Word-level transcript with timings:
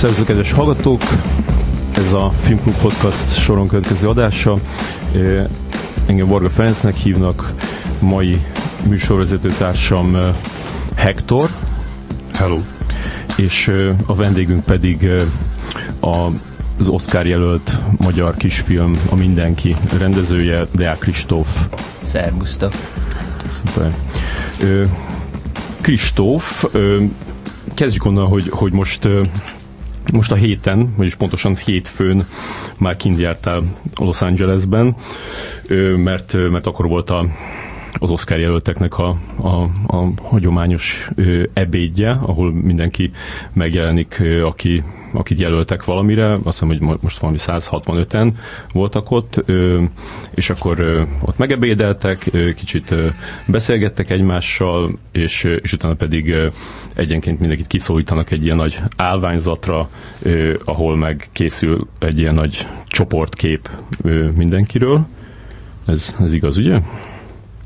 Szervusztok, 0.00 0.26
kedves 0.26 0.52
hallgatók! 0.52 1.02
Ez 1.94 2.12
a 2.12 2.32
Filmklub 2.38 2.76
Podcast 2.76 3.40
soron 3.40 3.68
következő 3.68 4.08
adása. 4.08 4.58
Engem 6.06 6.26
Varga 6.26 6.50
Ferencnek 6.50 6.94
hívnak, 6.94 7.54
mai 7.98 8.40
műsorvezető 8.88 9.48
társam 9.48 10.16
Hector. 10.94 11.50
Hello! 12.32 12.58
És 13.36 13.72
a 14.06 14.14
vendégünk 14.14 14.64
pedig 14.64 15.10
a 16.00 16.26
az 16.78 16.88
Oscar 16.88 17.26
jelölt 17.26 17.78
magyar 17.98 18.36
kisfilm, 18.36 18.98
a 19.10 19.14
Mindenki 19.14 19.74
rendezője, 19.98 20.66
Deák 20.72 20.98
Kristóf. 20.98 21.48
Szerbusztok! 22.02 22.72
Szuper. 23.48 23.94
Kristóf, 25.80 26.64
kezdjük 27.74 28.04
onnan, 28.04 28.26
hogy, 28.26 28.48
hogy 28.50 28.72
most 28.72 29.08
most 30.12 30.32
a 30.32 30.34
héten, 30.34 30.94
vagyis 30.96 31.14
pontosan 31.14 31.56
hétfőn 31.56 32.26
már 32.78 32.96
kint 32.96 33.18
jártál 33.18 33.62
Los 34.00 34.22
Angelesben, 34.22 34.96
mert, 35.96 36.50
mert 36.50 36.66
akkor 36.66 36.88
volt 36.88 37.10
a, 37.10 37.26
az 37.98 38.10
Oscar 38.10 38.38
jelölteknek 38.38 38.98
a, 38.98 39.16
a, 39.36 39.62
a 39.86 40.12
hagyományos 40.22 41.08
ebédje, 41.52 42.10
ahol 42.10 42.52
mindenki 42.52 43.10
megjelenik, 43.52 44.22
aki 44.42 44.82
akit 45.12 45.38
jelöltek 45.38 45.84
valamire, 45.84 46.32
azt 46.32 46.42
hiszem, 46.44 46.68
hogy 46.68 46.98
most 47.00 47.18
valami 47.18 47.38
165-en 47.40 48.32
voltak 48.72 49.10
ott, 49.10 49.44
és 50.34 50.50
akkor 50.50 51.06
ott 51.20 51.38
megebédeltek, 51.38 52.30
kicsit 52.56 52.94
beszélgettek 53.46 54.10
egymással, 54.10 54.98
és, 55.12 55.44
és 55.44 55.72
utána 55.72 55.94
pedig 55.94 56.34
egyenként 56.94 57.40
mindenkit 57.40 57.66
kiszólítanak 57.66 58.30
egy 58.30 58.44
ilyen 58.44 58.56
nagy 58.56 58.78
állványzatra, 58.96 59.88
ahol 60.64 60.96
meg 60.96 61.28
készül 61.32 61.86
egy 61.98 62.18
ilyen 62.18 62.34
nagy 62.34 62.66
csoportkép 62.86 63.70
mindenkiről. 64.34 65.06
Ez, 65.86 66.16
ez 66.20 66.32
igaz, 66.32 66.56
ugye? 66.56 66.80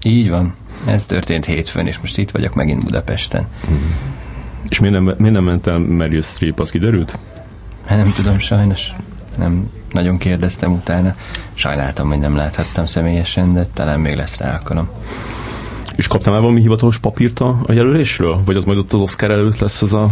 Így 0.04 0.30
van. 0.30 0.54
Ez 0.86 1.06
történt 1.06 1.44
hétfőn, 1.44 1.86
és 1.86 1.98
most 1.98 2.18
itt 2.18 2.30
vagyok 2.30 2.54
megint 2.54 2.84
Budapesten. 2.84 3.46
Mm. 3.70 3.90
És 4.68 4.78
miért 4.80 4.94
nem, 4.94 5.04
miért 5.04 5.34
nem 5.34 5.44
ment 5.44 5.66
el 5.66 5.78
Meryl 5.78 6.22
Streep, 6.22 6.60
az 6.60 6.70
kiderült? 6.70 7.18
Nem 7.88 8.12
tudom, 8.16 8.38
sajnos. 8.38 8.92
Nem 9.38 9.70
nagyon 9.92 10.18
kérdeztem 10.18 10.72
utána. 10.72 11.14
Sajnáltam, 11.54 12.08
hogy 12.08 12.18
nem 12.18 12.36
láthattam 12.36 12.86
személyesen, 12.86 13.52
de 13.52 13.66
talán 13.74 14.00
még 14.00 14.16
lesz 14.16 14.38
rá 14.38 14.52
alkalom. 14.52 14.88
És 15.96 16.06
kaptál 16.06 16.32
már 16.32 16.42
valami 16.42 16.60
hivatalos 16.60 16.98
papírt 16.98 17.40
a, 17.40 17.60
a 17.66 17.72
jelölésről? 17.72 18.40
Vagy 18.44 18.56
az 18.56 18.64
majd 18.64 18.78
ott 18.78 18.92
az 18.92 19.00
Oscar 19.00 19.30
előtt 19.30 19.58
lesz 19.58 19.82
az 19.82 19.92
a, 19.92 20.10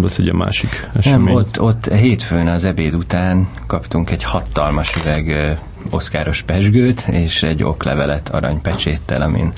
lesz 0.00 0.18
egy 0.18 0.32
másik 0.32 0.88
esemény? 0.96 1.24
Nem, 1.24 1.34
ott, 1.34 1.60
ott 1.60 1.92
hétfőn 1.92 2.46
az 2.46 2.64
ebéd 2.64 2.94
után 2.94 3.48
kaptunk 3.66 4.10
egy 4.10 4.22
hatalmas 4.22 4.96
üveg 4.96 5.58
oszkáros 5.90 6.42
pesgőt, 6.42 7.00
és 7.10 7.42
egy 7.42 7.62
oklevelet 7.62 8.28
aranypecséttel, 8.28 9.22
amin 9.22 9.52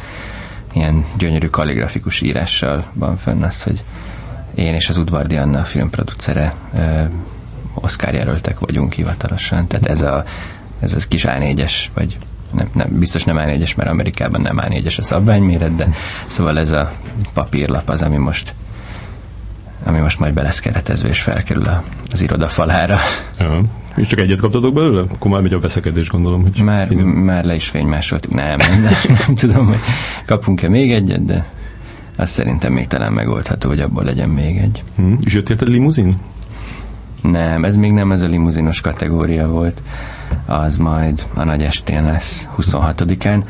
ilyen 0.73 1.05
gyönyörű 1.19 1.47
kalligrafikus 1.47 2.21
írással 2.21 2.85
van 2.93 3.17
fönn 3.17 3.43
az, 3.43 3.63
hogy 3.63 3.83
én 4.55 4.75
és 4.75 4.89
az 4.89 4.97
Udvardi 4.97 5.37
Anna 5.37 5.59
a 5.59 5.65
filmproducere 5.65 6.55
Oscar 7.75 8.15
jelöltek 8.15 8.59
vagyunk 8.59 8.93
hivatalosan. 8.93 9.67
Tehát 9.67 9.87
ez 9.87 10.03
a 10.03 10.25
ez 10.81 10.95
az 10.95 11.09
kis 11.09 11.25
A4-es, 11.29 11.73
vagy 11.95 12.19
nem, 12.53 12.69
nem, 12.73 12.99
biztos 12.99 13.25
nem 13.25 13.37
A4-es, 13.39 13.77
mert 13.77 13.91
Amerikában 13.91 14.41
nem 14.41 14.61
A4-es 14.61 14.99
a 14.99 15.03
szabványméret, 15.03 15.77
de 15.77 15.89
szóval 16.27 16.59
ez 16.59 16.71
a 16.71 16.93
papírlap 17.33 17.89
az, 17.89 18.03
ami 18.03 18.17
most 18.17 18.55
ami 19.85 19.99
most 19.99 20.19
majd 20.19 20.35
be 20.35 20.43
lesz 20.43 20.61
keretezve 20.61 21.09
és 21.09 21.21
felkerül 21.21 21.65
a, 21.65 21.83
az 22.11 22.23
iroda 22.23 22.49
falára. 22.49 22.99
Ja. 23.39 23.63
És 23.97 24.07
csak 24.07 24.19
egyet 24.19 24.41
kaptatok 24.41 24.75
belőle? 24.75 25.05
Akkor 25.15 25.31
már 25.31 25.41
megy 25.41 25.53
a 25.53 25.61
veszekedés, 25.61 26.09
gondolom. 26.09 26.43
Hogy 26.43 26.61
már, 26.63 26.91
innen... 26.91 27.05
már 27.05 27.45
le 27.45 27.55
is 27.55 27.69
fénymásoltuk. 27.69 28.35
Nem, 28.35 28.57
nem, 28.57 28.83
nem, 28.83 28.93
nem 29.27 29.35
tudom, 29.35 29.67
hogy 29.67 29.79
kapunk-e 30.27 30.69
még 30.69 30.93
egyet, 30.93 31.25
de 31.25 31.47
azt 32.17 32.33
szerintem 32.33 32.73
még 32.73 32.87
talán 32.87 33.13
megoldható, 33.13 33.69
hogy 33.69 33.81
abból 33.81 34.05
legyen 34.05 34.29
még 34.29 34.57
egy. 34.57 34.83
Hmm. 34.97 35.19
És 35.25 35.35
jött 35.35 35.51
érted 35.51 35.69
limuzin? 35.69 36.17
Nem, 37.23 37.65
ez 37.65 37.77
még 37.77 37.93
nem 37.93 38.13
ez 38.13 38.23
a 38.23 38.27
limuzinos 38.27 38.81
kategória 38.81 39.49
volt. 39.49 39.83
Az 40.47 40.77
majd 40.77 41.27
a 41.35 41.45
nagy 41.45 41.63
estén 41.63 42.05
lesz, 42.05 42.49
26-án. 42.59 43.45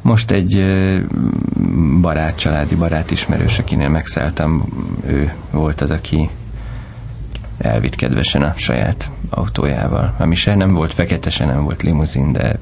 Most 0.00 0.30
egy 0.30 0.64
barát, 2.00 2.38
családi 2.38 2.74
barát 2.74 3.10
ismerős, 3.10 3.58
akinél 3.58 3.88
megszálltam, 3.88 4.64
ő 5.06 5.32
volt 5.50 5.80
az, 5.80 5.90
aki 5.90 6.28
elvitt 7.58 7.94
kedvesen 7.94 8.42
a 8.42 8.52
saját 8.56 9.10
autójával. 9.30 10.14
Ami 10.18 10.34
se 10.34 10.54
nem 10.54 10.72
volt 10.72 10.94
fekete, 10.94 11.30
se 11.30 11.44
nem 11.44 11.62
volt 11.62 11.82
limuzin, 11.82 12.32
de 12.32 12.58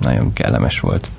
nagyon 0.00 0.32
kellemes 0.32 0.80
volt. 0.80 1.10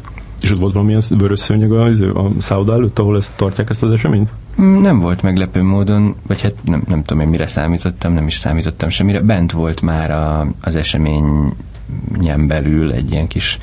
És 0.42 0.52
ott 0.52 0.60
volt 0.60 0.74
valamilyen 0.74 1.02
vörös 1.10 1.40
szőnyeg 1.40 1.72
a, 1.72 1.86
a 1.86 2.32
szálloda 2.38 2.74
előtt, 2.74 3.00
ahol 3.00 3.18
ezt 3.18 3.36
tartják 3.36 3.70
ezt 3.70 3.84
az 3.84 3.92
eseményt? 3.92 4.30
Nem 4.56 5.00
volt 5.00 5.22
meglepő 5.22 5.64
módon, 5.64 6.16
vagy 6.28 6.42
hát 6.42 6.54
nem, 6.64 6.84
nem 6.88 7.04
tudom 7.04 7.24
én 7.24 7.30
mire 7.30 7.48
számítottam, 7.48 8.14
nem 8.14 8.28
is 8.28 8.36
számítottam 8.36 8.90
semmire. 8.90 9.20
Bent 9.20 9.52
volt 9.52 9.82
már 9.82 10.12
a, 10.12 10.48
az 10.62 10.76
eseményen 10.76 12.48
belül 12.48 12.92
egy 12.92 13.12
ilyen 13.12 13.28
kis 13.28 13.60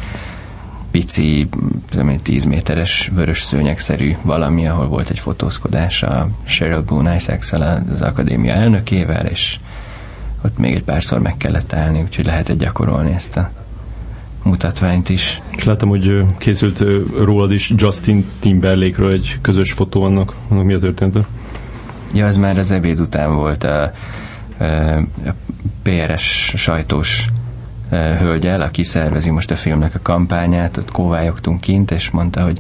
pici, 0.91 1.49
tudom 1.91 2.09
én, 2.09 2.21
10 2.21 2.45
méteres 2.45 3.11
vörös 3.15 3.43
szőnyegszerű 3.43 4.17
valami, 4.23 4.67
ahol 4.67 4.87
volt 4.89 5.11
egy 5.11 5.19
fotózkodás 5.19 6.03
a 6.03 6.29
Cheryl 6.47 6.83
Boone 6.83 7.15
isaacs 7.15 7.53
az 7.93 8.03
akadémia 8.03 8.53
elnökével, 8.53 9.27
és 9.27 9.59
ott 10.45 10.59
még 10.59 10.75
egy 10.75 10.85
párszor 10.85 11.19
meg 11.19 11.37
kellett 11.37 11.73
állni, 11.73 12.03
úgyhogy 12.03 12.25
lehetett 12.25 12.59
gyakorolni 12.59 13.13
ezt 13.13 13.37
a 13.37 13.51
mutatványt 14.49 15.09
is. 15.09 15.41
És 15.57 15.65
láttam, 15.65 15.89
hogy 15.89 16.25
készült 16.39 16.85
rólad 17.17 17.53
is 17.53 17.73
Justin 17.77 18.25
Timberlake-ről 18.41 19.13
egy 19.13 19.39
közös 19.41 19.73
fotó 19.73 20.03
annak, 20.03 20.35
annak 20.49 20.65
mi 20.65 20.75
a 20.75 20.79
történt? 20.79 21.19
Ja, 22.13 22.27
az 22.27 22.37
már 22.37 22.59
az 22.59 22.71
ebéd 22.71 23.01
után 23.01 23.35
volt 23.35 23.65
a, 23.65 23.83
a, 23.83 23.93
PRS 25.83 26.53
sajtós 26.57 27.29
hölgyel, 27.91 28.61
aki 28.61 28.83
szervezi 28.83 29.31
most 29.31 29.51
a 29.51 29.57
filmnek 29.57 29.95
a 29.95 30.01
kampányát, 30.03 30.77
ott 30.77 30.91
kóvályogtunk 30.91 31.61
kint, 31.61 31.91
és 31.91 32.11
mondta, 32.11 32.43
hogy 32.43 32.59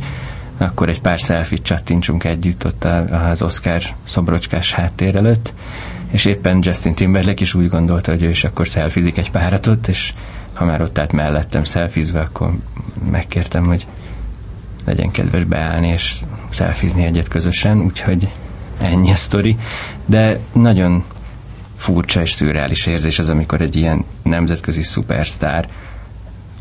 akkor 0.58 0.88
egy 0.88 1.00
pár 1.00 1.18
selfie 1.18 1.58
csattintsunk 1.62 2.24
együtt 2.24 2.66
ott 2.66 2.86
az 3.30 3.42
Oscar 3.42 3.82
szobrocskás 4.04 4.72
háttér 4.72 5.16
előtt, 5.16 5.52
és 6.10 6.24
éppen 6.24 6.58
Justin 6.62 6.94
Timberlake 6.94 7.42
is 7.42 7.54
úgy 7.54 7.68
gondolta, 7.68 8.10
hogy 8.10 8.22
ő 8.22 8.28
is 8.28 8.44
akkor 8.44 8.68
szelfizik 8.68 9.18
egy 9.18 9.30
párat 9.30 9.66
ott, 9.66 9.88
és 9.88 10.14
ha 10.58 10.64
már 10.64 10.82
ott 10.82 10.98
állt 10.98 11.12
mellettem 11.12 11.64
szelfizve, 11.64 12.20
akkor 12.20 12.52
megkértem, 13.10 13.66
hogy 13.66 13.86
legyen 14.84 15.10
kedves 15.10 15.44
beállni 15.44 15.88
és 15.88 16.20
szelfizni 16.50 17.04
egyet 17.04 17.28
közösen, 17.28 17.80
úgyhogy 17.80 18.28
ennyi 18.80 19.10
a 19.10 19.14
sztori. 19.14 19.56
De 20.06 20.38
nagyon 20.52 21.04
furcsa 21.76 22.20
és 22.20 22.32
szürreális 22.32 22.86
érzés 22.86 23.18
az, 23.18 23.28
amikor 23.28 23.60
egy 23.60 23.76
ilyen 23.76 24.04
nemzetközi 24.22 24.82
szupersztár 24.82 25.68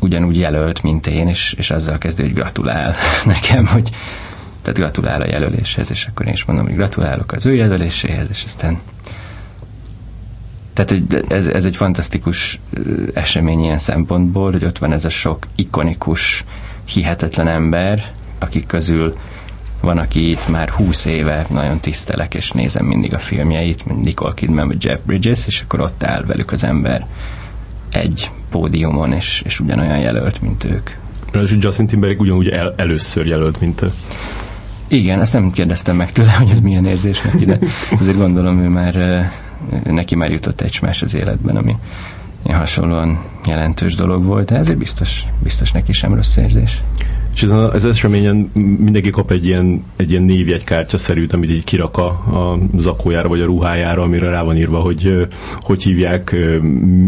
ugyanúgy 0.00 0.38
jelölt, 0.38 0.82
mint 0.82 1.06
én, 1.06 1.28
és, 1.28 1.52
és 1.52 1.70
azzal 1.70 1.98
kezdő, 1.98 2.22
hogy 2.22 2.34
gratulál 2.34 2.94
nekem, 3.24 3.66
hogy 3.66 3.90
tehát 4.62 4.78
gratulál 4.78 5.20
a 5.20 5.28
jelöléshez, 5.28 5.90
és 5.90 6.06
akkor 6.06 6.26
én 6.26 6.32
is 6.32 6.44
mondom, 6.44 6.64
hogy 6.66 6.74
gratulálok 6.74 7.32
az 7.32 7.46
ő 7.46 7.54
jelöléséhez, 7.54 8.26
és 8.30 8.42
aztán 8.44 8.80
tehát 10.84 11.24
ez, 11.28 11.46
ez 11.46 11.64
egy 11.64 11.76
fantasztikus 11.76 12.60
esemény 13.14 13.62
ilyen 13.62 13.78
szempontból, 13.78 14.52
hogy 14.52 14.64
ott 14.64 14.78
van 14.78 14.92
ez 14.92 15.04
a 15.04 15.08
sok 15.08 15.46
ikonikus, 15.54 16.44
hihetetlen 16.84 17.48
ember, 17.48 18.12
akik 18.38 18.66
közül 18.66 19.14
van, 19.80 19.98
aki 19.98 20.30
itt 20.30 20.48
már 20.48 20.68
húsz 20.68 21.04
éve 21.04 21.46
nagyon 21.50 21.80
tisztelek, 21.80 22.34
és 22.34 22.50
nézem 22.50 22.84
mindig 22.84 23.14
a 23.14 23.18
filmjeit, 23.18 23.86
mint 23.86 24.02
Nicole 24.02 24.34
Kidman 24.34 24.66
vagy 24.66 24.84
Jeff 24.84 25.00
Bridges, 25.06 25.46
és 25.46 25.60
akkor 25.60 25.80
ott 25.80 26.02
áll 26.02 26.24
velük 26.24 26.52
az 26.52 26.64
ember 26.64 27.06
egy 27.92 28.30
pódiumon, 28.50 29.12
és, 29.12 29.42
és 29.44 29.60
ugyanolyan 29.60 29.98
jelölt, 29.98 30.42
mint 30.42 30.64
ők. 30.64 30.90
És 31.32 31.56
Justin 31.58 31.86
Timberlake 31.86 32.22
ugyanúgy 32.22 32.48
el, 32.48 32.74
először 32.76 33.26
jelölt, 33.26 33.60
mint 33.60 33.82
ő. 33.82 33.92
Igen, 34.88 35.20
ezt 35.20 35.32
nem 35.32 35.50
kérdeztem 35.50 35.96
meg 35.96 36.12
tőle, 36.12 36.32
hogy 36.32 36.48
ez 36.50 36.60
milyen 36.60 36.86
érzés 36.86 37.20
neki, 37.20 37.44
de 37.44 37.58
azért 38.00 38.16
gondolom, 38.16 38.58
ő 38.58 38.68
már 38.68 39.30
neki 39.84 40.14
már 40.14 40.30
jutott 40.30 40.60
egy 40.60 40.78
más 40.82 41.02
az 41.02 41.14
életben, 41.14 41.56
ami 41.56 41.76
hasonlóan 42.44 43.18
jelentős 43.46 43.94
dolog 43.94 44.24
volt, 44.24 44.48
de 44.48 44.56
ezért 44.56 44.78
biztos, 44.78 45.24
biztos 45.42 45.72
neki 45.72 45.92
sem 45.92 46.14
rossz 46.14 46.36
érzés. 46.36 46.82
És 47.34 47.44
ezen 47.44 47.58
az 47.58 47.84
eseményen 47.84 48.50
mindenki 48.78 49.10
kap 49.10 49.30
egy 49.30 49.46
ilyen, 49.46 49.84
egy 49.96 50.10
ilyen 50.10 50.22
névjegykártya-szerűt, 50.22 51.32
amit 51.32 51.50
így 51.50 51.64
kirak 51.64 51.96
a, 51.96 52.06
a 52.06 52.58
zakójára 52.76 53.28
vagy 53.28 53.40
a 53.40 53.44
ruhájára, 53.44 54.02
amire 54.02 54.30
rá 54.30 54.42
van 54.42 54.56
írva, 54.56 54.78
hogy 54.78 55.28
hogy 55.60 55.82
hívják, 55.82 56.36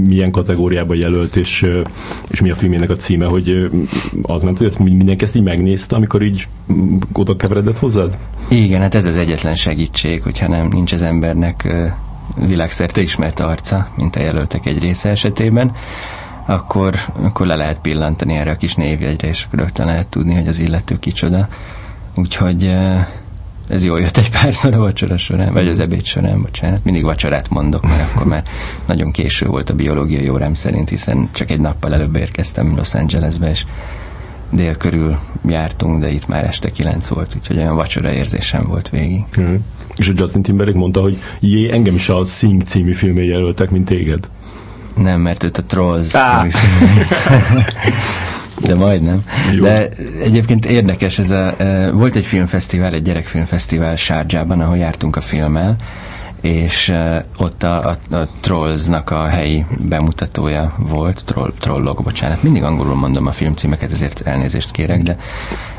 milyen 0.07 0.31
kategóriába 0.31 0.95
jelölt, 0.95 1.37
és, 1.37 1.67
és 2.29 2.41
mi 2.41 2.51
a 2.51 2.55
filmének 2.55 2.91
a 2.91 2.97
címe, 2.97 3.27
hogy 3.27 3.71
az 4.23 4.43
nem 4.43 4.55
tudja, 4.55 4.85
mindenki 4.85 5.25
ezt 5.25 5.37
így 5.37 5.43
megnézte, 5.43 5.97
amikor 5.97 6.23
így 6.23 6.49
oda 7.13 7.37
keveredett 7.37 7.79
hozzád? 7.79 8.19
Igen, 8.49 8.81
hát 8.81 8.95
ez 8.95 9.07
az 9.07 9.17
egyetlen 9.17 9.55
segítség, 9.55 10.23
hogyha 10.23 10.49
nem 10.49 10.67
nincs 10.67 10.93
az 10.93 11.03
embernek 11.03 11.69
világszerte 12.35 13.01
ismert 13.01 13.41
arca, 13.41 13.89
mint 13.97 14.17
a 14.17 14.21
jelöltek 14.21 14.67
egy 14.67 14.79
része 14.79 15.09
esetében, 15.09 15.73
akkor, 16.47 16.95
akkor 17.23 17.47
le 17.47 17.55
lehet 17.55 17.79
pillantani 17.81 18.35
erre 18.35 18.51
a 18.51 18.57
kis 18.57 18.75
névjegyre, 18.75 19.29
és 19.29 19.47
rögtön 19.51 19.87
lehet 19.87 20.07
tudni, 20.07 20.35
hogy 20.35 20.49
az 20.49 20.59
illető 20.59 20.99
kicsoda. 20.99 21.49
Úgyhogy 22.15 22.77
ez 23.69 23.85
jól 23.85 24.01
jött 24.01 24.17
egy 24.17 24.31
párszor 24.31 24.75
a 24.75 24.79
vacsora 24.79 25.19
során, 25.19 25.53
vagy 25.53 25.69
az 25.69 25.81
ebéd 25.81 26.05
során, 26.05 26.43
bocsánat. 26.43 26.85
Mindig 26.85 27.03
vacsorát 27.03 27.49
mondok, 27.49 27.83
mert 27.83 28.11
akkor 28.11 28.27
már 28.27 28.45
nagyon 28.87 29.11
késő 29.11 29.47
volt 29.47 29.71
a 29.71 29.75
biológiai 29.75 30.29
órám 30.29 30.55
szerint, 30.55 30.89
hiszen 30.89 31.29
csak 31.33 31.51
egy 31.51 31.61
nappal 31.61 31.95
előbb 31.95 32.17
érkeztem 32.17 32.77
Los 32.77 32.95
Angelesbe, 32.95 33.51
és 33.51 33.65
dél 34.51 34.77
körül 34.77 35.19
jártunk, 35.49 36.01
de 36.01 36.11
itt 36.11 36.27
már 36.27 36.45
este 36.45 36.73
kilenc 36.73 37.09
volt, 37.09 37.35
úgyhogy 37.37 37.57
olyan 37.57 37.75
vacsora 37.75 38.13
érzésem 38.13 38.65
volt 38.65 38.89
végig. 38.89 39.25
Mm. 39.41 39.55
És 40.01 40.09
a 40.09 40.13
Justin 40.17 40.43
Timberlake 40.43 40.79
mondta, 40.79 41.01
hogy 41.01 41.19
jé, 41.41 41.73
engem 41.73 41.95
is 41.95 42.09
a 42.09 42.25
Sing 42.25 42.63
című 42.63 42.93
filmé 42.93 43.25
jelöltek, 43.25 43.71
mint 43.71 43.85
téged. 43.85 44.29
Nem, 44.97 45.21
mert 45.21 45.45
őt 45.45 45.59
a 45.59 45.63
Trolls 45.63 46.15
ah. 46.15 46.41
című 46.41 46.53
De 48.67 48.75
majdnem. 48.75 49.25
Jó. 49.53 49.63
De 49.63 49.89
egyébként 50.23 50.67
érdekes, 50.67 51.19
ez 51.19 51.31
a, 51.31 51.55
volt 51.93 52.17
egy 52.17 52.25
filmfesztivál, 52.25 52.95
egy 52.95 53.03
gyerekfilmfesztivál 53.03 53.97
Sárgyában, 53.97 54.61
ahol 54.61 54.77
jártunk 54.77 55.17
a 55.17 55.21
filmmel, 55.21 55.77
és 56.41 56.89
uh, 56.89 57.17
ott 57.37 57.63
a, 57.63 57.89
a, 57.89 58.15
a 58.17 58.29
Trollsnak 58.41 59.11
a 59.11 59.27
helyi 59.27 59.65
bemutatója 59.79 60.75
volt, 60.79 61.25
troll, 61.25 61.53
Trollok, 61.61 62.03
bocsánat, 62.03 62.43
mindig 62.43 62.63
angolul 62.63 62.95
mondom 62.95 63.27
a 63.27 63.33
filmcímeket, 63.33 63.93
ezért 63.93 64.21
elnézést 64.27 64.71
kérek, 64.71 65.03
de 65.03 65.17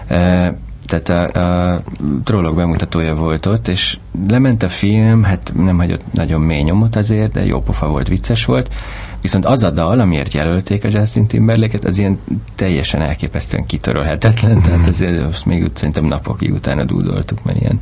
uh, 0.09 0.55
tehát 0.91 1.35
a, 1.35 1.73
a 1.73 1.81
Trollok 2.23 2.55
bemutatója 2.55 3.15
volt 3.15 3.45
ott, 3.45 3.67
és 3.67 3.97
lement 4.27 4.63
a 4.63 4.69
film, 4.69 5.23
hát 5.23 5.51
nem 5.55 5.77
hagyott 5.77 6.13
nagyon 6.13 6.41
mély 6.41 6.61
nyomot 6.61 6.95
azért, 6.95 7.31
de 7.31 7.45
jó 7.45 7.61
pofa 7.61 7.87
volt, 7.87 8.07
vicces 8.07 8.45
volt, 8.45 8.73
Viszont 9.21 9.45
az 9.45 9.63
a 9.63 9.69
dal, 9.69 9.99
amiért 9.99 10.33
jelölték 10.33 10.83
a 10.83 10.87
Justin 10.91 11.27
Timberlake-et, 11.27 11.85
az 11.85 11.97
ilyen 11.97 12.19
teljesen 12.55 13.01
elképesztően 13.01 13.65
kitörölhetetlen, 13.65 14.61
tehát 14.61 14.87
azért 14.87 15.19
azt 15.19 15.45
még 15.45 15.63
úgy 15.63 15.75
szerintem 15.75 16.05
napokig 16.05 16.53
utána 16.53 16.83
dúdoltuk, 16.83 17.43
mert 17.43 17.59
ilyen 17.59 17.81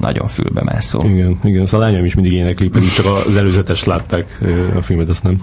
nagyon 0.00 0.28
fülbe 0.28 0.62
mászó. 0.62 1.04
Igen, 1.04 1.38
igen, 1.42 1.66
szóval 1.66 1.86
a 1.86 1.90
lányom 1.90 2.04
is 2.04 2.14
mindig 2.14 2.32
énekli, 2.32 2.68
pedig 2.68 2.92
csak 2.92 3.06
az 3.26 3.36
előzetes 3.36 3.84
látták 3.84 4.38
a 4.76 4.82
filmet, 4.82 5.08
azt 5.08 5.22
nem. 5.22 5.42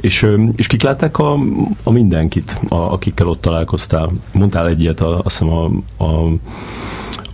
És, 0.00 0.26
és 0.56 0.66
kik 0.66 0.82
látták 0.82 1.18
a, 1.18 1.38
a 1.82 1.90
mindenkit, 1.90 2.60
a, 2.68 2.74
akikkel 2.74 3.28
ott 3.28 3.40
találkoztál? 3.40 4.10
Mondtál 4.32 4.68
egyet, 4.68 5.00
a, 5.00 5.20
azt 5.24 5.38
hiszem 5.38 5.54
a, 5.54 5.64
a 6.04 6.32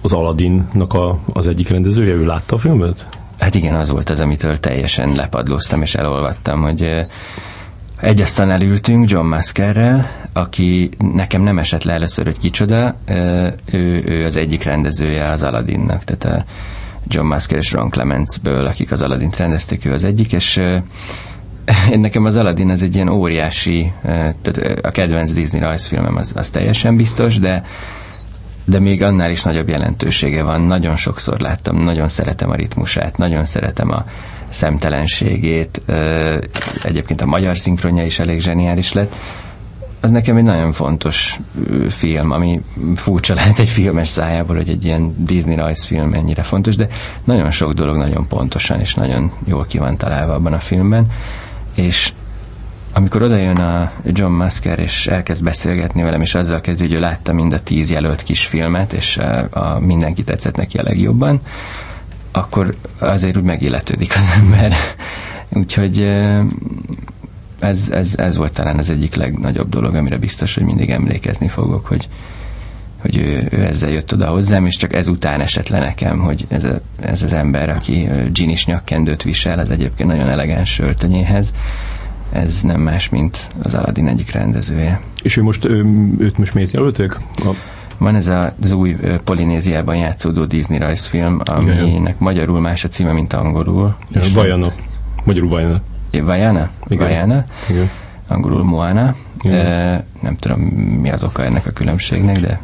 az 0.04 0.12
Aladdinnak 0.12 0.92
a, 0.92 1.18
az 1.32 1.46
egyik 1.46 1.68
rendezője, 1.68 2.12
ő 2.12 2.26
látta 2.26 2.54
a 2.54 2.58
filmet? 2.58 3.06
Hát 3.38 3.54
igen, 3.54 3.74
az 3.74 3.90
volt 3.90 4.10
az, 4.10 4.20
amitől 4.20 4.60
teljesen 4.60 5.14
lepadlóztam 5.14 5.82
és 5.82 5.94
elolvattam, 5.94 6.60
hogy 6.60 7.06
egy 8.00 8.20
asztalon 8.20 8.52
elültünk 8.52 9.10
John 9.10 9.26
Maskerrel, 9.26 10.10
aki 10.32 10.90
nekem 10.98 11.42
nem 11.42 11.58
esett 11.58 11.82
le 11.82 11.92
először, 11.92 12.24
hogy 12.24 12.38
kicsoda, 12.38 12.96
ő, 13.72 14.02
ő 14.06 14.24
az 14.24 14.36
egyik 14.36 14.62
rendezője 14.62 15.30
az 15.30 15.42
Aladdinnak, 15.42 16.04
tehát 16.04 16.38
a 16.38 16.44
John 17.08 17.26
Masker 17.26 17.58
és 17.58 17.72
Ron 17.72 17.90
Clementsből, 17.90 18.66
akik 18.66 18.92
az 18.92 19.02
Aladdint 19.02 19.36
rendezték, 19.36 19.84
ő 19.84 19.92
az 19.92 20.04
egyik, 20.04 20.32
és 20.32 20.56
én 21.90 22.00
nekem 22.06 22.24
az 22.24 22.36
Aladdin 22.36 22.70
az 22.70 22.82
egy 22.82 22.94
ilyen 22.94 23.08
óriási, 23.08 23.92
tehát 24.02 24.78
a 24.82 24.90
kedvenc 24.90 25.32
Disney 25.32 25.60
rajzfilmem 25.60 26.16
az, 26.16 26.32
az 26.36 26.48
teljesen 26.48 26.96
biztos, 26.96 27.38
de 27.38 27.64
de 28.64 28.78
még 28.80 29.02
annál 29.02 29.30
is 29.30 29.42
nagyobb 29.42 29.68
jelentősége 29.68 30.42
van. 30.42 30.60
Nagyon 30.60 30.96
sokszor 30.96 31.40
láttam, 31.40 31.76
nagyon 31.76 32.08
szeretem 32.08 32.50
a 32.50 32.54
ritmusát, 32.54 33.16
nagyon 33.16 33.44
szeretem 33.44 33.90
a 33.90 34.04
szemtelenségét. 34.48 35.82
Egyébként 36.82 37.20
a 37.20 37.26
magyar 37.26 37.58
szinkronja 37.58 38.04
is 38.04 38.18
elég 38.18 38.40
zseniális 38.40 38.92
lett. 38.92 39.14
Az 40.00 40.10
nekem 40.10 40.36
egy 40.36 40.42
nagyon 40.42 40.72
fontos 40.72 41.40
film, 41.88 42.30
ami 42.30 42.60
furcsa 42.94 43.34
lehet 43.34 43.58
egy 43.58 43.68
filmes 43.68 44.08
szájából, 44.08 44.56
hogy 44.56 44.68
egy 44.68 44.84
ilyen 44.84 45.14
Disney 45.24 45.56
rajzfilm 45.56 46.12
ennyire 46.12 46.42
fontos, 46.42 46.76
de 46.76 46.88
nagyon 47.24 47.50
sok 47.50 47.72
dolog 47.72 47.96
nagyon 47.96 48.26
pontosan 48.28 48.80
és 48.80 48.94
nagyon 48.94 49.32
jól 49.44 49.64
ki 49.64 49.78
van 49.78 49.96
találva 49.96 50.34
abban 50.34 50.52
a 50.52 50.58
filmben, 50.58 51.06
és 51.74 52.12
amikor 52.96 53.22
oda 53.22 53.36
jön 53.36 53.56
a 53.56 53.92
John 54.04 54.32
Musker, 54.32 54.78
és 54.78 55.06
elkezd 55.06 55.42
beszélgetni 55.42 56.02
velem, 56.02 56.20
és 56.20 56.34
azzal 56.34 56.60
kezd, 56.60 56.80
hogy 56.80 56.92
ő 56.92 57.00
látta 57.00 57.32
mind 57.32 57.52
a 57.52 57.62
tíz 57.62 57.90
jelölt 57.90 58.22
kis 58.22 58.46
filmet, 58.46 58.92
és 58.92 59.16
a, 59.16 59.46
a 59.50 59.78
mindenki 59.78 60.24
tetszett 60.24 60.56
neki 60.56 60.76
a 60.76 60.82
legjobban, 60.82 61.40
akkor 62.32 62.74
azért 62.98 63.36
úgy 63.36 63.42
megilletődik 63.42 64.16
az 64.16 64.32
ember. 64.40 64.74
Úgyhogy 65.48 66.00
ez, 67.58 67.88
ez, 67.90 68.14
ez 68.16 68.36
volt 68.36 68.52
talán 68.52 68.78
az 68.78 68.90
egyik 68.90 69.14
legnagyobb 69.14 69.68
dolog, 69.68 69.94
amire 69.94 70.18
biztos, 70.18 70.54
hogy 70.54 70.64
mindig 70.64 70.90
emlékezni 70.90 71.48
fogok, 71.48 71.86
hogy, 71.86 72.08
hogy 73.00 73.16
ő, 73.16 73.48
ő 73.50 73.64
ezzel 73.64 73.90
jött 73.90 74.12
oda 74.12 74.26
hozzám, 74.26 74.66
és 74.66 74.76
csak 74.76 74.94
ezután 74.94 75.40
esett 75.40 75.68
le 75.68 75.78
nekem, 75.78 76.18
hogy 76.18 76.46
ez, 76.48 76.64
a, 76.64 76.80
ez 77.00 77.22
az 77.22 77.32
ember, 77.32 77.68
aki 77.68 78.08
ginis 78.32 78.66
nyakkendőt 78.66 79.22
visel, 79.22 79.60
ez 79.60 79.68
egyébként 79.68 80.08
nagyon 80.08 80.28
elegáns 80.28 80.78
öltönyéhez, 80.78 81.52
ez 82.34 82.60
nem 82.62 82.80
más, 82.80 83.08
mint 83.08 83.50
az 83.62 83.74
Aladdin 83.74 84.08
egyik 84.08 84.32
rendezője. 84.32 85.00
És 85.22 85.36
ő 85.36 85.42
most, 85.42 85.64
ő, 85.64 85.84
őt 86.18 86.38
most 86.38 86.54
miért 86.54 86.72
jelölték? 86.72 87.16
A... 87.36 87.50
Van 87.98 88.14
ez 88.14 88.28
a, 88.28 88.52
az 88.62 88.72
új 88.72 88.96
Polinéziában 89.24 89.96
játszódó 89.96 90.44
Disney 90.44 90.78
rajzfilm, 90.78 91.40
aminek 91.44 91.86
Igen. 91.86 92.14
magyarul 92.18 92.60
más 92.60 92.84
a 92.84 92.88
címe, 92.88 93.12
mint 93.12 93.32
angolul. 93.32 93.96
Ja, 94.10 94.20
Vajana. 94.34 94.72
Magyarul 95.24 95.48
Vajana. 95.48 95.80
Vajana? 96.10 96.70
Igen. 96.86 97.06
Vajana. 97.06 97.44
Igen. 97.68 97.90
Angolul 98.28 98.64
Moana. 98.64 99.14
E, 99.44 100.04
nem 100.20 100.36
tudom, 100.36 100.60
mi 101.00 101.10
az 101.10 101.24
oka 101.24 101.44
ennek 101.44 101.66
a 101.66 101.70
különbségnek, 101.70 102.40
de... 102.40 102.60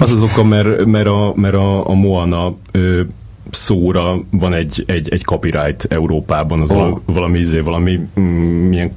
Az 0.00 0.12
az 0.12 0.22
oka, 0.22 0.44
mert, 0.44 0.84
mert, 0.84 1.06
a, 1.06 1.32
mert 1.36 1.54
a, 1.54 1.88
a 1.88 1.94
Moana 1.94 2.54
ö, 2.70 3.02
szóra 3.50 4.20
van 4.30 4.54
egy, 4.54 4.82
egy, 4.86 5.08
egy 5.08 5.24
copyright 5.24 5.86
Európában, 5.88 6.60
az 6.60 6.72
oh. 6.72 7.00
valami, 7.04 7.38
izé, 7.38 7.58
valami 7.58 8.00
mm, 8.20 8.22
milyen, 8.68 8.92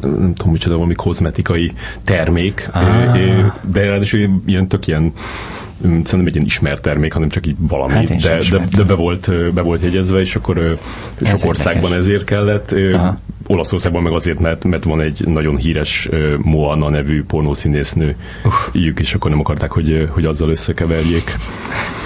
nem 0.00 0.32
tudom 0.34 0.52
micsoda, 0.52 0.74
valami 0.74 0.94
kozmetikai 0.94 1.72
termék, 2.04 2.68
ah. 2.72 3.52
de 3.72 3.80
ráadásul 3.84 4.40
ilyen 4.46 4.68
tök 4.68 4.86
ilyen 4.86 5.12
szerintem 5.82 6.26
egy 6.26 6.34
ilyen 6.34 6.46
ismert 6.46 6.82
termék, 6.82 7.12
hanem 7.12 7.28
csak 7.28 7.46
így 7.46 7.56
valami, 7.58 7.92
hát 7.92 8.16
de, 8.16 8.38
de, 8.50 8.66
de, 8.76 8.82
be, 8.82 8.94
volt, 8.94 9.52
be 9.54 9.62
volt 9.62 9.82
jegyezve, 9.82 10.20
és 10.20 10.36
akkor 10.36 10.78
sok 11.22 11.44
országban 11.44 11.94
ezért 11.94 12.24
kellett. 12.24 12.72
Aha. 12.92 13.18
Olaszországban 13.50 14.02
meg 14.02 14.12
azért, 14.12 14.40
mert, 14.40 14.64
mert 14.64 14.84
van 14.84 15.00
egy 15.00 15.22
nagyon 15.26 15.56
híres 15.56 16.08
Moana 16.42 16.88
nevű 16.88 17.24
pornószínésznő 17.24 18.16
ügyük, 18.72 19.00
és 19.00 19.14
akkor 19.14 19.30
nem 19.30 19.40
akarták, 19.40 19.70
hogy, 19.70 20.08
hogy 20.10 20.24
azzal 20.24 20.50
összekeverjék. 20.50 21.36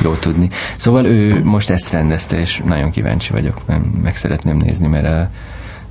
Jó 0.03 0.15
tudni. 0.15 0.51
Szóval 0.77 1.07
ő 1.07 1.45
most 1.45 1.71
ezt 1.71 1.91
rendezte, 1.91 2.41
és 2.41 2.63
nagyon 2.65 2.91
kíváncsi 2.91 3.33
vagyok, 3.33 3.61
meg 4.03 4.17
szeretném 4.17 4.57
nézni, 4.57 4.87
mert 4.87 5.07
a 5.07 5.31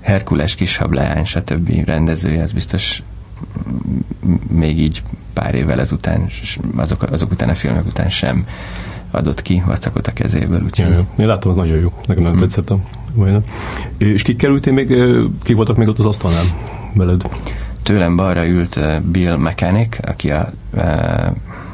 Herkules 0.01 0.55
kishableány, 0.55 1.25
stb. 1.25 1.86
rendezője, 1.86 2.41
az 2.41 2.51
biztos 2.51 3.01
még 4.51 4.79
így 4.79 5.03
pár 5.34 5.55
évvel 5.55 5.79
ezután, 5.79 6.27
azok, 6.75 7.03
azok 7.03 7.31
után 7.31 7.50
a 7.50 7.55
filmek 7.55 7.86
után 7.86 8.10
sem 8.10 8.46
adott 9.12 9.41
ki 9.41 9.63
vacakot 9.65 10.08
a 10.08 10.13
kezéből. 10.13 10.62
Úgyhogy... 10.63 10.89
Ja, 10.89 11.05
én 11.17 11.27
látom, 11.27 11.51
az 11.51 11.58
nagyon 11.58 11.77
jó. 11.77 11.93
Nekem 12.05 12.24
nem 12.24 12.31
hmm. 12.31 12.41
tetszett 12.41 12.74
Majdnem. 13.13 13.43
És 13.97 14.21
kik 14.21 14.37
kerültél 14.37 14.73
még, 14.73 14.87
kik 15.43 15.55
voltak 15.55 15.77
még 15.77 15.87
ott 15.87 15.97
az 15.97 16.05
asztalnál 16.05 16.43
veled? 16.93 17.21
Tőlem 17.83 18.15
balra 18.15 18.47
ült 18.47 19.01
Bill 19.11 19.35
Mechanic, 19.35 19.97
aki 20.01 20.31
a 20.31 20.51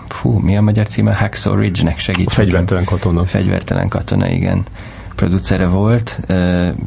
fú, 0.08 0.32
mi 0.32 0.58
a 0.58 0.62
magyar 0.62 0.88
címe? 0.88 1.16
Hacksaw 1.16 1.56
Ridge-nek 1.56 2.00
segít. 2.00 2.28
A 2.28 2.30
fegyvertelen 2.30 2.84
katona. 2.84 3.26
Fegyvertelen 3.26 3.88
katona, 3.88 4.30
igen. 4.30 4.64
Producere 5.16 5.68
volt, 5.68 6.20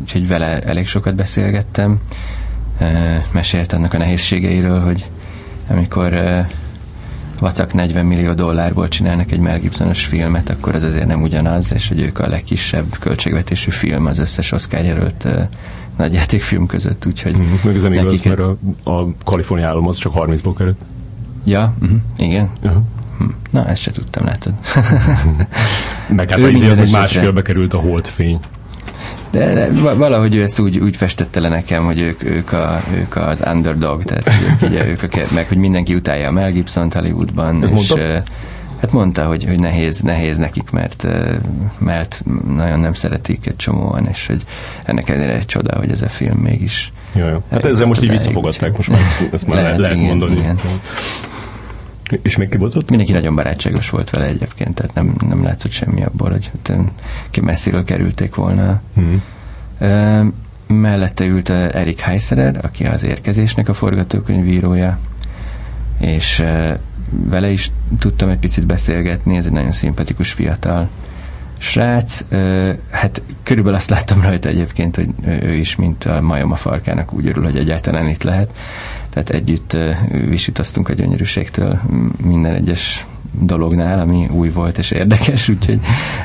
úgyhogy 0.01 0.29
vele 0.29 0.61
elég 0.61 0.87
sokat 0.87 1.15
beszélgettem. 1.15 2.01
Mesélt 3.33 3.73
annak 3.73 3.95
a 3.95 3.99
nehézségeiről, 3.99 4.81
hogy 4.81 5.09
amikor 5.69 6.15
vacak 7.41 7.73
40 7.73 8.07
millió 8.07 8.33
dollárból 8.33 8.89
csinálnak 8.89 9.31
egy 9.31 9.39
Mel 9.39 9.59
Gibsonos 9.59 10.05
filmet, 10.05 10.51
akkor 10.51 10.75
ez 10.75 10.83
azért 10.83 11.07
nem 11.07 11.23
ugyanaz, 11.23 11.73
és 11.73 11.89
hogy 11.89 12.01
ők 12.01 12.19
a 12.19 12.29
legkisebb 12.29 12.99
költségvetésű 12.99 13.71
film 13.71 14.07
az 14.07 14.19
összes 14.19 14.53
Oscar 14.53 14.85
jelölt 14.85 15.29
nagy 15.97 16.15
játékfilm 16.15 16.67
között, 16.67 17.07
úgyhogy... 17.07 17.39
Mm, 17.39 17.45
meg 17.65 17.75
ez 17.75 17.83
nem 17.83 17.93
igaz, 17.93 18.23
mert 18.23 18.41
a, 18.41 18.57
a 18.91 19.09
Kalifornia 19.25 19.67
állam 19.67 19.89
az 19.89 19.97
csak 19.97 20.13
30-ból 20.17 20.55
került. 20.57 20.79
Ja, 21.45 21.75
uh-huh, 21.81 21.99
igen. 22.17 22.51
Uh-huh. 22.63 22.83
Na, 23.51 23.67
ezt 23.67 23.83
se 23.83 23.91
tudtam, 23.91 24.25
látod. 24.25 24.53
meg 26.17 26.31
hát 26.31 26.39
az, 26.39 26.79
az 26.79 26.91
másfélbe 26.91 27.43
került 27.43 27.75
a 27.75 27.79
holdfény. 27.79 28.39
De, 29.31 29.69
valahogy 29.97 30.35
ő 30.35 30.43
ezt 30.43 30.59
úgy, 30.59 30.79
úgy 30.79 30.97
festette 30.97 31.41
le 31.41 31.49
nekem, 31.49 31.85
hogy 31.85 32.01
ők, 32.01 32.25
ők, 32.25 32.53
a, 32.53 32.81
ők 32.95 33.17
az 33.17 33.43
underdog, 33.47 34.05
tehát 34.05 34.31
ők, 34.51 34.71
ugye, 34.71 34.87
ők 34.87 35.03
a, 35.03 35.09
meg 35.35 35.49
hogy 35.49 35.57
mindenki 35.57 35.95
utálja 35.95 36.29
a 36.29 36.31
Mel 36.31 36.51
Gibson 36.51 36.91
Hollywoodban, 36.93 37.63
Ez 37.63 37.71
és 37.71 37.75
mondta? 37.75 38.23
hát 38.81 38.93
mondta, 38.93 39.25
hogy, 39.27 39.45
hogy 39.45 39.61
nehéz, 39.61 40.01
nehéz 40.01 40.37
nekik, 40.37 40.71
mert, 40.71 41.07
mert 41.79 42.23
nagyon 42.55 42.81
nem 42.81 42.95
szeretik 42.95 43.47
egy 43.47 43.57
csomóan, 43.57 44.07
és 44.07 44.27
hogy 44.27 44.43
ennek 44.85 45.09
ellenére 45.09 45.35
egy 45.35 45.47
csoda, 45.47 45.79
hogy 45.79 45.91
ez 45.91 46.03
a 46.03 46.09
film 46.09 46.39
mégis 46.39 46.93
Jó, 47.13 47.27
jó. 47.27 47.43
Hát 47.51 47.65
ezzel 47.65 47.87
most 47.87 48.03
így 48.03 48.11
visszafogadták, 48.11 48.77
most 48.77 48.89
már 48.89 49.01
ezt 49.33 49.47
már 49.47 49.63
lehet, 49.63 49.79
lehet 49.79 49.97
igen, 49.97 50.07
mondani. 50.07 50.37
Igen. 50.39 50.59
És 52.23 52.37
még 52.37 52.49
ki 52.49 52.57
volt 52.57 52.75
ott? 52.75 52.89
Mindenki 52.89 53.13
nagyon 53.13 53.35
barátságos 53.35 53.91
volt 53.91 54.11
vele 54.11 54.25
egyébként, 54.25 54.75
tehát 54.75 54.95
nem, 54.95 55.15
nem 55.29 55.43
látszott 55.43 55.71
semmi 55.71 56.05
abból, 56.05 56.31
hogy 56.31 56.51
hát, 56.53 56.79
ki 57.31 57.41
messziről 57.41 57.85
kerülték 57.85 58.35
volna. 58.35 58.81
Mm. 59.01 59.15
Uh, 59.81 60.33
mellette 60.67 61.25
ült 61.25 61.51
Erik 61.51 62.01
Heiserer, 62.01 62.59
aki 62.63 62.85
az 62.85 63.03
érkezésnek 63.03 63.69
a 63.69 63.75
forgatókönyvírója, 63.75 64.99
és 66.01 66.45
vele 67.11 67.51
is 67.51 67.71
tudtam 67.99 68.29
egy 68.29 68.39
picit 68.39 68.67
beszélgetni, 68.67 69.37
ez 69.37 69.47
egy 69.47 69.53
nagyon 69.53 69.73
szimpatikus 69.73 70.33
fiatal 70.33 70.89
srác. 71.59 72.25
Hát 72.91 73.23
körülbelül 73.43 73.79
azt 73.79 73.91
láttam 73.91 74.23
rajta 74.23 74.49
egyébként, 74.49 74.97
hogy 74.97 75.09
ő 75.25 75.55
is, 75.55 75.77
mint 75.77 76.05
a 76.05 76.21
majom 76.21 76.53
a 76.53 76.57
farkának 76.57 77.13
úgy 77.13 77.27
örül, 77.27 77.45
hogy 77.45 77.57
egyáltalán 77.57 78.09
itt 78.09 78.23
lehet 78.23 78.51
tehát 79.11 79.31
együtt 79.31 79.77
visítoztunk 80.29 80.89
a 80.89 80.93
gyönyörűségtől 80.93 81.81
minden 82.23 82.55
egyes 82.55 83.07
dolognál, 83.41 84.01
ami 84.01 84.29
új 84.33 84.51
volt 84.51 84.79
és 84.79 84.91
érdekes, 84.91 85.49
úgyhogy 85.49 85.81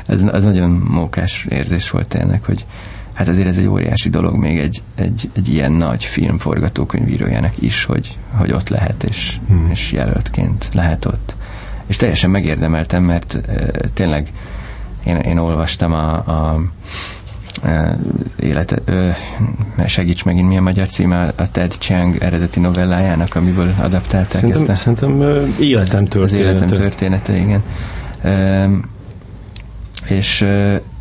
ez, 0.05 0.23
az 0.31 0.43
nagyon 0.43 0.69
mókás 0.69 1.45
érzés 1.49 1.89
volt 1.89 2.07
tényleg, 2.07 2.43
hogy 2.43 2.65
hát 3.13 3.27
azért 3.27 3.47
ez 3.47 3.57
egy 3.57 3.67
óriási 3.67 4.09
dolog 4.09 4.35
még 4.35 4.57
egy, 4.57 4.81
egy, 4.95 5.29
egy 5.33 5.47
ilyen 5.53 5.71
nagy 5.71 6.03
film 6.03 6.37
forgatókönyvírójának 6.37 7.53
is, 7.59 7.83
hogy, 7.83 8.17
hogy 8.31 8.51
ott 8.51 8.69
lehet, 8.69 9.03
és, 9.03 9.37
hmm. 9.47 9.69
és 9.71 9.91
jelöltként 9.91 10.69
lehet 10.73 11.05
ott. 11.05 11.35
És 11.85 11.95
teljesen 11.95 12.29
megérdemeltem, 12.29 13.03
mert 13.03 13.35
e, 13.47 13.71
tényleg 13.93 14.31
én, 15.05 15.15
én 15.15 15.37
olvastam 15.37 15.93
a, 15.93 16.13
a 16.13 16.61
élet, 18.39 18.81
segíts 19.85 20.23
megint 20.23 20.47
mi 20.47 20.57
a 20.57 20.61
magyar 20.61 20.87
címe 20.87 21.33
a 21.35 21.51
Ted 21.51 21.77
Chiang 21.77 22.15
eredeti 22.19 22.59
novellájának, 22.59 23.35
amiből 23.35 23.73
adaptálták 23.79 24.31
szerintem, 24.31 24.61
ezt 24.61 24.69
a, 24.69 24.75
Szerintem 24.75 25.53
életem 25.59 26.05
története. 26.05 26.23
Az 26.23 26.33
életem 26.33 26.67
története, 26.67 27.37
igen. 27.37 27.63
És 30.05 30.45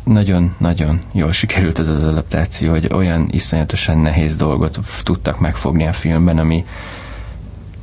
nagyon-nagyon 0.03 1.01
jól 1.11 1.31
sikerült 1.31 1.79
ez 1.79 1.89
az 1.89 2.03
adaptáció, 2.03 2.71
hogy 2.71 2.89
olyan 2.93 3.27
iszonyatosan 3.31 3.97
nehéz 3.97 4.35
dolgot 4.35 4.79
tudtak 5.03 5.39
megfogni 5.39 5.87
a 5.87 5.93
filmben, 5.93 6.37
ami 6.37 6.65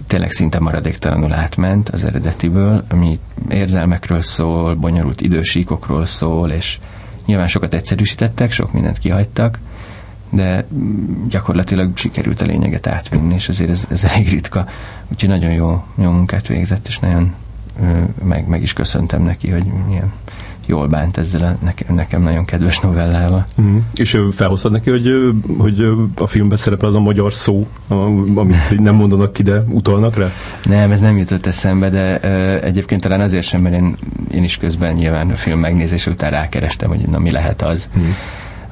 tényleg 0.06 0.30
szinte 0.30 0.58
maradéktalanul 0.58 1.32
átment 1.32 1.88
az 1.88 2.04
eredetiből, 2.04 2.84
ami 2.88 3.18
érzelmekről 3.50 4.20
szól, 4.20 4.74
bonyolult 4.74 5.20
idősíkokról 5.20 6.06
szól, 6.06 6.50
és 6.50 6.78
Nyilván 7.26 7.48
sokat 7.48 7.74
egyszerűsítettek, 7.74 8.52
sok 8.52 8.72
mindent 8.72 8.98
kihagytak, 8.98 9.58
de 10.30 10.66
gyakorlatilag 11.28 11.96
sikerült 11.96 12.40
a 12.40 12.44
lényeget 12.44 12.86
átvinni, 12.86 13.34
és 13.34 13.48
azért 13.48 13.70
ez, 13.70 13.86
ez 13.90 14.04
elég 14.04 14.28
ritka. 14.28 14.68
Úgyhogy 15.08 15.28
nagyon 15.28 15.52
jó, 15.52 15.84
jó 15.94 16.10
munkát 16.10 16.46
végzett, 16.46 16.86
és 16.88 16.98
nagyon 16.98 17.34
meg, 18.24 18.46
meg 18.46 18.62
is 18.62 18.72
köszöntem 18.72 19.22
neki, 19.22 19.50
hogy 19.50 19.64
milyen 19.86 20.12
jól 20.66 20.86
bánt 20.86 21.16
ezzel 21.16 21.42
a 21.42 21.64
nekem, 21.64 21.94
nekem 21.94 22.22
nagyon 22.22 22.44
kedves 22.44 22.80
novellával. 22.80 23.46
Mm. 23.60 23.78
És 23.94 24.18
felhoztad 24.30 24.72
neki, 24.72 24.90
hogy, 24.90 25.10
hogy 25.58 25.86
a 26.14 26.26
filmben 26.26 26.58
szerepel 26.58 26.88
az 26.88 26.94
a 26.94 27.00
magyar 27.00 27.32
szó, 27.32 27.66
amit 28.34 28.78
nem 28.80 28.94
mondanak 28.94 29.32
ki, 29.32 29.42
de 29.42 29.62
utalnak 29.68 30.16
rá? 30.16 30.30
Nem, 30.64 30.90
ez 30.90 31.00
nem 31.00 31.18
jutott 31.18 31.46
eszembe, 31.46 31.90
de 31.90 32.20
uh, 32.22 32.64
egyébként 32.64 33.00
talán 33.00 33.20
azért 33.20 33.46
sem, 33.46 33.60
mert 33.60 33.74
én, 33.74 33.96
én 34.30 34.44
is 34.44 34.56
közben 34.56 34.94
nyilván 34.94 35.30
a 35.30 35.36
film 35.36 35.58
megnézése 35.58 36.10
után 36.10 36.30
rákerestem, 36.30 36.88
hogy 36.88 37.08
na 37.08 37.18
mi 37.18 37.30
lehet 37.30 37.62
az. 37.62 37.88
Mm 37.98 38.10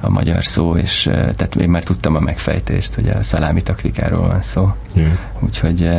a 0.01 0.09
magyar 0.09 0.45
szó, 0.45 0.75
és 0.75 1.03
tehát 1.11 1.55
én 1.55 1.69
már 1.69 1.83
tudtam 1.83 2.15
a 2.15 2.19
megfejtést, 2.19 2.93
hogy 2.93 3.07
a 3.07 3.23
szalámi 3.23 3.61
taktikáról 3.61 4.27
van 4.27 4.41
szó. 4.41 4.73
Yeah. 4.93 5.11
Úgyhogy 5.39 5.89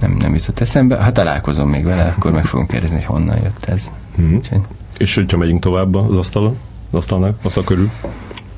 nem, 0.00 0.16
nem 0.18 0.34
jutott 0.34 0.60
eszembe. 0.60 1.02
Ha 1.02 1.12
találkozom 1.12 1.68
még 1.68 1.84
vele, 1.84 2.14
akkor 2.16 2.32
meg 2.32 2.44
fogom 2.44 2.66
kérdezni, 2.66 2.96
hogy 2.96 3.04
honnan 3.04 3.36
jött 3.42 3.64
ez. 3.64 3.90
Mm. 4.20 4.34
Úgyhogy 4.34 4.60
és 4.98 5.14
hogyha 5.14 5.36
megyünk 5.36 5.60
tovább 5.60 5.94
az 5.94 6.16
asztalon, 6.16 6.56
az 6.90 6.98
asztalnak, 6.98 7.38
asztal 7.42 7.64
körül? 7.64 7.90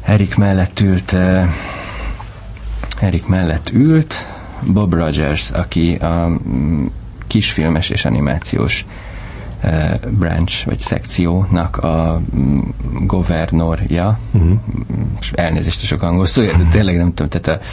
Erik 0.03 0.37
mellett 0.37 0.81
ült 0.81 1.13
uh, 1.13 1.49
Erik 3.01 3.27
mellett 3.27 3.71
ült 3.73 4.15
Bob 4.73 4.95
Rogers, 4.95 5.51
aki 5.51 5.95
a 5.95 6.27
mm, 6.29 6.87
kisfilmes 7.27 7.91
és 7.91 8.05
animációs 8.05 8.87
uh, 9.63 10.11
branch, 10.11 10.67
vagy 10.67 10.79
szekciónak 10.79 11.77
a 11.77 12.21
um, 12.33 12.75
governorja, 13.03 14.19
uh-huh. 14.33 14.59
elnézést 15.33 15.83
a 15.83 15.87
sok 15.87 16.03
angol 16.03 16.27
szó, 16.27 16.43
de 16.43 16.53
tényleg 16.71 16.97
nem 16.97 17.15
tudom, 17.15 17.41
tehát 17.41 17.61
a 17.61 17.65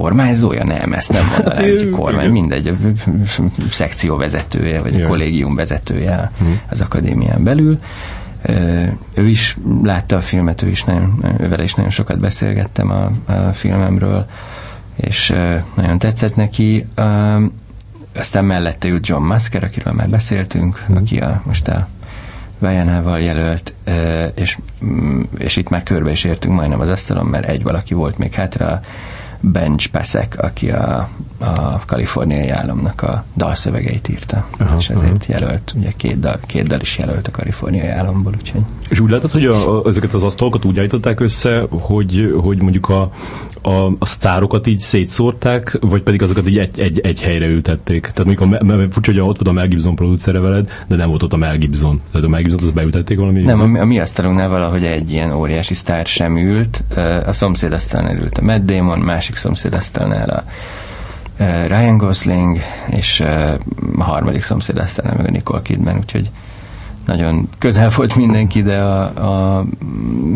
kormányzója? 0.00 0.64
Nem, 0.64 0.92
ezt 0.92 1.12
nem 1.12 1.26
mondanám, 1.26 1.70
hát, 1.70 1.80
hogy 1.80 1.90
kormány, 1.90 2.30
mindegy, 2.30 2.66
a 2.68 2.72
szekció 3.70 4.16
vezetője, 4.16 4.82
vagy 4.82 5.02
a 5.02 5.08
kollégium 5.08 5.54
vezetője 5.54 6.30
hm. 6.38 6.44
az 6.70 6.80
akadémián 6.80 7.42
belül. 7.44 7.78
Ő 9.14 9.28
is 9.28 9.56
látta 9.82 10.16
a 10.16 10.20
filmet, 10.20 10.62
ő 10.62 10.68
is 10.68 10.84
nagyon, 10.84 11.24
ővel 11.38 11.60
is 11.60 11.74
nagyon 11.74 11.90
sokat 11.90 12.18
beszélgettem 12.18 12.90
a, 12.90 13.32
a 13.32 13.52
filmemről, 13.52 14.26
és 14.96 15.34
nagyon 15.74 15.98
tetszett 15.98 16.36
neki. 16.36 16.86
Aztán 18.16 18.44
mellette 18.44 18.88
ült 18.88 19.06
John 19.06 19.24
Musker, 19.24 19.64
akiről 19.64 19.92
már 19.92 20.08
beszéltünk, 20.08 20.84
mm. 20.92 20.96
aki 20.96 21.18
a, 21.18 21.42
most 21.44 21.68
a 21.68 21.88
Vajanával 22.58 23.20
jelölt, 23.20 23.72
és, 24.34 24.58
mm, 24.84 25.22
és 25.38 25.56
itt 25.56 25.68
már 25.68 25.82
körbe 25.82 26.10
is 26.10 26.24
értünk 26.24 26.54
majdnem 26.54 26.80
az 26.80 26.88
asztalon, 26.88 27.26
mert 27.26 27.48
egy 27.48 27.62
valaki 27.62 27.94
volt 27.94 28.18
még 28.18 28.32
hátra, 28.32 28.80
Bench 29.52 29.88
Pesek, 29.90 30.36
aki 30.38 30.70
a, 30.70 31.08
a 31.38 31.84
kaliforniai 31.86 32.48
államnak 32.48 33.02
a 33.02 33.24
dalszövegeit 33.36 34.08
írta, 34.08 34.46
aha, 34.58 34.76
és 34.78 34.90
ezért 34.90 35.26
aha. 35.28 35.40
jelölt, 35.40 35.72
ugye 35.76 35.92
két 35.96 36.20
dal, 36.20 36.38
két 36.46 36.66
dal 36.66 36.80
is 36.80 36.98
jelölt 36.98 37.28
a 37.28 37.30
kaliforniai 37.30 37.88
államból, 37.88 38.32
úgyhogy. 38.38 38.60
És 38.88 39.00
úgy 39.00 39.10
látod, 39.10 39.30
hogy 39.30 39.44
a, 39.44 39.78
a, 39.78 39.86
ezeket 39.86 40.14
az 40.14 40.22
asztalokat 40.22 40.64
úgy 40.64 40.78
állították 40.78 41.20
össze, 41.20 41.66
hogy, 41.70 42.34
hogy 42.40 42.62
mondjuk 42.62 42.88
a, 42.88 43.12
a, 43.66 43.86
a 43.98 44.06
sztárokat 44.06 44.66
így 44.66 44.78
szétszórták, 44.78 45.78
vagy 45.80 46.02
pedig 46.02 46.22
azokat 46.22 46.48
így 46.48 46.58
egy, 46.58 46.80
egy, 46.80 47.00
egy 47.00 47.22
helyre 47.22 47.46
ültették? 47.46 48.00
Tehát 48.00 48.24
mondjuk 48.24 48.70
a, 48.70 48.92
furcsa, 48.92 49.12
hogy 49.12 49.20
ott 49.20 49.38
volt 49.38 49.48
a 49.48 49.52
Mel 49.52 49.68
Gibson 49.68 49.94
producere 49.94 50.40
veled, 50.40 50.68
de 50.86 50.96
nem 50.96 51.08
volt 51.08 51.22
ott 51.22 51.32
a 51.32 51.36
Mel 51.36 51.58
Gibson. 51.58 52.00
Tehát 52.10 52.26
a 52.26 52.30
Mel 52.30 52.42
Gibson, 52.42 52.62
az 52.62 52.70
beültették 52.70 53.18
valami? 53.18 53.40
Nem, 53.40 53.60
a, 53.60 53.80
a 53.80 53.84
mi 53.84 53.98
asztalunknál 53.98 54.48
valahogy 54.48 54.84
egy 54.84 55.10
ilyen 55.10 55.32
óriási 55.32 55.74
sztár 55.74 56.06
sem 56.06 56.36
ült. 56.36 56.84
A 57.26 57.32
szomszéd 57.32 57.72
asztalnál 57.72 58.16
ült 58.16 58.38
a 58.38 58.42
Matt 58.42 58.64
Damon, 58.64 58.98
másik 58.98 59.36
szomszéd 59.36 59.72
asztalnál 59.72 60.28
a 60.28 60.44
Ryan 61.66 61.96
Gosling, 61.96 62.58
és 62.90 63.20
a 63.98 64.02
harmadik 64.02 64.42
szomszéd 64.42 64.78
asztalnál 64.78 65.16
meg 65.16 65.26
a 65.26 65.30
Nicole 65.30 65.62
Kidman, 65.62 65.96
úgyhogy 65.96 66.30
nagyon 67.06 67.48
közel 67.58 67.90
volt 67.96 68.16
mindenki, 68.16 68.62
de 68.62 68.78
a, 68.78 69.02
a, 69.58 69.64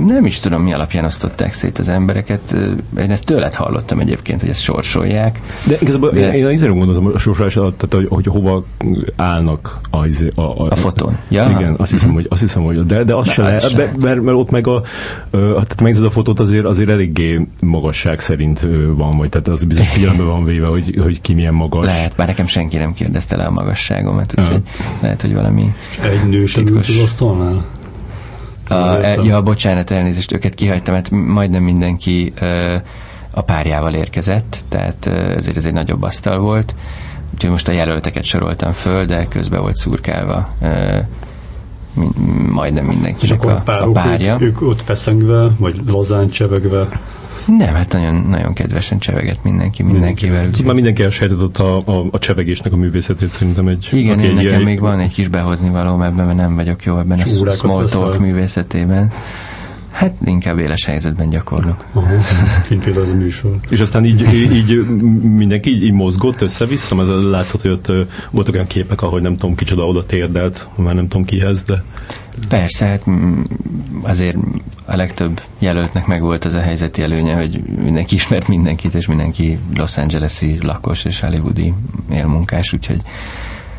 nem 0.06 0.26
is 0.26 0.40
tudom, 0.40 0.62
mi 0.62 0.72
alapján 0.72 1.04
osztották 1.04 1.52
szét 1.52 1.78
az 1.78 1.88
embereket. 1.88 2.56
Én 2.98 3.10
ezt 3.10 3.26
tőled 3.26 3.54
hallottam 3.54 3.98
egyébként, 3.98 4.40
hogy 4.40 4.50
ezt 4.50 4.62
sorsolják. 4.62 5.40
De 5.64 5.76
igazából 5.80 6.10
de... 6.10 6.20
én, 6.20 6.46
én 6.46 6.54
azért 6.54 6.72
gondolom 6.72 7.10
a 7.14 7.18
sorsolás 7.18 7.56
alatt, 7.56 7.78
tehát, 7.78 7.94
hogy, 7.94 8.24
hogy 8.24 8.34
hova 8.34 8.64
állnak 9.16 9.80
a, 9.90 10.06
izé, 10.06 10.28
a, 10.34 10.40
a, 10.40 10.66
a 10.70 10.76
fotón. 10.76 11.16
Ja? 11.28 11.50
Igen, 11.50 11.74
azt 11.78 11.90
hiszem, 11.90 12.12
hogy, 12.12 12.26
azt 12.30 12.40
hiszem, 12.40 12.62
hogy 12.62 12.86
de, 12.86 13.04
de 13.04 13.14
az 13.14 13.30
se 13.30 13.42
lehet, 13.42 13.76
mert, 13.76 14.02
mert, 14.02 14.22
mert, 14.22 14.36
ott 14.36 14.50
meg 14.50 14.66
a, 14.66 14.82
tehát 15.30 15.80
megnézed 15.80 16.04
a 16.04 16.10
fotót, 16.10 16.40
azért, 16.40 16.64
azért 16.64 16.90
eléggé 16.90 17.46
magasság 17.60 18.20
szerint 18.20 18.66
van, 18.90 19.10
vagy 19.10 19.28
tehát 19.28 19.48
az 19.48 19.64
biztos 19.64 19.88
figyelembe 19.88 20.22
van 20.22 20.44
véve, 20.44 20.66
hogy, 20.66 20.96
hogy 21.02 21.20
ki 21.20 21.34
milyen 21.34 21.54
magas. 21.54 21.86
Lehet, 21.86 22.16
bár 22.16 22.26
nekem 22.26 22.46
senki 22.46 22.76
nem 22.76 22.92
kérdezte 22.92 23.36
le 23.36 23.44
a 23.44 23.50
magasságomat, 23.50 24.34
úgyhogy 24.38 24.62
lehet, 25.02 25.20
hogy 25.22 25.34
valami... 25.34 25.74
Egy 26.02 26.28
nős 26.28 26.56
titkos. 26.64 26.88
az 26.88 26.98
asztalnál? 26.98 27.64
A, 28.68 28.74
e, 28.74 29.22
ja, 29.22 29.42
bocsánat, 29.42 29.90
elnézést, 29.90 30.32
őket 30.32 30.54
kihagytam, 30.54 30.94
mert 30.94 31.10
majdnem 31.10 31.62
mindenki 31.62 32.32
ö, 32.40 32.76
a 33.30 33.40
párjával 33.42 33.94
érkezett, 33.94 34.60
tehát 34.68 35.06
ö, 35.06 35.10
ezért 35.10 35.56
ez 35.56 35.66
egy 35.66 35.72
nagyobb 35.72 36.02
asztal 36.02 36.38
volt. 36.38 36.74
Úgyhogy 37.34 37.50
most 37.50 37.68
a 37.68 37.72
jelölteket 37.72 38.24
soroltam 38.24 38.72
föl, 38.72 39.04
de 39.04 39.26
közben 39.28 39.60
volt 39.60 39.76
szurkálva 39.76 40.48
ö, 40.62 40.98
majdnem 42.48 42.84
mindenkinek 42.84 43.44
a, 43.44 43.62
a 43.66 43.90
párja. 43.92 44.32
Ők, 44.32 44.40
ők 44.40 44.62
ott 44.62 44.82
feszengve, 44.82 45.50
vagy 45.58 45.80
lazán 45.86 46.30
csevegve 46.30 46.88
Nem, 47.46 47.74
hát 47.74 47.92
nagyon, 47.92 48.14
nagyon 48.14 48.52
kedvesen 48.52 48.98
cseveget 48.98 49.44
mindenki, 49.44 49.82
mindenkivel. 49.82 50.40
Mindenki. 50.40 50.62
Már 50.64 50.74
mindenki 50.74 51.02
elsajátodott 51.02 51.58
a, 51.58 51.76
a, 51.76 52.06
a 52.10 52.18
csevegésnek 52.18 52.72
a 52.72 52.76
művészetét 52.76 53.28
szerintem 53.28 53.68
egy... 53.68 53.88
Igen, 53.92 54.18
én 54.18 54.34
nekem 54.34 54.54
egy, 54.54 54.64
még 54.64 54.80
van 54.80 54.98
egy 54.98 55.12
kis 55.12 55.28
behozni 55.28 55.68
való 55.68 56.02
ebben, 56.02 56.26
mert 56.26 56.38
nem 56.38 56.54
vagyok 56.56 56.84
jó 56.84 56.98
ebben 56.98 57.18
a 57.18 57.50
small 57.50 57.84
talk 57.84 58.18
művészetében. 58.18 59.10
Hát 59.90 60.14
inkább 60.24 60.58
éles 60.58 60.84
helyzetben 60.84 61.30
gyakorlok. 61.30 61.84
Aha, 61.92 62.14
mint 62.68 62.84
például 62.84 63.04
az 63.04 63.10
a 63.10 63.14
műsor. 63.14 63.56
És 63.70 63.80
aztán 63.80 64.04
így, 64.04 64.32
így 64.32 64.86
mindenki 65.22 65.70
így, 65.70 65.82
így 65.82 65.92
mozgott 65.92 66.40
össze-vissza, 66.40 66.94
mert 66.94 67.08
látszott, 67.22 67.60
hogy 67.60 67.70
ott 67.70 67.92
voltak 68.30 68.54
olyan 68.54 68.66
képek, 68.66 69.02
ahogy 69.02 69.22
nem 69.22 69.36
tudom 69.36 69.54
kicsoda 69.54 69.86
oda 69.86 70.06
térdelt, 70.06 70.68
már 70.76 70.94
nem 70.94 71.08
tudom 71.08 71.24
kihez, 71.24 71.64
de... 71.64 71.82
Persze, 72.48 72.86
hát 72.86 73.02
azért 74.02 74.36
a 74.84 74.96
legtöbb 74.96 75.40
jelöltnek 75.58 76.06
meg 76.06 76.20
volt 76.20 76.44
ez 76.44 76.54
a 76.54 76.60
helyzeti 76.60 77.02
előnye, 77.02 77.34
hogy 77.34 77.62
mindenki 77.82 78.14
ismert 78.14 78.48
mindenkit, 78.48 78.94
és 78.94 79.06
mindenki 79.06 79.58
Los 79.76 79.96
Angeles-i 79.96 80.58
lakos 80.62 81.04
és 81.04 81.20
hollywoodi 81.20 81.74
élmunkás, 82.12 82.72
úgyhogy 82.72 83.00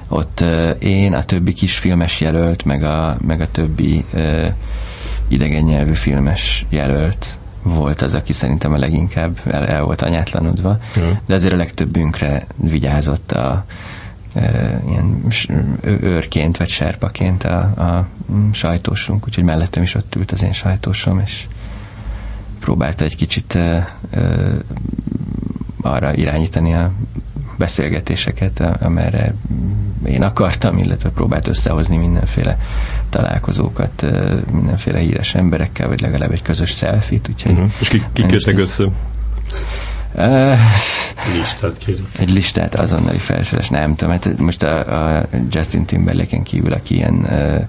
ott 0.08 0.44
én, 0.80 1.14
a 1.14 1.24
többi 1.24 1.54
kis 1.54 1.78
filmes 1.78 2.22
jelölt, 2.22 2.66
meg 2.66 2.84
a, 2.84 3.18
meg 3.28 3.42
a 3.42 3.52
többi 3.52 4.06
idegen 5.32 5.64
nyelvű 5.64 5.94
filmes 5.94 6.66
jelölt 6.70 7.38
volt 7.64 8.02
az, 8.02 8.14
aki 8.14 8.34
szerintem 8.34 8.74
a 8.74 8.78
leginkább 8.78 9.40
el, 9.46 9.68
el 9.68 9.84
volt 9.84 10.02
anyátlanodva, 10.02 10.78
ja. 10.96 11.22
de 11.26 11.34
azért 11.34 11.54
a 11.54 11.58
legtöbbünkre 11.58 12.46
vigyázott 12.56 13.32
a 13.32 13.66
e, 14.34 14.82
ilyen 14.88 15.24
őrként 15.84 16.58
vagy 16.58 16.70
serpaként 16.70 17.44
a, 17.44 17.60
a 17.60 18.08
sajtósunk, 18.52 19.28
úgyhogy 19.28 19.44
mellettem 19.44 19.84
is 19.84 19.96
ott 19.96 20.16
ült 20.16 20.32
az 20.32 20.44
én 20.44 20.54
sajtósom, 20.54 21.20
és 21.20 21.48
próbálta 22.60 23.04
egy 23.04 23.16
kicsit 23.16 23.56
e, 23.56 23.96
e, 24.12 24.22
arra 25.82 26.14
irányítani 26.14 26.74
a 26.74 26.92
beszélgetéseket, 27.58 28.60
amerre 28.82 29.34
én 30.06 30.24
akartam, 30.24 30.78
illetve 30.78 31.10
próbált 31.10 31.48
összehozni 31.48 31.98
mindenféle 31.98 32.58
találkozókat 33.10 34.06
mindenféle 34.52 35.00
híres 35.00 35.36
emberekkel, 35.36 35.88
vagy 35.88 36.02
legalább 36.02 36.32
egy 36.32 36.42
közös 36.42 36.70
selfit. 36.70 37.30
Úgyhogy 37.30 37.52
uh-huh. 37.52 37.72
És 37.80 37.88
ki, 37.88 38.04
ki 38.14 38.26
kértek 38.26 38.58
össze? 38.58 38.84
Uh, 40.16 40.58
listát 41.34 41.78
kérünk. 41.78 42.08
Egy 42.20 42.30
listát 42.30 42.76
azonnali 42.76 43.18
felsorolás, 43.18 43.70
nem 43.70 43.96
tudom, 43.96 44.14
hát 44.14 44.38
most 44.38 44.64
a, 44.64 45.18
a 45.18 45.26
Justin 45.50 45.86
Timberlake-en 45.86 46.44
kívül, 46.44 46.74
aki 46.74 46.96
ilyen 46.96 47.14
uh, 47.14 47.68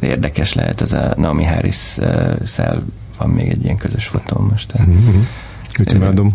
érdekes 0.00 0.52
lehet, 0.52 0.80
az 0.80 0.92
a 0.92 1.14
Naomi 1.16 1.44
harris 1.44 1.96
uh, 1.96 2.82
van 3.18 3.30
még 3.30 3.48
egy 3.48 3.64
ilyen 3.64 3.76
közös 3.76 4.06
fotóm 4.06 4.48
most. 4.50 4.72
Uh-huh. 4.72 4.96
Uh, 5.78 6.32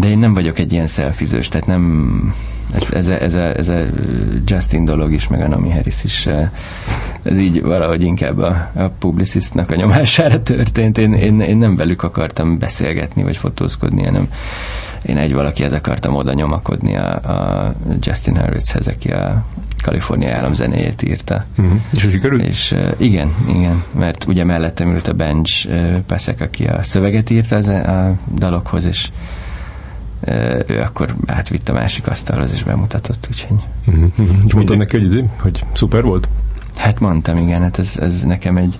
de 0.00 0.08
én 0.08 0.18
nem 0.18 0.34
vagyok 0.34 0.58
egy 0.58 0.72
ilyen 0.72 0.86
szelfizős, 0.86 1.48
tehát 1.48 1.66
nem 1.66 2.34
ez, 2.74 2.90
ez, 2.90 3.08
ez, 3.08 3.34
a, 3.34 3.56
ez 3.56 3.68
a 3.68 3.82
Justin 4.46 4.84
dolog 4.84 5.12
is, 5.12 5.28
meg 5.28 5.40
a 5.40 5.48
Nami 5.48 5.70
Harris 5.70 6.04
is 6.04 6.28
ez 7.22 7.38
így 7.38 7.62
valahogy 7.62 8.02
inkább 8.02 8.38
a, 8.38 8.70
a 8.74 8.88
publicistnak 8.98 9.70
a 9.70 9.74
nyomására 9.74 10.42
történt. 10.42 10.98
Én, 10.98 11.12
én, 11.12 11.40
én 11.40 11.56
nem 11.56 11.76
velük 11.76 12.02
akartam 12.02 12.58
beszélgetni, 12.58 13.22
vagy 13.22 13.36
fotózkodni, 13.36 14.04
hanem 14.04 14.28
én 15.02 15.16
egy 15.16 15.34
valakihez 15.34 15.72
akartam 15.72 16.14
oda 16.14 16.32
nyomakodni 16.32 16.96
a, 16.96 17.14
a 17.14 17.74
Justin 18.00 18.36
Hurwitzhez, 18.36 18.88
aki 18.88 19.10
a 19.10 19.44
Kalifornia 19.82 20.36
állam 20.36 20.54
zenéjét 20.54 21.02
írta. 21.02 21.44
Uh-huh. 21.58 21.80
És 21.92 22.02
hogy 22.02 22.12
sikerült? 22.12 22.42
És 22.42 22.72
uh, 22.72 22.92
igen, 22.96 23.34
igen, 23.48 23.82
mert 23.98 24.24
ugye 24.26 24.44
mellettem 24.44 24.92
ült 24.92 25.08
a 25.08 25.12
Bench 25.12 25.68
uh, 25.68 25.98
Peszek, 25.98 26.40
aki 26.40 26.64
a 26.64 26.82
szöveget 26.82 27.30
írta 27.30 27.56
az, 27.56 27.68
a 27.68 28.14
dalokhoz, 28.34 28.84
és 28.84 29.08
ő 30.66 30.80
akkor 30.80 31.14
átvitt 31.26 31.68
a 31.68 31.72
másik 31.72 32.06
asztalhoz 32.06 32.52
és 32.52 32.62
bemutatott, 32.62 33.26
úgyhogy... 33.30 33.56
Uh-huh. 33.86 34.10
És 34.46 34.54
mondtad 34.54 34.76
neki, 34.76 34.96
hogy, 34.96 35.06
izé, 35.06 35.24
hogy 35.40 35.64
szuper 35.72 36.02
volt? 36.02 36.28
Hát 36.76 37.00
mondtam, 37.00 37.36
igen, 37.36 37.62
hát 37.62 37.78
ez, 37.78 37.96
ez 38.00 38.22
nekem 38.22 38.56
egy 38.56 38.78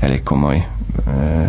elég 0.00 0.22
komoly 0.22 0.66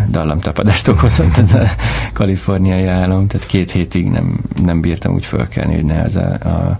dallamtapadást 0.09 0.87
okozott 0.87 1.37
ez 1.37 1.53
a 1.53 1.67
kaliforniai 2.13 2.87
állam, 2.87 3.27
tehát 3.27 3.47
két 3.47 3.71
hétig 3.71 4.09
nem, 4.09 4.39
nem 4.63 4.81
bírtam 4.81 5.13
úgy 5.13 5.25
fölkelni, 5.25 5.75
hogy 5.75 5.85
ne 5.85 6.01
az 6.01 6.15
a, 6.15 6.33
a, 6.33 6.79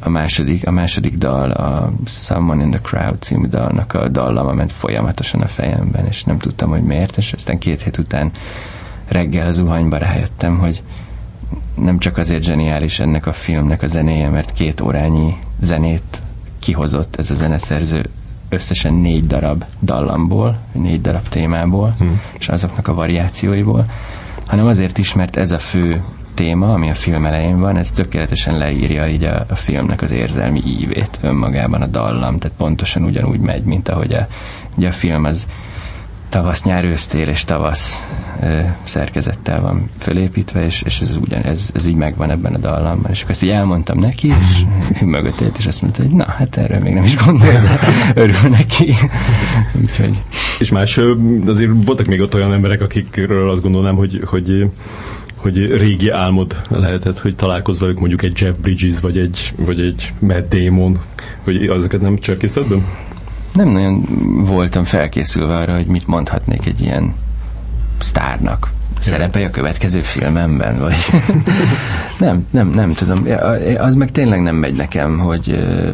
a 0.00 0.08
második, 0.08 0.66
a 0.66 0.70
második 0.70 1.16
dal, 1.16 1.50
a 1.50 1.92
Someone 2.04 2.62
in 2.62 2.70
the 2.70 2.80
Crowd 2.80 3.22
című 3.22 3.46
dalnak 3.46 3.94
a 3.94 4.08
dallama 4.08 4.52
ment 4.52 4.72
folyamatosan 4.72 5.40
a 5.40 5.46
fejemben, 5.46 6.06
és 6.06 6.24
nem 6.24 6.38
tudtam, 6.38 6.70
hogy 6.70 6.82
miért, 6.82 7.16
és 7.16 7.32
aztán 7.32 7.58
két 7.58 7.82
hét 7.82 7.98
után 7.98 8.30
reggel 9.08 9.46
az 9.46 9.56
zuhanyba 9.56 9.96
rájöttem, 9.96 10.58
hogy 10.58 10.82
nem 11.74 11.98
csak 11.98 12.16
azért 12.16 12.42
zseniális 12.42 13.00
ennek 13.00 13.26
a 13.26 13.32
filmnek 13.32 13.82
a 13.82 13.86
zenéje, 13.86 14.28
mert 14.28 14.52
két 14.52 14.80
órányi 14.80 15.36
zenét 15.60 16.22
kihozott 16.58 17.16
ez 17.16 17.30
a 17.30 17.34
zeneszerző 17.34 18.10
összesen 18.48 18.94
négy 18.94 19.26
darab 19.26 19.64
dallamból, 19.80 20.58
négy 20.72 21.00
darab 21.00 21.28
témából, 21.28 21.94
hmm. 21.98 22.20
és 22.38 22.48
azoknak 22.48 22.88
a 22.88 22.94
variációiból, 22.94 23.86
hanem 24.46 24.66
azért 24.66 24.98
is, 24.98 25.14
mert 25.14 25.36
ez 25.36 25.50
a 25.50 25.58
fő 25.58 26.02
téma, 26.34 26.72
ami 26.72 26.90
a 26.90 26.94
film 26.94 27.26
elején 27.26 27.60
van, 27.60 27.76
ez 27.76 27.90
tökéletesen 27.90 28.58
leírja 28.58 29.08
így 29.08 29.24
a, 29.24 29.44
a 29.48 29.54
filmnek 29.54 30.02
az 30.02 30.10
érzelmi 30.10 30.62
ívét 30.66 31.18
önmagában 31.20 31.82
a 31.82 31.86
dallam, 31.86 32.38
tehát 32.38 32.56
pontosan 32.56 33.02
ugyanúgy 33.02 33.40
megy, 33.40 33.62
mint 33.62 33.88
ahogy 33.88 34.12
a, 34.12 34.26
ugye 34.74 34.88
a 34.88 34.92
film 34.92 35.24
az 35.24 35.46
tavasz, 36.30 36.62
nyár, 36.62 36.84
ősztél 36.84 37.28
és 37.28 37.44
tavasz 37.44 38.08
ö, 38.42 38.60
szerkezettel 38.84 39.60
van 39.60 39.90
fölépítve, 39.98 40.64
és, 40.64 40.82
és 40.82 41.00
ez, 41.00 41.16
ugyan, 41.16 41.42
ez, 41.42 41.70
ez 41.74 41.86
így 41.86 41.94
megvan 41.94 42.30
ebben 42.30 42.54
a 42.54 42.58
dallamban. 42.58 43.10
És 43.10 43.20
akkor 43.20 43.30
ezt 43.30 43.42
így 43.42 43.50
elmondtam 43.50 43.98
neki, 43.98 44.26
és 44.26 44.64
mögött 45.00 45.40
élt, 45.40 45.58
és 45.58 45.66
azt 45.66 45.82
mondta, 45.82 46.02
hogy 46.02 46.10
na, 46.10 46.24
hát 46.24 46.56
erről 46.56 46.78
még 46.78 46.94
nem 46.94 47.04
is 47.04 47.16
gondol, 47.16 47.52
de 47.52 47.78
örül 48.14 48.50
neki. 48.50 48.94
Úgyhogy... 49.80 50.16
És 50.58 50.70
más, 50.70 51.00
azért 51.46 51.70
voltak 51.84 52.06
még 52.06 52.20
ott 52.20 52.34
olyan 52.34 52.52
emberek, 52.52 52.82
akikről 52.82 53.50
azt 53.50 53.62
gondolnám, 53.62 53.96
hogy, 53.96 54.22
hogy 54.24 54.70
hogy 55.36 55.76
régi 55.76 56.10
álmod 56.10 56.62
lehetett, 56.68 57.18
hogy 57.18 57.36
találkozz 57.36 57.80
velük 57.80 57.98
mondjuk 57.98 58.22
egy 58.22 58.40
Jeff 58.40 58.54
Bridges, 58.62 59.00
vagy 59.00 59.18
egy, 59.18 59.52
vagy 59.56 59.80
egy 59.80 60.12
Matt 60.18 60.54
Damon, 60.54 60.98
hogy 61.44 61.66
azokat 61.66 62.00
nem 62.00 62.18
csörkészted 62.18 62.68
be? 62.68 62.76
Nem 63.52 63.68
nagyon 63.68 64.04
voltam 64.44 64.84
felkészülve 64.84 65.56
arra, 65.56 65.74
hogy 65.74 65.86
mit 65.86 66.06
mondhatnék 66.06 66.66
egy 66.66 66.80
ilyen 66.80 67.14
sztárnak. 67.98 68.72
Szerepelj 69.00 69.44
a 69.44 69.50
következő 69.50 70.00
filmemben, 70.00 70.78
vagy 70.78 70.96
nem, 72.18 72.46
nem, 72.50 72.68
nem 72.68 72.92
tudom. 72.92 73.24
Az 73.78 73.94
meg 73.94 74.10
tényleg 74.10 74.42
nem 74.42 74.56
megy 74.56 74.76
nekem, 74.76 75.18
hogy 75.18 75.50
ö, 75.50 75.90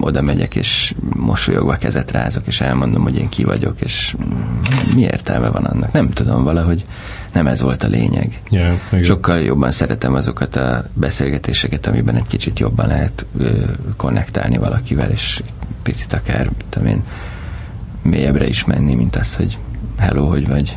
oda 0.00 0.22
megyek, 0.22 0.54
és 0.54 0.94
mosolyogva 1.16 1.76
kezet 1.76 2.10
rázok, 2.10 2.46
és 2.46 2.60
elmondom, 2.60 3.02
hogy 3.02 3.16
én 3.16 3.28
ki 3.28 3.44
vagyok, 3.44 3.80
és 3.80 4.16
mi 4.94 5.00
értelme 5.00 5.48
van 5.48 5.64
annak. 5.64 5.92
Nem 5.92 6.10
tudom, 6.10 6.44
valahogy 6.44 6.84
nem 7.32 7.46
ez 7.46 7.62
volt 7.62 7.82
a 7.82 7.88
lényeg. 7.88 8.40
Yeah, 8.50 8.76
Sokkal 9.02 9.40
jobban 9.40 9.70
szeretem 9.70 10.14
azokat 10.14 10.56
a 10.56 10.84
beszélgetéseket, 10.94 11.86
amiben 11.86 12.14
egy 12.14 12.26
kicsit 12.28 12.58
jobban 12.58 12.86
lehet 12.86 13.26
ö, 13.38 13.50
konnektálni 13.96 14.56
valakivel, 14.56 15.10
és 15.10 15.42
picit 15.86 16.12
akár, 16.12 16.50
tudom 16.68 16.88
én, 16.88 17.02
mélyebbre 18.02 18.46
is 18.46 18.64
menni, 18.64 18.94
mint 18.94 19.16
az, 19.16 19.36
hogy 19.36 19.58
hello, 19.96 20.26
hogy 20.26 20.48
vagy. 20.48 20.76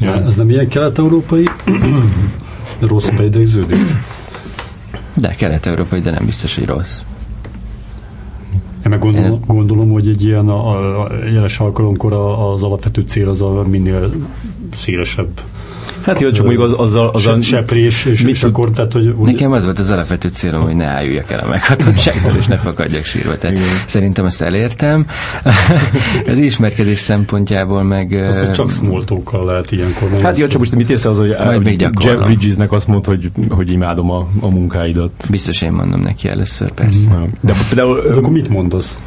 Ja. 0.00 0.24
Ez 0.24 0.36
nem 0.36 0.50
ilyen 0.50 0.68
kelet-európai 0.68 1.48
rossz 2.80 3.08
beidegződés? 3.08 3.78
De 5.14 5.34
kelet-európai, 5.34 6.00
de 6.00 6.10
nem 6.10 6.24
biztos, 6.24 6.54
hogy 6.54 6.66
rossz. 6.66 7.02
Én 8.84 8.90
meg 8.90 8.98
gondolom, 8.98 9.40
gondolom 9.46 9.90
hogy 9.90 10.08
egy 10.08 10.24
ilyen 10.24 10.48
a, 10.48 11.02
a 11.02 11.24
jeles 11.24 11.58
alkalomkor 11.58 12.12
az 12.12 12.62
alapvető 12.62 13.00
cél 13.00 13.28
az 13.28 13.40
a 13.40 13.62
minél 13.68 14.12
szélesebb 14.72 15.40
Hát 16.00 16.20
jó, 16.20 16.30
csak 16.30 16.44
mondjuk 16.44 16.64
az, 16.64 16.72
azzal... 16.72 17.08
azzal 17.08 17.40
se, 17.40 17.56
seprés, 17.56 18.04
és, 18.04 18.22
és 18.22 18.44
akkor, 18.44 18.70
tehát, 18.70 18.92
hogy... 18.92 19.14
Nekem 19.22 19.52
az 19.52 19.64
volt 19.64 19.78
az 19.78 19.90
alapvető 19.90 20.28
célom, 20.28 20.62
hogy 20.62 20.76
ne 20.76 20.84
álljak 20.84 21.30
el 21.30 21.38
a 21.38 21.48
meghatottságtól, 21.48 22.32
és 22.38 22.46
ne 22.46 22.56
fakadjak 22.56 23.04
sírva. 23.04 23.38
Tehát 23.38 23.56
Igen. 23.56 23.68
szerintem 23.86 24.24
ezt 24.24 24.42
elértem. 24.42 25.06
az 26.26 26.38
ismerkedés 26.38 26.98
szempontjából 26.98 27.82
meg... 27.82 28.10
Meg 28.34 28.50
csak 28.50 28.70
smoltókkal 28.70 29.44
lehet 29.44 29.72
ilyenkor. 29.72 30.20
Hát 30.22 30.38
jó, 30.38 30.46
csak 30.46 30.58
most 30.58 30.74
mit 30.74 30.90
érsz 30.90 31.04
az, 31.04 31.18
hogy, 31.18 31.34
Majd 31.44 31.62
hogy 31.62 31.80
Jeff 31.80 32.24
Bridgesnek 32.24 32.72
azt 32.72 32.86
mondta, 32.86 33.10
hogy, 33.10 33.30
hogy 33.48 33.70
imádom 33.70 34.10
a, 34.10 34.28
a 34.40 34.48
munkáidat? 34.48 35.10
Biztos 35.30 35.62
én 35.62 35.72
mondom 35.72 36.00
neki 36.00 36.28
először, 36.28 36.70
persze. 36.70 37.14
Mm. 37.14 37.22
De 37.40 37.54
például... 37.68 38.02
De 38.02 38.14
akkor 38.14 38.32
mit 38.32 38.48
mondasz? 38.48 38.98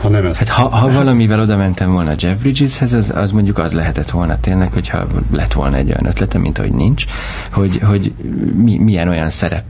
Ha 0.00 0.08
nem 0.08 0.26
ezt. 0.26 0.38
Hát 0.38 0.48
ha, 0.48 0.68
ha 0.68 0.92
valamivel 0.92 1.40
oda 1.40 1.56
mentem 1.56 1.92
volna 1.92 2.12
Jeff 2.18 2.38
Bridgeshez, 2.38 2.92
az, 2.92 3.12
az 3.16 3.30
mondjuk 3.30 3.58
az 3.58 3.72
lehetett 3.72 4.10
volna 4.10 4.40
tényleg, 4.40 4.72
hogyha 4.72 5.06
lett 5.30 5.52
volna 5.52 5.76
egy 5.76 5.88
olyan 5.88 6.06
ötlete, 6.06 6.38
mint 6.38 6.58
ahogy 6.58 6.72
nincs, 6.72 7.04
hogy, 7.52 7.80
hogy 7.82 8.12
mi, 8.62 8.78
milyen 8.78 9.08
olyan 9.08 9.30
szerep 9.30 9.64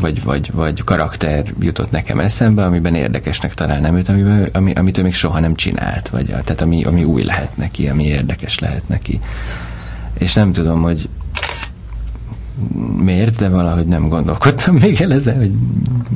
vagy, 0.00 0.22
vagy, 0.22 0.50
vagy 0.52 0.84
karakter 0.84 1.44
jutott 1.60 1.90
nekem 1.90 2.20
eszembe, 2.20 2.64
amiben 2.64 2.94
érdekesnek 2.94 3.54
találnám 3.54 3.96
őt, 3.96 4.08
amiben, 4.08 4.48
ami, 4.52 4.72
amit 4.72 4.98
ő 4.98 5.02
még 5.02 5.14
soha 5.14 5.40
nem 5.40 5.54
csinált, 5.54 6.08
vagy 6.08 6.26
tehát 6.26 6.60
ami, 6.60 6.84
ami 6.84 7.04
új 7.04 7.22
lehet 7.22 7.56
neki, 7.56 7.88
ami 7.88 8.04
érdekes 8.04 8.58
lehet 8.58 8.88
neki. 8.88 9.20
és 10.18 10.34
nem 10.34 10.52
tudom, 10.52 10.82
hogy 10.82 11.08
miért, 12.96 13.36
de 13.36 13.48
valahogy 13.48 13.86
nem 13.86 14.08
gondolkodtam 14.08 14.74
még 14.74 15.00
el 15.00 15.12
ezen, 15.12 15.36
hogy 15.36 15.52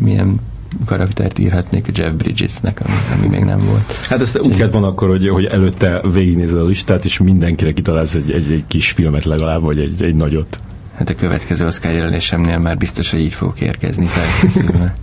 milyen 0.01 0.41
karaktert 0.87 1.39
írhatnék 1.39 1.89
Jeff 1.95 2.13
Bridgesnek, 2.13 2.81
ami, 2.81 2.95
ami 3.19 3.37
még 3.37 3.45
nem 3.45 3.59
volt. 3.59 3.93
Hát 4.09 4.21
ezt 4.21 4.39
úgy 4.39 4.57
kellett 4.57 4.73
van 4.73 4.85
akkor, 4.85 5.09
hogy, 5.09 5.29
hogy 5.29 5.45
előtte 5.45 6.01
végignézed 6.13 6.59
a 6.59 6.65
listát, 6.65 7.05
és 7.05 7.19
mindenkire 7.19 7.73
kitalálsz 7.73 8.15
egy, 8.15 8.31
egy, 8.31 8.53
egy 8.53 8.65
kis 8.69 8.91
filmet 8.91 9.25
legalább, 9.25 9.63
vagy 9.63 9.79
egy, 9.79 10.03
egy 10.03 10.15
nagyot. 10.15 10.61
Hát 10.97 11.11
a 11.11 11.15
következő 11.15 11.67
Oscar 11.67 11.93
jelenésemnél 11.93 12.59
már 12.59 12.77
biztos, 12.77 13.11
hogy 13.11 13.21
így 13.21 13.33
fogok 13.33 13.61
érkezni 13.61 14.07
felkészülve. 14.07 14.95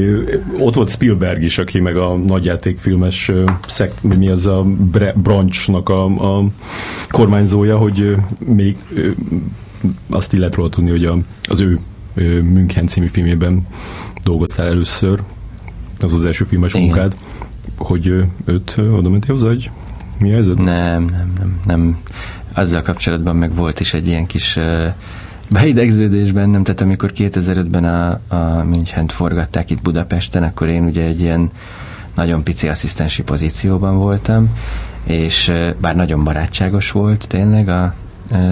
Ott 0.66 0.74
volt 0.74 0.90
Spielberg 0.90 1.42
is, 1.42 1.58
aki 1.58 1.80
meg 1.80 1.96
a 1.96 2.16
nagyjátékfilmes 2.16 3.32
szekt, 3.66 4.02
mi 4.02 4.28
az 4.28 4.46
a 4.46 4.66
branchnak 5.14 5.88
a, 5.88 6.04
a 6.04 6.44
kormányzója, 7.08 7.76
hogy 7.78 8.16
még 8.38 8.76
azt 10.10 10.32
illet 10.32 10.54
róla 10.54 10.68
tudni, 10.68 10.90
hogy 10.90 11.04
a, 11.04 11.18
az 11.42 11.60
ő 11.60 11.78
München 12.42 12.86
című 12.86 13.06
filmében 13.06 13.66
dolgoztál 14.24 14.66
először, 14.66 15.22
az 16.00 16.12
az 16.12 16.24
első 16.24 16.44
filmes 16.44 16.74
Igen. 16.74 16.86
munkád, 16.86 17.16
hogy 17.76 18.06
őt 18.44 18.74
oda 18.76 19.08
mentél 19.08 19.34
hozzá, 19.34 19.46
hogy 19.46 19.70
mi 20.18 20.30
helyzet? 20.30 20.58
Nem, 20.58 21.04
nem, 21.04 21.32
nem, 21.38 21.60
nem. 21.64 21.98
Azzal 22.54 22.82
kapcsolatban 22.82 23.36
meg 23.36 23.54
volt 23.54 23.80
is 23.80 23.94
egy 23.94 24.06
ilyen 24.06 24.26
kis 24.26 24.56
uh, 24.56 24.86
beidegződés 25.50 26.32
bennem, 26.32 26.62
tehát 26.62 26.80
amikor 26.80 27.12
2005-ben 27.16 27.84
a, 27.84 28.20
a 28.28 28.62
München-t 28.62 29.12
forgatták 29.12 29.70
itt 29.70 29.82
Budapesten, 29.82 30.42
akkor 30.42 30.68
én 30.68 30.84
ugye 30.84 31.02
egy 31.02 31.20
ilyen 31.20 31.50
nagyon 32.14 32.42
pici 32.44 32.68
asszisztensi 32.68 33.22
pozícióban 33.22 33.98
voltam, 33.98 34.56
és 35.04 35.52
bár 35.80 35.96
nagyon 35.96 36.24
barátságos 36.24 36.90
volt 36.90 37.26
tényleg 37.28 37.68
a 37.68 37.94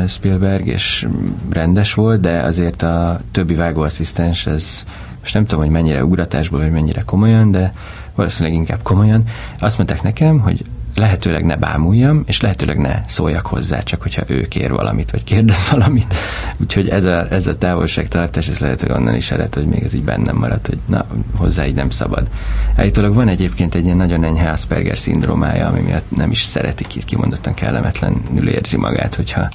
Spielberg, 0.08 0.66
és 0.66 1.06
rendes 1.50 1.94
volt, 1.94 2.20
de 2.20 2.42
azért 2.42 2.82
a 2.82 3.20
többi 3.30 3.54
vágóasszisztens, 3.54 4.46
ez 4.46 4.84
most 5.20 5.34
nem 5.34 5.44
tudom, 5.44 5.64
hogy 5.64 5.72
mennyire 5.72 6.04
ugratásból, 6.04 6.60
vagy 6.60 6.70
mennyire 6.70 7.02
komolyan, 7.02 7.50
de 7.50 7.72
valószínűleg 8.14 8.58
inkább 8.58 8.82
komolyan. 8.82 9.22
Azt 9.58 9.76
mondták 9.76 10.02
nekem, 10.02 10.38
hogy 10.38 10.64
lehetőleg 10.94 11.44
ne 11.44 11.56
bámuljam, 11.56 12.22
és 12.26 12.40
lehetőleg 12.40 12.78
ne 12.78 13.02
szóljak 13.06 13.46
hozzá, 13.46 13.82
csak 13.82 14.02
hogyha 14.02 14.22
ő 14.26 14.48
kér 14.48 14.72
valamit, 14.72 15.10
vagy 15.10 15.24
kérdez 15.24 15.64
valamit. 15.70 16.14
Úgyhogy 16.56 16.88
ez 16.88 17.04
a, 17.04 17.32
ez 17.32 17.46
a 17.46 17.58
távolságtartás, 17.58 18.48
ez 18.48 18.58
lehet, 18.58 18.80
hogy 18.80 18.90
onnan 18.90 19.14
is 19.14 19.30
ered, 19.30 19.54
hogy 19.54 19.66
még 19.66 19.82
ez 19.82 19.94
így 19.94 20.04
bennem 20.04 20.36
maradt, 20.36 20.66
hogy 20.66 20.78
na, 20.86 21.06
hozzá 21.36 21.66
így 21.66 21.74
nem 21.74 21.90
szabad. 21.90 22.28
Állítólag 22.76 23.14
van 23.14 23.28
egyébként 23.28 23.74
egy 23.74 23.84
ilyen 23.84 23.96
nagyon 23.96 24.24
enyhe 24.24 24.50
Asperger 24.50 24.98
szindrómája, 24.98 25.66
ami 25.66 25.80
miatt 25.80 26.16
nem 26.16 26.30
is 26.30 26.42
szeretik 26.42 26.94
itt 26.94 27.04
kimondottan 27.04 27.54
kellemetlenül 27.54 28.48
érzi 28.48 28.76
magát, 28.76 29.14
hogyha 29.14 29.48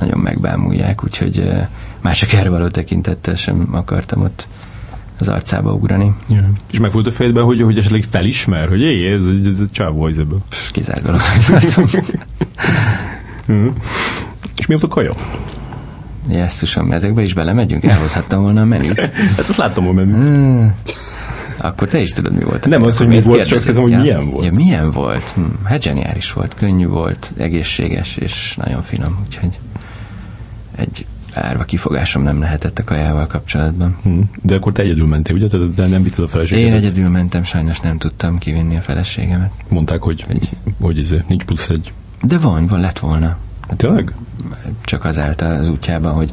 nagyon 0.00 0.18
megbámulják, 0.18 1.04
úgyhogy 1.04 1.52
már 2.00 2.14
csak 2.14 2.32
erre 2.32 2.48
való 2.48 2.68
tekintettel 2.68 3.34
sem 3.34 3.68
akartam 3.72 4.22
ott 4.22 4.46
az 5.20 5.28
arcába 5.28 5.72
ugrani. 5.72 6.12
Yeah. 6.28 6.44
És 6.72 6.78
meg 6.78 6.92
volt 6.92 7.06
a 7.06 7.12
fejedben, 7.12 7.44
hogy, 7.44 7.62
hogy 7.62 7.78
esetleg 7.78 8.02
felismer, 8.10 8.68
hogy 8.68 8.80
éj, 8.80 9.10
ez, 9.10 9.26
ez, 9.26 9.60
ez 9.60 9.70
csávó 9.70 10.06
ez 10.06 10.16
ebből. 10.16 10.40
Kizárt 10.70 11.02
dolognak 11.02 11.36
tartom. 11.36 12.02
mm. 13.52 13.66
És 14.58 14.66
mi 14.66 14.74
volt 14.74 14.82
a 14.82 14.88
kaja? 14.88 15.14
Jesszusom, 16.28 16.92
ezekbe 16.92 17.22
is 17.22 17.34
belemegyünk? 17.34 17.84
Elhozhattam 17.84 18.42
volna 18.42 18.60
a 18.60 18.64
menüt. 18.64 19.00
hát 19.36 19.48
azt 19.48 19.56
láttam 19.56 19.88
a 19.88 19.92
menüt. 19.92 20.24
Mm. 20.24 20.66
Akkor 21.56 21.88
te 21.88 22.00
is 22.00 22.10
tudod, 22.10 22.32
mi 22.32 22.44
volt. 22.44 22.68
Nem 22.68 22.82
az, 22.82 22.96
hogy 22.98 23.06
mi 23.06 23.20
volt, 23.20 23.46
csak 23.46 23.62
kezdem, 23.62 23.82
hogy 23.82 23.92
ja, 23.92 23.98
milyen 23.98 24.30
volt. 24.30 24.44
Ja, 24.44 24.52
milyen 24.52 24.90
volt? 24.90 25.22
Hm, 25.22 25.42
hát 25.64 25.82
zseniális 25.82 26.32
volt, 26.32 26.54
könnyű 26.54 26.86
volt, 26.86 27.32
egészséges 27.36 28.16
és 28.16 28.56
nagyon 28.56 28.82
finom, 28.82 29.18
úgyhogy 29.26 29.58
egy 30.76 31.06
árva 31.34 31.64
kifogásom 31.64 32.22
nem 32.22 32.40
lehetett 32.40 32.78
a 32.78 32.84
kajával 32.84 33.26
kapcsolatban. 33.26 33.96
Hmm. 34.02 34.30
De 34.42 34.54
akkor 34.54 34.72
te 34.72 34.82
egyedül 34.82 35.06
mentél, 35.06 35.34
ugye? 35.36 35.46
De 35.74 35.86
nem 35.86 36.02
vitted 36.02 36.24
a 36.24 36.28
feleségedet? 36.28 36.70
Én 36.70 36.76
egyedül 36.76 37.08
mentem, 37.08 37.42
sajnos 37.42 37.80
nem 37.80 37.98
tudtam 37.98 38.38
kivinni 38.38 38.76
a 38.76 38.80
feleségemet. 38.80 39.52
Mondták, 39.68 40.02
hogy, 40.02 40.22
hogy, 40.22 40.48
hogy 40.80 40.98
ez 40.98 41.14
nincs 41.28 41.44
plusz 41.44 41.68
egy. 41.68 41.92
De 42.22 42.38
van, 42.38 42.66
van, 42.66 42.80
lett 42.80 42.98
volna. 42.98 43.36
Tényleg? 43.76 44.12
Csak 44.80 45.04
azáltal 45.04 45.56
az 45.56 45.68
útjában, 45.68 46.12
hogy 46.12 46.30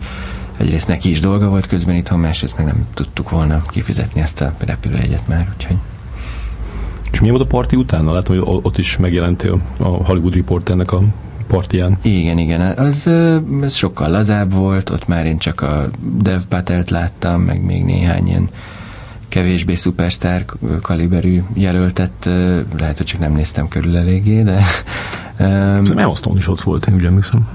egyrészt 0.57 0.87
neki 0.87 1.09
is 1.09 1.19
dolga 1.19 1.49
volt 1.49 1.67
közben 1.67 1.95
itthon, 1.95 2.19
másrészt 2.19 2.57
meg 2.57 2.65
nem 2.65 2.85
tudtuk 2.93 3.29
volna 3.29 3.61
kifizetni 3.67 4.21
ezt 4.21 4.41
a 4.41 4.53
repülőjegyet 4.59 5.27
már, 5.27 5.47
úgyhogy 5.55 5.77
és 7.11 7.19
milyen 7.19 7.37
volt 7.37 7.47
a 7.51 7.55
parti 7.55 7.75
utána? 7.75 8.13
Látom, 8.13 8.37
hogy 8.37 8.59
ott 8.63 8.77
is 8.77 8.97
megjelentél 8.97 9.61
a 9.77 9.87
Hollywood 9.87 10.35
Reporternek 10.35 10.91
a 10.91 11.03
partján. 11.47 11.97
Igen, 12.01 12.37
igen, 12.37 12.61
az, 12.61 13.09
az 13.61 13.73
sokkal 13.73 14.09
lazább 14.09 14.53
volt, 14.53 14.89
ott 14.89 15.07
már 15.07 15.25
én 15.25 15.37
csak 15.37 15.61
a 15.61 15.85
Dev 16.21 16.41
Patelt 16.49 16.89
láttam, 16.89 17.41
meg 17.41 17.61
még 17.63 17.83
néhány 17.83 18.27
ilyen 18.27 18.49
kevésbé 19.27 19.75
szupersztár 19.75 20.45
kaliberű 20.81 21.43
jelöltet, 21.53 22.29
lehet, 22.77 22.97
hogy 22.97 23.05
csak 23.05 23.19
nem 23.19 23.33
néztem 23.33 23.67
körül 23.67 23.97
eléggé, 23.97 24.43
de... 24.43 24.61
Um, 25.39 25.97
Emma 25.97 26.13
is 26.35 26.47
ott 26.47 26.61
volt, 26.61 26.87
én 26.87 26.95
úgy 26.95 27.05
emlékszem. 27.05 27.47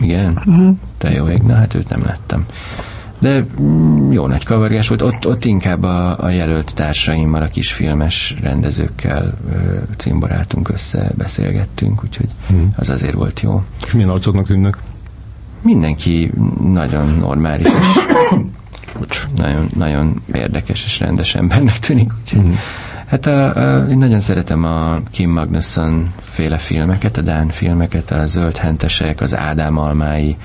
Igen? 0.00 0.42
Uh-huh. 0.46 0.76
Te 0.98 1.10
jó 1.10 1.28
ég, 1.28 1.42
na 1.42 1.54
hát 1.54 1.74
őt 1.74 1.88
nem 1.88 2.02
láttam. 2.04 2.46
De 3.20 3.44
mm, 3.60 4.12
jó 4.12 4.26
nagy 4.26 4.44
kavargás 4.44 4.88
volt. 4.88 5.02
Ott, 5.02 5.26
ott 5.26 5.44
inkább 5.44 5.82
a, 5.82 6.24
a 6.24 6.28
jelölt 6.28 6.74
társaimmal, 6.74 7.42
a 7.42 7.46
kisfilmes 7.46 8.36
rendezőkkel 8.42 9.34
ö, 9.52 9.78
cimboráltunk 9.96 10.68
össze, 10.68 11.10
beszélgettünk, 11.16 12.04
úgyhogy 12.04 12.28
hmm. 12.48 12.68
az 12.76 12.90
azért 12.90 13.14
volt 13.14 13.40
jó. 13.40 13.62
És 13.86 13.92
milyen 13.92 14.08
arcoknak 14.08 14.46
tűnnek? 14.46 14.76
Mindenki 15.62 16.32
nagyon 16.62 17.16
normális, 17.18 17.68
és 19.08 19.26
nagyon, 19.36 19.68
nagyon 19.76 20.22
érdekes 20.32 20.84
és 20.84 21.00
rendes 21.00 21.34
embernek 21.34 21.78
tűnik, 21.78 22.12
úgyhogy 22.20 22.44
hmm. 22.44 22.58
Hát 23.10 23.26
a, 23.26 23.54
a, 23.54 23.86
én 23.88 23.98
nagyon 23.98 24.20
szeretem 24.20 24.64
a 24.64 25.00
Kim 25.10 25.30
Magnusson 25.30 26.12
féle 26.20 26.58
filmeket, 26.58 27.16
a 27.16 27.20
Dán 27.20 27.48
filmeket, 27.48 28.10
a 28.10 28.26
Zöld 28.26 28.56
Hentesek, 28.56 29.20
az 29.20 29.36
Ádám 29.36 29.78
Almái, 29.78 30.36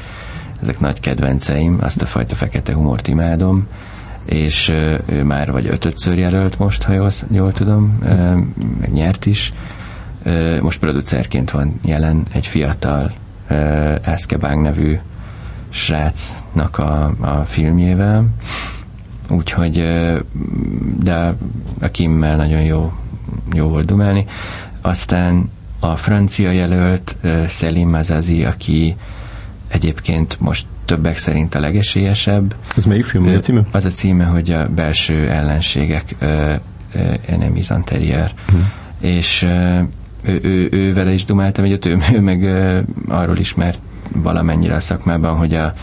ezek 0.65 0.79
nagy 0.79 0.99
kedvenceim, 0.99 1.77
azt 1.81 2.01
a 2.01 2.05
fajta 2.05 2.35
fekete 2.35 2.73
humort 2.73 3.07
imádom, 3.07 3.67
és 4.25 4.69
ő 5.05 5.23
már 5.23 5.51
vagy 5.51 5.67
ötötször 5.67 6.17
jelölt 6.17 6.59
most, 6.59 6.83
ha 6.83 6.93
jól, 6.93 7.09
jól 7.31 7.51
tudom, 7.51 7.97
meg 8.79 8.91
nyert 8.93 9.25
is. 9.25 9.53
Most 10.61 10.79
producerként 10.79 11.51
van 11.51 11.79
jelen 11.83 12.25
egy 12.31 12.47
fiatal 12.47 13.11
Eszkebánk 14.03 14.61
nevű 14.61 14.97
srácnak 15.69 16.77
a, 16.77 17.13
a 17.19 17.43
filmjével, 17.47 18.25
úgyhogy 19.29 19.83
de 20.99 21.35
a 21.81 21.87
Kimmel 21.91 22.35
nagyon 22.35 22.61
jó, 22.61 22.93
jó 23.53 23.67
volt 23.67 23.85
dumálni. 23.85 24.25
Aztán 24.81 25.51
a 25.79 25.95
francia 25.95 26.51
jelölt 26.51 27.15
Selim 27.47 27.89
Mazazi, 27.89 28.43
aki 28.45 28.95
Egyébként 29.67 30.37
most 30.39 30.65
többek 30.85 31.17
szerint 31.17 31.55
a 31.55 31.59
legesélyesebb. 31.59 32.55
Ez 32.77 32.85
melyik 32.85 33.05
film? 33.05 33.25
a 33.27 33.39
címe? 33.39 33.61
Az 33.71 33.85
a 33.85 33.89
címe, 33.89 34.23
hogy 34.23 34.51
a 34.51 34.69
belső 34.69 35.29
ellenségek 35.29 36.15
Enemies 37.27 37.69
Anterior. 37.69 38.31
Uh-huh. 38.47 38.63
És 38.99 39.43
ő, 40.21 40.39
ő, 40.41 40.67
ő, 40.71 40.93
vele 40.93 41.11
is 41.11 41.25
dumáltam 41.25 41.65
egyet, 41.65 41.85
ő, 41.85 41.97
ő 42.13 42.19
meg 42.19 42.43
arról 43.07 43.37
ismert 43.37 43.79
valamennyire 44.11 44.75
a 44.75 44.79
szakmában, 44.79 45.35
hogy 45.35 45.53
a 45.53 45.73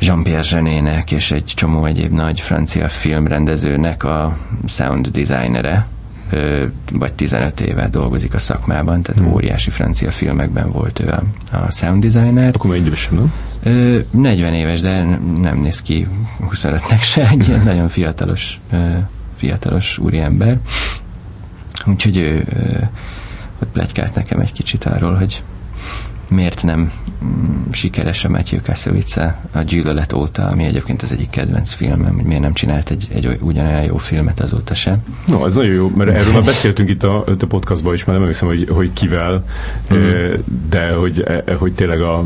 Jean-Pierre 0.00 0.48
Genének 0.50 1.10
és 1.10 1.30
egy 1.30 1.44
csomó 1.44 1.84
egyéb 1.84 2.12
nagy 2.12 2.40
francia 2.40 2.88
filmrendezőnek 2.88 4.04
a 4.04 4.36
sound 4.66 5.08
designere, 5.08 5.86
vagy 6.92 7.12
15 7.12 7.60
éve 7.60 7.88
dolgozik 7.88 8.34
a 8.34 8.38
szakmában, 8.38 9.02
tehát 9.02 9.20
hmm. 9.20 9.32
óriási 9.32 9.70
francia 9.70 10.10
filmekben 10.10 10.72
volt 10.72 11.00
ő 11.00 11.08
a, 11.08 11.22
a 11.56 11.70
sound 11.70 12.06
designer. 12.06 12.54
Akkor 12.54 12.70
már 12.70 12.78
idősebb, 12.78 13.12
nem? 13.12 13.32
40 14.10 14.54
éves, 14.54 14.80
de 14.80 15.02
nem 15.40 15.58
néz 15.58 15.82
ki 15.82 16.08
25-nek 16.50 17.02
se, 17.02 17.28
egy 17.28 17.48
ilyen 17.48 17.62
nagyon 17.72 17.88
fiatalos, 17.88 18.60
fiatalos 19.36 19.98
úriember. 19.98 20.58
Úgyhogy 21.86 22.16
ő 22.16 22.44
ott 23.62 23.68
plegykált 23.72 24.14
nekem 24.14 24.40
egy 24.40 24.52
kicsit 24.52 24.84
arról, 24.84 25.14
hogy 25.14 25.42
miért 26.28 26.62
nem 26.62 26.92
mm, 27.24 27.70
sikeres 27.70 28.24
a 28.24 28.28
Matthew 28.28 28.60
Kassovitz 28.62 29.16
a 29.52 29.62
gyűlölet 29.62 30.12
óta, 30.12 30.46
ami 30.46 30.64
egyébként 30.64 31.02
az 31.02 31.12
egyik 31.12 31.30
kedvenc 31.30 31.72
filmem, 31.72 32.14
hogy 32.14 32.24
miért 32.24 32.42
nem 32.42 32.52
csinált 32.52 32.90
egy, 32.90 33.08
egy 33.12 33.38
ugyanolyan 33.40 33.82
jó 33.82 33.96
filmet 33.96 34.40
azóta 34.40 34.74
se. 34.74 34.98
No, 35.26 35.46
ez 35.46 35.54
nagyon 35.54 35.74
jó, 35.74 35.92
mert 35.96 36.10
erről 36.10 36.32
már 36.32 36.44
beszéltünk 36.44 36.88
itt 36.88 37.02
a, 37.02 37.24
a 37.26 37.46
podcastban 37.48 37.94
is, 37.94 38.04
már 38.04 38.14
nem 38.14 38.22
emlékszem, 38.22 38.48
hogy, 38.48 38.68
hogy 38.70 38.92
kivel, 38.92 39.44
mm. 39.94 40.08
de 40.70 40.90
hogy, 40.90 41.20
e, 41.20 41.54
hogy 41.54 41.72
tényleg 41.72 42.00
a, 42.00 42.24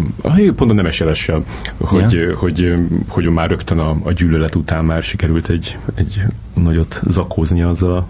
pont 0.57 0.71
a 0.71 0.75
nemes 0.75 1.03
hogy, 1.79 2.13
ja. 2.13 2.37
hogy, 2.37 2.37
hogy, 2.37 2.75
hogy 3.09 3.25
már 3.25 3.51
rögtön 3.51 3.79
a, 3.79 3.97
a 4.03 4.13
gyűlölet 4.13 4.55
után 4.55 4.85
már 4.85 5.03
sikerült 5.03 5.49
egy, 5.49 5.79
egy 5.95 6.23
nagyot 6.55 7.01
zakózni 7.07 7.63
azzal 7.63 7.97
a 7.97 8.07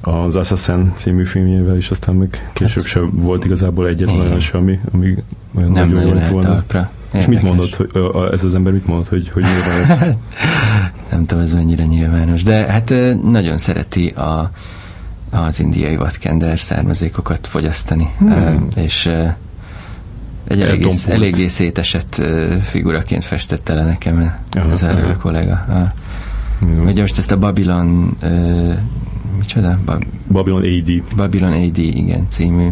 az 0.00 0.36
Assassin 0.36 0.92
című 0.94 1.24
filmjével, 1.24 1.76
és 1.76 1.90
aztán 1.90 2.14
meg 2.14 2.50
később 2.52 2.82
hát, 2.82 2.92
sem 2.92 3.10
volt 3.12 3.44
igazából 3.44 3.86
egyetlen 3.86 4.20
olyan 4.20 4.40
sem, 4.40 4.80
ami, 4.92 5.16
olyan 5.54 5.70
nem 5.70 5.88
nagyon 5.88 6.22
jó 6.22 6.28
volna. 6.30 6.48
Talpra. 6.52 6.90
És 7.12 7.26
mit 7.26 7.42
mondott, 7.42 7.74
hogy 7.74 7.90
ez 8.32 8.44
az 8.44 8.54
ember 8.54 8.72
mit 8.72 8.86
mondott, 8.86 9.08
hogy, 9.08 9.28
hogy 9.28 9.42
miért 9.42 9.66
van 9.66 9.98
ez? 9.98 10.16
nem 11.10 11.26
tudom, 11.26 11.44
ez 11.44 11.52
mennyire 11.52 11.84
nyilvános, 11.84 12.42
de 12.42 12.66
hát 12.66 12.94
nagyon 13.22 13.58
szereti 13.58 14.08
a, 14.08 14.50
az 15.30 15.60
indiai 15.60 15.96
vatkender 15.96 16.60
származékokat 16.60 17.46
fogyasztani, 17.46 18.10
hmm. 18.18 18.68
és 18.76 19.06
egy 20.44 20.60
eléggé, 20.60 20.88
eléggé 21.06 21.46
szétesett 21.46 22.22
figuraként 22.60 23.24
festette 23.24 23.74
le 23.74 23.82
nekem 23.82 24.34
ez 24.70 24.82
a 24.82 25.16
kollega. 25.20 25.52
A, 25.52 25.92
Ugye 26.84 27.00
most 27.00 27.18
ezt 27.18 27.30
a 27.30 27.38
Babylon 27.38 28.16
micsoda? 29.40 29.78
Ba- 29.84 30.06
Babylon 30.32 30.62
AD. 30.62 31.16
Babylon 31.16 31.52
AD, 31.52 31.78
igen, 31.78 32.26
című 32.28 32.68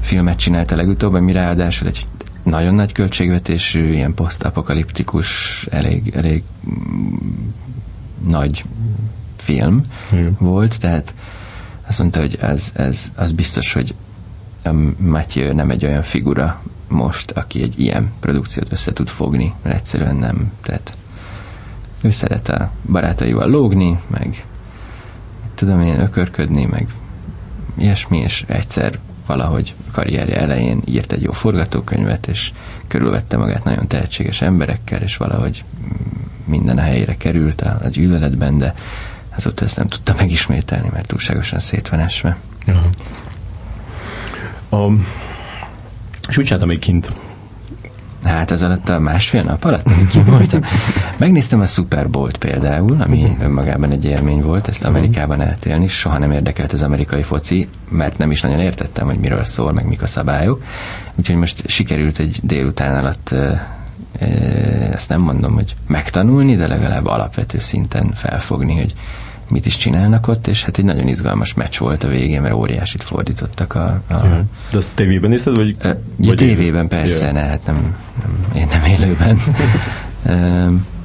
filmet 0.00 0.38
csinálta 0.38 0.76
legutóbb, 0.76 1.14
ami 1.14 1.32
ráadásul 1.32 1.88
egy 1.88 2.06
nagyon 2.42 2.74
nagy 2.74 2.92
költségvetésű, 2.92 3.92
ilyen 3.92 4.14
posztapokaliptikus, 4.14 5.66
elég, 5.70 6.12
elég 6.14 6.42
mm, 6.68 7.16
nagy 8.26 8.64
film 9.36 9.82
Igen. 10.10 10.36
volt, 10.38 10.80
tehát 10.80 11.14
azt 11.86 11.98
mondta, 11.98 12.20
hogy 12.20 12.38
ez, 12.40 12.70
ez, 12.74 13.10
az 13.14 13.32
biztos, 13.32 13.72
hogy 13.72 13.94
a 14.64 14.70
Matthew 14.98 15.54
nem 15.54 15.70
egy 15.70 15.84
olyan 15.84 16.02
figura 16.02 16.62
most, 16.88 17.30
aki 17.30 17.62
egy 17.62 17.80
ilyen 17.80 18.12
produkciót 18.20 18.72
össze 18.72 18.92
tud 18.92 19.08
fogni, 19.08 19.54
mert 19.62 19.76
egyszerűen 19.76 20.16
nem. 20.16 20.52
Tehát 20.62 20.96
ő 22.00 22.10
szeret 22.10 22.48
a 22.48 22.70
barátaival 22.90 23.48
lógni, 23.48 23.98
meg 24.06 24.44
tudom 25.56 25.80
én 25.80 26.00
ökörködni, 26.00 26.64
meg 26.64 26.86
ilyesmi, 27.78 28.18
és 28.18 28.44
egyszer 28.46 28.98
valahogy 29.26 29.74
karrierje 29.92 30.40
elején 30.40 30.82
írt 30.84 31.12
egy 31.12 31.22
jó 31.22 31.32
forgatókönyvet, 31.32 32.26
és 32.26 32.52
körülvette 32.88 33.36
magát 33.36 33.64
nagyon 33.64 33.86
tehetséges 33.86 34.42
emberekkel, 34.42 35.02
és 35.02 35.16
valahogy 35.16 35.64
minden 36.44 36.78
a 36.78 36.80
helyére 36.80 37.16
került 37.16 37.60
a, 37.60 37.78
a 37.84 37.88
gyűlöletben, 37.88 38.58
de 38.58 38.74
azóta 39.36 39.64
ezt 39.64 39.76
nem 39.76 39.86
tudta 39.86 40.14
megismételni, 40.18 40.88
mert 40.92 41.06
túlságosan 41.06 41.60
szét 41.60 41.88
van 41.88 42.00
esve. 42.00 42.36
Aha. 42.66 42.90
Um, 44.70 45.06
és 46.28 46.38
úgy 46.38 46.44
csináltam 46.44 46.68
még 46.68 46.78
kint 46.78 47.12
Hát 48.26 48.50
ez 48.50 48.62
alatt 48.62 48.88
a 48.88 48.98
másfél 48.98 49.42
nap 49.42 49.64
alatt, 49.64 49.90
ki 50.10 50.20
voltam. 50.20 50.60
Megnéztem 51.18 51.60
a 51.60 51.66
Super 51.66 52.10
Bowl-t 52.10 52.36
például, 52.36 53.02
ami 53.02 53.22
uh-huh. 53.22 53.42
önmagában 53.42 53.90
egy 53.90 54.04
élmény 54.04 54.42
volt, 54.42 54.68
ezt 54.68 54.84
Amerikában 54.84 55.40
átélni, 55.40 55.86
soha 55.86 56.18
nem 56.18 56.30
érdekelt 56.30 56.72
az 56.72 56.82
amerikai 56.82 57.22
foci, 57.22 57.68
mert 57.88 58.18
nem 58.18 58.30
is 58.30 58.40
nagyon 58.40 58.60
értettem, 58.60 59.06
hogy 59.06 59.18
miről 59.18 59.44
szól, 59.44 59.72
meg 59.72 59.88
mik 59.88 60.02
a 60.02 60.06
szabályok. 60.06 60.62
Úgyhogy 61.14 61.36
most 61.36 61.68
sikerült 61.68 62.18
egy 62.18 62.38
délután 62.42 62.98
alatt 62.98 63.34
ezt 64.92 65.08
nem 65.08 65.20
mondom, 65.20 65.54
hogy 65.54 65.74
megtanulni, 65.86 66.56
de 66.56 66.66
legalább 66.66 67.06
alapvető 67.06 67.58
szinten 67.58 68.12
felfogni, 68.14 68.76
hogy 68.76 68.94
mit 69.50 69.66
is 69.66 69.76
csinálnak 69.76 70.28
ott, 70.28 70.46
és 70.46 70.64
hát 70.64 70.78
egy 70.78 70.84
nagyon 70.84 71.08
izgalmas 71.08 71.54
meccs 71.54 71.78
volt 71.78 72.04
a 72.04 72.08
végén, 72.08 72.40
mert 72.40 72.54
óriásit 72.54 73.02
fordítottak 73.02 73.74
a... 73.74 73.84
a 74.08 74.24
ja. 74.24 74.44
De 74.70 74.76
azt 74.76 74.94
tévében 74.94 75.30
nézted, 75.30 75.56
vagy? 75.56 75.76
A, 75.82 75.88
vagy 76.16 76.36
tévében 76.36 76.88
persze, 76.88 77.26
ja. 77.26 77.32
ne, 77.32 77.40
hát 77.40 77.66
nem, 77.66 77.96
nem, 78.22 78.62
én 78.62 78.66
nem 78.70 78.84
élőben. 78.84 79.38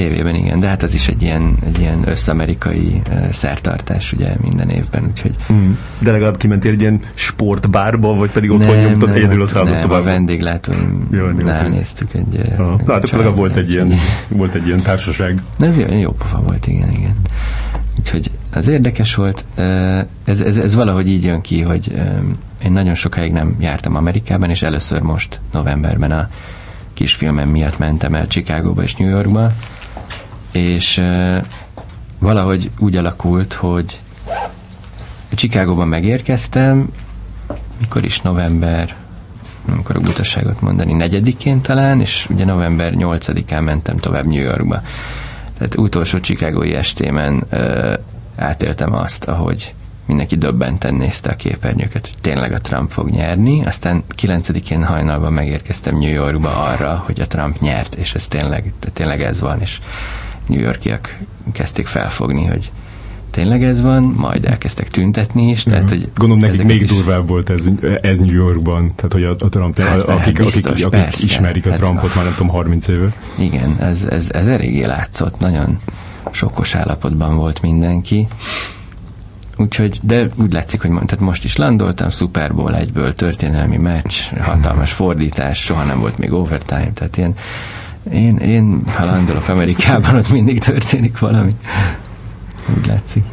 tévében 0.00 0.34
igen, 0.34 0.60
de 0.60 0.68
hát 0.68 0.82
az 0.82 0.94
is 0.94 1.08
egy 1.08 1.22
ilyen, 1.22 1.56
egy 1.66 1.78
ilyen 1.78 2.02
összamerikai 2.08 3.02
szertartás 3.30 4.12
ugye 4.12 4.32
minden 4.40 4.68
évben, 4.68 5.04
úgyhogy... 5.10 5.34
Mm. 5.52 5.72
De 5.98 6.10
legalább 6.10 6.36
kimentél 6.36 6.72
egy 6.72 6.80
ilyen 6.80 7.00
sportbárba, 7.14 8.14
vagy 8.14 8.30
pedig 8.30 8.50
otthon 8.50 8.76
nem, 8.76 8.84
nyomtad 8.84 9.10
egyedül 9.10 9.42
a 9.42 9.46
szállószobában? 9.46 9.98
Nem, 9.98 10.08
a 10.08 10.12
vendéglátónál 10.12 11.68
néztük 11.68 12.14
egy... 12.14 12.52
Ah, 12.58 12.80
egy 12.80 12.88
hát 12.88 13.10
legalább 13.10 13.36
volt 13.36 13.56
egy, 13.56 13.72
ilyen, 13.72 13.92
volt 14.28 14.54
egy 14.54 14.66
ilyen 14.66 14.82
társaság. 14.82 15.42
Ez 15.58 15.76
jó, 15.76 15.86
jó 15.98 16.12
pofa 16.12 16.42
volt, 16.46 16.66
igen, 16.66 16.90
igen. 16.90 17.14
Úgyhogy 17.98 18.30
az 18.52 18.68
érdekes 18.68 19.14
volt, 19.14 19.44
ez, 20.24 20.40
ez, 20.40 20.56
ez 20.56 20.74
valahogy 20.74 21.08
így 21.08 21.24
jön 21.24 21.40
ki, 21.40 21.60
hogy 21.60 21.92
én 22.64 22.72
nagyon 22.72 22.94
sokáig 22.94 23.32
nem 23.32 23.56
jártam 23.58 23.96
Amerikában, 23.96 24.50
és 24.50 24.62
először 24.62 25.00
most 25.00 25.40
novemberben 25.52 26.10
a 26.10 26.28
kisfilmem 26.94 27.48
miatt 27.48 27.78
mentem 27.78 28.14
el 28.14 28.26
Chicagóba 28.26 28.82
és 28.82 28.96
New 28.96 29.08
Yorkba, 29.08 29.50
és 30.52 31.02
valahogy 32.18 32.70
úgy 32.78 32.96
alakult, 32.96 33.52
hogy 33.52 33.98
Chicagóban 35.34 35.88
megérkeztem, 35.88 36.88
mikor 37.78 38.04
is 38.04 38.20
november, 38.20 38.96
nem 39.66 39.78
akarok 39.78 40.02
butaságot 40.02 40.60
mondani, 40.60 40.92
negyedikén 40.92 41.60
talán, 41.60 42.00
és 42.00 42.26
ugye 42.30 42.44
november 42.44 42.92
8-án 42.96 43.64
mentem 43.64 43.96
tovább 43.96 44.26
New 44.26 44.42
Yorkba. 44.42 44.82
Tehát 45.58 45.76
utolsó 45.76 46.18
Chicagói 46.18 46.74
estémen 46.74 47.44
ö, 47.50 47.94
átéltem 48.36 48.94
azt, 48.94 49.24
ahogy 49.24 49.74
mindenki 50.06 50.36
döbbenten 50.36 50.94
nézte 50.94 51.30
a 51.30 51.36
képernyőket, 51.36 52.06
hogy 52.06 52.20
tényleg 52.20 52.52
a 52.52 52.60
Trump 52.60 52.90
fog 52.90 53.10
nyerni. 53.10 53.64
Aztán 53.64 54.02
9-én 54.16 54.84
hajnalban 54.84 55.32
megérkeztem 55.32 55.98
New 55.98 56.12
Yorkba 56.12 56.48
arra, 56.48 57.02
hogy 57.06 57.20
a 57.20 57.26
Trump 57.26 57.58
nyert, 57.58 57.94
és 57.94 58.14
ez 58.14 58.26
tényleg, 58.26 58.72
tényleg 58.92 59.22
ez 59.22 59.40
van, 59.40 59.60
és 59.60 59.80
New 60.50 60.60
Yorkiak 60.60 61.18
kezdték 61.52 61.86
felfogni, 61.86 62.44
hogy 62.44 62.70
tényleg 63.30 63.64
ez 63.64 63.82
van, 63.82 64.02
majd 64.02 64.44
elkezdtek 64.44 64.88
tüntetni 64.88 65.50
is. 65.50 65.62
Tehát, 65.62 65.88
hogy 65.88 66.08
Gondolom 66.14 66.42
nekik 66.42 66.62
még 66.62 66.82
is... 66.82 66.88
durvább 66.88 67.28
volt 67.28 67.50
ez, 67.50 67.68
ez 68.00 68.18
New 68.18 68.34
Yorkban, 68.34 68.92
tehát 68.96 69.12
hogy 69.12 69.24
a, 69.24 69.36
a 69.38 69.48
Trump, 69.48 69.78
hát, 69.78 70.00
akik, 70.00 70.42
biztos, 70.42 70.72
akik, 70.72 70.86
akik 70.86 71.00
persze, 71.00 71.24
ismerik 71.24 71.66
a 71.66 71.70
hát 71.70 71.78
Trumpot 71.78 72.14
már 72.14 72.24
nem 72.24 72.34
tudom 72.34 72.48
30 72.48 72.88
éve. 72.88 73.12
Igen, 73.38 73.76
ez, 73.80 74.04
ez, 74.04 74.30
ez 74.30 74.46
eléggé 74.46 74.84
látszott, 74.84 75.38
nagyon 75.38 75.78
sokkos 76.30 76.74
állapotban 76.74 77.36
volt 77.36 77.62
mindenki. 77.62 78.26
Úgyhogy, 79.56 79.98
de 80.02 80.28
úgy 80.36 80.52
látszik, 80.52 80.80
hogy 80.80 80.90
tehát 80.90 81.20
most 81.20 81.44
is 81.44 81.56
landoltam, 81.56 82.08
Super 82.08 82.54
Bowl 82.54 82.74
egyből, 82.74 83.14
történelmi 83.14 83.76
meccs, 83.76 84.14
hatalmas 84.40 84.92
fordítás, 84.92 85.58
soha 85.58 85.84
nem 85.84 86.00
volt 86.00 86.18
még 86.18 86.32
overtime, 86.32 86.92
tehát 86.94 87.16
ilyen 87.16 87.34
én, 88.12 88.36
én 88.36 88.82
ha 88.86 89.04
landolok 89.04 89.48
Amerikában, 89.48 90.14
ott 90.16 90.30
mindig 90.30 90.58
történik 90.58 91.18
valami. 91.18 91.50
Úgy 92.78 92.86
látszik. 92.86 93.24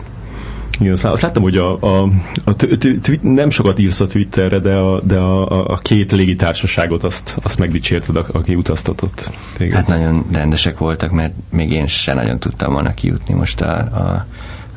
Igen, 0.80 0.98
azt, 1.02 1.22
láttam, 1.22 1.44
hogy 1.44 1.58
a, 1.58 1.78
a, 1.82 2.10
a 2.44 2.56
twi- 2.56 3.20
nem 3.22 3.50
sokat 3.50 3.80
írsz 3.80 4.00
a 4.00 4.08
Twitterre, 4.08 4.60
de 4.60 4.74
a, 4.74 5.02
de 5.02 5.18
a, 5.18 5.66
a 5.68 5.78
két 5.78 6.12
légitársaságot 6.12 7.04
azt, 7.04 7.38
azt 7.44 7.60
megdicsérted, 7.60 8.16
aki 8.32 8.56
utaztatott 8.56 9.30
téged. 9.58 9.76
Hát 9.76 9.88
nagyon 9.88 10.26
rendesek 10.32 10.78
voltak, 10.78 11.12
mert 11.12 11.34
még 11.50 11.72
én 11.72 11.88
se 11.88 12.14
nagyon 12.14 12.40
tudtam 12.40 12.74
volna 12.74 12.94
kijutni. 12.94 13.34
Most 13.34 13.62
a, 13.62 13.78
a, 13.78 14.26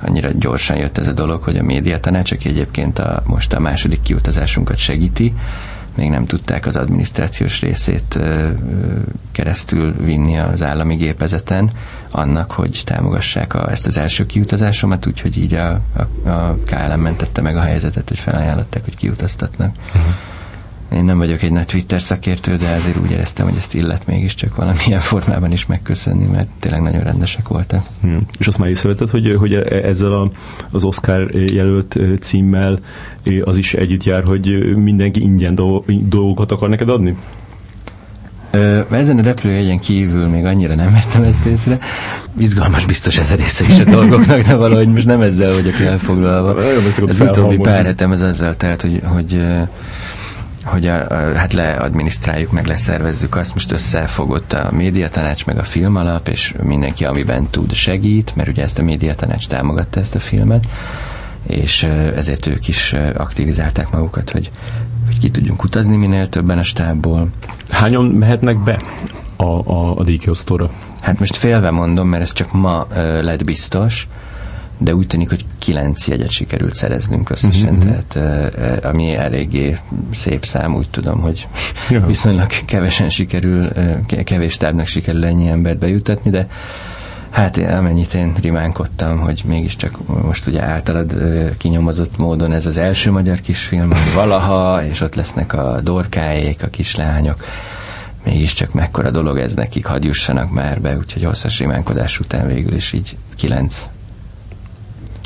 annyira 0.02 0.28
gyorsan 0.38 0.76
jött 0.76 0.98
ez 0.98 1.06
a 1.06 1.12
dolog, 1.12 1.42
hogy 1.42 1.56
a 1.56 1.62
médiatanács, 1.62 2.32
aki 2.32 2.48
egyébként 2.48 2.98
a, 2.98 3.22
most 3.26 3.52
a 3.52 3.60
második 3.60 4.00
kiutazásunkat 4.02 4.76
segíti, 4.76 5.34
még 5.94 6.11
nem 6.11 6.26
tudták 6.26 6.66
az 6.66 6.76
adminisztrációs 6.76 7.61
részét 7.61 8.18
keresztül 9.33 9.94
vinni 10.05 10.38
az 10.38 10.62
állami 10.62 10.96
gépezeten 10.96 11.70
annak, 12.11 12.53
hogy 12.53 12.83
támogassák 12.85 13.55
a, 13.55 13.70
ezt 13.70 13.87
az 13.87 13.96
első 13.96 14.26
kiutazásomat, 14.26 15.07
úgyhogy 15.07 15.38
így 15.38 15.55
a, 15.55 15.81
a, 16.24 16.29
a 16.29 16.57
KLM 16.64 17.00
mentette 17.00 17.40
meg 17.40 17.57
a 17.57 17.61
helyzetet, 17.61 18.09
hogy 18.09 18.18
felajánlották, 18.18 18.85
hogy 18.85 18.96
kiutaztatnak. 18.96 19.74
Uh-huh. 19.87 20.12
Én 20.92 21.05
nem 21.05 21.18
vagyok 21.18 21.42
egy 21.42 21.53
nagy 21.53 21.66
Twitter 21.66 22.03
szakértő, 22.03 22.57
de 22.57 22.68
azért 22.74 22.96
úgy 22.96 23.11
éreztem, 23.11 23.46
hogy 23.46 23.57
ezt 23.57 23.74
illet 23.74 24.07
mégiscsak 24.07 24.57
valamilyen 24.57 25.00
formában 25.00 25.53
is 25.53 25.66
megköszönni, 25.66 26.26
mert 26.33 26.48
tényleg 26.59 26.83
nagyon 26.83 27.03
rendesek 27.03 27.48
voltak. 27.48 27.83
Hmm. 28.00 28.20
És 28.38 28.46
azt 28.46 28.59
már 28.59 28.68
észrevetted, 28.68 29.09
hogy, 29.09 29.35
hogy 29.38 29.55
ezzel 29.55 30.12
a, 30.12 30.31
az 30.70 30.85
Oscar 30.85 31.31
jelölt 31.35 31.98
címmel 32.20 32.79
az 33.40 33.57
is 33.57 33.74
együtt 33.74 34.05
jár, 34.05 34.24
hogy 34.24 34.74
mindenki 34.76 35.20
ingyen 35.20 35.55
dolgokat 36.09 36.53
akar 36.53 36.68
neked 36.68 36.88
adni? 36.88 37.16
Ö, 38.50 38.81
ezen 38.90 39.18
a 39.18 39.22
repülőjegyen 39.22 39.79
kívül 39.79 40.26
még 40.26 40.44
annyira 40.44 40.74
nem 40.74 40.92
vettem 40.92 41.22
ezt 41.22 41.44
észre. 41.44 41.79
Izgalmas 42.38 42.85
biztos 42.85 43.18
ez 43.18 43.31
a 43.31 43.35
része 43.35 43.64
is 43.68 43.79
a 43.79 43.85
dolgoknak, 43.85 44.40
de 44.40 44.55
valahogy 44.55 44.88
most 44.88 45.07
nem 45.07 45.20
ezzel 45.20 45.53
vagyok 45.53 45.81
elfoglalva. 45.81 46.55
Az 47.07 47.20
utóbbi 47.20 47.57
pár 47.57 47.85
hetem 47.85 48.12
ez 48.12 48.20
azzal 48.20 48.57
telt, 48.57 48.81
hogy, 48.81 49.00
hogy 49.05 49.40
hogy 50.64 50.87
a, 50.87 51.11
a, 51.11 51.35
hát 51.35 51.53
leadminisztráljuk, 51.53 52.53
meg 52.53 52.66
leszervezzük 52.66 53.37
azt, 53.37 53.55
most 53.55 53.73
összefogott 53.73 54.53
a 54.53 54.70
médiatanács, 54.73 55.46
meg 55.46 55.59
a 55.59 55.62
filmalap, 55.62 56.29
és 56.29 56.55
mindenki, 56.62 57.05
amiben 57.05 57.46
tud, 57.51 57.73
segít, 57.73 58.37
mert 58.37 58.49
ugye 58.49 58.62
ezt 58.62 58.79
a 58.79 58.83
médiatanács 58.83 59.49
támogatta 59.49 60.01
ezt 60.01 60.14
a 60.14 60.18
filmet, 60.18 60.66
és 61.42 61.83
ezért 62.16 62.46
ők 62.46 62.68
is 62.68 62.94
aktivizálták 63.16 63.90
magukat, 63.90 64.31
hogy, 64.31 64.51
hogy 65.07 65.18
ki 65.18 65.31
tudjunk 65.31 65.64
utazni 65.64 65.96
minél 65.96 66.29
többen 66.29 66.59
a 66.59 66.62
stábból. 66.62 67.29
Hányan 67.70 68.05
mehetnek 68.05 68.59
be 68.59 68.81
a, 69.37 69.73
a, 69.73 69.96
a 69.96 70.05
díjkiosztóra? 70.05 70.70
Hát 71.01 71.18
most 71.18 71.37
félve 71.37 71.70
mondom, 71.70 72.09
mert 72.09 72.23
ez 72.23 72.33
csak 72.33 72.53
ma 72.53 72.87
lett 73.20 73.44
biztos, 73.44 74.09
de 74.81 74.95
úgy 74.95 75.07
tűnik, 75.07 75.29
hogy 75.29 75.45
kilenc 75.59 76.09
jegyet 76.09 76.31
sikerült 76.31 76.75
szereznünk 76.75 77.31
összesen, 77.31 77.75
uh-huh. 77.75 78.03
tehát 78.14 78.85
ami 78.85 79.14
eléggé 79.14 79.79
szép 80.12 80.45
szám, 80.45 80.75
úgy 80.75 80.88
tudom, 80.90 81.21
hogy 81.21 81.49
ja. 81.90 82.07
viszonylag 82.07 82.51
kevesen 82.64 83.09
sikerül, 83.09 83.69
kevés 84.25 84.57
tábnak 84.57 84.87
sikerül 84.87 85.25
ennyi 85.25 85.49
embert 85.49 85.79
bejutatni, 85.79 86.31
de 86.31 86.49
Hát 87.31 87.57
amennyit 87.57 88.14
én 88.14 88.35
rimánkodtam, 88.40 89.19
hogy 89.19 89.43
mégiscsak 89.47 90.23
most 90.23 90.47
ugye 90.47 90.62
általad 90.62 91.14
kinyomozott 91.59 92.16
módon 92.16 92.53
ez 92.53 92.66
az 92.66 92.79
első 92.79 93.11
magyar 93.11 93.40
kisfilm, 93.40 93.93
valaha, 94.14 94.85
és 94.85 95.01
ott 95.01 95.14
lesznek 95.14 95.53
a 95.53 95.81
dorkáék, 95.83 96.62
a 96.62 96.66
kislányok, 96.66 97.45
mégiscsak 98.25 98.73
mekkora 98.73 99.11
dolog 99.11 99.38
ez 99.38 99.55
nekik, 99.55 99.87
hadd 99.87 100.05
jussanak 100.05 100.51
már 100.53 100.81
be, 100.81 100.97
úgyhogy 100.97 101.25
hosszas 101.25 101.59
rimánkodás 101.59 102.21
után 102.21 102.47
végül 102.47 102.75
is 102.75 102.93
így 102.93 103.16
kilenc 103.37 103.88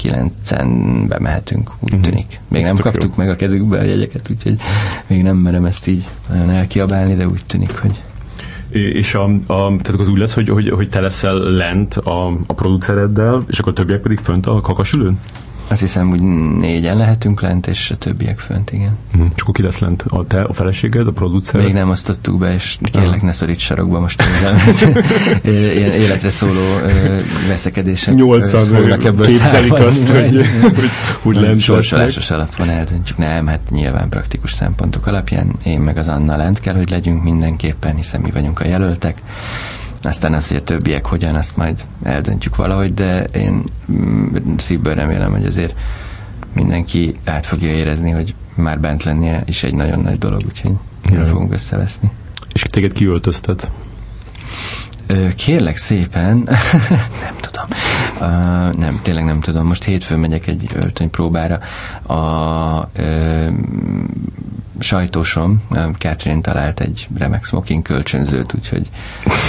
kilencen 0.05 1.09
bemehetünk, 1.09 1.71
úgy 1.81 1.93
uh-huh. 1.93 2.09
tűnik. 2.09 2.40
Még 2.49 2.62
ezt 2.62 2.73
nem 2.73 2.83
kaptuk 2.83 3.11
jó. 3.11 3.14
meg 3.17 3.29
a 3.29 3.37
kezükbe 3.37 3.79
a 3.79 3.83
jegyeket, 3.83 4.31
úgyhogy 4.31 4.57
még 5.07 5.23
nem 5.23 5.37
merem 5.37 5.64
ezt 5.64 5.87
így 5.87 6.05
nagyon 6.29 6.51
elkiabálni, 6.51 7.14
de 7.14 7.27
úgy 7.29 7.45
tűnik, 7.47 7.79
hogy 7.79 8.03
és 8.71 9.14
a, 9.14 9.25
a, 9.25 9.77
tehát 9.83 10.01
az 10.01 10.09
úgy 10.09 10.19
lesz, 10.19 10.35
hogy, 10.35 10.49
hogy, 10.49 10.71
hogy 10.71 10.88
te 10.88 11.01
leszel 11.01 11.35
lent 11.35 11.95
a, 11.95 12.27
a 12.47 12.53
producereddel, 12.55 13.45
és 13.49 13.59
akkor 13.59 13.73
a 13.73 13.75
többiek 13.75 14.01
pedig 14.01 14.19
fönt 14.19 14.47
a 14.47 14.61
kakasülőn? 14.61 15.21
Azt 15.68 15.81
hiszem, 15.81 16.09
hogy 16.09 16.22
négyen 16.59 16.96
lehetünk 16.96 17.40
lent, 17.40 17.66
és 17.66 17.90
a 17.90 17.96
többiek 17.96 18.38
fönt, 18.38 18.72
igen. 18.72 18.98
És 19.12 19.40
akkor 19.42 19.55
ki 19.55 19.62
lesz 19.62 19.79
lent? 19.79 20.05
A 20.09 20.24
te, 20.24 20.40
a 20.40 20.53
feleséged, 20.53 21.07
a 21.07 21.12
producer? 21.12 21.61
Még 21.61 21.72
nem 21.72 21.90
osztottuk 21.90 22.38
be, 22.38 22.55
és 22.55 22.79
kérlek, 22.92 23.22
ne 23.22 23.33
szoríts 23.33 23.62
sarokba 23.62 24.00
most 24.00 24.20
ezzel, 24.20 24.53
mert 24.64 25.44
ilyen 25.44 25.90
életre 25.90 26.31
szóló 26.31 26.62
veszekedések 27.48 28.14
Nyolcan 28.14 28.66
fognak 28.66 29.05
ebből 29.05 29.27
képzelik 29.27 29.72
azt, 29.72 30.09
hogy, 30.09 30.46
hogy, 30.62 30.90
hogy 31.22 31.37
lent 31.37 31.61
Sorsolásos 31.61 32.31
alapon 32.31 32.68
eldöntjük. 32.70 33.18
Nem, 33.18 33.46
hát 33.46 33.61
nyilván 33.70 34.09
praktikus 34.09 34.53
szempontok 34.53 35.07
alapján 35.07 35.53
én 35.62 35.81
meg 35.81 35.96
az 35.96 36.09
Anna 36.09 36.37
lent 36.37 36.61
kell, 36.61 36.74
hogy 36.74 36.90
legyünk 36.90 37.22
mindenképpen, 37.22 37.96
hiszen 37.96 38.20
mi 38.20 38.31
vagyunk 38.31 38.61
a 38.61 38.66
jelöltek 38.66 39.22
aztán 40.05 40.35
az, 40.35 40.49
hogy 40.49 40.57
a 40.57 40.62
többiek 40.62 41.07
hogyan, 41.07 41.35
azt 41.35 41.57
majd 41.57 41.85
eldöntjük 42.03 42.57
valahogy, 42.57 42.95
de 42.95 43.23
én 43.25 43.62
mm, 43.93 44.37
szívből 44.57 44.95
remélem, 44.95 45.33
hogy 45.33 45.47
azért 45.47 45.75
mindenki 46.55 47.14
át 47.25 47.47
fogja 47.47 47.69
érezni, 47.69 48.11
hogy 48.11 48.35
már 48.55 48.81
bent 48.81 49.03
lennie 49.03 49.43
is 49.47 49.62
egy 49.62 49.75
nagyon 49.75 50.01
nagy 50.01 50.19
dolog, 50.19 50.43
úgyhogy 50.47 50.73
mire 51.11 51.25
fogunk 51.25 51.53
összeveszni. 51.53 52.11
És 52.53 52.62
téged 52.62 52.93
kiöltöztet? 52.93 53.71
Kérlek 55.37 55.77
szépen, 55.77 56.37
nem 57.25 57.35
tudom. 57.40 57.64
Uh, 58.14 58.73
nem, 58.73 59.01
tényleg 59.03 59.25
nem 59.25 59.40
tudom. 59.40 59.67
Most 59.67 59.85
hétfőn 59.85 60.19
megyek 60.19 60.47
egy 60.47 60.71
öltönypróbára. 60.75 61.59
A 62.03 62.88
uh, 62.97 63.53
sajtósom, 64.78 65.62
Catherine 65.98 66.40
talált 66.40 66.80
egy 66.80 67.08
remek 67.16 67.44
smoking 67.44 67.82
kölcsönzőt, 67.82 68.54
úgyhogy 68.54 68.88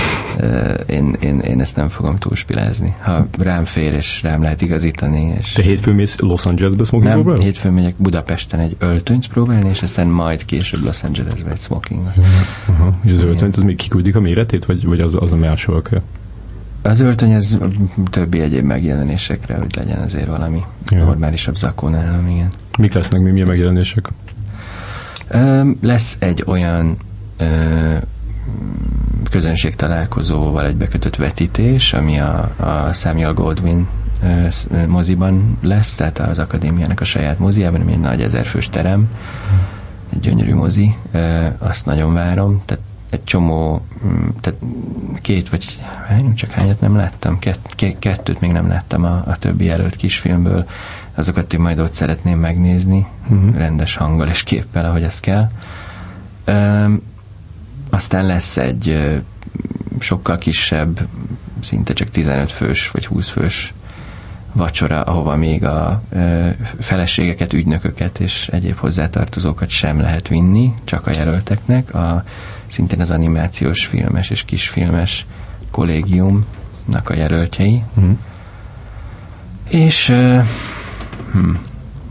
én, 0.96 1.16
én, 1.20 1.40
én 1.40 1.60
ezt 1.60 1.76
nem 1.76 1.88
fogom 1.88 2.18
túlspilázni. 2.18 2.96
Ha 3.00 3.28
rám 3.40 3.66
fér, 3.66 3.94
és 3.94 4.22
rám 4.24 4.42
lehet 4.42 4.62
igazítani. 4.62 5.36
És 5.40 5.52
Te 5.52 5.62
hétfőn 5.62 5.96
mész 5.96 6.20
Los 6.20 6.46
Angelesbe 6.46 6.84
smoking 6.84 7.12
Nem, 7.12 7.22
próbál? 7.22 7.42
hétfőn 7.42 7.74
megyek 7.74 7.96
Budapesten 7.98 8.60
egy 8.60 8.76
öltönyt 8.80 9.28
próbálni, 9.28 9.70
és 9.70 9.82
aztán 9.82 10.08
majd 10.08 10.46
később 10.46 10.84
Los 10.84 11.04
Angelesbe 11.04 11.52
egy 11.52 11.60
smoking. 11.60 12.02
Uh-huh. 12.68 12.94
És 13.04 13.12
az 13.12 13.24
öltönyt, 13.24 13.58
az 13.58 13.64
még 13.64 13.76
kiküldik 13.76 14.16
a 14.16 14.20
méretét, 14.20 14.66
vagy, 14.66 14.86
vagy 14.86 15.00
az, 15.00 15.16
az 15.20 15.32
a 15.32 15.36
máshol 15.36 15.82
kell? 15.82 16.02
Az 16.82 17.00
öltöny 17.00 17.32
ez 17.32 17.58
többi 18.10 18.40
egyéb 18.40 18.66
megjelenésekre, 18.66 19.56
hogy 19.56 19.76
legyen 19.76 20.00
azért 20.00 20.28
valami 20.28 20.64
ja. 20.90 21.04
normálisabb 21.04 21.56
zakó 21.56 21.88
nálam, 21.88 22.28
igen. 22.28 22.50
Mik 22.78 22.94
lesznek 22.94 23.22
még 23.22 23.32
milyen 23.32 23.48
megjelenések? 23.48 24.08
Lesz 25.82 26.16
egy 26.20 26.44
olyan 26.48 26.98
közönség 29.30 29.76
találkozóval 29.76 30.66
egy 30.66 30.76
bekötött 30.76 31.16
vetítés, 31.16 31.94
ami 31.94 32.20
a, 32.20 32.52
a 32.58 32.94
Samuel 32.94 33.34
Goldwyn 33.34 33.88
moziban 34.88 35.58
lesz, 35.62 35.96
tehát 35.96 36.20
az 36.20 36.40
akadémiának 36.40 37.02
a 37.02 37.04
saját 37.04 37.40
moziában, 37.40 37.82
ami 37.82 37.92
egy 37.92 38.00
nagy 38.00 38.22
ezerfős 38.22 38.70
terem, 38.70 39.10
egy 40.14 40.20
gyönyörű 40.20 40.54
mozi, 40.54 40.96
azt 41.58 41.86
nagyon 41.86 42.14
várom, 42.14 42.62
tehát 42.66 42.84
egy 43.10 43.24
csomó, 43.24 43.86
tehát 44.42 44.60
két 45.22 45.50
vagy 45.50 45.80
hány, 46.08 46.34
csak 46.34 46.52
hányat 46.52 46.82
nem 46.82 46.96
láttam, 46.96 47.40
Kett, 47.40 47.76
kettőt 48.00 48.40
még 48.40 48.52
nem 48.52 48.68
láttam 48.68 49.04
a, 49.04 49.24
a 49.26 49.38
többi 49.38 49.66
jelölt 49.66 49.96
kisfilmből, 49.96 50.68
azokat 51.16 51.54
én 51.54 51.60
majd 51.60 51.80
ott 51.80 51.94
szeretném 51.94 52.40
megnézni, 52.40 53.06
uh-huh. 53.28 53.56
rendes 53.56 53.96
hanggal 53.96 54.28
és 54.28 54.44
képpel, 54.44 54.86
ahogy 54.86 55.04
ezt 55.04 55.20
kell. 55.20 55.50
Üm, 56.48 57.02
aztán 57.90 58.26
lesz 58.26 58.58
egy 58.58 58.90
ö, 58.90 59.18
sokkal 60.00 60.38
kisebb, 60.38 61.08
szinte 61.60 61.94
csak 61.94 62.10
15 62.10 62.52
fős 62.52 62.92
vagy 62.92 63.06
20 63.06 63.30
fős 63.30 63.74
vacsora, 64.54 65.02
ahova 65.02 65.36
még 65.36 65.66
a 65.66 66.02
ö, 66.10 66.48
feleségeket, 66.80 67.54
ügynököket 67.54 68.20
és 68.20 68.48
egyéb 68.48 68.78
hozzátartozókat 68.78 69.70
sem 69.70 70.00
lehet 70.00 70.28
vinni, 70.28 70.74
csak 70.84 71.08
a 71.08 71.12
jelölteknek. 71.14 71.94
A, 71.94 72.24
szintén 72.68 73.00
az 73.00 73.12
animációs 73.12 73.86
filmes 73.86 74.30
és 74.30 74.46
kisfilmes 74.46 75.26
kollégiumnak 75.72 77.10
a 77.10 77.14
jelöltjei. 77.14 77.84
Uh-huh. 77.96 78.18
És 79.70 80.10
ö, 80.10 80.40
hm, 81.40 81.56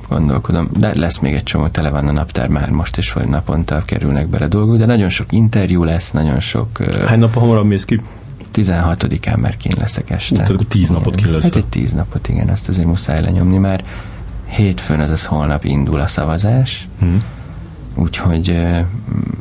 gondolkodom, 0.08 0.68
de 0.78 0.98
lesz 0.98 1.18
még 1.18 1.34
egy 1.34 1.42
csomó, 1.42 1.68
tele 1.68 1.90
van 1.90 2.08
a 2.08 2.12
naptár 2.12 2.48
már 2.48 2.70
most 2.70 2.96
is, 2.96 3.12
vagy 3.12 3.28
naponta 3.28 3.82
kerülnek 3.84 4.26
bele 4.26 4.46
dolgok, 4.46 4.76
de 4.76 4.86
nagyon 4.86 5.08
sok 5.08 5.32
interjú 5.32 5.84
lesz, 5.84 6.10
nagyon 6.10 6.40
sok... 6.40 6.78
Hány 7.06 7.18
nap 7.18 7.34
hamarabb 7.34 7.66
mész 7.66 7.84
ki? 7.84 8.00
16-án 8.54 9.38
már 9.38 9.56
kín 9.56 9.72
leszek 9.78 10.10
este. 10.10 10.34
Tehát 10.34 10.50
akkor 10.50 10.66
10 10.66 10.88
napot 10.88 11.14
kín 11.14 11.30
lesz. 11.30 11.42
Hát 11.42 11.56
egy 11.56 11.64
10 11.64 11.92
napot, 11.92 12.28
igen, 12.28 12.48
azt 12.48 12.68
azért 12.68 12.86
muszáj 12.86 13.22
lenyomni 13.22 13.58
már. 13.58 13.84
Hétfőn, 14.46 15.00
azaz 15.00 15.24
holnap 15.24 15.64
indul 15.64 16.00
a 16.00 16.06
szavazás, 16.06 16.88
hmm. 16.98 17.16
úgyhogy 17.94 18.60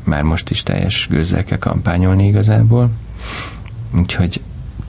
már 0.04 0.22
most 0.22 0.50
is 0.50 0.64
teljes 0.64 1.08
gőzzel 1.10 1.44
kell 1.44 1.58
kampányolni 1.58 2.28
igazából. 2.28 2.90
Úgyhogy 3.96 4.42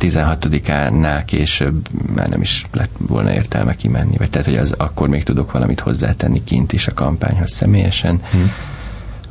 16-ánál 0.05 1.23
később 1.27 1.89
már 2.15 2.29
nem 2.29 2.41
is 2.41 2.67
lett 2.73 2.91
volna 2.99 3.33
értelme 3.33 3.75
kimenni, 3.77 4.17
vagy 4.17 4.31
tehát, 4.31 4.47
hogy 4.47 4.57
az 4.57 4.75
akkor 4.77 5.09
még 5.09 5.23
tudok 5.23 5.53
valamit 5.53 5.81
hozzátenni 5.81 6.45
kint 6.45 6.73
is 6.73 6.87
a 6.87 6.95
kampányhoz 6.95 7.53
személyesen. 7.53 8.21
Hmm. 8.31 8.51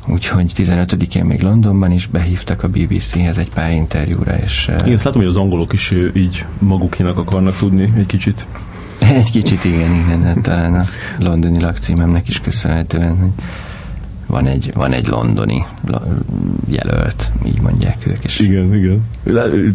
Úgyhogy 0.06 0.52
15-én 0.56 1.24
még 1.24 1.42
Londonban 1.42 1.90
is 1.90 2.06
behívtak 2.06 2.62
a 2.62 2.68
BBC-hez 2.68 3.38
egy 3.38 3.50
pár 3.50 3.72
interjúra, 3.72 4.36
és... 4.36 4.68
Igen, 4.78 4.92
ezt 4.92 5.04
látom, 5.04 5.20
hogy 5.20 5.30
az 5.30 5.36
angolok 5.36 5.72
is 5.72 5.94
így 6.14 6.44
magukénak 6.58 7.18
akarnak 7.18 7.56
tudni 7.56 7.92
egy 7.96 8.06
kicsit. 8.06 8.46
Egy 8.98 9.30
kicsit 9.30 9.64
igen, 9.64 9.94
igen, 9.94 10.22
hát 10.22 10.40
talán 10.40 10.74
a 10.74 10.88
londoni 11.18 11.60
lakcímemnek 11.60 12.28
is 12.28 12.40
köszönhetően, 12.40 13.18
hogy 13.18 13.30
van 14.34 14.46
egy, 14.46 14.70
van 14.74 14.92
egy 14.92 15.06
londoni 15.06 15.64
jelölt, 16.70 17.30
így 17.46 17.60
mondják 17.60 18.06
ők. 18.06 18.24
És 18.24 18.38
igen, 18.38 18.74
igen. 18.74 19.06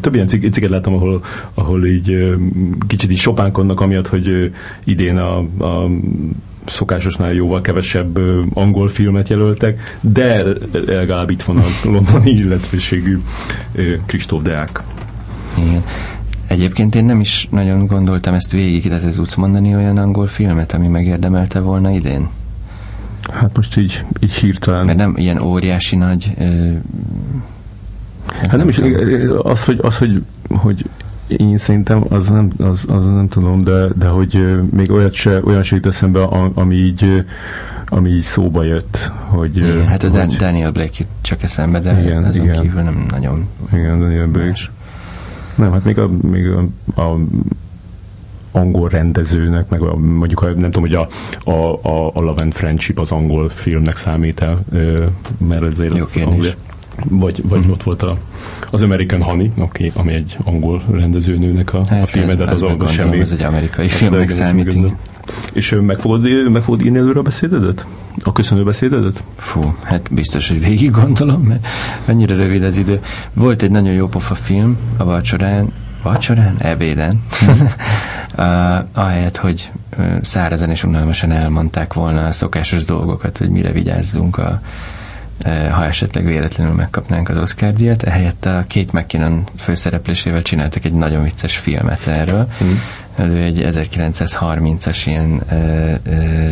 Több 0.01 0.13
ilyen 0.13 0.27
cikket 0.27 0.69
láttam, 0.69 0.93
ahol, 0.93 1.23
ahol 1.53 1.85
így 1.85 2.35
kicsit 2.87 3.11
így 3.11 3.17
sopánkodnak 3.17 3.79
amiatt, 3.79 4.07
hogy 4.07 4.53
idén 4.83 5.17
a, 5.17 5.37
a 5.65 5.89
szokásosnál 6.65 7.33
jóval 7.33 7.61
kevesebb 7.61 8.19
angol 8.53 8.87
filmet 8.87 9.29
jelöltek, 9.29 9.97
de 10.01 10.43
legalább 10.85 11.29
itt 11.29 11.43
van 11.43 11.57
a 11.57 11.65
londoni 11.93 12.31
illetőségű 12.31 13.19
Kristóf 14.05 14.41
Deák. 14.41 14.83
Igen. 15.57 15.83
Egyébként 16.47 16.95
én 16.95 17.05
nem 17.05 17.19
is 17.19 17.47
nagyon 17.51 17.85
gondoltam 17.85 18.33
ezt 18.33 18.51
végig, 18.51 18.89
de 18.89 18.99
te 18.99 19.09
tudsz 19.11 19.35
mondani 19.35 19.75
olyan 19.75 19.97
angol 19.97 20.27
filmet, 20.27 20.73
ami 20.73 20.87
megérdemelte 20.87 21.59
volna 21.59 21.91
idén? 21.91 22.29
Hát 23.31 23.55
most 23.55 23.77
így, 23.77 24.03
így 24.19 24.33
hirtelen. 24.33 24.85
Mert 24.85 24.97
nem 24.97 25.13
ilyen 25.17 25.41
óriási 25.41 25.95
nagy... 25.95 26.31
Ö, 26.37 26.71
hát 28.25 28.47
nem, 28.47 28.57
nem 28.57 28.67
is, 28.67 28.79
az, 29.41 29.65
hogy, 29.65 29.79
az, 29.81 29.97
hogy, 29.97 30.23
hogy 30.49 30.85
én 31.27 31.57
szerintem 31.57 32.03
az 32.09 32.29
nem, 32.29 32.49
az, 32.57 32.85
az 32.87 33.05
nem 33.05 33.27
tudom, 33.27 33.57
de, 33.57 33.85
de 33.95 34.07
hogy 34.07 34.59
még 34.71 34.91
olyat 34.91 35.13
se, 35.13 35.41
olyan 35.43 35.63
se 35.63 35.75
jut 35.75 35.85
eszembe, 35.85 36.23
ami 36.53 36.75
így, 36.75 37.25
ami 37.85 38.09
így 38.09 38.21
szóba 38.21 38.63
jött. 38.63 39.11
Hogy, 39.25 39.57
igen, 39.57 39.87
hát 39.87 40.03
a 40.03 40.09
hogy, 40.09 40.35
Daniel 40.35 40.71
Blake 40.71 41.05
csak 41.21 41.43
eszembe, 41.43 41.79
de 41.79 42.01
igen, 42.01 42.23
azon 42.23 42.43
igen. 42.43 42.61
kívül 42.61 42.81
nem 42.81 43.05
nagyon 43.09 43.47
Igen, 43.73 43.99
Daniel 43.99 44.27
Blake. 44.27 44.49
Más. 44.49 44.71
Nem, 45.55 45.71
hát 45.71 45.83
még 45.83 45.97
a, 45.97 46.07
még 46.21 46.47
a, 46.47 46.59
a 47.01 47.17
angol 48.51 48.89
rendezőnek, 48.89 49.69
meg 49.69 49.81
a, 49.81 49.95
mondjuk 49.95 50.41
nem 50.41 50.71
tudom, 50.71 50.81
hogy 50.81 50.93
a, 50.93 51.07
a, 51.51 51.79
a, 51.81 52.11
a 52.13 52.21
Love 52.21 52.43
and 52.43 52.53
Friendship 52.53 52.99
az 52.99 53.11
angol 53.11 53.49
filmnek 53.49 53.97
számít 53.97 54.41
el, 54.41 54.63
mert 55.47 55.63
ezért 55.63 55.97
Jó 55.97 56.05
kérdés. 56.05 56.33
Angol, 56.33 56.53
vagy, 57.09 57.41
vagy 57.47 57.61
hmm. 57.61 57.71
ott 57.71 57.83
volt 57.83 58.03
a, 58.03 58.17
az 58.71 58.81
American 58.81 59.21
Honey, 59.21 59.51
okay, 59.57 59.91
ami 59.95 60.13
egy 60.13 60.37
angol 60.43 60.81
rendezőnőnek 60.91 61.73
a, 61.73 61.83
hát, 61.87 62.03
a 62.03 62.05
filme, 62.05 62.35
de 62.35 62.43
az, 62.43 62.63
az 62.77 62.91
semmi. 62.91 63.19
Ez 63.19 63.31
egy 63.31 63.43
amerikai 63.43 63.87
filmnek 63.87 64.29
számít. 64.29 64.75
És 65.53 65.75
meg 65.81 65.97
fogod, 65.97 66.49
meg 66.51 66.61
fogod 66.61 66.85
írni 66.85 66.97
előre 66.97 67.19
a 67.19 67.21
beszédedet? 67.21 67.85
A 68.23 68.31
köszönő 68.31 68.63
beszédedet? 68.63 69.23
Fú, 69.35 69.75
hát 69.83 70.13
biztos, 70.13 70.47
hogy 70.47 70.65
végig 70.65 70.91
gondolom, 70.91 71.41
mert 71.41 71.67
annyira 72.05 72.35
rövid 72.35 72.63
az 72.63 72.77
idő. 72.77 72.99
Volt 73.33 73.61
egy 73.61 73.71
nagyon 73.71 73.93
jó 73.93 74.07
pofa 74.07 74.35
film 74.35 74.77
a 74.97 75.03
vacsorán, 75.03 75.71
vacsorán? 76.01 76.55
Ebéden. 76.59 77.23
uh, 78.37 78.75
ahelyett, 78.93 79.37
hogy 79.37 79.71
szárazen 80.21 80.69
és 80.69 80.83
unalmasan 80.83 81.31
elmondták 81.31 81.93
volna 81.93 82.21
a 82.21 82.31
szokásos 82.31 82.85
dolgokat, 82.85 83.37
hogy 83.37 83.49
mire 83.49 83.71
vigyázzunk 83.71 84.37
a 84.37 84.61
ha 85.71 85.85
esetleg 85.85 86.25
véletlenül 86.25 86.73
megkapnánk 86.73 87.29
az 87.29 87.37
Oscar 87.37 87.73
díjat, 87.73 88.03
ehelyett 88.03 88.45
a 88.45 88.65
Kate 88.69 88.99
McKinnon 88.99 89.43
főszereplésével 89.57 90.41
csináltak 90.41 90.85
egy 90.85 90.93
nagyon 90.93 91.23
vicces 91.23 91.57
filmet 91.57 92.07
erről. 92.07 92.47
Mm. 92.63 92.71
Ő 93.29 93.43
egy 93.43 93.67
1930-as 93.71 95.01
ilyen 95.05 95.41
ö, 95.49 95.93
ö, 96.03 96.49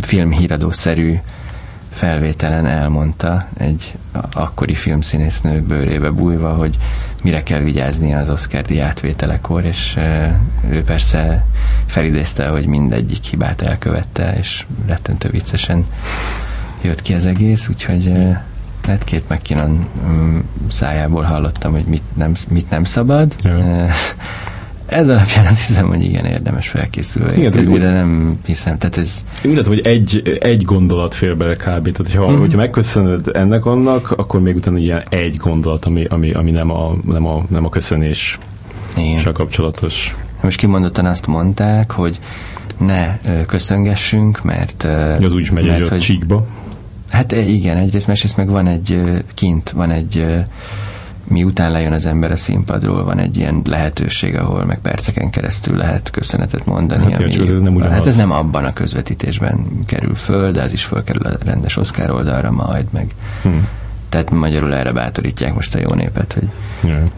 filmhíradószerű 0.00 1.18
felvételen 1.92 2.66
elmondta 2.66 3.46
egy 3.56 3.94
akkori 4.32 4.74
filmszínésznő 4.74 5.60
bőrébe 5.60 6.10
bújva, 6.10 6.52
hogy 6.52 6.78
mire 7.22 7.42
kell 7.42 7.60
vigyázni 7.60 8.14
az 8.14 8.30
Oscar 8.30 8.62
díj 8.62 8.80
átvételekor, 8.80 9.64
és 9.64 9.98
ő 10.70 10.84
persze 10.84 11.44
felidézte, 11.86 12.48
hogy 12.48 12.66
mindegyik 12.66 13.24
hibát 13.24 13.62
elkövette, 13.62 14.34
és 14.38 14.66
rettentő 14.86 15.28
viccesen 15.28 15.86
jött 16.82 17.02
ki 17.02 17.14
az 17.14 17.26
egész, 17.26 17.68
úgyhogy 17.68 18.12
hát 18.86 19.04
két 19.04 19.28
McKinnon 19.28 19.86
mm, 20.06 20.38
szájából 20.68 21.22
hallottam, 21.22 21.72
hogy 21.72 21.84
mit 21.84 22.02
nem, 22.14 22.32
mit 22.48 22.70
nem 22.70 22.84
szabad. 22.84 23.34
Ja. 23.42 23.88
Ez 24.92 25.08
alapján 25.08 25.46
azt 25.46 25.66
hiszem, 25.66 25.88
hogy 25.88 26.04
igen, 26.04 26.24
érdemes 26.24 26.68
felkészülni. 26.68 27.36
Igen, 27.36 27.58
ez 27.58 27.66
nem 27.66 28.38
hiszem, 28.46 28.78
tehát 28.78 28.96
ez... 28.96 29.24
Én 29.44 29.50
úgy 29.50 29.66
hogy 29.66 29.80
egy, 29.80 30.38
egy 30.40 30.62
gondolat 30.62 31.14
fér 31.14 31.36
bele 31.36 31.54
kb. 31.54 31.64
Tehát, 31.64 31.96
hogyha, 31.96 32.30
mm-hmm. 32.30 32.38
hogyha 32.38 32.58
megköszönöd 32.58 33.30
ennek 33.32 33.64
annak, 33.64 34.10
akkor 34.10 34.40
még 34.40 34.56
utána 34.56 34.78
ilyen 34.78 35.02
egy 35.08 35.36
gondolat, 35.36 35.84
ami, 35.84 36.04
ami, 36.04 36.32
ami 36.32 36.50
nem, 36.50 36.70
a, 36.70 36.94
nem, 37.06 37.26
a, 37.26 37.42
nem 37.48 37.64
a 37.64 37.68
köszönés 37.68 38.38
igen. 38.96 39.32
kapcsolatos. 39.32 40.14
Most 40.42 40.58
kimondottan 40.58 41.06
azt 41.06 41.26
mondták, 41.26 41.90
hogy 41.90 42.20
ne 42.78 43.18
köszöngessünk, 43.46 44.42
mert... 44.42 44.84
Az 45.20 45.32
úgy 45.32 45.50
megy 45.50 45.66
mert, 45.66 45.82
egy 45.82 45.88
hogy, 45.88 45.98
csíkba. 45.98 46.46
Hát 47.10 47.32
igen, 47.32 47.76
egyrészt, 47.76 48.06
másrészt 48.06 48.36
meg 48.36 48.50
van 48.50 48.66
egy 48.66 49.00
kint, 49.34 49.70
van 49.70 49.90
egy 49.90 50.26
miután 51.24 51.70
lejön 51.70 51.92
az 51.92 52.06
ember 52.06 52.30
a 52.30 52.36
színpadról, 52.36 53.04
van 53.04 53.18
egy 53.18 53.36
ilyen 53.36 53.62
lehetőség, 53.64 54.36
ahol 54.36 54.64
meg 54.64 54.78
perceken 54.80 55.30
keresztül 55.30 55.76
lehet 55.76 56.10
köszönetet 56.10 56.66
mondani. 56.66 57.12
Hát, 57.12 57.22
ami, 57.22 57.38
ez 57.38 57.60
nem 57.60 57.80
hát 57.80 58.06
ez 58.06 58.16
nem 58.16 58.30
abban 58.30 58.64
a 58.64 58.72
közvetítésben 58.72 59.66
kerül 59.86 60.14
föl, 60.14 60.52
de 60.52 60.62
az 60.62 60.72
is 60.72 60.84
fölkerül 60.84 61.26
a 61.26 61.32
rendes 61.44 61.76
Oscar 61.76 62.10
oldalra 62.10 62.50
majd, 62.50 62.86
meg 62.90 63.14
hmm. 63.42 63.68
Tehát 64.12 64.30
magyarul 64.30 64.74
erre 64.74 64.92
bátorítják 64.92 65.54
most 65.54 65.74
a 65.74 65.78
jó 65.78 65.94
népet, 65.94 66.32
hogy... 66.32 66.48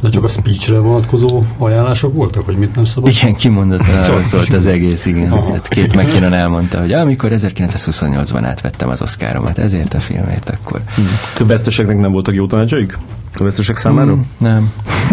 De 0.00 0.08
csak 0.08 0.24
a 0.24 0.28
speechre 0.28 0.78
vonatkozó 0.78 1.42
ajánlások 1.58 2.14
voltak, 2.14 2.44
hogy 2.44 2.56
mit 2.56 2.74
nem 2.74 2.84
szabad? 2.84 3.10
Igen, 3.10 3.34
kimondottan 3.34 4.22
szólt 4.22 4.52
az 4.52 4.66
egész, 4.66 5.06
igen. 5.06 5.28
Hát 5.28 5.68
két 5.68 5.94
McKinnon 5.94 6.32
elmondta, 6.32 6.80
hogy 6.80 6.92
amikor 6.92 7.30
1928-ban 7.34 8.40
átvettem 8.42 8.88
az 8.88 9.02
Oscaromat 9.02 9.58
ezért 9.58 9.94
a 9.94 10.00
filmért, 10.00 10.50
akkor... 10.50 10.80
Hmm. 10.94 11.08
Több 11.34 11.48
veszteseknek 11.48 11.98
nem 11.98 12.12
voltak 12.12 12.34
jó 12.34 12.46
tanácsaik? 12.46 12.98
A 13.36 13.42
vesztesek 13.42 13.76
számára? 13.76 14.14
Mm, 14.14 14.20
nem. 14.38 14.72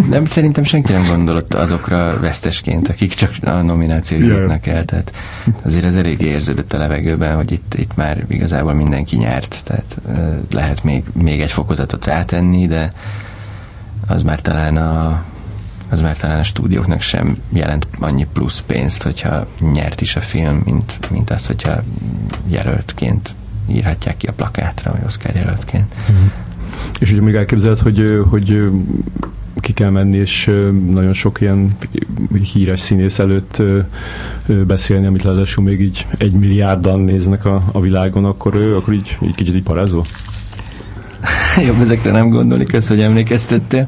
Nem, 0.10 0.26
szerintem 0.26 0.64
senki 0.64 0.92
nem 0.92 1.06
gondolott 1.06 1.54
azokra 1.54 2.20
vesztesként, 2.20 2.90
akik 2.90 3.14
csak 3.14 3.32
a 3.42 3.52
nomináció 3.52 4.18
jutnak 4.18 4.68
el. 4.68 4.86
Tehát 4.86 5.14
azért 5.62 5.86
ez 5.86 5.96
elég 5.96 6.22
érződött 6.22 6.74
a 6.74 6.78
levegőben, 6.78 7.36
hogy 7.36 7.52
itt, 7.52 7.74
itt 7.78 7.96
már 7.96 8.24
igazából 8.28 8.74
mindenki 8.74 9.16
nyert. 9.16 9.62
Tehát 9.64 9.98
lehet 10.52 10.84
még, 10.84 11.04
még 11.14 11.42
egy 11.42 11.52
fokozatot 11.52 12.06
rátenni, 12.06 12.68
de 12.68 12.94
az 14.08 14.22
már 14.22 14.42
talán 14.42 14.78
a 14.78 15.24
az 15.90 16.02
már 16.02 16.18
talán 16.18 16.40
a 16.40 16.44
stúdióknak 16.44 17.02
sem 17.02 17.38
jelent 17.50 17.88
annyi 18.00 18.28
plusz 18.34 18.64
pénzt, 18.66 19.04
hogyha 19.04 19.48
nyert 19.74 20.02
is 20.02 20.16
a 20.16 20.22
film, 20.22 20.62
mint, 20.66 21.10
mint 21.10 21.30
az, 21.30 21.48
hogyha 21.48 21.84
jelöltként 22.48 23.34
írhatják 23.68 24.18
ki 24.18 24.28
a 24.28 24.34
plakátra, 24.34 24.92
vagy 24.92 25.02
Oscar 25.06 25.36
jelöltként. 25.36 25.96
Mm. 26.12 26.26
És 27.00 27.12
ugye 27.12 27.22
még 27.22 27.36
elképzeled, 27.36 27.80
hogy, 27.80 28.22
hogy 28.30 28.70
ki 29.56 29.74
kell 29.74 29.90
menni, 29.90 30.18
és 30.18 30.52
nagyon 30.90 31.14
sok 31.14 31.42
ilyen 31.42 31.78
híres 32.54 32.80
színész 32.80 33.20
előtt 33.20 33.64
beszélni, 34.68 35.06
amit 35.06 35.24
ráadásul 35.24 35.64
még 35.64 35.82
így 35.82 36.08
egy 36.18 36.32
milliárdan 36.32 37.00
néznek 37.00 37.46
a, 37.46 37.64
a 37.72 37.80
világon, 37.80 38.26
akkor, 38.26 38.56
akkor 38.56 38.94
így, 38.94 39.18
így 39.22 39.36
kicsit 39.36 39.56
így 39.56 39.64
parázol? 39.64 40.04
Jobb 41.68 41.82
ezekre 41.82 42.12
nem 42.12 42.30
gondolni, 42.30 42.64
kösz, 42.64 42.88
hogy 42.88 43.02
emlékeztettél. 43.02 43.88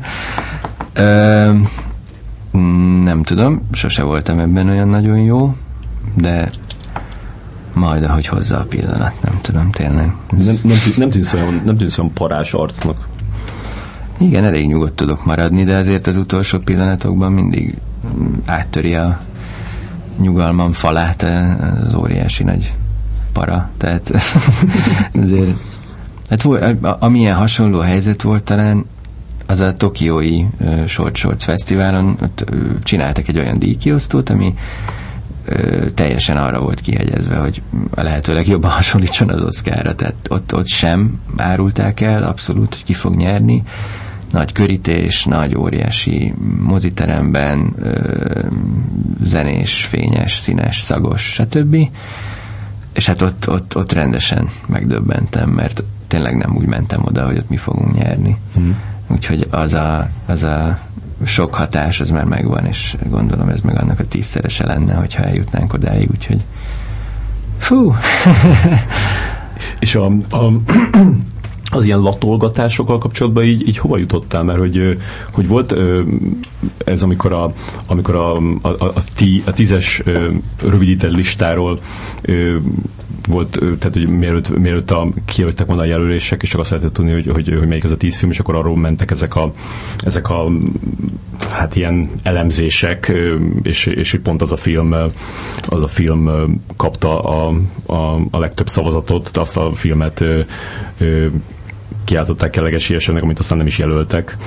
Ö, 0.94 1.52
nem 3.04 3.24
tudom, 3.24 3.62
sose 3.72 4.04
voltam 4.04 4.40
ebben 4.40 4.70
olyan 4.70 4.88
nagyon 4.88 5.18
jó, 5.18 5.56
de 6.16 6.50
majd, 7.74 8.04
ahogy 8.04 8.28
hozza 8.28 8.60
a 8.60 8.64
pillanat, 8.64 9.14
nem 9.22 9.40
tudom, 9.42 9.72
tényleg. 9.72 10.14
Nem, 10.30 10.56
nem, 10.64 10.78
nem, 10.98 11.10
tűnsz 11.10 11.34
olyan, 11.34 11.62
nem 11.66 11.78
tűnsz 11.78 11.98
olyan 11.98 12.14
parás 12.14 12.54
arcnak. 12.54 13.08
Igen, 14.18 14.44
elég 14.44 14.68
nyugodt 14.68 14.96
tudok 14.96 15.26
maradni, 15.26 15.64
de 15.64 15.76
azért 15.76 16.08
az 16.08 16.18
utolsó 16.18 16.60
pillanatokban 16.60 17.32
mindig 17.32 17.78
áttöri 18.46 18.96
a 18.96 19.20
nyugalmam 20.20 20.72
falát 20.72 21.24
az 21.84 21.96
óriási 21.96 22.44
nagy 22.44 22.74
para. 23.34 23.70
Tehát 23.78 24.12
azért 25.24 25.58
hát 26.30 26.46
amilyen 27.00 27.36
hasonló 27.36 27.80
helyzet 27.80 28.22
volt 28.22 28.44
talán, 28.44 28.86
az 29.46 29.60
a 29.60 29.74
Tokiói 29.74 30.46
Short 30.88 31.16
Shorts 31.16 31.44
Fesztiválon 31.44 32.18
ott 32.22 32.46
csináltak 32.84 33.28
egy 33.28 33.38
olyan 33.38 33.60
díjkiosztót, 33.60 34.30
ami 34.30 34.54
teljesen 35.94 36.38
arra 36.38 36.60
volt 36.60 36.82
kihegyezve, 36.82 37.36
hogy 37.36 37.62
a 37.90 38.02
lehető 38.02 38.34
legjobban 38.34 38.72
hasonlítson 38.82 39.30
az 39.30 39.42
Oszkára, 39.42 39.96
tehát 39.96 40.16
ott, 40.30 40.54
ott 40.54 40.68
sem 40.68 41.22
árulták 41.38 42.02
el 42.02 42.24
abszolút, 42.24 42.74
hogy 42.74 42.84
ki 42.84 42.94
fog 42.94 43.16
nyerni. 43.16 43.64
Nagy 44.32 44.52
körítés, 44.52 45.26
nagy 45.26 45.56
óriási 45.56 46.34
moziteremben, 46.60 47.76
zenés, 49.24 49.86
fényes, 49.86 50.38
színes, 50.38 50.80
szagos, 50.80 51.22
stb. 51.22 51.78
És 52.94 53.06
hát 53.06 53.22
ott, 53.22 53.50
ott, 53.50 53.76
ott 53.76 53.92
rendesen 53.92 54.50
megdöbbentem, 54.66 55.50
mert 55.50 55.84
tényleg 56.08 56.38
nem 56.38 56.56
úgy 56.56 56.66
mentem 56.66 57.02
oda, 57.06 57.26
hogy 57.26 57.38
ott 57.38 57.50
mi 57.50 57.58
fogunk 57.58 57.96
nyerni. 57.96 58.38
Mm. 58.60 58.72
Úgyhogy 59.08 59.48
az 59.52 59.74
a, 59.74 60.10
az 60.26 60.44
a 60.44 60.80
sok 61.26 61.56
hatás 61.56 62.00
az 62.00 62.10
már 62.10 62.26
megvan, 62.26 62.66
és 62.66 62.96
gondolom 63.10 63.50
ez 63.50 63.62
meg 63.62 63.82
annak 63.82 64.00
a 64.00 64.08
tízszerese 64.08 64.66
lenne, 64.66 64.94
hogyha 64.94 65.24
eljutnánk 65.24 65.74
odáig, 65.74 66.10
úgyhogy 66.12 66.42
fú! 67.58 67.96
és 69.80 69.96
a, 69.96 70.06
a 70.30 70.52
az 71.76 71.86
ilyen 71.86 72.00
latolgatásokkal 72.00 72.98
kapcsolatban 72.98 73.44
így, 73.44 73.68
így 73.68 73.78
hova 73.78 73.98
jutottál? 73.98 74.44
Mert 74.44 74.60
hogy, 74.60 74.98
hogy 75.32 75.48
volt 75.48 75.76
ez, 76.86 77.04
amikor 77.04 77.32
a, 77.32 77.54
amikor 77.88 78.16
a, 78.16 78.38
a, 78.62 78.68
a, 78.68 78.94
a 79.46 79.54
tízes 79.54 80.04
rövidített 80.62 81.12
listáról 81.12 81.80
volt, 83.28 83.50
tehát 83.60 83.94
hogy 83.94 84.10
mielőtt, 84.10 84.58
mielőtt 84.58 84.92
a, 84.92 85.08
kijöttek 85.26 85.68
volna 85.68 85.82
a 85.82 85.86
jelölések, 85.86 86.42
és 86.42 86.50
csak 86.50 86.60
azt 86.60 86.70
lehetett 86.70 86.94
tudni, 86.94 87.12
hogy, 87.12 87.28
hogy, 87.28 87.58
hogy 87.58 87.68
melyik 87.68 87.84
az 87.84 87.92
a 87.92 87.98
tíz 87.98 88.18
film, 88.18 88.32
és 88.32 88.40
akkor 88.40 88.56
arról 88.56 88.78
mentek 88.78 89.12
ezek 89.12 89.36
a, 89.36 89.54
ezek 90.06 90.30
a 90.30 90.50
hát 91.50 91.76
ilyen 91.76 92.10
elemzések, 92.24 93.14
és, 93.62 93.86
és 93.86 94.20
pont 94.24 94.42
az 94.42 94.52
a 94.52 94.58
film 94.58 94.92
az 95.70 95.84
a 95.84 95.88
film 95.88 96.30
kapta 96.78 97.22
a, 97.22 97.54
a, 97.86 98.16
a 98.32 98.40
legtöbb 98.40 98.70
szavazatot, 98.70 99.38
azt 99.38 99.58
a 99.58 99.74
filmet 99.74 100.24
kiáltották 102.04 102.56
el 102.56 102.64
legesélyesebbnek, 102.64 103.24
amit 103.24 103.40
aztán 103.40 103.58
nem 103.58 103.68
is 103.68 103.78
jelöltek, 103.78 104.38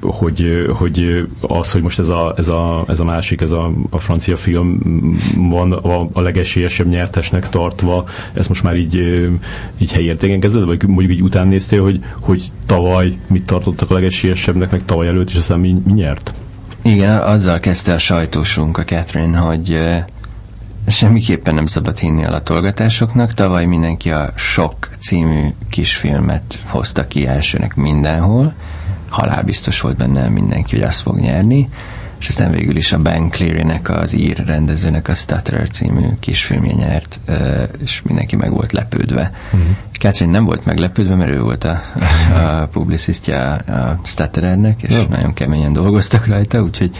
hogy, 0.00 0.66
hogy 0.76 1.26
az, 1.40 1.72
hogy 1.72 1.82
most 1.82 1.98
ez 1.98 2.08
a, 2.08 2.34
ez 2.36 2.48
a, 2.48 2.84
ez 2.88 3.00
a 3.00 3.04
másik, 3.04 3.40
ez 3.40 3.50
a, 3.50 3.72
a 3.90 3.98
francia 3.98 4.36
film 4.36 4.78
van 5.36 5.72
a, 5.72 6.08
a 6.12 6.20
legesélyesebb 6.20 6.86
nyertesnek 6.86 7.48
tartva, 7.48 8.04
ezt 8.32 8.48
most 8.48 8.62
már 8.62 8.76
így, 8.76 8.96
így 9.78 9.92
helyértéken 9.92 10.40
kezded, 10.40 10.64
vagy 10.64 10.86
mondjuk 10.86 11.12
így 11.12 11.22
után 11.22 11.48
néztél, 11.48 11.82
hogy, 11.82 12.00
hogy 12.20 12.52
tavaly 12.66 13.18
mit 13.28 13.46
tartottak 13.46 13.90
a 13.90 13.94
legesélyesebbnek, 13.94 14.70
meg 14.70 14.84
tavaly 14.84 15.08
előtt, 15.08 15.30
és 15.30 15.36
aztán 15.36 15.60
mi, 15.60 15.76
mi 15.84 15.92
nyert? 15.92 16.34
Igen, 16.82 17.18
azzal 17.18 17.60
kezdte 17.60 17.92
a 17.92 17.98
sajtósunk, 17.98 18.78
a 18.78 18.84
Catherine, 18.84 19.38
hogy 19.38 19.78
semmiképpen 20.86 21.54
nem 21.54 21.66
szabad 21.66 21.98
hinni 21.98 22.24
a 22.24 22.30
latolgatásoknak. 22.30 23.34
Tavaly 23.34 23.64
mindenki 23.64 24.10
a 24.10 24.32
Sok 24.34 24.88
című 24.98 25.48
kisfilmet 25.68 26.60
hozta 26.66 27.06
ki 27.06 27.26
elsőnek 27.26 27.74
mindenhol. 27.74 28.54
Halálbiztos 29.08 29.80
volt 29.80 29.96
benne 29.96 30.28
mindenki, 30.28 30.74
hogy 30.76 30.84
azt 30.84 31.00
fog 31.00 31.18
nyerni 31.18 31.68
és 32.22 32.28
aztán 32.28 32.50
végül 32.50 32.76
is 32.76 32.92
a 32.92 32.98
Ben 32.98 33.30
Cleary-nek, 33.30 33.88
az 33.88 34.12
ír 34.12 34.44
rendezőnek 34.46 35.08
a 35.08 35.14
Stutterer 35.14 35.68
című 35.68 36.06
kisfilmje 36.20 36.72
nyert, 36.72 37.20
és 37.82 38.02
mindenki 38.02 38.36
meg 38.36 38.50
volt 38.50 38.72
lepődve. 38.72 39.32
Uh-huh. 39.46 39.70
Catherine 39.92 40.32
nem 40.32 40.44
volt 40.44 40.64
meglepődve, 40.64 41.14
mert 41.14 41.30
ő 41.30 41.40
volt 41.40 41.64
a, 41.64 41.82
a 42.34 42.66
publicisztja 42.66 43.52
a 43.54 44.00
Stutterernek, 44.04 44.82
és 44.82 44.94
uh-huh. 44.94 45.08
nagyon 45.08 45.34
keményen 45.34 45.72
dolgoztak 45.72 46.26
rajta, 46.26 46.62
úgyhogy 46.62 46.90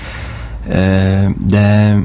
de 1.46 1.96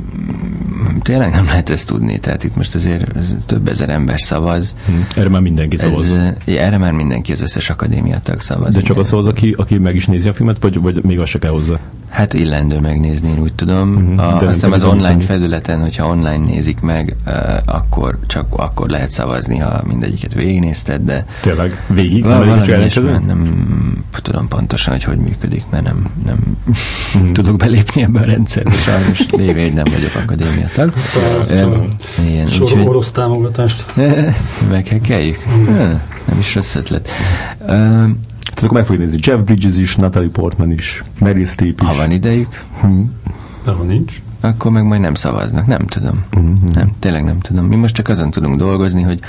tényleg 1.02 1.32
nem 1.32 1.46
lehet 1.46 1.70
ezt 1.70 1.88
tudni, 1.88 2.20
tehát 2.20 2.44
itt 2.44 2.56
most 2.56 2.76
azért 2.76 3.08
több 3.46 3.68
ezer 3.68 3.90
ember 3.90 4.20
szavaz. 4.20 4.76
Hmm. 4.86 5.06
Erre 5.16 5.30
már 5.30 5.42
mindenki 5.42 5.78
szavaz. 5.78 6.12
Ez, 6.46 6.56
erre 6.56 6.78
már 6.78 6.92
mindenki, 6.92 7.32
az 7.32 7.42
összes 7.42 7.70
akadémia 7.70 8.20
tag 8.24 8.40
szavaz. 8.40 8.74
De 8.74 8.82
csak 8.82 8.98
az 8.98 9.08
szavaz, 9.08 9.28
aki, 9.28 9.54
aki 9.58 9.78
meg 9.78 9.96
is 9.96 10.06
nézi 10.06 10.30
a 10.30 10.34
filmet, 10.34 10.62
vagy, 10.62 10.82
vagy 10.82 11.04
még 11.04 11.20
azt 11.20 11.32
se 11.32 11.40
kell 11.40 11.52
hozzá? 11.52 11.76
Hát 12.10 12.34
illendő 12.34 12.80
megnézni, 12.80 13.30
én 13.30 13.40
úgy 13.40 13.54
tudom. 13.54 13.90
Mm-hmm. 13.90 14.18
A, 14.18 14.38
azt 14.38 14.54
hiszem 14.54 14.72
az 14.72 14.84
online 14.84 15.08
tenni. 15.08 15.24
felületen, 15.24 15.82
hogyha 15.82 16.08
online 16.08 16.46
nézik 16.46 16.80
meg, 16.80 17.16
uh, 17.26 17.34
akkor 17.66 18.18
csak 18.28 18.46
akkor 18.50 18.90
lehet 18.90 19.10
szavazni, 19.10 19.58
ha 19.58 19.82
mindegyiket 19.88 20.34
végignézted, 20.34 21.02
de... 21.02 21.26
Tényleg? 21.42 21.82
Végig? 21.88 22.24
Val- 22.24 22.46
valami 22.46 22.66
nem 23.26 24.04
tudom 24.22 24.48
pontosan, 24.48 24.94
hogy 24.94 25.04
hogy 25.04 25.18
működik, 25.18 25.64
mert 25.70 25.84
nem, 25.84 26.06
nem 26.26 26.38
mm. 27.18 27.32
tudok 27.32 27.58
belépni 27.58 28.02
ebbe 28.02 28.20
a 28.20 28.26
rendszerbe, 28.48 28.72
sajnos 28.72 29.26
lévén 29.32 29.74
nem 29.74 29.86
vagyok 29.92 30.16
akadémia 30.16 30.68
tag. 30.76 30.94
Igen, 32.28 32.48
Sor 32.48 32.64
úgyhogy... 32.64 32.88
orosz 32.88 33.12
támogatást. 33.12 33.96
Meghekkeljük? 34.70 35.46
Nem 36.26 36.40
is 36.40 36.56
rossz 36.56 36.76
ötlet. 36.76 37.10
Tehát 37.66 38.64
akkor 38.64 38.72
meg 38.72 38.86
fogjuk 38.86 39.04
nézni 39.04 39.20
Jeff 39.32 39.40
Bridges 39.40 39.76
is, 39.76 39.96
Natalie 39.96 40.30
Portman 40.30 40.72
is, 40.72 41.04
Meryl 41.20 41.46
Streep 41.46 41.82
is. 41.82 41.88
Ha 41.88 41.96
van 41.96 42.12
idejük. 42.12 42.64
Hm. 42.82 43.02
De 43.66 43.72
ha 43.72 43.84
nincs. 43.84 44.22
Akkor 44.42 44.72
meg 44.72 44.84
majd 44.84 45.02
nem 45.02 45.14
szavaznak, 45.14 45.68
nem 45.68 45.88
tudom. 45.88 46.26
Uh-huh. 46.34 46.74
Nem, 46.74 46.92
tényleg 47.00 47.24
nem 47.24 47.40
tudom. 47.40 47.66
Mi 47.66 47.76
most 47.76 47.96
csak 47.96 48.08
azon 48.08 48.32
tudunk 48.32 48.58
dolgozni, 48.58 49.02
hogy 49.02 49.20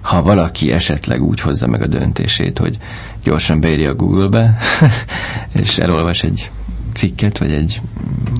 ha 0.00 0.22
valaki 0.22 0.72
esetleg 0.72 1.22
úgy 1.22 1.40
hozza 1.40 1.66
meg 1.66 1.82
a 1.82 1.86
döntését, 1.86 2.58
hogy 2.58 2.78
gyorsan 3.22 3.60
beírja 3.60 3.90
a 3.90 3.94
Google-be, 3.94 4.56
és 5.62 5.78
elolvas 5.78 6.22
egy 6.22 6.50
cikket, 6.96 7.38
vagy 7.38 7.52
egy 7.52 7.80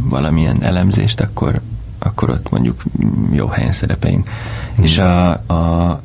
valamilyen 0.08 0.62
elemzést, 0.62 1.20
akkor, 1.20 1.60
akkor 1.98 2.30
ott 2.30 2.50
mondjuk 2.50 2.82
jó 3.32 3.46
helyen 3.46 3.72
szerepeljünk. 3.72 4.28
Mm. 4.80 4.82
És 4.82 4.98
a, 4.98 5.30
a 5.30 6.02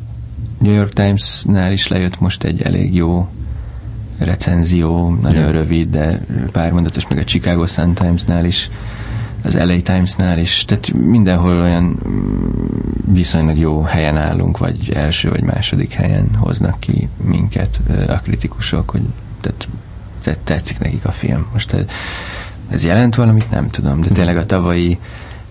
New 0.57 0.73
York 0.73 0.93
Times-nál 0.93 1.71
is 1.71 1.87
lejött 1.87 2.19
most 2.19 2.43
egy 2.43 2.61
elég 2.61 2.95
jó 2.95 3.27
recenzió, 4.17 5.09
nagyon 5.21 5.41
yeah. 5.41 5.51
rövid, 5.51 5.89
de 5.89 6.21
pár 6.51 6.71
mondatos, 6.71 7.07
meg 7.07 7.17
a 7.17 7.23
Chicago 7.23 7.67
Sun-Times-nál 7.67 8.45
is, 8.45 8.69
az 9.43 9.57
LA 9.57 9.81
Times-nál 9.81 10.39
is, 10.39 10.65
tehát 10.65 10.93
mindenhol 10.93 11.61
olyan 11.61 11.99
viszonylag 13.05 13.57
jó 13.57 13.81
helyen 13.81 14.17
állunk, 14.17 14.57
vagy 14.57 14.91
első 14.93 15.29
vagy 15.29 15.43
második 15.43 15.93
helyen 15.93 16.35
hoznak 16.35 16.79
ki 16.79 17.09
minket 17.23 17.79
a 18.07 18.13
kritikusok, 18.13 18.89
hogy 18.89 19.01
tehát 19.41 19.67
tetszik 20.43 20.79
nekik 20.79 21.05
a 21.05 21.11
film. 21.11 21.47
Most 21.53 21.75
ez 22.69 22.83
jelent 22.83 23.15
valamit? 23.15 23.51
Nem 23.51 23.69
tudom, 23.69 24.01
de 24.01 24.09
tényleg 24.09 24.37
a 24.37 24.45
tavalyi 24.45 24.99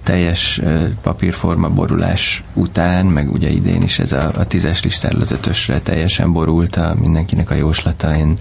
teljes 0.03 0.61
papírforma 1.03 1.69
borulás 1.69 2.43
után, 2.55 3.07
meg 3.07 3.33
ugye 3.33 3.49
idén 3.49 3.83
is 3.83 3.99
ez 3.99 4.13
a, 4.13 4.31
a 4.35 4.45
tízes 4.45 4.83
listáról 4.83 5.21
az 5.21 5.33
ötösre 5.33 5.81
teljesen 5.81 6.33
borult 6.33 6.77
a 6.77 6.95
mindenkinek 7.01 7.51
a 7.51 7.55
jóslata. 7.55 8.17
Én, 8.17 8.39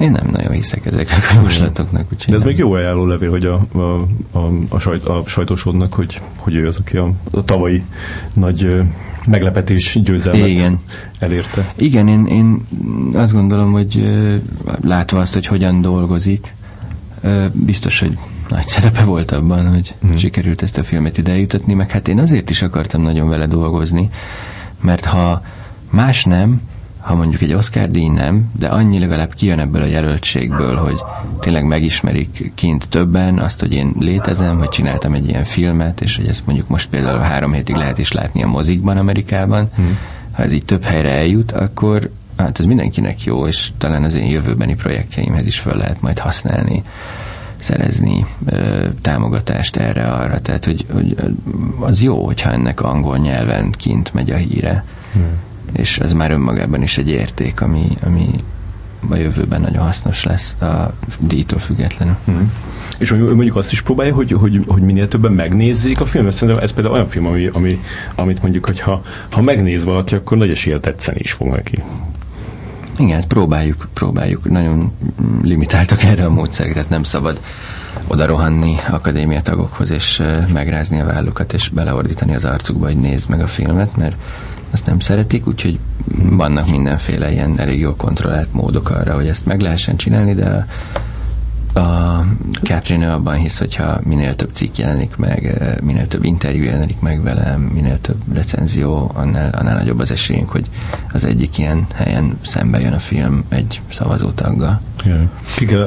én 0.00 0.10
nem 0.10 0.28
nagyon 0.30 0.52
hiszek 0.52 0.86
ezeknek 0.86 1.30
a 1.30 1.40
jóslatoknak. 1.40 2.08
De 2.08 2.34
ez 2.34 2.40
nem. 2.40 2.48
még 2.48 2.58
jó 2.58 2.72
ajánló 2.72 3.06
levél, 3.06 3.30
hogy 3.30 3.44
a, 3.44 3.66
a, 3.72 3.78
a, 4.38 4.50
a, 4.68 4.78
sajt, 4.78 5.04
a 5.04 5.22
sajtósodnak, 5.26 5.92
hogy, 5.92 6.20
hogy 6.36 6.54
ő 6.54 6.66
az, 6.66 6.76
aki 6.76 6.96
a, 6.96 7.12
a 7.30 7.44
tavalyi 7.44 7.82
nagy 8.34 8.82
meglepetés 9.26 9.98
győzelmet 10.02 10.48
Igen. 10.48 10.78
elérte. 11.18 11.72
Igen, 11.76 12.08
én, 12.08 12.26
én 12.26 12.66
azt 13.14 13.32
gondolom, 13.32 13.72
hogy 13.72 14.10
látva 14.82 15.18
azt, 15.18 15.34
hogy 15.34 15.46
hogyan 15.46 15.80
dolgozik, 15.80 16.54
biztos, 17.52 18.00
hogy 18.00 18.18
nagy 18.48 18.66
szerepe 18.66 19.04
volt 19.04 19.30
abban, 19.30 19.68
hogy 19.68 19.94
mm. 20.06 20.14
sikerült 20.14 20.62
ezt 20.62 20.78
a 20.78 20.82
filmet 20.82 21.18
ide 21.18 21.36
jutatni, 21.36 21.74
meg 21.74 21.90
hát 21.90 22.08
én 22.08 22.18
azért 22.18 22.50
is 22.50 22.62
akartam 22.62 23.02
nagyon 23.02 23.28
vele 23.28 23.46
dolgozni, 23.46 24.08
mert 24.80 25.04
ha 25.04 25.42
más 25.90 26.24
nem, 26.24 26.60
ha 27.00 27.14
mondjuk 27.14 27.42
egy 27.42 27.52
Oscar 27.52 27.90
díj 27.90 28.08
nem, 28.08 28.50
de 28.58 28.68
annyi 28.68 28.98
legalább 28.98 29.34
kijön 29.34 29.58
ebből 29.58 29.82
a 29.82 29.86
jelöltségből, 29.86 30.76
hogy 30.76 31.02
tényleg 31.40 31.64
megismerik 31.64 32.52
kint 32.54 32.88
többen 32.88 33.38
azt, 33.38 33.60
hogy 33.60 33.72
én 33.72 33.94
létezem, 33.98 34.58
hogy 34.58 34.68
csináltam 34.68 35.14
egy 35.14 35.28
ilyen 35.28 35.44
filmet, 35.44 36.00
és 36.00 36.16
hogy 36.16 36.26
ezt 36.26 36.46
mondjuk 36.46 36.68
most 36.68 36.88
például 36.88 37.18
három 37.18 37.52
hétig 37.52 37.74
lehet 37.74 37.98
is 37.98 38.12
látni 38.12 38.42
a 38.42 38.46
mozikban 38.46 38.96
Amerikában, 38.96 39.70
hmm. 39.74 39.98
ha 40.32 40.42
ez 40.42 40.52
így 40.52 40.64
több 40.64 40.82
helyre 40.82 41.10
eljut, 41.10 41.52
akkor 41.52 42.10
hát 42.36 42.58
ez 42.58 42.64
mindenkinek 42.64 43.22
jó, 43.22 43.46
és 43.46 43.70
talán 43.78 44.04
az 44.04 44.14
én 44.14 44.26
jövőbeni 44.26 44.74
projektjeimhez 44.74 45.46
is 45.46 45.58
fel 45.58 45.76
lehet 45.76 46.00
majd 46.00 46.18
használni 46.18 46.82
szerezni 47.58 48.26
ö, 48.46 48.86
támogatást 49.02 49.76
erre-arra. 49.76 50.40
Tehát, 50.40 50.64
hogy, 50.64 50.86
hogy 50.92 51.16
az 51.80 52.02
jó, 52.02 52.24
hogyha 52.24 52.50
ennek 52.50 52.80
angol 52.80 53.18
nyelven 53.18 53.70
kint 53.70 54.14
megy 54.14 54.30
a 54.30 54.36
híre. 54.36 54.84
Hmm. 55.12 55.38
És 55.72 55.98
ez 55.98 56.12
már 56.12 56.30
önmagában 56.30 56.82
is 56.82 56.98
egy 56.98 57.08
érték, 57.08 57.60
ami, 57.60 57.88
ami 58.06 58.44
a 59.08 59.16
jövőben 59.16 59.60
nagyon 59.60 59.82
hasznos 59.82 60.24
lesz 60.24 60.56
a 60.60 60.92
díjtól 61.18 61.58
függetlenül. 61.58 62.16
Hmm. 62.24 62.52
És 62.98 63.10
mondjuk 63.10 63.56
azt 63.56 63.72
is 63.72 63.82
próbálja, 63.82 64.14
hogy, 64.14 64.32
hogy, 64.32 64.64
hogy 64.66 64.82
minél 64.82 65.08
többen 65.08 65.32
megnézzék 65.32 66.00
a 66.00 66.06
filmet. 66.06 66.32
Szerintem 66.32 66.64
ez 66.64 66.72
például 66.72 66.94
olyan 66.94 67.08
film, 67.08 67.26
ami, 67.26 67.46
ami, 67.46 67.80
amit 68.14 68.42
mondjuk, 68.42 68.66
hogy 68.66 68.80
ha, 68.80 69.02
ha 69.30 69.42
megnéz 69.42 69.84
valaki, 69.84 70.14
akkor 70.14 70.36
nagy 70.36 70.50
esélye 70.50 70.78
tetszeni 70.78 71.18
is 71.20 71.32
fog 71.32 71.48
neki. 71.48 71.82
Igen, 72.98 73.26
próbáljuk, 73.26 73.88
próbáljuk. 73.94 74.50
Nagyon 74.50 74.92
limitáltak 75.42 76.02
erre 76.02 76.24
a 76.24 76.30
módszerek, 76.30 76.72
tehát 76.72 76.88
nem 76.88 77.02
szabad 77.02 77.40
oda 78.06 78.26
rohanni 78.26 78.76
akadémia 78.90 79.42
tagokhoz, 79.42 79.90
és 79.90 80.22
megrázni 80.52 81.00
a 81.00 81.04
vállukat, 81.04 81.52
és 81.52 81.68
beleordítani 81.68 82.34
az 82.34 82.44
arcukba, 82.44 82.86
hogy 82.86 82.96
nézd 82.96 83.28
meg 83.28 83.40
a 83.40 83.46
filmet, 83.46 83.96
mert 83.96 84.16
azt 84.70 84.86
nem 84.86 84.98
szeretik, 84.98 85.46
úgyhogy 85.46 85.78
vannak 86.22 86.70
mindenféle 86.70 87.32
ilyen 87.32 87.58
elég 87.58 87.78
jól 87.78 87.96
kontrollált 87.96 88.52
módok 88.52 88.90
arra, 88.90 89.14
hogy 89.14 89.28
ezt 89.28 89.46
meg 89.46 89.60
lehessen 89.60 89.96
csinálni, 89.96 90.34
de 90.34 90.66
a 91.80 92.24
Catherine 92.62 93.12
abban 93.12 93.36
hisz, 93.36 93.58
hogyha 93.58 94.00
minél 94.04 94.36
több 94.36 94.50
cikk 94.52 94.76
jelenik 94.76 95.16
meg, 95.16 95.62
minél 95.82 96.06
több 96.06 96.24
interjú 96.24 96.62
jelenik 96.62 97.00
meg 97.00 97.22
velem, 97.22 97.60
minél 97.60 98.00
több 98.00 98.16
recenzió, 98.32 99.10
annál, 99.14 99.50
annál 99.58 99.74
nagyobb 99.74 99.98
az 99.98 100.10
esélyünk, 100.10 100.50
hogy 100.50 100.66
az 101.12 101.24
egyik 101.24 101.58
ilyen 101.58 101.86
helyen 101.94 102.38
szembe 102.42 102.80
jön 102.80 102.92
a 102.92 102.98
film 102.98 103.44
egy 103.48 103.80
szavazótaggal. 103.90 104.80
Igen. 105.04 105.30
Ki 105.56 105.64
kell 105.64 105.82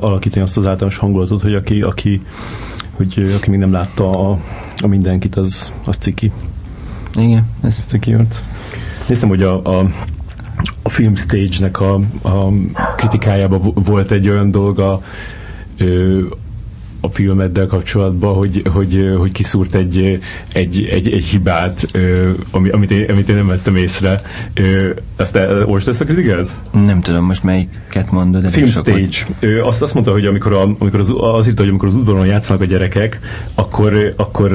alakítani 0.00 0.44
azt 0.44 0.56
az 0.56 0.66
általános 0.66 0.96
hangulatot, 0.96 1.42
hogy 1.42 1.54
aki, 1.54 1.82
aki, 1.82 2.22
hogy, 2.96 3.32
aki 3.36 3.50
még 3.50 3.58
nem 3.58 3.72
látta 3.72 4.30
a, 4.30 4.38
a 4.82 4.86
mindenkit, 4.86 5.36
az, 5.36 5.72
az 5.84 5.96
ciki. 5.96 6.32
Igen. 7.16 7.46
Ez, 7.62 7.84
ciki 7.84 8.10
jött. 8.10 8.42
Néztem, 9.08 9.28
hogy 9.28 9.42
a, 9.42 9.78
a 9.78 9.88
a 10.82 10.88
film 10.88 11.14
stage-nek 11.14 11.80
a, 11.80 11.94
a 12.22 12.48
kritikájában 12.96 13.60
volt 13.74 14.10
egy 14.10 14.28
olyan 14.28 14.50
dolga 14.50 14.92
a 14.92 15.02
filmeddel 17.14 17.66
kapcsolatban, 17.66 18.34
hogy, 18.34 18.62
hogy, 18.72 19.14
hogy 19.18 19.32
kiszúrt 19.32 19.74
egy, 19.74 20.20
egy, 20.52 20.88
egy, 20.90 21.12
egy 21.12 21.24
hibát, 21.24 21.86
ami, 22.50 22.68
amit, 22.68 22.90
én, 22.90 23.10
amit 23.10 23.28
én 23.28 23.36
nem 23.36 23.46
vettem 23.46 23.76
észre. 23.76 24.20
Azt 25.16 25.38
most 25.66 25.88
ezt 25.88 26.00
a 26.00 26.04
kritikát? 26.04 26.48
Nem 26.72 27.00
tudom, 27.00 27.24
most 27.24 27.42
melyiket 27.42 28.10
mondod. 28.10 28.50
Film 28.50 28.66
stage. 28.66 29.08
Azt, 29.62 29.82
azt 29.82 29.94
mondta, 29.94 30.12
hogy 30.12 30.26
amikor, 30.26 30.52
a, 30.52 30.62
amikor 30.78 31.00
az, 31.00 31.14
az 31.16 31.46
írta, 31.46 31.60
hogy 31.60 31.70
amikor 31.70 31.88
az 31.88 31.96
udvaron 31.96 32.26
játszanak 32.26 32.62
a 32.62 32.64
gyerekek, 32.64 33.20
akkor, 33.54 34.14
akkor 34.16 34.52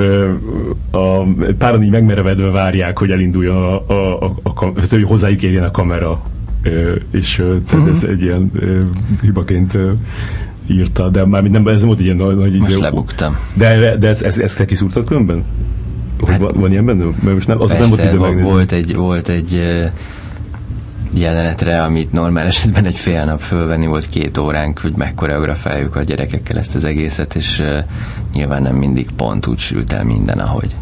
a 0.92 1.24
páran 1.58 1.84
így 1.84 1.92
megmerevedve 1.92 2.50
várják, 2.50 3.00
hogy 3.00 3.12
elinduljon 3.12 3.56
a, 3.56 3.84
a, 3.88 4.24
a, 4.24 4.36
a, 4.44 4.50
a 4.66 4.72
hogy 4.90 5.04
hozzájuk 5.04 5.42
érjen 5.42 5.64
a 5.64 5.72
kamera. 5.72 6.22
És 7.12 7.36
tehát 7.36 7.74
uh-huh. 7.74 7.90
ez 7.90 8.04
egy 8.04 8.22
ilyen 8.22 8.52
hibaként 9.22 9.78
írta, 10.70 11.10
de 11.10 11.26
már 11.26 11.44
nem, 11.44 11.68
ez 11.68 11.78
nem 11.78 11.88
volt 11.88 12.00
egy 12.00 12.06
ilyen 12.06 12.18
nagy... 12.18 12.36
Most 12.36 12.70
izé, 12.70 12.80
lebuktam. 12.80 13.38
De, 13.54 13.98
de 13.98 14.08
ez, 14.08 14.22
ez, 14.22 14.38
ezt 14.38 14.58
te 14.58 14.66
kiszúrtad 14.66 15.06
különben? 15.06 15.44
Hogy 16.20 16.30
hát, 16.30 16.40
van, 16.40 16.52
van 16.56 16.72
ilyen 16.72 16.86
benne? 16.86 17.04
Mert 17.04 17.34
most 17.34 17.48
nem, 17.48 17.62
az 17.62 17.72
nem 17.72 17.90
volt 17.90 18.04
idő 18.04 18.20
megnézni. 18.20 18.50
Volt 18.50 18.72
egy, 18.72 18.96
volt 18.96 19.30
egy 19.30 19.62
jelenetre, 21.14 21.84
amit 21.84 22.12
normál 22.12 22.46
esetben 22.46 22.86
egy 22.86 22.98
fél 22.98 23.26
nap 23.26 23.42
fölvenni 23.42 23.86
volt 23.86 24.10
két 24.10 24.38
óránk, 24.38 24.80
hogy 24.80 24.94
megkoreografáljuk 24.96 25.96
a 25.96 26.04
gyerekekkel 26.04 26.58
ezt 26.58 26.76
az 26.76 26.84
egészet, 26.84 27.36
és 27.36 27.64
nyilván 28.34 28.62
nem 28.62 28.76
mindig 28.76 29.08
pont 29.16 29.48
úgy 29.48 29.60
sült 29.60 29.94
el 29.94 30.04
minden, 30.04 30.40
ahogy. 30.40 30.76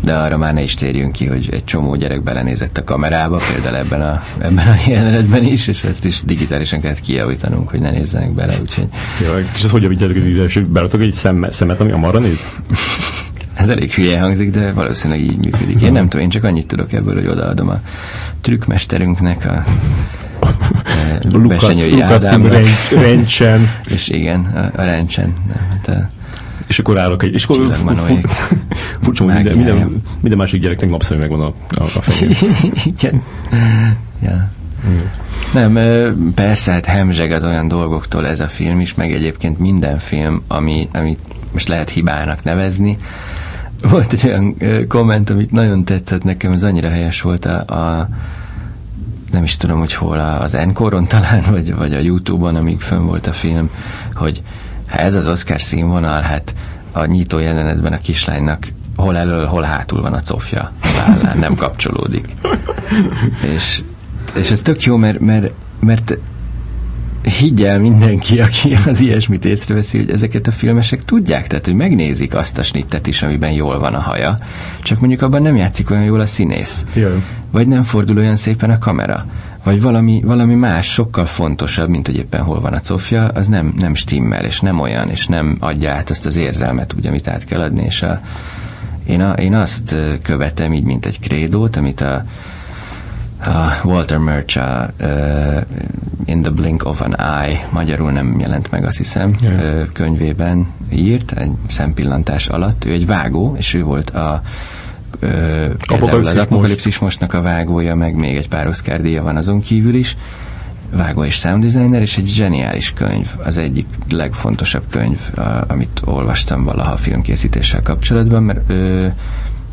De 0.00 0.14
arra 0.14 0.36
már 0.36 0.54
ne 0.54 0.62
is 0.62 0.74
térjünk 0.74 1.12
ki, 1.12 1.26
hogy 1.26 1.48
egy 1.52 1.64
csomó 1.64 1.94
gyerek 1.94 2.22
belenézett 2.22 2.78
a 2.78 2.84
kamerába, 2.84 3.40
például 3.52 3.76
ebben 3.76 4.02
a, 4.02 4.22
ebben 4.38 4.66
a 4.66 4.74
jelenetben 4.86 5.44
is, 5.44 5.66
és 5.66 5.84
ezt 5.84 6.04
is 6.04 6.22
digitálisan 6.24 6.80
kellett 6.80 7.00
kijavítanunk, 7.00 7.68
hogy 7.68 7.80
ne 7.80 7.90
nézzenek 7.90 8.30
bele, 8.30 8.54
úgyhogy... 8.60 8.88
Tényleg, 9.18 9.50
és 9.54 9.62
ez 9.62 9.70
hogy 9.70 9.82
javítjátok 9.82 10.16
hogy 10.52 10.66
beratok 10.66 11.00
egy 11.00 11.12
szem, 11.12 11.46
szemet, 11.50 11.80
ami 11.80 11.92
a 11.92 11.96
marra 11.96 12.18
néz? 12.18 12.46
Ez 13.54 13.68
elég 13.68 13.92
hülye 13.92 14.20
hangzik, 14.20 14.50
de 14.50 14.72
valószínűleg 14.72 15.22
így 15.22 15.44
működik. 15.44 15.82
Én 15.82 15.92
nem 15.92 16.08
tudom, 16.08 16.24
én 16.24 16.30
csak 16.30 16.44
annyit 16.44 16.66
tudok 16.66 16.92
ebből, 16.92 17.14
hogy 17.14 17.26
odaadom 17.26 17.68
a 17.68 17.80
trükkmesterünknek 18.40 19.46
a 19.46 19.62
Lukasz, 21.32 21.90
Lukasz 21.90 22.26
Rencsen. 22.90 23.70
És 23.94 24.08
igen, 24.08 24.40
a, 24.40 24.80
a 24.80 24.84
Rencsen. 24.84 25.34
Hát 25.70 25.88
a, 25.88 26.08
és 26.68 26.78
akkor 26.78 26.98
állok 26.98 27.22
egy... 27.22 27.32
És 27.32 27.44
akkor 27.44 27.56
furcsa, 29.02 29.24
hogy 29.24 29.34
minden, 29.34 29.56
minden, 29.56 30.02
minden 30.20 30.38
másik 30.38 30.60
gyereknek 30.60 30.90
napszerű 30.90 31.20
megvan 31.20 31.40
a, 31.40 31.54
a, 31.68 31.82
a 31.82 32.00
fején. 32.00 32.36
igen. 32.96 33.22
ja. 34.22 34.50
Nem, 35.52 35.78
persze, 36.34 36.72
hát 36.72 36.86
hemzseg 36.86 37.30
az 37.30 37.44
olyan 37.44 37.68
dolgoktól 37.68 38.26
ez 38.26 38.40
a 38.40 38.48
film 38.48 38.80
is, 38.80 38.94
meg 38.94 39.12
egyébként 39.12 39.58
minden 39.58 39.98
film, 39.98 40.42
ami, 40.48 40.88
amit 40.92 41.20
most 41.52 41.68
lehet 41.68 41.88
hibának 41.88 42.42
nevezni, 42.42 42.98
volt 43.88 44.12
egy 44.12 44.26
olyan 44.26 44.56
komment, 44.88 45.30
amit 45.30 45.50
nagyon 45.50 45.84
tetszett 45.84 46.22
nekem, 46.22 46.52
ez 46.52 46.62
annyira 46.62 46.88
helyes 46.88 47.20
volt 47.20 47.44
a, 47.44 47.74
a 47.74 48.08
nem 49.32 49.42
is 49.42 49.56
tudom, 49.56 49.78
hogy 49.78 49.94
hol, 49.94 50.18
az 50.18 50.54
Encoron 50.54 51.06
talán, 51.06 51.42
vagy, 51.50 51.74
vagy 51.74 51.94
a 51.94 51.98
Youtube-on, 51.98 52.56
amíg 52.56 52.80
fönn 52.80 53.06
volt 53.06 53.26
a 53.26 53.32
film, 53.32 53.70
hogy 54.12 54.42
ha 54.88 54.96
ez 54.96 55.14
az 55.14 55.28
Oscar 55.28 55.60
színvonal, 55.60 56.20
hát 56.20 56.54
a 56.92 57.04
nyitó 57.04 57.38
jelenetben 57.38 57.92
a 57.92 57.96
kislánynak 57.98 58.68
hol 58.96 59.16
elől, 59.16 59.46
hol 59.46 59.62
hátul 59.62 60.00
van 60.00 60.12
a 60.12 60.20
cofja 60.20 60.72
vállán, 60.96 61.38
nem 61.38 61.54
kapcsolódik. 61.54 62.28
és, 63.54 63.82
és 64.34 64.50
ez 64.50 64.60
tök 64.60 64.82
jó, 64.82 64.96
mert, 64.96 65.20
mert, 65.20 65.52
mert 65.80 66.18
higgyel 67.24 67.80
mindenki, 67.80 68.40
aki 68.40 68.76
az 68.86 69.00
ilyesmit 69.00 69.44
észreveszi, 69.44 69.98
hogy 69.98 70.10
ezeket 70.10 70.46
a 70.46 70.52
filmesek 70.52 71.04
tudják, 71.04 71.46
tehát 71.46 71.64
hogy 71.64 71.74
megnézik 71.74 72.34
azt 72.34 72.58
a 72.58 72.62
snittet 72.62 73.06
is, 73.06 73.22
amiben 73.22 73.52
jól 73.52 73.78
van 73.78 73.94
a 73.94 74.00
haja, 74.00 74.38
csak 74.82 75.00
mondjuk 75.00 75.22
abban 75.22 75.42
nem 75.42 75.56
játszik 75.56 75.90
olyan 75.90 76.04
jól 76.04 76.20
a 76.20 76.26
színész. 76.26 76.84
Jaj. 76.94 77.22
Vagy 77.50 77.68
nem 77.68 77.82
fordul 77.82 78.16
olyan 78.16 78.36
szépen 78.36 78.70
a 78.70 78.78
kamera. 78.78 79.26
Vagy 79.64 79.82
valami, 79.82 80.22
valami 80.24 80.54
más, 80.54 80.86
sokkal 80.86 81.26
fontosabb, 81.26 81.88
mint 81.88 82.06
hogy 82.06 82.16
éppen 82.16 82.42
hol 82.42 82.60
van 82.60 82.72
a 82.72 82.80
cofja, 82.80 83.26
az 83.26 83.46
nem, 83.46 83.74
nem 83.78 83.94
stimmel, 83.94 84.44
és 84.44 84.60
nem 84.60 84.80
olyan, 84.80 85.10
és 85.10 85.26
nem 85.26 85.56
adja 85.60 85.92
át 85.92 86.10
azt 86.10 86.26
az 86.26 86.36
érzelmet, 86.36 86.94
úgy, 86.96 87.06
amit 87.06 87.28
át 87.28 87.44
kell 87.44 87.60
adni, 87.60 87.84
és 87.84 88.02
a, 88.02 88.20
én, 89.06 89.20
a, 89.20 89.32
én 89.32 89.54
azt 89.54 89.96
követem 90.22 90.72
így, 90.72 90.84
mint 90.84 91.06
egy 91.06 91.20
krédót, 91.20 91.76
amit 91.76 92.00
a, 92.00 92.24
Walter 93.84 94.18
Murch 94.18 94.58
a 94.58 94.90
uh, 95.00 95.62
In 96.24 96.42
the 96.42 96.50
Blink 96.50 96.84
of 96.84 97.00
an 97.00 97.16
Eye, 97.18 97.68
magyarul 97.70 98.10
nem 98.10 98.38
jelent 98.38 98.70
meg 98.70 98.84
azt 98.84 98.96
hiszem, 98.96 99.34
yeah. 99.40 99.80
uh, 99.80 99.92
könyvében 99.92 100.66
írt, 100.92 101.32
egy 101.32 101.52
szempillantás 101.66 102.48
alatt. 102.48 102.84
Ő 102.84 102.92
egy 102.92 103.06
vágó, 103.06 103.54
és 103.58 103.74
ő 103.74 103.82
volt 103.82 104.10
a 104.10 104.42
uh, 105.22 105.30
Apokalipszis, 105.86 106.34
az 106.34 106.46
Apokalipszis 106.46 106.98
mostnak 106.98 107.32
a 107.32 107.42
vágója, 107.42 107.94
meg 107.94 108.14
még 108.14 108.36
egy 108.36 108.48
pár 108.48 108.66
Oscar 108.66 109.00
díja 109.00 109.22
van 109.22 109.36
azon 109.36 109.60
kívül 109.60 109.94
is 109.94 110.16
vágó 110.96 111.24
és 111.24 111.34
sound 111.34 111.64
designer, 111.64 112.00
és 112.00 112.16
egy 112.16 112.26
zseniális 112.26 112.92
könyv, 112.92 113.30
az 113.44 113.56
egyik 113.56 113.86
legfontosabb 114.10 114.84
könyv, 114.90 115.18
a, 115.36 115.40
amit 115.66 116.00
olvastam 116.04 116.64
valaha 116.64 116.96
filmkészítéssel 116.96 117.82
kapcsolatban, 117.82 118.42
mert 118.42 118.60
ö, 118.66 119.06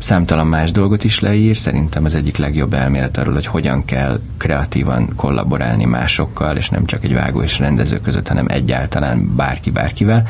számtalan 0.02 0.46
más 0.46 0.70
dolgot 0.70 1.04
is 1.04 1.20
leír, 1.20 1.56
szerintem 1.56 2.04
az 2.04 2.14
egyik 2.14 2.36
legjobb 2.36 2.72
elmélet 2.72 3.16
arról, 3.16 3.34
hogy 3.34 3.46
hogyan 3.46 3.84
kell 3.84 4.20
kreatívan 4.36 5.12
kollaborálni 5.16 5.84
másokkal, 5.84 6.56
és 6.56 6.68
nem 6.68 6.86
csak 6.86 7.04
egy 7.04 7.14
vágó 7.14 7.42
és 7.42 7.58
rendező 7.58 8.00
között, 8.00 8.28
hanem 8.28 8.46
egyáltalán 8.48 9.36
bárki 9.36 9.70
bárkivel. 9.70 10.26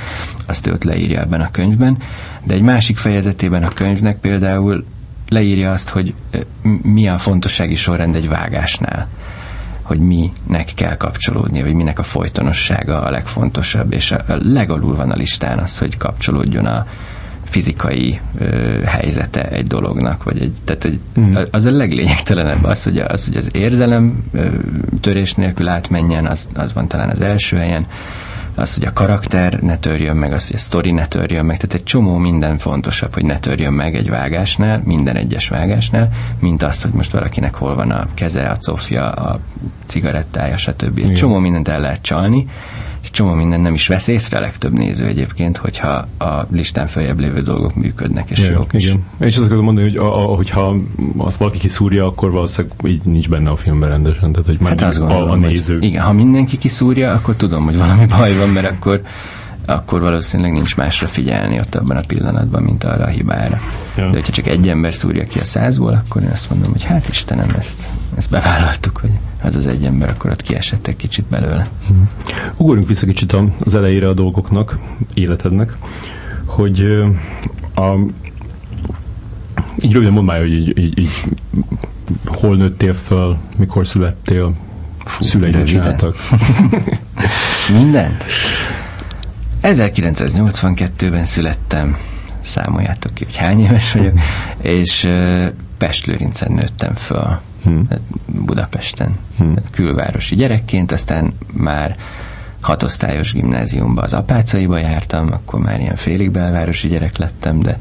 Azt 0.47 0.66
ő 0.66 0.73
ott 0.73 0.85
leírja 0.85 1.20
ebben 1.20 1.41
a 1.41 1.51
könyvben. 1.51 1.99
De 2.45 2.55
egy 2.55 2.62
másik 2.62 2.97
fejezetében 2.97 3.62
a 3.62 3.68
könyvnek 3.68 4.18
például 4.18 4.85
leírja 5.29 5.70
azt, 5.70 5.89
hogy 5.89 6.14
mi 6.83 7.09
a 7.09 7.18
fontossági 7.18 7.75
sorrend 7.75 8.14
egy 8.14 8.29
vágásnál 8.29 9.09
hogy 9.83 10.01
minek 10.01 10.70
kell 10.75 10.97
kapcsolódni, 10.97 11.62
vagy 11.62 11.75
minek 11.75 11.99
a 11.99 12.03
folytonossága 12.03 13.03
a 13.03 13.11
legfontosabb, 13.11 13.93
és 13.93 14.12
a 14.12 14.23
legalul 14.27 14.97
van 14.97 15.11
a 15.11 15.16
listán 15.16 15.59
az, 15.59 15.79
hogy 15.79 15.97
kapcsolódjon 15.97 16.66
a, 16.66 16.87
fizikai 17.53 18.20
ö, 18.38 18.80
helyzete 18.84 19.48
egy 19.48 19.66
dolognak, 19.66 20.22
vagy 20.22 20.40
egy, 20.40 20.53
tehát 20.64 20.82
hogy 20.82 20.98
mm. 21.20 21.34
az 21.50 21.64
a 21.64 21.70
leglényegtelenebb 21.70 22.64
az, 22.64 22.84
hogy 22.84 22.98
az, 22.98 23.26
hogy 23.26 23.36
az 23.36 23.48
érzelem 23.53 24.24
ö, 24.32 24.48
törés 25.00 25.34
nélkül 25.34 25.68
átmenjen, 25.68 26.26
az, 26.26 26.48
az 26.55 26.72
van 26.72 26.88
talán 26.88 27.09
az 27.11 27.20
első 27.20 27.57
helyen, 27.57 27.86
az, 28.55 28.74
hogy 28.74 28.84
a 28.84 28.92
karakter 28.92 29.59
ne 29.61 29.78
törjön 29.78 30.16
meg, 30.16 30.32
az, 30.32 30.46
hogy 30.46 30.57
a 30.57 30.59
sztori 30.59 30.90
ne 30.90 31.07
törjön 31.07 31.44
meg, 31.44 31.57
tehát 31.57 31.74
egy 31.74 31.84
csomó 31.84 32.16
minden 32.16 32.59
fontosabb, 32.59 33.14
hogy 33.14 33.24
ne 33.24 33.38
törjön 33.38 33.72
meg 33.72 33.94
egy 33.94 34.11
vágásnál, 34.11 34.82
minden 34.84 35.16
egyes 35.16 35.48
vágásnál, 35.48 36.09
mint 36.40 36.62
az, 36.62 36.82
hogy 36.82 36.92
most 36.92 37.12
valakinek 37.12 37.55
hol 37.55 37.74
van 37.74 37.90
a 37.90 38.07
keze, 38.14 38.48
a 38.48 38.57
cofja, 38.57 39.11
a 39.11 39.40
cigarettája, 39.86 40.57
stb. 40.57 41.00
Egy 41.05 41.14
csomó 41.14 41.38
mindent 41.38 41.68
el 41.68 41.80
lehet 41.80 42.03
csalni, 42.03 42.46
csomó 43.11 43.32
minden 43.32 43.61
nem 43.61 43.74
is 43.74 43.86
vesz 43.86 44.07
észre, 44.07 44.40
legtöbb 44.40 44.72
néző 44.72 45.07
egyébként, 45.07 45.57
hogyha 45.57 46.07
a 46.18 46.46
listán 46.50 46.86
följebb 46.86 47.18
lévő 47.20 47.42
dolgok 47.42 47.74
működnek, 47.74 48.30
és 48.30 48.38
ja, 48.38 48.50
jók. 48.50 48.72
Igen. 48.72 49.05
Én 49.20 49.28
is 49.28 49.36
azt 49.36 49.46
akarom 49.46 49.64
mondani, 49.64 49.88
hogy 49.88 49.96
a, 49.96 50.22
a, 50.22 50.34
hogyha 50.34 50.76
azt 51.16 51.38
valaki 51.38 51.59
kiszúrja, 51.59 52.07
akkor 52.07 52.30
valószínűleg 52.30 52.76
így 52.84 53.03
nincs 53.05 53.28
benne 53.28 53.50
a 53.50 53.57
filmben 53.57 53.88
rendesen, 53.88 54.32
tehát 54.32 54.46
hogy 54.46 54.59
már 54.61 54.80
hát 54.80 54.98
gondolom, 54.98 55.28
a, 55.28 55.32
a 55.32 55.36
néző. 55.36 55.74
Hogy, 55.74 55.84
igen, 55.84 56.03
ha 56.03 56.12
mindenki 56.12 56.59
kiszúrja, 56.59 57.12
akkor 57.12 57.36
tudom, 57.36 57.64
hogy 57.64 57.76
valami 57.76 58.07
baj 58.07 58.36
van, 58.36 58.48
mert 58.48 58.70
akkor 58.70 59.03
akkor 59.66 60.00
valószínűleg 60.00 60.52
nincs 60.52 60.76
másra 60.76 61.06
figyelni 61.06 61.58
ott 61.58 61.74
abban 61.74 61.96
a 61.96 62.00
pillanatban, 62.06 62.62
mint 62.62 62.84
arra 62.84 63.04
a 63.04 63.08
hibára. 63.08 63.60
Ja. 63.96 64.04
De 64.04 64.16
hogyha 64.16 64.32
csak 64.32 64.46
egy 64.46 64.68
ember 64.68 64.94
szúrja 64.94 65.24
ki 65.24 65.38
a 65.38 65.44
százból, 65.44 66.02
akkor 66.06 66.22
én 66.22 66.28
azt 66.28 66.50
mondom, 66.50 66.72
hogy 66.72 66.82
hát 66.82 67.08
Istenem, 67.08 67.54
ezt, 67.58 67.88
ezt 68.16 68.30
bevállaltuk, 68.30 68.96
hogy 68.96 69.10
az 69.42 69.56
az 69.56 69.66
egy 69.66 69.84
ember 69.84 70.08
akkor 70.08 70.30
ott 70.30 70.42
kiesett 70.42 70.86
egy 70.86 70.96
kicsit 70.96 71.24
belőle. 71.24 71.66
Hmm. 71.86 72.08
Ugorjunk 72.56 72.88
vissza 72.88 73.06
kicsit 73.06 73.36
az 73.64 73.74
elejére 73.74 74.08
a 74.08 74.12
dolgoknak, 74.12 74.78
életednek, 75.14 75.76
hogy 76.44 76.80
a, 77.74 77.96
így 79.80 79.92
röviden 79.92 80.12
mondd 80.12 80.26
már, 80.26 80.38
hogy 80.38 80.52
így, 80.52 80.78
így, 80.78 80.98
így 80.98 81.24
hol 82.24 82.56
nőttél 82.56 82.94
föl, 82.94 83.36
mikor 83.58 83.86
születtél, 83.86 84.54
szüleid 85.20 85.64
csináltak. 85.64 86.16
Mindent? 87.78 88.24
1982-ben 89.62 91.24
születtem, 91.24 91.96
számoljátok 92.40 93.14
ki, 93.14 93.24
hogy 93.24 93.36
hány 93.36 93.60
éves 93.60 93.92
vagyok, 93.92 94.18
és 94.60 95.08
Pestlőrincen 95.78 96.52
nőttem 96.52 96.94
föl, 96.94 97.40
hmm. 97.64 97.88
Budapesten, 98.26 99.16
hmm. 99.38 99.54
külvárosi 99.72 100.34
gyerekként, 100.34 100.92
aztán 100.92 101.32
már 101.52 101.96
hatosztályos 102.60 103.32
gimnáziumba 103.32 104.02
az 104.02 104.14
Apácaiba 104.14 104.78
jártam, 104.78 105.32
akkor 105.32 105.60
már 105.60 105.80
ilyen 105.80 105.96
félig 105.96 106.30
belvárosi 106.30 106.88
gyerek 106.88 107.16
lettem, 107.16 107.60
de 107.60 107.78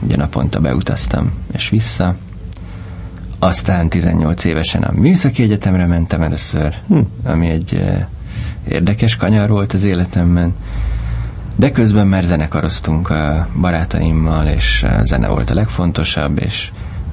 ugye 0.00 0.16
naponta 0.16 0.60
beutaztam 0.60 1.32
és 1.52 1.68
vissza. 1.68 2.16
Aztán 3.38 3.88
18 3.88 4.44
évesen 4.44 4.82
a 4.82 4.92
Műszaki 5.00 5.42
Egyetemre 5.42 5.86
mentem 5.86 6.22
először, 6.22 6.74
hmm. 6.88 7.08
ami 7.24 7.48
egy 7.48 7.80
érdekes 8.68 9.16
kanyar 9.16 9.48
volt 9.48 9.72
az 9.72 9.84
életemben, 9.84 10.54
de 11.56 11.70
közben 11.70 12.06
már 12.06 12.22
zenekaroztunk 12.22 13.10
a 13.10 13.48
barátaimmal, 13.60 14.46
és 14.46 14.82
a 14.82 15.04
zene 15.04 15.28
volt 15.28 15.50
a 15.50 15.54
legfontosabb, 15.54 16.38
és 16.38 16.70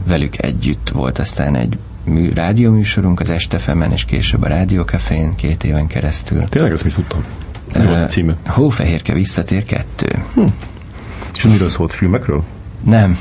velük 0.08 0.44
együtt 0.44 0.90
volt 0.90 1.20
aztán 1.20 1.56
egy 1.56 1.78
mű, 2.04 2.34
rádióműsorunk 2.34 3.20
az 3.20 3.30
Estefemen, 3.30 3.92
és 3.92 4.06
később 4.06 4.42
a 4.42 4.48
Rádiókafén 4.48 5.36
két 5.36 5.64
éven 5.64 5.88
keresztül. 5.88 6.44
Tényleg 6.44 6.72
ezt 6.72 6.84
mit 6.84 6.94
tudtam? 6.94 7.24
Mi 7.74 7.86
volt 7.86 8.04
a 8.04 8.06
címe? 8.06 8.36
Hófehérke 8.46 9.14
visszatér 9.14 9.66
kettő. 9.66 10.24
Hm. 10.34 10.46
És 11.36 11.44
miről 11.44 11.70
szólt 11.70 11.94
filmekről? 11.94 12.44
Nem. 12.84 13.18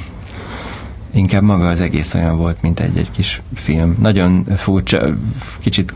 Inkább 1.11 1.43
maga 1.43 1.69
az 1.69 1.81
egész 1.81 2.15
olyan 2.15 2.37
volt, 2.37 2.63
mint 2.63 2.81
egy-egy 2.81 3.11
kis 3.11 3.43
film. 3.55 3.97
Nagyon 4.01 4.45
furcsa, 4.57 5.15
kicsit 5.59 5.95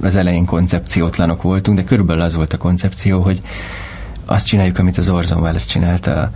az 0.00 0.16
elején 0.16 0.44
koncepciótlanok 0.44 1.42
voltunk, 1.42 1.78
de 1.78 1.84
körülbelül 1.84 2.22
az 2.22 2.34
volt 2.34 2.52
a 2.52 2.56
koncepció, 2.56 3.20
hogy 3.20 3.40
azt 4.30 4.46
csináljuk, 4.46 4.78
amit 4.78 4.98
az 4.98 5.08
Orson 5.08 5.40
Welles 5.40 5.66
csinálta 5.66 6.30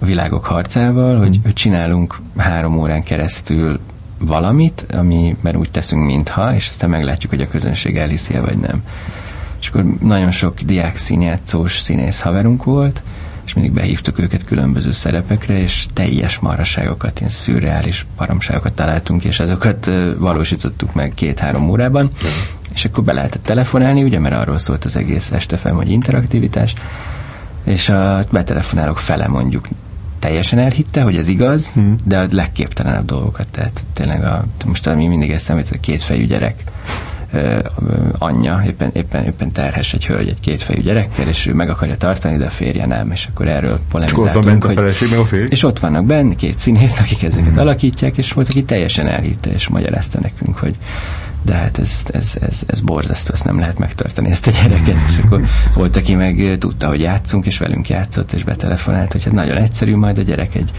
a 0.00 0.04
világok 0.04 0.44
harcával, 0.44 1.18
hogy, 1.18 1.38
hogy 1.42 1.52
csinálunk 1.52 2.18
három 2.36 2.78
órán 2.78 3.02
keresztül 3.02 3.80
valamit, 4.18 4.86
amiben 4.92 5.56
úgy 5.56 5.70
teszünk, 5.70 6.04
mintha, 6.04 6.54
és 6.54 6.68
aztán 6.68 6.90
meglátjuk, 6.90 7.32
hogy 7.32 7.40
a 7.40 7.48
közönség 7.48 7.96
elhiszi 7.96 8.38
vagy 8.38 8.58
nem. 8.58 8.82
És 9.60 9.68
akkor 9.68 9.84
nagyon 10.00 10.30
sok 10.30 10.60
diák 10.60 10.96
színjátszós 10.96 11.78
színész 11.78 12.20
haverunk 12.20 12.64
volt, 12.64 13.02
és 13.44 13.54
mindig 13.54 13.72
behívtuk 13.72 14.18
őket 14.18 14.44
különböző 14.44 14.92
szerepekre, 14.92 15.58
és 15.60 15.86
teljes 15.92 16.38
marhaságokat, 16.38 17.18
ilyen 17.18 17.30
szürreális 17.30 18.06
baromságokat 18.16 18.72
találtunk, 18.72 19.24
és 19.24 19.40
azokat 19.40 19.90
valósítottuk 20.18 20.94
meg 20.94 21.12
két-három 21.14 21.68
órában, 21.70 22.10
és 22.74 22.84
akkor 22.84 23.04
be 23.04 23.12
lehetett 23.12 23.42
telefonálni, 23.42 24.02
ugye, 24.02 24.18
mert 24.18 24.34
arról 24.34 24.58
szólt 24.58 24.84
az 24.84 24.96
egész 24.96 25.32
estefem, 25.32 25.76
hogy 25.76 25.90
interaktivitás, 25.90 26.74
és 27.64 27.88
a 27.88 28.24
betelefonálók 28.30 28.98
fele 28.98 29.28
mondjuk 29.28 29.68
teljesen 30.18 30.58
elhitte, 30.58 31.02
hogy 31.02 31.16
ez 31.16 31.28
igaz, 31.28 31.72
hmm. 31.72 31.96
de 32.04 32.18
a 32.18 32.26
legképtelenebb 32.30 33.04
dolgokat, 33.04 33.46
tehát 33.50 33.84
tényleg 33.92 34.24
a, 34.24 34.44
most 34.64 34.86
ami 34.86 35.06
mindig 35.06 35.30
eszembe 35.30 35.62
hogy 35.68 35.76
a 35.76 35.80
kétfejű 35.80 36.26
gyerek 36.26 36.62
anyja, 38.18 38.62
éppen, 38.66 38.90
éppen, 38.92 39.24
éppen 39.24 39.52
terhes 39.52 39.92
egy 39.92 40.06
hölgy 40.06 40.28
egy 40.28 40.40
kétfejű 40.40 40.80
gyerekkel, 40.80 41.28
és 41.28 41.46
ő 41.46 41.54
meg 41.54 41.70
akarja 41.70 41.96
tartani, 41.96 42.36
de 42.36 42.44
a 42.44 42.50
férje 42.50 42.86
nem, 42.86 43.10
és 43.10 43.28
akkor 43.30 43.48
erről 43.48 43.80
polemizáltunk. 43.90 44.28
És 44.28 44.36
ott 44.36 44.44
van 44.44 44.58
bent 44.58 44.64
a 44.64 44.80
feleség, 44.80 45.10
meg 45.10 45.18
a 45.18 45.24
férj? 45.24 45.46
És 45.48 45.62
ott 45.62 45.78
vannak 45.78 46.04
benne 46.04 46.34
két 46.34 46.58
színész, 46.58 47.00
akik 47.00 47.22
ezeket 47.22 47.48
hmm. 47.48 47.58
alakítják, 47.58 48.16
és 48.16 48.32
volt, 48.32 48.48
aki 48.48 48.64
teljesen 48.64 49.06
elhitte, 49.06 49.50
és 49.50 49.68
magyarázta 49.68 50.18
nekünk, 50.22 50.58
hogy 50.58 50.74
de 51.44 51.54
hát 51.54 51.78
ez, 51.78 52.02
ez, 52.12 52.36
ez, 52.40 52.62
ez 52.66 52.80
borzasztó, 52.80 53.32
ezt 53.32 53.44
nem 53.44 53.58
lehet 53.58 53.78
megtartani, 53.78 54.30
ezt 54.30 54.46
a 54.46 54.50
gyereket. 54.50 54.96
És 55.08 55.18
akkor 55.24 55.44
volt, 55.74 55.96
aki 55.96 56.14
meg 56.14 56.56
tudta, 56.58 56.88
hogy 56.88 57.00
játszunk, 57.00 57.46
és 57.46 57.58
velünk 57.58 57.88
játszott, 57.88 58.32
és 58.32 58.44
betelefonált, 58.44 59.12
hogy 59.12 59.24
hát 59.24 59.32
nagyon 59.32 59.56
egyszerű, 59.56 59.96
majd 59.96 60.18
a 60.18 60.22
gyerek 60.22 60.54
egy 60.54 60.70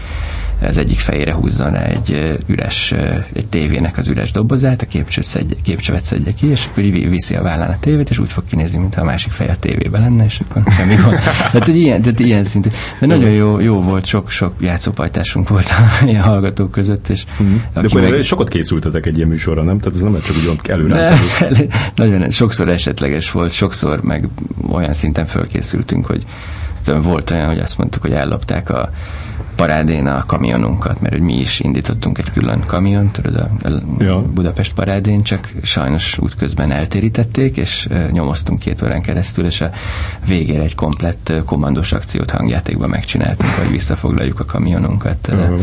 az 0.60 0.78
egyik 0.78 0.98
fejére 0.98 1.32
húzzon 1.32 1.74
egy 1.74 2.38
üres, 2.46 2.92
egy 3.32 3.46
tévének 3.46 3.98
az 3.98 4.08
üres 4.08 4.30
dobozát, 4.30 4.82
a 4.82 5.22
szedje, 5.22 5.56
képcsövet 5.62 6.04
szedje 6.04 6.32
ki, 6.32 6.46
és 6.46 6.66
akkor 6.70 6.82
viszi 6.82 7.34
a 7.34 7.42
vállán 7.42 7.70
a 7.70 7.76
tévét, 7.80 8.10
és 8.10 8.18
úgy 8.18 8.32
fog 8.32 8.44
kinézni, 8.48 8.78
mintha 8.78 9.00
a 9.00 9.04
másik 9.04 9.32
fej 9.32 9.48
a 9.48 9.56
tévében 9.60 10.00
lenne, 10.00 10.24
és 10.24 10.40
akkor 10.40 10.72
semmi 10.72 10.94
gond. 10.94 11.18
Tehát, 11.18 11.66
hogy 11.66 11.76
ilyen, 11.76 12.02
tehát 12.02 12.18
ilyen 12.18 12.44
szintű. 12.44 12.70
De 13.00 13.06
nagyon 13.06 13.30
jó, 13.30 13.60
jó 13.60 13.82
volt, 13.82 14.04
sok-sok 14.04 14.54
játszópajtásunk 14.60 15.48
volt 15.48 15.66
a 15.68 16.06
hallgatók 16.28 16.70
között, 16.70 17.08
és 17.08 17.24
mm. 17.42 17.56
De 17.74 17.80
akkor 17.80 18.00
meg... 18.00 18.22
sokat 18.22 18.48
készültetek 18.48 19.06
egy 19.06 19.16
ilyen 19.16 19.28
műsorra, 19.28 19.62
nem? 19.62 19.78
Tehát 19.78 19.94
ez 19.94 20.02
nem 20.02 20.20
csak 20.24 20.36
úgy 20.36 20.70
előre. 20.70 21.14
nagyon 21.94 22.30
sokszor 22.30 22.68
esetleges 22.68 23.30
volt, 23.30 23.52
sokszor 23.52 24.02
meg 24.02 24.28
olyan 24.70 24.92
szinten 24.92 25.26
fölkészültünk, 25.26 26.06
hogy 26.06 26.24
volt 27.02 27.30
olyan, 27.30 27.48
hogy 27.48 27.58
azt 27.58 27.78
mondtuk, 27.78 28.02
hogy 28.02 28.12
ellopták 28.12 28.70
a 28.70 28.90
parádén 29.56 30.06
a 30.06 30.24
kamionunkat, 30.26 31.00
mert 31.00 31.14
hogy 31.14 31.22
mi 31.22 31.38
is 31.38 31.60
indítottunk 31.60 32.18
egy 32.18 32.30
külön 32.30 32.62
kamiont, 32.66 33.12
tudod, 33.12 33.36
a, 33.36 33.68
ja. 33.98 34.22
Budapest 34.22 34.74
parádén, 34.74 35.22
csak 35.22 35.52
sajnos 35.62 36.18
útközben 36.18 36.70
eltérítették, 36.70 37.56
és 37.56 37.88
nyomoztunk 38.10 38.58
két 38.58 38.82
órán 38.82 39.02
keresztül, 39.02 39.46
és 39.46 39.60
a 39.60 39.70
végére 40.26 40.62
egy 40.62 40.74
komplett 40.74 41.32
kommandós 41.44 41.92
akciót 41.92 42.30
hangjátékban 42.30 42.88
megcsináltunk, 42.88 43.50
hogy 43.50 43.70
visszafoglaljuk 43.70 44.40
a 44.40 44.44
kamionunkat. 44.44 45.28
Uh-huh. 45.32 45.60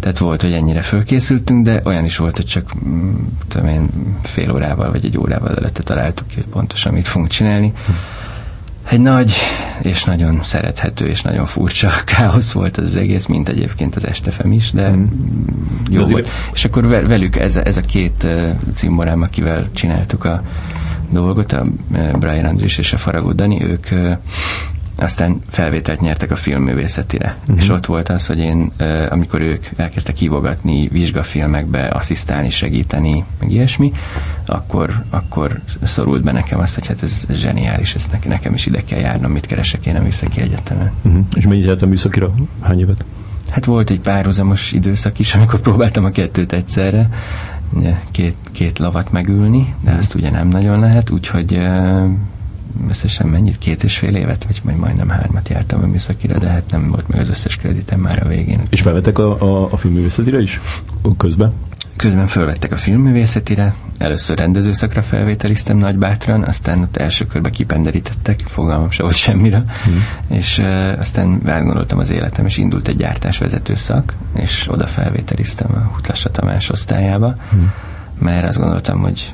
Tehát 0.00 0.18
volt, 0.18 0.42
hogy 0.42 0.52
ennyire 0.52 0.80
fölkészültünk, 0.80 1.64
de 1.64 1.80
olyan 1.84 2.04
is 2.04 2.16
volt, 2.16 2.36
hogy 2.36 2.46
csak 2.46 2.72
mm, 2.88 3.14
tudom 3.48 3.68
én, 3.68 3.88
fél 4.22 4.52
órával 4.52 4.90
vagy 4.90 5.04
egy 5.04 5.18
órával 5.18 5.56
előtte 5.56 5.82
találtuk 5.82 6.26
ki, 6.28 6.34
hogy 6.34 6.46
pontosan 6.46 6.92
mit 6.92 7.08
fogunk 7.08 7.30
csinálni. 7.30 7.66
Uh-huh 7.66 7.96
egy 8.90 9.00
nagy 9.00 9.34
és 9.82 10.04
nagyon 10.04 10.40
szerethető 10.42 11.06
és 11.06 11.22
nagyon 11.22 11.46
furcsa 11.46 11.90
káosz 12.16 12.52
volt 12.52 12.76
az 12.76 12.96
egész, 12.96 13.26
mint 13.26 13.48
egyébként 13.48 13.96
az 13.96 14.06
estefem 14.06 14.52
is, 14.52 14.70
de 14.70 14.90
mm. 14.90 15.04
jó 15.88 16.02
de 16.02 16.10
volt. 16.10 16.28
És 16.52 16.64
akkor 16.64 16.86
velük 16.86 17.36
ez, 17.36 17.56
ez 17.56 17.76
a 17.76 17.80
két 17.80 18.28
cimborám, 18.74 19.22
akivel 19.22 19.68
csináltuk 19.72 20.24
a 20.24 20.42
dolgot, 21.10 21.52
a 21.52 21.66
Brian 22.18 22.44
Andris 22.44 22.78
és 22.78 22.92
a 22.92 22.96
Faragó 22.96 23.32
Dani, 23.32 23.64
ők 23.64 23.88
aztán 24.98 25.40
felvételt 25.48 26.00
nyertek 26.00 26.30
a 26.30 26.36
filmművészetire. 26.36 27.36
Uh-huh. 27.40 27.58
És 27.58 27.68
ott 27.68 27.86
volt 27.86 28.08
az, 28.08 28.26
hogy 28.26 28.38
én, 28.38 28.72
amikor 29.08 29.40
ők 29.40 29.64
elkezdtek 29.76 30.16
hívogatni 30.16 30.88
vizsgafilmekbe, 30.88 31.86
asszisztálni, 31.86 32.50
segíteni, 32.50 33.24
meg 33.40 33.52
ilyesmi, 33.52 33.92
akkor, 34.46 35.04
akkor 35.10 35.60
szorult 35.82 36.22
be 36.22 36.32
nekem 36.32 36.58
azt, 36.58 36.74
hogy 36.74 36.86
hát 36.86 37.02
ez, 37.02 37.24
ez 37.28 37.36
zseniális, 37.36 37.94
ezt 37.94 38.16
nekem 38.24 38.54
is 38.54 38.66
ide 38.66 38.82
kell 38.84 39.00
járnom, 39.00 39.30
mit 39.30 39.46
keresek 39.46 39.86
én 39.86 39.96
a 39.96 40.02
műszaki 40.02 40.40
egyetemen. 40.40 40.90
Uh-huh. 41.02 41.24
És 41.34 41.46
mennyit 41.46 41.64
jártam 41.64 41.88
műszakira? 41.88 42.34
Hány 42.62 42.80
évet? 42.80 43.04
Hát 43.50 43.64
volt 43.64 43.90
egy 43.90 44.00
párhuzamos 44.00 44.72
időszak 44.72 45.18
is, 45.18 45.34
amikor 45.34 45.60
próbáltam 45.60 46.04
a 46.04 46.10
kettőt 46.10 46.52
egyszerre, 46.52 47.08
két, 48.10 48.36
két 48.52 48.78
lavat 48.78 49.12
megülni, 49.12 49.74
de 49.80 49.92
azt 49.92 50.14
ugye 50.14 50.30
nem 50.30 50.48
nagyon 50.48 50.80
lehet, 50.80 51.10
úgyhogy 51.10 51.60
összesen 52.88 53.26
mennyit, 53.26 53.58
két 53.58 53.84
és 53.84 53.98
fél 53.98 54.16
évet, 54.16 54.44
vagy 54.44 54.60
majd 54.64 54.76
majdnem 54.76 55.08
hármat 55.08 55.48
jártam 55.48 55.82
a 55.82 55.86
műszakira, 55.86 56.38
de 56.38 56.48
hát 56.48 56.70
nem 56.70 56.90
volt 56.90 57.08
meg 57.08 57.20
az 57.20 57.28
összes 57.28 57.56
kreditem 57.56 58.00
már 58.00 58.22
a 58.24 58.28
végén. 58.28 58.60
És 58.68 58.80
felvettek 58.80 59.18
a, 59.18 59.40
a, 59.40 59.72
a 59.72 59.76
filmművészetire 59.76 60.40
is? 60.40 60.60
Közben? 61.16 61.52
Közben 61.96 62.26
felvettek 62.26 62.72
a 62.72 62.76
filmművészetire, 62.76 63.74
először 63.98 64.38
rendezőszakra 64.38 65.02
felvételiztem 65.02 65.76
Nagybátran, 65.76 66.42
aztán 66.42 66.82
ott 66.82 66.96
első 66.96 67.26
körbe 67.26 67.50
kipenderítettek, 67.50 68.40
fogalmam 68.46 68.90
se 68.90 69.02
volt 69.02 69.14
semmire, 69.14 69.64
hmm. 69.84 70.04
és 70.28 70.58
uh, 70.58 70.98
aztán 70.98 71.40
átgondoltam 71.46 71.98
az 71.98 72.10
életem, 72.10 72.46
és 72.46 72.56
indult 72.56 72.88
egy 72.88 72.96
gyártásvezető 72.96 73.74
szak, 73.74 74.12
és 74.34 74.68
oda 74.70 74.86
felvételiztem 74.86 75.70
a 75.74 75.94
Hutlassa 75.94 76.30
Tamás 76.30 76.70
osztályába, 76.70 77.36
hmm 77.50 77.72
mert 78.18 78.48
azt 78.48 78.58
gondoltam, 78.58 79.00
hogy 79.00 79.32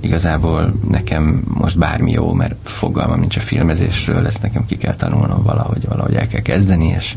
igazából 0.00 0.74
nekem 0.88 1.42
most 1.46 1.78
bármi 1.78 2.10
jó, 2.10 2.32
mert 2.32 2.54
fogalmam 2.62 3.20
nincs 3.20 3.36
a 3.36 3.40
filmezésről, 3.40 4.26
ezt 4.26 4.42
nekem 4.42 4.66
ki 4.66 4.76
kell 4.76 4.94
tanulnom 4.94 5.42
valahogy, 5.42 5.88
valahogy 5.88 6.14
el 6.14 6.26
kell 6.26 6.40
kezdeni, 6.40 6.86
és 6.86 7.16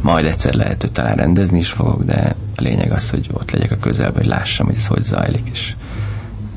majd 0.00 0.24
egyszer 0.24 0.54
lehet, 0.54 0.80
hogy 0.80 0.92
talán 0.92 1.16
rendezni 1.16 1.58
is 1.58 1.70
fogok, 1.70 2.04
de 2.04 2.36
a 2.56 2.62
lényeg 2.62 2.92
az, 2.92 3.10
hogy 3.10 3.28
ott 3.32 3.50
legyek 3.50 3.70
a 3.70 3.76
közelben, 3.76 4.16
hogy 4.16 4.26
lássam, 4.26 4.66
hogy 4.66 4.76
ez 4.76 4.86
hogy 4.86 5.04
zajlik, 5.04 5.48
és 5.52 5.74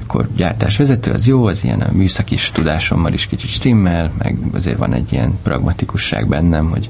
akkor 0.03 0.29
gyártásvezető 0.35 1.11
az 1.11 1.27
jó, 1.27 1.45
az 1.45 1.63
ilyen 1.63 1.81
a 1.81 1.91
műszaki 1.91 2.37
tudásommal 2.53 3.13
is 3.13 3.27
kicsit 3.27 3.49
stimmel, 3.49 4.11
meg 4.17 4.37
azért 4.53 4.77
van 4.77 4.93
egy 4.93 5.13
ilyen 5.13 5.37
pragmatikusság 5.43 6.27
bennem, 6.27 6.69
hogy 6.69 6.89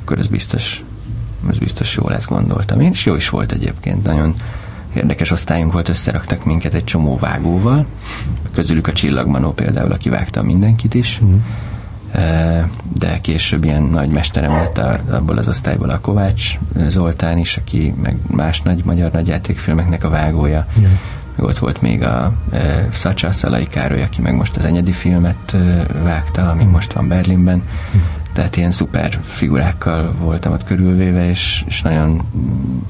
akkor 0.00 0.18
ez 0.18 0.26
biztos, 0.26 0.82
ez 1.50 1.58
biztos 1.58 1.96
jó 1.96 2.08
lesz, 2.08 2.26
gondoltam 2.26 2.80
én, 2.80 2.90
és 2.90 3.06
jó 3.06 3.14
is 3.14 3.28
volt 3.28 3.52
egyébként, 3.52 4.04
nagyon 4.04 4.34
érdekes 4.94 5.30
osztályunk 5.30 5.72
volt, 5.72 5.88
összeraktak 5.88 6.44
minket 6.44 6.74
egy 6.74 6.84
csomó 6.84 7.16
vágóval, 7.16 7.86
közülük 8.52 8.86
a 8.86 8.92
Csillagmanó 8.92 9.52
például, 9.52 9.92
aki 9.92 10.08
vágta 10.08 10.42
mindenkit 10.42 10.94
is, 10.94 11.20
mm. 11.24 11.36
de 12.98 13.20
később 13.20 13.64
ilyen 13.64 13.82
nagy 13.82 14.08
mesterem 14.08 14.52
lett 14.52 14.78
abból 15.10 15.38
az 15.38 15.48
osztályból 15.48 15.90
a 15.90 16.00
Kovács 16.00 16.58
Zoltán 16.86 17.38
is, 17.38 17.56
aki 17.56 17.94
meg 18.02 18.16
más 18.30 18.62
nagy 18.62 18.84
magyar 18.84 19.10
nagyjátékfilmeknek 19.10 20.04
a 20.04 20.08
vágója. 20.08 20.66
Yeah. 20.78 20.92
Meg 21.36 21.46
ott 21.46 21.58
volt 21.58 21.80
még 21.80 22.02
a 22.02 22.32
e, 22.52 22.88
Szacsa 22.92 23.32
Szalai 23.32 23.66
Károly, 23.66 24.02
aki 24.02 24.20
meg 24.20 24.34
most 24.34 24.56
az 24.56 24.64
enyedi 24.64 24.92
filmet 24.92 25.54
e, 25.54 25.86
vágta, 26.02 26.50
ami 26.50 26.64
mm. 26.64 26.68
most 26.68 26.92
van 26.92 27.08
Berlinben. 27.08 27.62
Mm 27.96 28.13
tehát 28.34 28.56
ilyen 28.56 28.70
szuper 28.70 29.20
figurákkal 29.22 30.14
voltam 30.20 30.52
ott 30.52 30.64
körülvéve, 30.64 31.28
és, 31.28 31.64
és 31.66 31.82
nagyon 31.82 32.22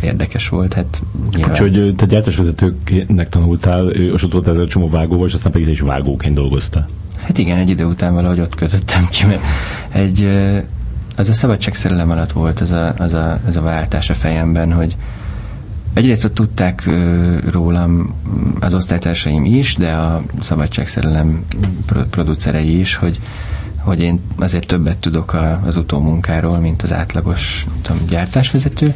érdekes 0.01 0.49
volt. 0.49 0.75
Hát 0.75 1.03
nyilván... 1.37 1.59
hogy 1.59 1.95
te 1.97 2.07
gyártásvezetőnek 2.07 3.29
tanultál, 3.29 3.91
és 3.91 4.23
ott 4.23 4.33
volt 4.33 4.49
ez 4.49 4.59
a 4.59 4.67
csomó 4.67 4.89
vágóval, 4.89 5.27
és 5.27 5.35
aztán 5.35 5.53
pedig 5.53 5.69
is 5.69 5.81
vágóként 5.81 6.35
dolgoztál. 6.35 6.89
Hát 7.23 7.39
igen, 7.39 7.59
egy 7.59 7.69
idő 7.69 7.85
után 7.85 8.15
valahogy 8.15 8.41
ott 8.41 8.55
kötöttem 8.55 9.09
ki, 9.09 9.27
mert 9.27 9.43
egy, 9.93 10.29
az 11.17 11.29
a 11.29 11.33
szabadságszerelem 11.33 12.11
alatt 12.11 12.33
volt 12.33 12.61
az 12.61 12.73
a, 12.73 12.95
az 12.99 13.13
a, 13.13 13.41
az 13.47 13.57
a 13.57 13.63
váltás 13.63 14.11
a 14.11 14.15
fejemben, 14.15 14.73
hogy 14.73 14.97
egyrészt 15.95 16.25
ott 16.25 16.35
tudták 16.35 16.91
rólam 17.51 18.15
az 18.61 18.75
osztálytársaim 18.75 19.45
is, 19.45 19.77
de 19.77 19.93
a 19.93 20.23
szabadságszerelem 20.41 21.45
producerei 22.11 22.79
is, 22.79 22.95
hogy 22.95 23.19
hogy 23.85 24.01
én 24.01 24.21
azért 24.37 24.67
többet 24.67 24.97
tudok 24.97 25.33
a, 25.33 25.61
az 25.67 25.77
utómunkáról, 25.77 26.59
mint 26.59 26.83
az 26.83 26.93
átlagos 26.93 27.67
tudom, 27.83 28.07
gyártásvezető, 28.07 28.95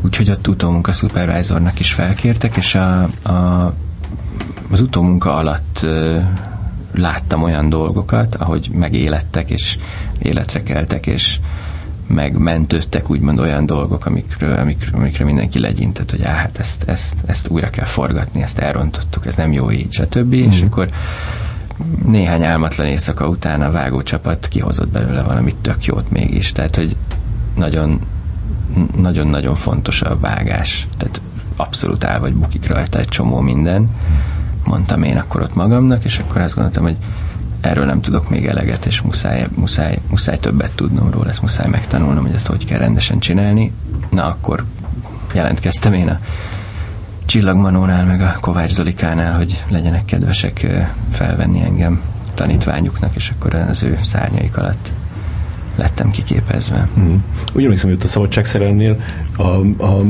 úgyhogy 0.00 0.30
ott 0.30 0.48
utómunka 0.48 0.92
supervisornak 0.92 1.80
is 1.80 1.92
felkértek, 1.92 2.56
és 2.56 2.74
a, 2.74 3.02
a, 3.22 3.74
az 4.70 4.80
utómunka 4.80 5.34
alatt 5.34 5.86
láttam 6.94 7.42
olyan 7.42 7.68
dolgokat, 7.68 8.34
ahogy 8.34 8.70
megélettek, 8.72 9.50
és 9.50 9.78
életre 10.18 10.62
keltek, 10.62 11.06
és 11.06 11.38
megmentődtek 12.06 13.10
úgymond 13.10 13.38
olyan 13.38 13.66
dolgok, 13.66 14.06
amikről, 14.06 14.58
amikről, 14.58 15.00
amikről 15.00 15.26
mindenki 15.26 15.58
legyintett, 15.58 16.10
hogy 16.10 16.22
á, 16.22 16.32
hát 16.32 16.58
ezt, 16.58 16.82
ezt, 16.86 17.14
ezt 17.26 17.48
újra 17.48 17.70
kell 17.70 17.84
forgatni, 17.84 18.42
ezt 18.42 18.58
elrontottuk, 18.58 19.26
ez 19.26 19.34
nem 19.34 19.52
jó 19.52 19.70
így, 19.70 19.92
stb. 19.92 20.34
Mm. 20.34 20.48
És 20.48 20.62
akkor 20.62 20.88
néhány 22.06 22.44
álmatlan 22.44 22.86
éjszaka 22.86 23.28
után 23.28 23.62
a 23.62 23.70
vágócsapat 23.70 24.48
kihozott 24.48 24.88
belőle 24.88 25.22
valamit 25.22 25.56
tök 25.56 25.84
jót 25.84 26.10
mégis. 26.10 26.52
Tehát, 26.52 26.76
hogy 26.76 26.96
nagyon 27.56 28.00
nagyon-nagyon 28.96 29.54
fontos 29.54 30.02
a 30.02 30.18
vágás. 30.18 30.86
Tehát 30.96 31.20
abszolút 31.56 32.04
áll 32.04 32.18
vagy 32.18 32.34
bukik 32.34 32.66
rajta 32.66 32.98
egy 32.98 33.08
csomó 33.08 33.40
minden. 33.40 33.90
Mondtam 34.64 35.02
én 35.02 35.16
akkor 35.16 35.40
ott 35.40 35.54
magamnak, 35.54 36.04
és 36.04 36.18
akkor 36.18 36.40
azt 36.40 36.54
gondoltam, 36.54 36.82
hogy 36.82 36.96
erről 37.60 37.84
nem 37.84 38.00
tudok 38.00 38.30
még 38.30 38.46
eleget, 38.46 38.86
és 38.86 39.00
muszáj, 39.00 39.46
muszáj, 39.54 39.98
muszáj 40.08 40.38
többet 40.38 40.72
tudnom 40.72 41.10
róla, 41.10 41.28
ezt 41.28 41.42
muszáj 41.42 41.68
megtanulnom, 41.68 42.24
hogy 42.24 42.34
ezt 42.34 42.46
hogy 42.46 42.64
kell 42.64 42.78
rendesen 42.78 43.18
csinálni. 43.18 43.72
Na, 44.10 44.26
akkor 44.26 44.64
jelentkeztem 45.32 45.92
én 45.92 46.08
a 46.08 46.18
Csillagmanónál, 47.30 48.04
meg 48.04 48.20
a 48.20 48.36
Kovács 48.40 48.72
Zolikánál, 48.72 49.36
hogy 49.36 49.64
legyenek 49.68 50.04
kedvesek 50.04 50.66
felvenni 51.10 51.62
engem 51.62 52.00
tanítványuknak, 52.34 53.14
és 53.14 53.32
akkor 53.36 53.54
az 53.54 53.82
ő 53.82 53.98
szárnyaik 54.02 54.56
alatt 54.56 54.92
lettem 55.76 56.10
kiképezve. 56.10 56.88
Mm. 57.00 57.14
Úgy 57.52 57.64
emlékszem, 57.64 57.90
hogy 57.90 57.98
a 58.02 58.06
szabadságszerelnél 58.06 59.00
a, 59.36 59.42
a 59.84 60.00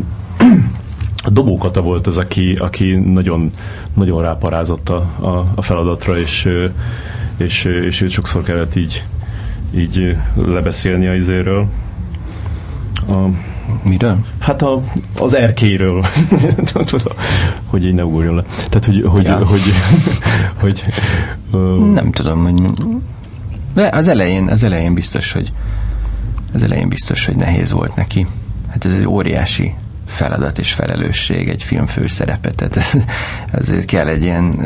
a 1.25 1.31
dobókata 1.31 1.81
volt 1.81 2.07
az, 2.07 2.19
aki, 2.19 2.53
aki 2.59 2.95
nagyon, 2.95 3.51
nagyon 3.95 4.23
ráparázott 4.23 4.89
a, 4.89 4.97
a, 5.21 5.53
a 5.55 5.63
feladatra, 5.63 6.19
és, 6.19 6.49
és, 7.37 7.65
és 7.65 8.01
őt 8.01 8.11
sokszor 8.11 8.43
kellett 8.43 8.75
így, 8.75 9.05
így 9.75 10.17
lebeszélni 10.47 11.07
a 11.07 11.15
izéről. 11.15 11.67
A, 13.09 13.15
Miről? 13.83 14.19
Hát 14.39 14.63
a, 14.63 14.83
az 15.19 15.35
erkéről. 15.35 16.05
hogy 17.67 17.87
így 17.87 17.95
ne 17.95 18.05
ugorjon 18.05 18.35
le. 18.35 18.43
Tehát, 18.43 18.85
hogy, 18.85 19.03
hogy, 19.07 19.25
ja. 19.25 19.37
hogy, 19.37 19.61
hogy, 20.61 20.83
hogy 21.51 21.93
Nem 21.93 22.11
tudom, 22.11 22.43
hogy 22.43 22.71
de 23.75 23.89
az 23.93 24.09
elején, 24.09 24.49
az 24.49 24.63
elején 24.63 24.95
biztos, 24.95 25.33
hogy 25.33 25.53
az 26.55 26.63
elején 26.63 26.89
biztos, 26.89 27.27
hogy 27.27 27.37
nehéz 27.37 27.73
volt 27.73 27.97
neki. 27.97 28.27
Hát 28.69 28.85
ez 28.85 28.93
egy 28.93 29.07
óriási 29.07 29.75
feladat 30.07 30.59
és 30.59 30.73
felelősség 30.73 31.49
egy 31.49 31.63
film 31.63 31.87
főszerepe, 31.87 32.51
tehát 32.51 32.77
ez, 32.77 32.93
azért 33.53 33.85
kell 33.85 34.07
egy 34.07 34.23
ilyen 34.23 34.59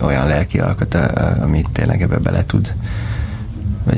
olyan 0.00 0.26
lelki 0.26 0.58
alkat, 0.58 0.94
amit 1.40 1.68
tényleg 1.72 2.02
ebbe 2.02 2.18
bele 2.18 2.44
tud 2.46 2.72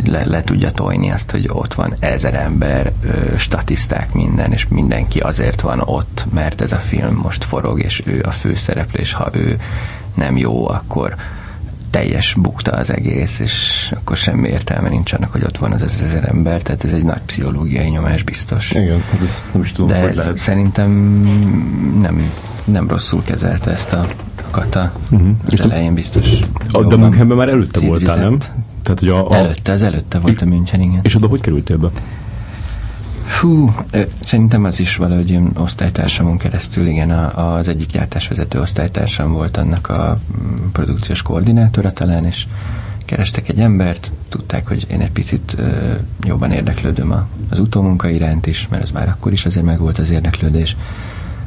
le, 0.04 0.24
le 0.24 0.42
tudja 0.42 0.70
tojni 0.70 1.10
azt, 1.10 1.30
hogy 1.30 1.48
ott 1.48 1.74
van 1.74 1.94
ezer 1.98 2.34
ember, 2.34 2.92
ö, 3.02 3.36
statiszták, 3.36 4.12
minden, 4.12 4.52
és 4.52 4.68
mindenki 4.68 5.18
azért 5.18 5.60
van 5.60 5.80
ott, 5.84 6.24
mert 6.32 6.60
ez 6.60 6.72
a 6.72 6.76
film 6.76 7.14
most 7.14 7.44
forog, 7.44 7.80
és 7.82 8.02
ő 8.06 8.24
a 8.26 8.30
főszereplő, 8.30 9.00
és 9.00 9.12
ha 9.12 9.28
ő 9.32 9.58
nem 10.14 10.36
jó, 10.36 10.68
akkor 10.68 11.14
teljes 11.90 12.34
bukta 12.34 12.70
az 12.70 12.90
egész, 12.90 13.38
és 13.38 13.92
akkor 13.96 14.16
semmi 14.16 14.48
értelme 14.48 14.88
nincs 14.88 15.12
annak, 15.12 15.32
hogy 15.32 15.42
ott 15.44 15.58
van 15.58 15.72
az 15.72 15.82
ezer 15.82 16.28
ember, 16.28 16.62
tehát 16.62 16.84
ez 16.84 16.92
egy 16.92 17.04
nagy 17.04 17.20
pszichológiai 17.26 17.88
nyomás 17.88 18.22
biztos. 18.22 18.70
Igen, 18.70 19.02
hát 19.10 19.22
ezt 19.22 19.52
nem 19.52 19.62
is 19.62 19.72
tudom, 19.72 19.90
De 19.90 20.00
hogy 20.00 20.14
lehet. 20.14 20.38
szerintem 20.38 20.90
nem, 22.00 22.32
nem 22.64 22.88
rosszul 22.88 23.22
kezelte 23.24 23.70
ezt 23.70 23.92
a 23.92 24.06
kata. 24.50 24.92
Uh-huh. 25.10 25.28
Az 25.50 25.60
elején 25.60 25.94
biztos. 25.94 26.28
A, 26.70 26.84
de 26.84 26.96
Münchenben 26.96 27.36
már 27.36 27.48
előtte 27.48 27.80
voltál, 27.80 28.16
nem? 28.16 28.38
Tehát, 28.84 28.98
hogy 28.98 29.08
a, 29.08 29.30
a... 29.30 29.34
Előtte, 29.34 29.72
az 29.72 29.82
előtte 29.82 30.18
volt 30.18 30.42
a 30.42 30.44
München, 30.44 30.80
igen. 30.80 31.00
És 31.02 31.16
oda 31.16 31.26
hogy 31.26 31.40
kerültél 31.40 31.76
be? 31.76 31.88
Fú, 33.24 33.74
szerintem 34.24 34.64
az 34.64 34.80
is 34.80 34.96
valahogy 34.96 35.30
ilyen 35.30 35.50
osztálytársamon 35.56 36.38
keresztül, 36.38 36.86
igen, 36.86 37.10
a, 37.10 37.54
az 37.56 37.68
egyik 37.68 37.90
gyártásvezető 37.90 38.60
osztálytársam 38.60 39.32
volt 39.32 39.56
annak 39.56 39.88
a 39.88 40.18
mm, 40.38 40.70
produkciós 40.72 41.22
koordinátora 41.22 41.92
talán, 41.92 42.24
és 42.24 42.46
kerestek 43.04 43.48
egy 43.48 43.60
embert, 43.60 44.10
tudták, 44.28 44.68
hogy 44.68 44.86
én 44.90 45.00
egy 45.00 45.10
picit 45.10 45.54
ö, 45.58 45.92
jobban 46.20 46.52
érdeklődöm 46.52 47.10
a, 47.12 47.26
az 47.50 47.58
utómunka 47.58 48.08
iránt 48.08 48.46
is, 48.46 48.68
mert 48.70 48.82
ez 48.82 48.90
már 48.90 49.08
akkor 49.08 49.32
is 49.32 49.46
azért 49.46 49.66
megvolt 49.66 49.98
az 49.98 50.10
érdeklődés, 50.10 50.76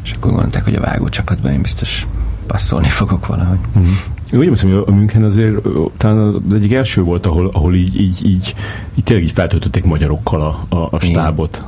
és 0.03 0.11
akkor 0.11 0.31
gondolták, 0.31 0.63
hogy 0.63 0.75
a 0.75 0.81
vágó 0.81 1.09
csapatban 1.09 1.51
én 1.51 1.61
biztos 1.61 2.07
passzolni 2.47 2.87
fogok 2.87 3.25
valahogy. 3.25 3.57
Mm-hmm. 3.77 3.91
Én 4.31 4.39
úgy 4.39 4.47
hiszem, 4.47 4.69
hogy 4.69 4.83
a 4.87 4.91
München 4.91 5.23
azért 5.23 5.55
talán 5.97 6.17
az 6.17 6.53
egyik 6.53 6.73
első 6.73 7.01
volt, 7.01 7.25
ahol, 7.25 7.49
ahol 7.53 7.75
így, 7.75 7.99
így, 8.01 8.25
így, 8.25 8.55
így 8.95 9.03
tényleg 9.03 9.25
így 9.25 9.31
feltöltötték 9.31 9.83
magyarokkal 9.83 10.41
a, 10.41 10.75
a, 10.75 10.87
a 10.91 10.99
stábot. 10.99 11.63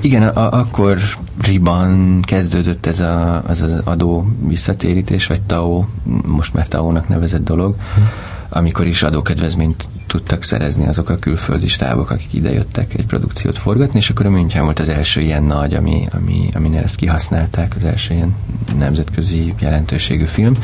Igen, 0.00 0.22
a, 0.22 0.58
akkoriban 0.58 2.20
kezdődött 2.22 2.86
ez 2.86 3.00
a, 3.00 3.42
az, 3.46 3.62
az 3.62 3.80
adó 3.84 4.30
visszatérítés, 4.46 5.26
vagy 5.26 5.42
TAO, 5.42 5.84
most 6.26 6.54
már 6.54 6.68
TAO-nak 6.68 7.08
nevezett 7.08 7.44
dolog, 7.44 7.74
hm. 7.94 8.02
Amikor 8.48 8.86
is 8.86 9.02
adókedvezményt 9.02 9.88
tudtak 10.06 10.42
szerezni 10.42 10.86
azok 10.86 11.08
a 11.08 11.18
külföldi 11.18 11.66
stábok, 11.66 12.10
akik 12.10 12.32
idejöttek 12.32 12.94
egy 12.94 13.06
produkciót 13.06 13.58
forgatni, 13.58 13.98
és 13.98 14.10
akkor 14.10 14.26
a 14.26 14.30
München 14.30 14.64
volt 14.64 14.78
az 14.78 14.88
első 14.88 15.20
ilyen 15.20 15.42
nagy, 15.42 15.74
ami, 15.74 16.06
ami, 16.12 16.48
aminél 16.54 16.82
ezt 16.82 16.96
kihasználták, 16.96 17.76
az 17.76 17.84
első 17.84 18.14
ilyen 18.14 18.34
nemzetközi 18.78 19.54
jelentőségű 19.58 20.24
film 20.24 20.54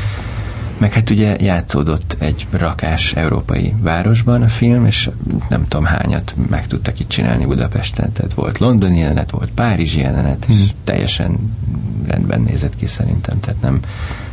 meg 0.82 0.92
hát 0.92 1.10
ugye 1.10 1.36
játszódott 1.40 2.16
egy 2.18 2.46
rakás 2.50 3.12
európai 3.12 3.74
városban 3.80 4.42
a 4.42 4.48
film, 4.48 4.86
és 4.86 5.10
nem 5.48 5.68
tudom 5.68 5.84
hányat 5.84 6.34
meg 6.50 6.66
tudtak 6.66 7.00
itt 7.00 7.08
csinálni 7.08 7.44
Budapesten. 7.44 8.12
Tehát 8.12 8.34
volt 8.34 8.58
londoni 8.58 8.98
jelenet, 8.98 9.30
volt 9.30 9.50
párizsi 9.50 10.00
jelenet, 10.00 10.44
és 10.48 10.54
hmm. 10.54 10.68
teljesen 10.84 11.56
rendben 12.06 12.40
nézett 12.40 12.76
ki 12.76 12.86
szerintem, 12.86 13.40
tehát 13.40 13.60
nem 13.60 13.80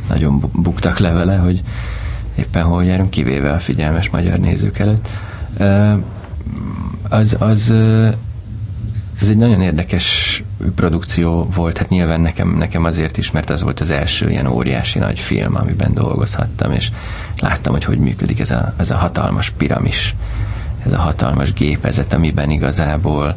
nagyon 0.07 0.43
buktak 0.53 0.99
le 0.99 1.11
vele, 1.11 1.35
hogy 1.35 1.63
éppen 2.39 2.63
hol 2.63 2.85
járunk, 2.85 3.09
kivéve 3.09 3.51
a 3.51 3.59
figyelmes 3.59 4.09
magyar 4.09 4.39
nézők 4.39 4.79
előtt. 4.79 5.07
Az, 7.09 7.35
az 7.39 7.73
ez 9.21 9.29
egy 9.29 9.37
nagyon 9.37 9.61
érdekes 9.61 10.43
produkció 10.75 11.49
volt, 11.55 11.77
hát 11.77 11.89
nyilván 11.89 12.21
nekem, 12.21 12.57
nekem 12.57 12.83
azért 12.83 13.17
is, 13.17 13.31
mert 13.31 13.49
az 13.49 13.63
volt 13.63 13.79
az 13.79 13.91
első 13.91 14.29
ilyen 14.29 14.47
óriási 14.47 14.99
nagy 14.99 15.19
film, 15.19 15.55
amiben 15.55 15.93
dolgozhattam, 15.93 16.71
és 16.71 16.91
láttam, 17.39 17.73
hogy 17.73 17.83
hogy 17.83 17.97
működik 17.97 18.39
ez 18.39 18.51
a, 18.51 18.73
ez 18.77 18.91
a 18.91 18.95
hatalmas 18.95 19.49
piramis, 19.49 20.15
ez 20.85 20.93
a 20.93 20.97
hatalmas 20.97 21.53
gépezet, 21.53 22.13
amiben 22.13 22.49
igazából 22.49 23.35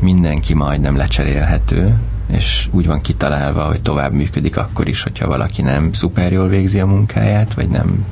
mindenki 0.00 0.54
majdnem 0.54 0.96
lecserélhető, 0.96 1.98
és 2.26 2.68
úgy 2.70 2.86
van 2.86 3.00
kitalálva, 3.00 3.64
hogy 3.64 3.82
tovább 3.82 4.12
működik 4.12 4.56
akkor 4.56 4.88
is, 4.88 5.02
hogyha 5.02 5.26
valaki 5.26 5.62
nem 5.62 5.92
szuper 5.92 6.32
jól 6.32 6.48
végzi 6.48 6.80
a 6.80 6.86
munkáját, 6.86 7.54
vagy 7.54 7.68
nem 7.68 8.04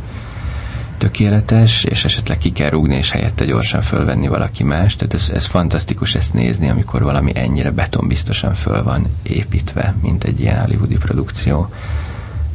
tökéletes, 0.99 1.85
és 1.85 2.05
esetleg 2.05 2.39
ki 2.39 2.53
kell 2.53 2.71
rúgni, 2.71 2.97
és 2.97 3.11
helyette 3.11 3.45
gyorsan 3.45 3.83
fölvenni 3.83 4.29
valaki 4.29 4.65
más. 4.65 4.97
Tehát 4.97 5.15
ez, 5.15 5.31
ez 5.35 5.47
fantasztikus 5.47 6.15
ezt 6.15 6.35
nézni, 6.35 6.69
amikor 6.69 7.03
valami 7.03 7.33
ennyire 7.35 7.71
betonbiztosan 7.71 8.55
föl 8.55 8.83
van 8.83 9.07
építve, 9.23 9.95
mint 10.03 10.25
egy 10.25 10.41
ilyen 10.41 10.61
hollywoodi 10.61 10.97
produkció. 10.97 11.69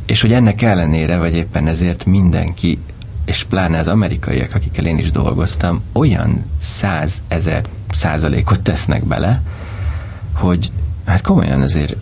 És 0.05 0.21
hogy 0.21 0.33
ennek 0.33 0.61
ellenére, 0.61 1.17
vagy 1.17 1.35
éppen 1.35 1.67
ezért 1.67 2.05
mindenki, 2.05 2.79
és 3.25 3.43
pláne 3.43 3.79
az 3.79 3.87
amerikaiak, 3.87 4.55
akikkel 4.55 4.85
én 4.85 4.97
is 4.97 5.11
dolgoztam, 5.11 5.81
olyan 5.91 6.43
százezer 6.59 7.63
százalékot 7.91 8.61
tesznek 8.61 9.05
bele, 9.05 9.41
hogy 10.33 10.71
hát 11.05 11.21
komolyan 11.21 11.61
azért 11.61 11.95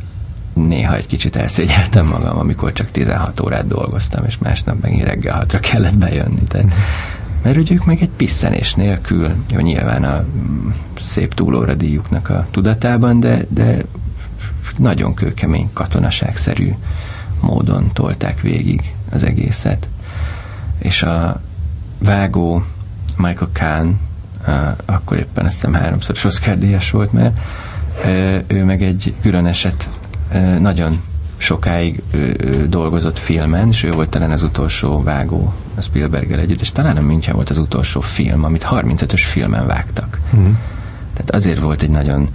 néha 0.68 0.96
egy 0.96 1.08
kicsit 1.08 1.36
elszégyeltem 1.36 2.08
magam, 2.08 2.38
amikor 2.38 2.74
csak 2.74 2.92
16 2.92 3.40
órát 3.40 3.68
dolgoztam, 3.68 4.26
és 4.26 4.38
másnap 4.38 4.82
megint 4.82 5.04
reggel 5.04 5.36
hatra 5.36 5.60
kellett 5.60 5.98
bejönni. 5.98 6.44
Tehát, 6.48 6.74
mert 7.44 7.56
hogy 7.56 7.72
ők 7.72 7.86
meg 7.86 8.02
egy 8.02 8.10
pisszenés 8.18 8.74
nélkül, 8.74 9.36
jó, 9.52 9.60
nyilván 9.60 10.04
a 10.04 10.26
szép 11.00 11.34
túlóra 11.34 11.74
díjuknak 11.74 12.30
a 12.30 12.48
tudatában, 12.52 13.20
de, 13.20 13.46
de 13.50 13.86
nagyon 14.78 15.14
kőkemény 15.14 15.70
katonaságszerű 15.74 16.74
módon 17.42 17.92
tolták 17.94 18.42
végig 18.42 18.94
az 19.12 19.24
egészet. 19.24 19.88
És 20.78 21.04
a 21.04 21.42
vágó 21.98 22.64
Michael 23.18 23.50
Kahn, 23.54 23.90
akkor 24.86 25.18
éppen 25.18 25.46
azt 25.46 25.54
hiszem 25.54 25.74
háromszor 25.74 26.16
Oscar 26.24 26.58
díjas 26.58 26.92
volt, 26.92 27.14
mert 27.14 27.38
ő 28.48 28.64
meg 28.64 28.84
egy 28.84 29.14
külön 29.22 29.46
eset 29.46 29.90
nagyon 30.60 31.02
sokáig 31.38 32.02
ő, 32.12 32.36
ő 32.38 32.68
dolgozott 32.68 33.20
filmen, 33.20 33.68
és 33.68 33.84
ő 33.84 33.90
volt 33.90 34.10
talán 34.10 34.32
az 34.32 34.44
utolsó 34.44 35.04
vágó 35.04 35.54
a 35.76 35.82
Spielberggel 35.82 36.40
együtt, 36.40 36.62
és 36.62 36.72
talán 36.72 36.98
a 36.98 37.02
München 37.02 37.36
volt 37.36 37.50
az 37.50 37.58
utolsó 37.58 38.02
film, 38.02 38.44
amit 38.44 38.68
35-ös 38.72 39.22
filmen 39.26 39.68
vágtak. 39.68 40.20
Mm. 40.36 40.52
Tehát 41.14 41.32
azért 41.32 41.60
volt 41.60 41.82
egy 41.82 41.90
nagyon 41.90 42.30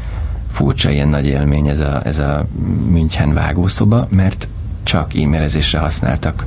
furcsa, 0.52 0.90
ilyen 0.90 1.08
nagy 1.08 1.26
élmény 1.26 1.68
ez 1.68 1.80
a, 1.80 2.00
ez 2.04 2.18
a 2.18 2.46
München 2.90 3.34
vágószoba, 3.34 4.06
mert 4.10 4.48
csak 4.82 5.14
e-mailezésre 5.14 5.78
használtak 5.78 6.46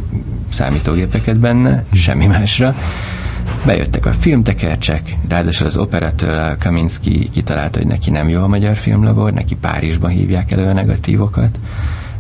számítógépeket 0.50 1.38
benne, 1.38 1.76
mm. 1.76 1.92
semmi 1.94 2.26
másra. 2.26 2.76
Bejöttek 3.66 4.06
a 4.06 4.14
filmtekercsek, 4.14 5.16
ráadásul 5.30 5.68
az 5.68 5.78
operatőr 5.78 6.58
Kaminski 6.58 7.30
kitalálta, 7.30 7.78
hogy 7.78 7.88
neki 7.88 8.10
nem 8.10 8.30
jó 8.30 8.42
a 8.42 8.48
magyar 8.48 8.76
filmlabor, 8.76 9.34
neki 9.34 9.56
Párizsban 9.56 10.10
hívják 10.10 10.52
elő 10.52 10.68
a 10.68 10.74
negatívokat, 10.74 11.60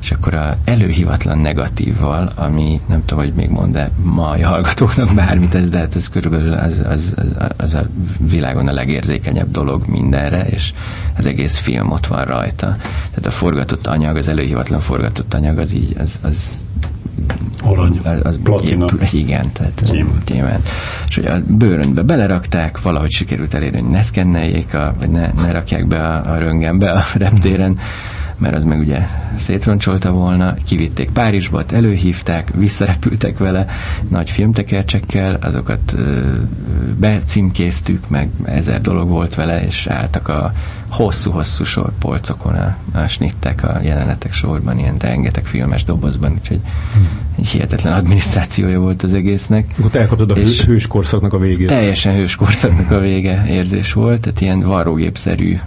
és 0.01 0.11
akkor 0.11 0.33
a 0.33 0.57
előhivatlan 0.63 1.37
negatívval, 1.37 2.31
ami 2.35 2.81
nem 2.85 3.05
tudom, 3.05 3.23
hogy 3.23 3.33
még 3.33 3.49
mond 3.49 3.73
de 3.73 3.91
mai 4.03 4.41
hallgatóknak 4.41 5.13
bármit 5.13 5.55
ez, 5.55 5.69
de 5.69 5.77
hát 5.77 5.95
ez 5.95 6.09
körülbelül 6.09 6.53
az, 6.53 6.83
az, 6.89 7.13
az, 7.17 7.53
az 7.57 7.73
a 7.73 7.87
világon 8.17 8.67
a 8.67 8.71
legérzékenyebb 8.71 9.51
dolog 9.51 9.87
mindenre, 9.87 10.47
és 10.47 10.73
az 11.17 11.25
egész 11.25 11.57
film 11.57 11.91
ott 11.91 12.07
van 12.07 12.25
rajta. 12.25 12.75
Tehát 13.09 13.25
a 13.25 13.31
forgatott 13.31 13.87
anyag, 13.87 14.15
az 14.15 14.27
előhivatlan 14.27 14.79
forgatott 14.79 15.33
anyag, 15.33 15.57
az 15.57 15.73
így, 15.73 15.95
az, 15.99 16.19
az 16.21 16.63
Arany, 17.63 17.97
az, 18.03 18.19
az 18.23 18.39
platina. 18.43 18.85
Épp, 18.85 19.13
igen, 19.13 19.51
tehát 19.51 19.91
Gyémánt. 19.91 20.23
gyémánt. 20.23 20.69
És 21.07 21.15
hogy 21.15 21.25
a 21.25 21.35
bőröntbe 21.47 22.01
belerakták, 22.01 22.81
valahogy 22.81 23.11
sikerült 23.11 23.53
elérni, 23.53 23.79
hogy 23.81 23.89
ne 23.89 24.01
szkenneljék, 24.01 24.73
a, 24.73 24.95
vagy 24.99 25.09
ne, 25.09 25.31
ne 25.31 25.51
rakják 25.51 25.87
be 25.87 26.07
a, 26.07 26.31
a 26.31 26.37
röngenbe 26.37 26.89
a 26.89 27.03
reptéren, 27.13 27.77
mert 28.39 28.55
az 28.55 28.63
meg 28.63 28.79
ugye 28.79 29.07
szétroncsolta 29.37 30.11
volna, 30.11 30.53
kivitték 30.65 31.09
Párizsba, 31.09 31.63
előhívták, 31.71 32.51
visszarepültek 32.55 33.37
vele. 33.37 33.65
Nagy 34.09 34.29
filmtekercsekkel, 34.29 35.33
azokat 35.33 35.93
ö, 35.93 36.21
becímkéztük, 36.99 38.09
meg 38.09 38.29
ezer 38.43 38.81
dolog 38.81 39.09
volt 39.09 39.35
vele, 39.35 39.65
és 39.65 39.87
álltak 39.87 40.27
a 40.27 40.53
hosszú-hosszú 40.89 41.63
sor 41.63 41.91
polcokon 41.99 42.53
a, 42.53 42.77
a 42.93 43.07
snittek, 43.07 43.63
a 43.63 43.79
jelenetek 43.83 44.33
sorban, 44.33 44.79
ilyen 44.79 44.97
rengeteg 44.97 45.45
filmes 45.45 45.83
dobozban, 45.83 46.31
úgyhogy 46.31 46.59
egy 47.37 47.47
hihetetlen 47.47 47.93
adminisztrációja 47.93 48.79
volt 48.79 49.03
az 49.03 49.13
egésznek. 49.13 49.69
Akkor 49.77 49.91
te 49.91 49.99
elkaptad 49.99 50.31
a 50.31 50.35
És- 50.35 50.63
hő, 50.65 50.71
hős 50.73 50.87
korszaknak 50.87 51.33
a 51.33 51.37
végét. 51.37 51.67
Teljesen 51.67 52.15
hős 52.15 52.35
korszaknak 52.35 52.91
a 52.91 52.99
vége 52.99 53.45
érzés 53.47 53.93
volt, 53.93 54.21
tehát 54.21 54.41
ilyen 54.41 54.59
varrógépszerű, 54.59 55.59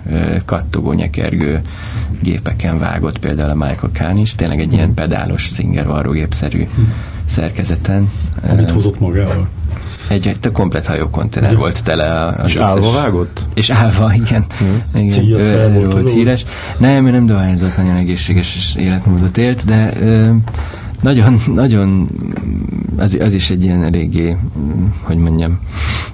kattogó, 0.44 0.92
nyekergő 0.92 1.60
gépeken 2.20 2.78
vágott 2.78 3.18
például 3.18 3.50
a 3.50 3.66
Michael 3.66 3.90
Kahn 3.98 4.16
is, 4.16 4.34
tényleg 4.34 4.60
egy 4.60 4.72
ilyen 4.72 4.94
pedálos 4.94 5.42
Singer 5.42 5.86
varrógépszerű 5.86 6.66
szerkezeten. 7.24 8.10
Amit 8.48 8.70
hozott 8.70 9.00
magával. 9.00 9.48
Egy, 10.12 10.26
egy 10.26 10.52
komplet 10.52 10.86
hajókonténer 10.86 11.56
volt 11.56 11.84
tele 11.84 12.20
a, 12.20 12.44
És 12.44 12.56
állva 12.56 12.92
vágott? 12.92 13.40
És 13.54 13.70
állva, 13.70 14.12
igen. 14.14 14.44
igen 14.94 15.08
Cíjaszel 15.08 15.48
ő, 15.48 15.58
volt, 15.58 15.70
erről 15.70 15.90
volt 15.90 15.96
tudod? 15.96 16.12
híres. 16.12 16.44
Nem, 16.76 17.06
ő 17.06 17.10
nem 17.10 17.26
dohányzott, 17.26 17.76
nagyon 17.76 17.96
egészséges 17.96 18.74
életmódot 18.78 19.36
élt, 19.38 19.64
de 19.64 19.92
ö, 20.00 20.30
nagyon, 21.02 21.40
nagyon 21.46 22.08
az, 22.96 23.18
az 23.20 23.32
is 23.32 23.50
egy 23.50 23.64
ilyen 23.64 23.84
eléggé, 23.84 24.36
hogy 25.02 25.16
mondjam, 25.16 25.60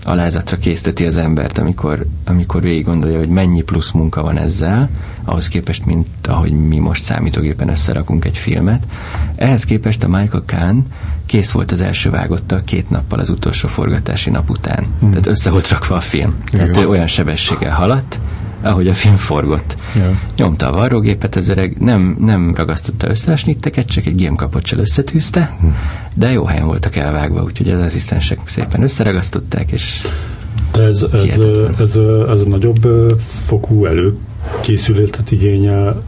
alázatra 0.03 0.59
készteti 0.59 1.05
az 1.07 1.17
embert, 1.17 1.59
amikor, 1.59 2.07
amikor 2.25 2.63
végig 2.63 2.85
gondolja, 2.85 3.19
hogy 3.19 3.29
mennyi 3.29 3.63
plusz 3.63 3.91
munka 3.91 4.23
van 4.23 4.39
ezzel, 4.39 4.91
ahhoz 5.25 5.49
képest, 5.49 5.87
mint 5.87 6.27
ahogy 6.27 6.53
mi 6.53 6.79
most 6.79 7.03
számítógépen 7.03 7.69
összerakunk 7.69 8.25
egy 8.25 8.39
filmet. 8.39 8.83
Ehhez 9.35 9.65
képest 9.65 10.03
a 10.03 10.09
Michael 10.09 10.43
Kahn 10.47 10.79
kész 11.27 11.51
volt 11.51 11.71
az 11.71 11.81
első 11.81 12.11
vágottal 12.11 12.63
két 12.65 12.91
nappal 12.91 13.19
az 13.19 13.31
utolsó 13.31 13.69
forgatási 13.69 14.31
nap 14.31 14.51
után. 14.51 14.85
Hmm. 15.01 15.11
Tehát 15.11 15.27
össze 15.27 15.51
volt 15.51 15.69
rakva 15.69 15.95
a 15.95 16.01
film. 16.01 16.35
Tehát 16.45 16.77
ő 16.77 16.89
olyan 16.89 17.07
sebességgel 17.07 17.75
haladt, 17.75 18.21
ahogy 18.63 18.89
a 18.89 18.95
film 18.95 19.17
forgott. 19.17 19.77
Ja. 19.95 20.21
Nyomta 20.37 20.69
a 20.71 20.73
varrógépet, 20.73 21.37
az 21.37 21.49
öreg 21.49 21.77
nem, 21.79 22.17
nem 22.21 22.55
ragasztotta 22.55 23.09
össze 23.09 23.33
a 23.33 23.37
snitteket, 23.37 23.87
csak 23.87 24.07
egy 24.07 24.15
gémkapocsal 24.15 24.79
összetűzte, 24.79 25.57
de 26.15 26.31
jó 26.31 26.45
helyen 26.45 26.67
voltak 26.67 26.97
elvágva, 26.97 27.43
úgyhogy 27.43 27.71
az 27.71 27.81
asszisztensek 27.81 28.39
szépen 28.47 28.83
összeragasztották, 28.83 29.71
és 29.71 30.01
De 30.73 30.83
ez, 30.83 31.03
ez, 31.13 31.21
Hihetetlen. 31.21 31.75
ez, 31.79 31.97
ez 32.29 32.45
nagyobb 32.45 32.87
fokú 33.45 33.87
előkészületet 33.87 35.31
igényel 35.31 36.03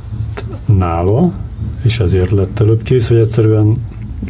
nála, 0.66 1.32
és 1.82 1.98
ezért 1.98 2.30
lett 2.30 2.60
előbb 2.60 2.82
kész, 2.82 3.08
hogy 3.08 3.16
egyszerűen 3.16 3.76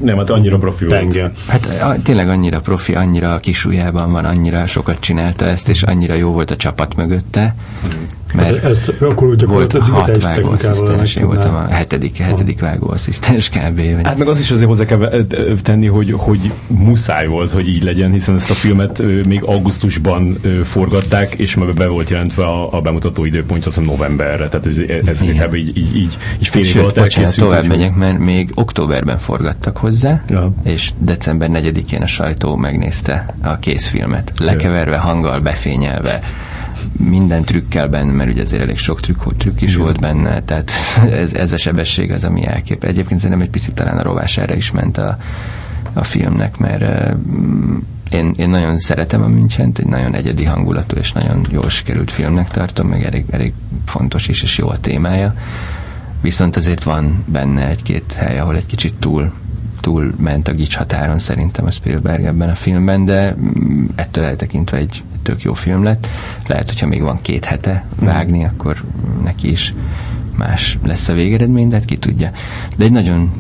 Nem, 0.03 0.17
hát 0.17 0.31
annyira 0.31 0.59
profi 0.59 0.85
volt. 0.85 0.99
tenge. 0.99 1.31
Hát 1.47 1.67
a, 1.67 1.97
tényleg 2.03 2.29
annyira 2.29 2.61
profi, 2.61 2.95
annyira 2.95 3.33
a 3.33 3.39
kisujjában 3.39 4.13
van, 4.13 4.25
annyira 4.25 4.67
sokat 4.67 5.01
csinálta 5.01 5.45
ezt, 5.45 5.69
és 5.69 5.83
annyira 5.83 6.15
jó 6.15 6.33
volt 6.33 6.51
a 6.51 6.57
csapat 6.57 6.97
mögötte, 6.97 7.55
mert 8.35 8.65
Ez, 8.65 8.91
akkor 9.01 9.29
úgy 9.29 9.47
volt 9.47 9.79
hat 9.79 10.23
vágóasszisztens, 10.23 11.17
én 11.17 11.27
voltam 11.27 11.55
a 11.55 11.67
hetedik, 11.67 12.17
hetedik 12.17 12.61
vágóasszisztens 12.61 13.49
kb. 13.49 13.77
Vagy 13.77 14.01
Hát 14.03 14.19
meg 14.19 14.29
az 14.29 14.39
is 14.39 14.51
azért 14.51 14.69
hozzá 14.69 14.85
kell 14.85 15.27
tenni, 15.63 15.87
hogy, 15.87 16.13
hogy 16.17 16.53
muszáj 16.67 17.27
volt, 17.27 17.51
hogy 17.51 17.69
így 17.69 17.83
legyen, 17.83 18.11
hiszen 18.13 18.35
ezt 18.35 18.51
a 18.51 18.55
filmet 18.55 19.03
még 19.27 19.43
augusztusban 19.43 20.41
forgatták, 20.65 21.35
és 21.35 21.55
meg 21.55 21.75
be 21.75 21.87
volt 21.87 22.11
jelentve 22.11 22.45
a, 22.45 22.77
a 22.77 22.81
bemutató 22.81 23.25
időpontja, 23.25 23.67
azt 23.67 23.79
hiszem 23.79 23.93
novemberre, 23.93 24.49
tehát 24.49 24.67
ez, 24.67 24.79
ez 25.05 25.21
kb. 25.21 25.55
így, 25.55 25.77
így, 25.77 25.97
így, 25.97 26.19
így 26.39 26.49
fél 26.49 26.63
év 26.63 26.69
Sőt, 26.69 26.83
alatt 26.83 26.95
bocsánat, 26.99 27.37
tovább 27.37 27.67
megyek, 27.67 27.95
mert 27.95 28.19
még 28.19 28.51
októberben 28.55 29.19
forgattak 29.19 29.77
hozzá, 29.77 30.23
Ja. 30.29 30.53
és 30.65 30.91
december 30.99 31.51
4-én 31.53 32.03
a 32.03 32.07
sajtó 32.07 32.57
megnézte 32.57 33.27
a 33.43 33.59
készfilmet. 33.59 34.33
Lekeverve, 34.39 34.97
hanggal, 34.97 35.41
befényelve, 35.41 36.21
minden 36.93 37.45
trükkel 37.45 37.87
benne, 37.87 38.13
mert 38.13 38.31
ugye 38.31 38.43
azért 38.43 38.63
elég 38.63 38.79
sok 38.79 39.01
trükk, 39.01 39.37
trükk 39.37 39.61
is 39.61 39.71
Igen. 39.71 39.83
volt 39.83 40.01
benne, 40.01 40.43
tehát 40.43 40.71
ez, 41.11 41.35
ez 41.35 41.53
a 41.53 41.59
sebesség 41.59 42.11
az, 42.11 42.25
ami 42.25 42.47
elkép. 42.47 42.85
Egyébként 42.85 43.21
szerintem 43.21 43.47
egy 43.47 43.51
picit 43.53 43.75
talán 43.75 43.99
a 43.99 44.03
rovására 44.03 44.55
is 44.55 44.71
ment 44.71 44.99
a, 44.99 45.19
a 45.93 46.05
filmnek, 46.05 46.59
mert 46.59 47.15
mm, 47.15 47.77
én, 48.11 48.35
én 48.37 48.51
nagyon 48.51 48.79
szeretem 48.79 49.23
a 49.23 49.29
Münchent, 49.29 49.79
egy 49.79 49.87
nagyon 49.87 50.15
egyedi 50.15 50.45
hangulatú 50.45 50.97
és 50.97 51.13
nagyon 51.13 51.47
jól 51.51 51.71
sikerült 51.71 52.11
filmnek 52.11 52.51
tartom, 52.51 52.89
meg 52.89 53.05
elég, 53.05 53.25
elég 53.31 53.53
fontos 53.85 54.29
is, 54.29 54.43
és 54.43 54.59
jó 54.59 54.69
a 54.69 54.79
témája. 54.79 55.35
Viszont 56.21 56.57
azért 56.57 56.83
van 56.83 57.25
benne 57.27 57.69
egy-két 57.69 58.13
hely, 58.13 58.39
ahol 58.39 58.57
egy 58.57 58.67
kicsit 58.67 58.95
túl, 58.95 59.33
túl 59.81 60.13
ment 60.17 60.49
a 60.49 60.53
gics 60.53 60.77
határon 60.77 61.19
szerintem 61.19 61.65
a 61.65 61.71
Spielberg 61.71 62.25
ebben 62.25 62.51
a 62.51 62.55
filmben, 62.55 63.05
de 63.05 63.35
mm, 63.35 63.85
ettől 63.95 64.25
eltekintve 64.25 64.77
egy 64.77 65.03
tök 65.23 65.43
jó 65.43 65.53
film 65.53 65.83
lett. 65.83 66.07
Lehet, 66.47 66.69
hogyha 66.69 66.87
még 66.87 67.03
van 67.03 67.19
két 67.23 67.45
hete 67.45 67.85
vágni, 68.01 68.45
akkor 68.45 68.83
neki 69.23 69.51
is 69.51 69.75
más 70.37 70.79
lesz 70.85 71.09
a 71.09 71.13
végeredmény, 71.13 71.69
de 71.69 71.77
hát 71.77 71.85
ki 71.85 71.97
tudja. 71.97 72.31
De 72.77 72.85
egy 72.85 72.93
nagyon 72.93 73.31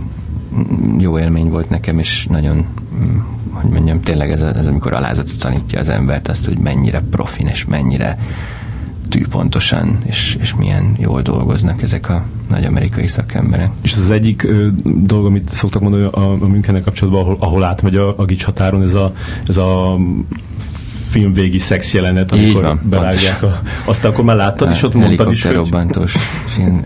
jó 0.98 1.18
élmény 1.18 1.48
volt 1.48 1.70
nekem, 1.70 1.98
és 1.98 2.26
nagyon, 2.26 2.56
mm, 2.56 3.18
hogy 3.50 3.70
mondjam, 3.70 4.00
tényleg 4.00 4.30
ez, 4.30 4.42
ez 4.42 4.66
amikor 4.66 4.92
alázatot 4.92 5.38
tanítja 5.38 5.78
az 5.78 5.88
embert, 5.88 6.28
azt, 6.28 6.44
hogy 6.46 6.58
mennyire 6.58 7.02
profin, 7.10 7.46
és 7.46 7.64
mennyire 7.64 8.18
tűpontosan, 9.08 9.98
és, 10.06 10.36
és 10.40 10.54
milyen 10.54 10.94
jól 10.98 11.22
dolgoznak 11.22 11.82
ezek 11.82 12.08
a 12.08 12.24
nagy 12.48 12.64
amerikai 12.64 13.06
szakemberek. 13.06 13.70
És 13.82 13.92
ez 13.92 13.98
az 13.98 14.10
egyik 14.10 14.42
ö, 14.42 14.68
dolog, 14.84 15.26
amit 15.26 15.48
szoktak 15.48 15.82
mondani 15.82 16.02
a, 16.02 16.30
a 16.42 16.46
Münchennel 16.46 16.82
kapcsolatban, 16.82 17.22
ahol, 17.22 17.36
ahol 17.38 17.64
átmegy 17.64 17.96
a, 17.96 18.18
a 18.18 18.24
gics 18.24 18.44
határon, 18.44 18.82
ez 18.82 18.94
a, 18.94 19.12
ez 19.48 19.56
a 19.56 19.98
filmvégi 21.10 21.58
szex 21.58 21.94
jelenet, 21.94 22.32
amikor 22.32 22.62
van, 22.62 22.80
bevágják 22.82 23.42
a, 23.42 23.60
azt 23.84 24.04
akkor 24.04 24.24
már 24.24 24.36
láttad, 24.36 24.70
és 24.70 24.82
ott 24.82 24.94
mondtad 24.94 25.30
is, 25.30 25.42
hogy 25.42 25.70
film. 26.46 26.82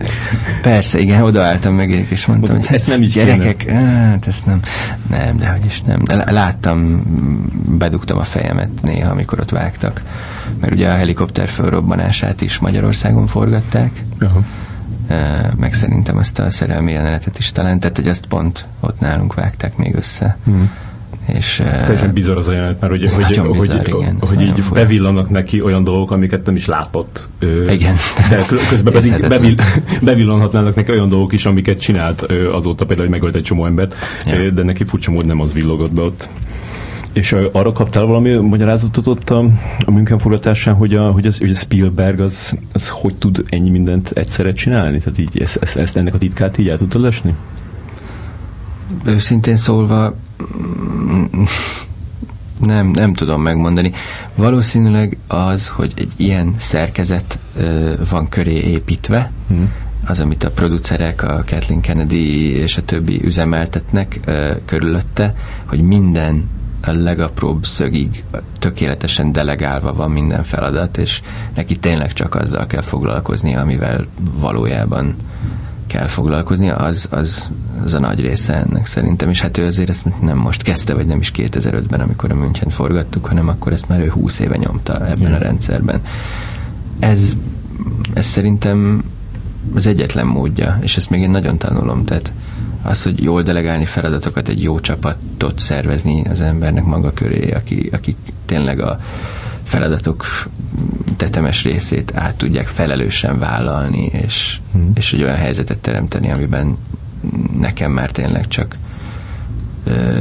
Persze, 0.61 0.99
igen, 0.99 1.21
odaálltam 1.21 1.73
meg, 1.73 1.89
és 1.89 2.25
mondtam, 2.25 2.51
Mondtad, 2.51 2.65
hogy 2.65 2.75
ezt 2.75 2.87
nem 2.87 3.01
így 3.01 3.11
gyerekek, 3.11 3.69
hát 3.69 4.27
ezt 4.27 4.45
nem, 4.45 4.59
nem, 5.09 5.37
de 5.37 5.49
hogy 5.49 5.65
is 5.65 5.81
nem. 5.81 6.03
Láttam, 6.25 7.03
bedugtam 7.77 8.17
a 8.17 8.23
fejemet 8.23 8.69
néha, 8.81 9.11
amikor 9.11 9.39
ott 9.39 9.49
vágtak, 9.49 10.01
mert 10.59 10.73
ugye 10.73 10.89
a 10.89 10.95
helikopter 10.95 11.47
fölrobbanását 11.47 12.41
is 12.41 12.59
Magyarországon 12.59 13.27
forgatták, 13.27 14.03
Aha. 14.19 14.41
meg 15.55 15.73
szerintem 15.73 16.17
azt 16.17 16.39
a 16.39 16.49
szerelmi 16.49 16.91
jelenetet 16.91 17.37
is 17.37 17.51
talán, 17.51 17.79
tehát 17.79 17.95
hogy 17.95 18.07
ezt 18.07 18.25
pont 18.25 18.65
ott 18.79 18.99
nálunk 18.99 19.33
vágták 19.33 19.77
még 19.77 19.95
össze. 19.95 20.37
Hmm. 20.45 20.71
És, 21.25 21.59
Ez 21.59 21.83
teljesen 21.83 22.13
bizarr 22.13 22.37
az 22.37 22.47
a 22.47 22.51
jelenet, 22.51 22.79
mert 22.79 22.91
hogy, 22.93 23.03
Ez 23.03 23.15
hogy, 23.15 23.23
nagyon 23.23 23.47
hogy, 23.47 23.59
bizarr, 23.59 23.87
igen, 23.87 24.17
hogy 24.19 24.41
így 24.41 24.59
fura. 24.59 24.81
bevillanak 24.81 25.29
neki 25.29 25.61
olyan 25.61 25.83
dolgok, 25.83 26.11
amiket 26.11 26.45
nem 26.45 26.55
is 26.55 26.65
látott. 26.65 27.27
Igen. 27.69 27.95
De 28.29 28.35
kö- 28.47 28.67
közben 28.69 28.93
pedig 28.93 29.11
Érthetetlen. 29.11 29.41
bevil, 29.41 29.55
bevillanhatnának 30.01 30.75
neki 30.75 30.91
olyan 30.91 31.07
dolgok 31.07 31.33
is, 31.33 31.45
amiket 31.45 31.79
csinált 31.79 32.21
azóta, 32.53 32.85
például, 32.85 33.07
hogy 33.09 33.17
megölt 33.17 33.35
egy 33.35 33.43
csomó 33.43 33.65
embert, 33.65 33.95
Ja. 34.25 34.49
de 34.49 34.63
neki 34.63 34.83
furcsa 34.83 35.11
mód 35.11 35.25
nem 35.25 35.39
az 35.41 35.53
villogott 35.53 35.91
be 35.93 36.01
ott. 36.01 36.29
És 37.13 37.35
arra 37.51 37.71
kaptál 37.71 38.05
valami 38.05 38.33
magyarázatot 38.33 39.07
ott 39.07 39.29
a, 39.29 39.45
a 39.85 39.91
München 39.91 40.17
forgatásán, 40.17 40.73
hogy, 40.75 40.93
a, 40.93 41.11
hogy, 41.11 41.25
az, 41.25 41.37
hogy 41.39 41.49
a 41.49 41.53
Spielberg 41.53 42.19
az, 42.19 42.57
az 42.73 42.89
hogy 42.89 43.15
tud 43.15 43.43
ennyi 43.49 43.69
mindent 43.69 44.11
egyszerre 44.13 44.53
csinálni? 44.53 44.97
Tehát 44.97 45.19
így 45.19 45.41
ezt, 45.41 45.57
ezt, 45.61 45.77
ezt 45.77 45.97
ennek 45.97 46.13
a 46.13 46.17
titkát 46.17 46.57
így 46.57 46.67
el 46.69 46.77
tudtad 46.77 47.01
lesni? 47.01 47.33
Őszintén 49.05 49.55
szólva 49.55 50.15
nem, 52.59 52.87
nem 52.87 53.13
tudom 53.13 53.41
megmondani. 53.41 53.91
Valószínűleg 54.35 55.17
az, 55.27 55.67
hogy 55.67 55.93
egy 55.95 56.11
ilyen 56.15 56.55
szerkezet 56.57 57.39
ö, 57.55 57.93
van 58.09 58.29
köré 58.29 58.55
építve, 58.59 59.31
Hmm. 59.47 59.71
az, 60.05 60.19
amit 60.19 60.43
a 60.43 60.51
producerek, 60.51 61.23
a 61.23 61.43
Kathleen 61.47 61.81
Kennedy 61.81 62.49
és 62.49 62.77
a 62.77 62.81
többi 62.83 63.21
üzemeltetnek 63.23 64.19
ö, 64.25 64.51
körülötte, 64.65 65.35
hogy 65.65 65.81
minden 65.81 66.49
a 66.81 66.91
legapróbb 66.91 67.65
szögig 67.65 68.23
tökéletesen 68.59 69.31
delegálva 69.31 69.93
van 69.93 70.11
minden 70.11 70.43
feladat, 70.43 70.97
és 70.97 71.21
neki 71.55 71.75
tényleg 71.75 72.13
csak 72.13 72.35
azzal 72.35 72.65
kell 72.65 72.81
foglalkozni, 72.81 73.55
amivel 73.55 74.05
valójában 74.39 75.15
kell 75.95 76.07
foglalkozni, 76.07 76.69
az, 76.69 77.07
az, 77.09 77.51
az 77.83 77.93
a 77.93 77.99
nagy 77.99 78.19
része 78.19 78.53
ennek 78.53 78.85
szerintem, 78.85 79.29
és 79.29 79.41
hát 79.41 79.57
ő 79.57 79.65
azért 79.65 79.89
ezt 79.89 80.21
nem 80.21 80.37
most 80.37 80.61
kezdte, 80.61 80.93
vagy 80.93 81.05
nem 81.05 81.19
is 81.19 81.31
2005-ben, 81.35 81.99
amikor 81.99 82.31
a 82.31 82.35
München 82.35 82.69
forgattuk, 82.69 83.25
hanem 83.25 83.47
akkor 83.47 83.73
ezt 83.73 83.87
már 83.87 83.99
ő 83.99 84.09
20 84.09 84.39
éve 84.39 84.57
nyomta 84.57 85.07
ebben 85.07 85.33
a 85.33 85.37
rendszerben. 85.37 86.01
Ez, 86.99 87.33
ez 88.13 88.25
szerintem 88.25 89.03
az 89.75 89.87
egyetlen 89.87 90.25
módja, 90.25 90.77
és 90.81 90.97
ezt 90.97 91.09
még 91.09 91.21
én 91.21 91.29
nagyon 91.29 91.57
tanulom, 91.57 92.05
tehát 92.05 92.31
az, 92.81 93.03
hogy 93.03 93.23
jól 93.23 93.41
delegálni 93.41 93.85
feladatokat, 93.85 94.47
egy 94.47 94.63
jó 94.63 94.79
csapatot 94.79 95.59
szervezni 95.59 96.25
az 96.29 96.41
embernek 96.41 96.83
maga 96.83 97.13
köré, 97.13 97.51
aki, 97.51 97.89
aki 97.91 98.15
tényleg 98.45 98.79
a 98.79 98.99
feladatok 99.63 100.25
tetemes 101.25 101.63
részét 101.63 102.11
át 102.15 102.35
tudják 102.35 102.67
felelősen 102.67 103.39
vállalni, 103.39 104.05
és, 104.05 104.59
hmm. 104.71 104.91
és 104.93 105.13
egy 105.13 105.23
olyan 105.23 105.35
helyzetet 105.35 105.77
teremteni, 105.77 106.31
amiben 106.31 106.77
nekem 107.59 107.91
már 107.91 108.11
tényleg 108.11 108.47
csak 108.47 108.77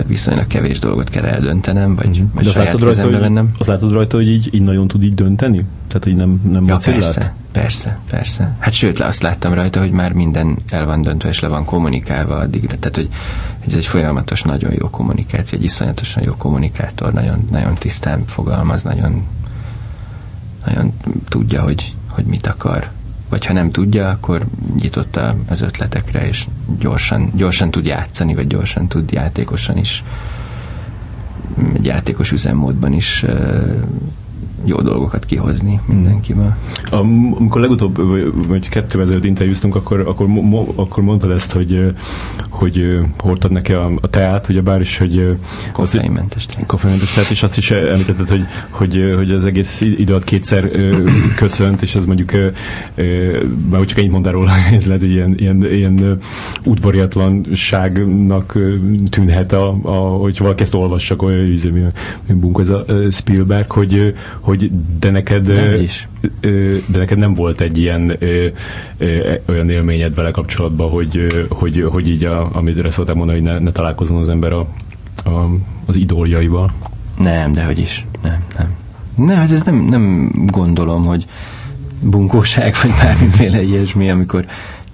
viszonylag 0.06 0.46
kevés 0.46 0.78
dolgot 0.78 1.08
kell 1.08 1.24
eldöntenem, 1.24 1.94
vagy, 1.94 2.08
mm-hmm. 2.08 2.26
vagy 2.34 2.44
De 2.44 2.50
saját 2.50 2.80
rajta, 2.80 3.02
hogy, 3.02 3.18
vennem. 3.18 3.50
Azt 3.58 3.68
látod 3.68 3.92
rajta, 3.92 4.16
hogy 4.16 4.28
így, 4.28 4.54
így 4.54 4.62
nagyon 4.62 4.88
tud 4.88 5.02
így 5.02 5.14
dönteni? 5.14 5.64
Tehát, 5.86 6.04
hogy 6.04 6.14
nem, 6.14 6.40
nem 6.52 6.66
ja, 6.66 6.76
persze, 6.84 7.34
persze, 7.52 7.98
persze. 8.10 8.56
Hát 8.58 8.72
sőt, 8.72 9.00
azt 9.00 9.22
láttam 9.22 9.52
rajta, 9.52 9.80
hogy 9.80 9.90
már 9.90 10.12
minden 10.12 10.56
el 10.70 10.86
van 10.86 11.02
döntve, 11.02 11.28
és 11.28 11.40
le 11.40 11.48
van 11.48 11.64
kommunikálva 11.64 12.34
addigra. 12.34 12.78
Tehát, 12.78 12.96
hogy 12.96 13.08
ez 13.66 13.74
egy 13.74 13.86
folyamatos, 13.86 14.42
nagyon 14.42 14.72
jó 14.78 14.90
kommunikáció, 14.90 15.58
egy 15.58 15.64
iszonyatosan 15.64 16.22
jó 16.22 16.34
kommunikátor, 16.36 17.12
nagyon, 17.12 17.48
nagyon 17.50 17.74
tisztán 17.74 18.24
fogalmaz, 18.26 18.82
nagyon, 18.82 19.22
nagyon 20.66 20.92
tudja, 21.28 21.62
hogy, 21.62 21.94
hogy 22.08 22.24
mit 22.24 22.46
akar. 22.46 22.90
Vagy 23.28 23.46
ha 23.46 23.52
nem 23.52 23.70
tudja, 23.70 24.08
akkor 24.08 24.46
nyitott 24.80 25.20
az 25.48 25.60
ötletekre, 25.60 26.28
és 26.28 26.46
gyorsan, 26.78 27.30
gyorsan 27.34 27.70
tud 27.70 27.86
játszani, 27.86 28.34
vagy 28.34 28.46
gyorsan 28.46 28.88
tud 28.88 29.12
játékosan 29.12 29.76
is, 29.76 30.04
egy 31.74 31.84
játékos 31.84 32.32
üzemmódban 32.32 32.92
is 32.92 33.24
jó 34.64 34.80
dolgokat 34.80 35.24
kihozni 35.24 35.80
mindenkiből. 35.86 36.54
Amikor 36.90 37.60
legutóbb, 37.60 37.98
vagy 38.48 38.68
kettő 38.68 39.00
ezelőtt 39.00 39.24
interjúztunk, 39.24 39.74
akkor, 39.74 40.00
akkor, 40.00 40.26
mo, 40.26 40.66
akkor 40.74 41.02
mondtad 41.02 41.30
ezt, 41.30 41.52
hogy, 41.52 41.94
hogy 42.50 42.98
hordtad 43.18 43.50
neki 43.50 43.72
a, 43.72 43.90
a 44.00 44.08
teát, 44.08 44.48
ugye 44.48 44.60
bár 44.60 44.80
is, 44.80 44.98
hogy 44.98 45.38
koffeinmentes 45.72 46.46
teát. 46.46 46.66
Koffeinmentes 46.66 47.12
teát, 47.12 47.30
és 47.30 47.42
azt 47.42 47.56
is 47.56 47.70
említetted, 47.70 48.28
hogy, 48.28 48.44
hogy, 48.70 49.12
hogy 49.16 49.30
az 49.30 49.44
egész 49.44 49.80
idő 49.80 50.18
kétszer 50.18 50.70
köszönt, 51.36 51.82
és 51.82 51.94
az 51.94 52.04
mondjuk 52.04 52.32
már 53.70 53.84
csak 53.84 53.98
ennyit 53.98 54.10
mondtál 54.10 54.32
róla, 54.32 54.52
ez 54.72 54.86
lehet, 54.86 55.00
hogy 55.00 55.10
ilyen, 55.10 55.34
ilyen, 55.38 55.64
ilyen 55.64 56.18
udvariatlanságnak 56.64 58.58
tűnhet, 59.10 59.52
a, 59.52 59.78
a, 59.82 59.94
hogy 59.94 60.38
valaki 60.38 60.62
ezt 60.62 60.74
olvassa, 60.74 61.14
olyan 61.18 61.44
mi, 61.46 61.58
mi, 62.26 62.34
mi 62.34 62.50
ez 62.60 62.68
a 62.68 62.84
Spielberg, 63.10 63.70
hogy, 63.70 64.14
hogy 64.40 64.53
hogy 64.58 64.70
de 64.98 65.10
neked, 65.10 65.50
de 66.86 66.98
neked 66.98 67.18
nem 67.18 67.34
volt 67.34 67.60
egy 67.60 67.78
ilyen 67.78 68.18
olyan 69.48 69.70
élményed 69.70 70.14
vele 70.14 70.30
kapcsolatban, 70.30 70.90
hogy, 70.90 71.26
hogy, 71.48 71.86
hogy 71.90 72.08
így, 72.08 72.24
a, 72.24 72.48
amit 72.52 72.92
szóltál 72.92 73.14
mondani, 73.14 73.40
hogy 73.40 73.48
ne, 73.48 73.58
ne 73.58 73.72
találkozzon 73.72 74.18
az 74.18 74.28
ember 74.28 74.52
a, 74.52 74.66
a, 75.24 75.50
az 75.86 75.96
idoljaival? 75.96 76.72
Nem, 77.18 77.52
de 77.52 77.64
hogy 77.64 77.78
is. 77.78 78.06
Nem, 78.22 78.44
nem. 78.58 78.74
Nem, 79.26 79.36
hát 79.36 79.50
ez 79.50 79.62
nem, 79.62 79.76
nem 79.76 80.32
gondolom, 80.46 81.04
hogy 81.04 81.26
bunkóság, 82.00 82.74
vagy 82.82 82.90
bármiféle 82.90 83.62
ilyesmi, 83.62 84.10
amikor 84.10 84.44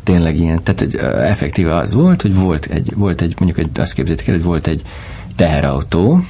tényleg 0.03 0.37
ilyen, 0.39 0.63
tehát 0.63 0.81
hogy 0.81 0.95
effektíve 1.31 1.75
az 1.77 1.95
volt, 1.95 2.23
hogy 2.23 2.35
volt 2.35 2.65
egy, 2.65 2.93
volt 2.97 3.21
egy 3.21 3.35
mondjuk 3.39 3.67
egy, 3.67 3.81
azt 3.81 3.93
képzeljétek 3.93 4.29
el, 4.29 4.35
hogy 4.35 4.45
volt 4.45 4.67
egy 4.67 4.83
teherautó, 5.37 6.25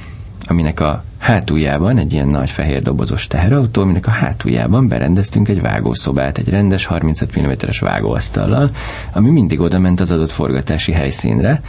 aminek 0.51 0.79
a 0.79 1.03
hátuljában 1.17 1.97
egy 1.97 2.13
ilyen 2.13 2.27
nagy 2.27 2.49
fehér 2.49 2.81
dobozos 2.81 3.27
teherautó, 3.27 3.81
aminek 3.81 4.07
a 4.07 4.11
hátuljában 4.11 4.87
berendeztünk 4.87 5.47
egy 5.47 5.61
vágószobát, 5.61 6.37
egy 6.37 6.49
rendes 6.49 6.85
35 6.85 7.39
mm-es 7.39 7.79
vágóasztallal, 7.79 8.71
ami 9.13 9.29
mindig 9.29 9.59
oda 9.59 9.79
ment 9.79 9.99
az 9.99 10.11
adott 10.11 10.31
forgatási 10.31 10.91
helyszínre, 10.91 11.61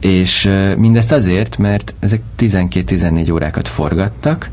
és 0.00 0.50
mindezt 0.76 1.12
azért, 1.12 1.58
mert 1.58 1.94
ezek 1.98 2.20
12-14 2.38 3.32
órákat 3.32 3.68
forgattak, 3.68 4.50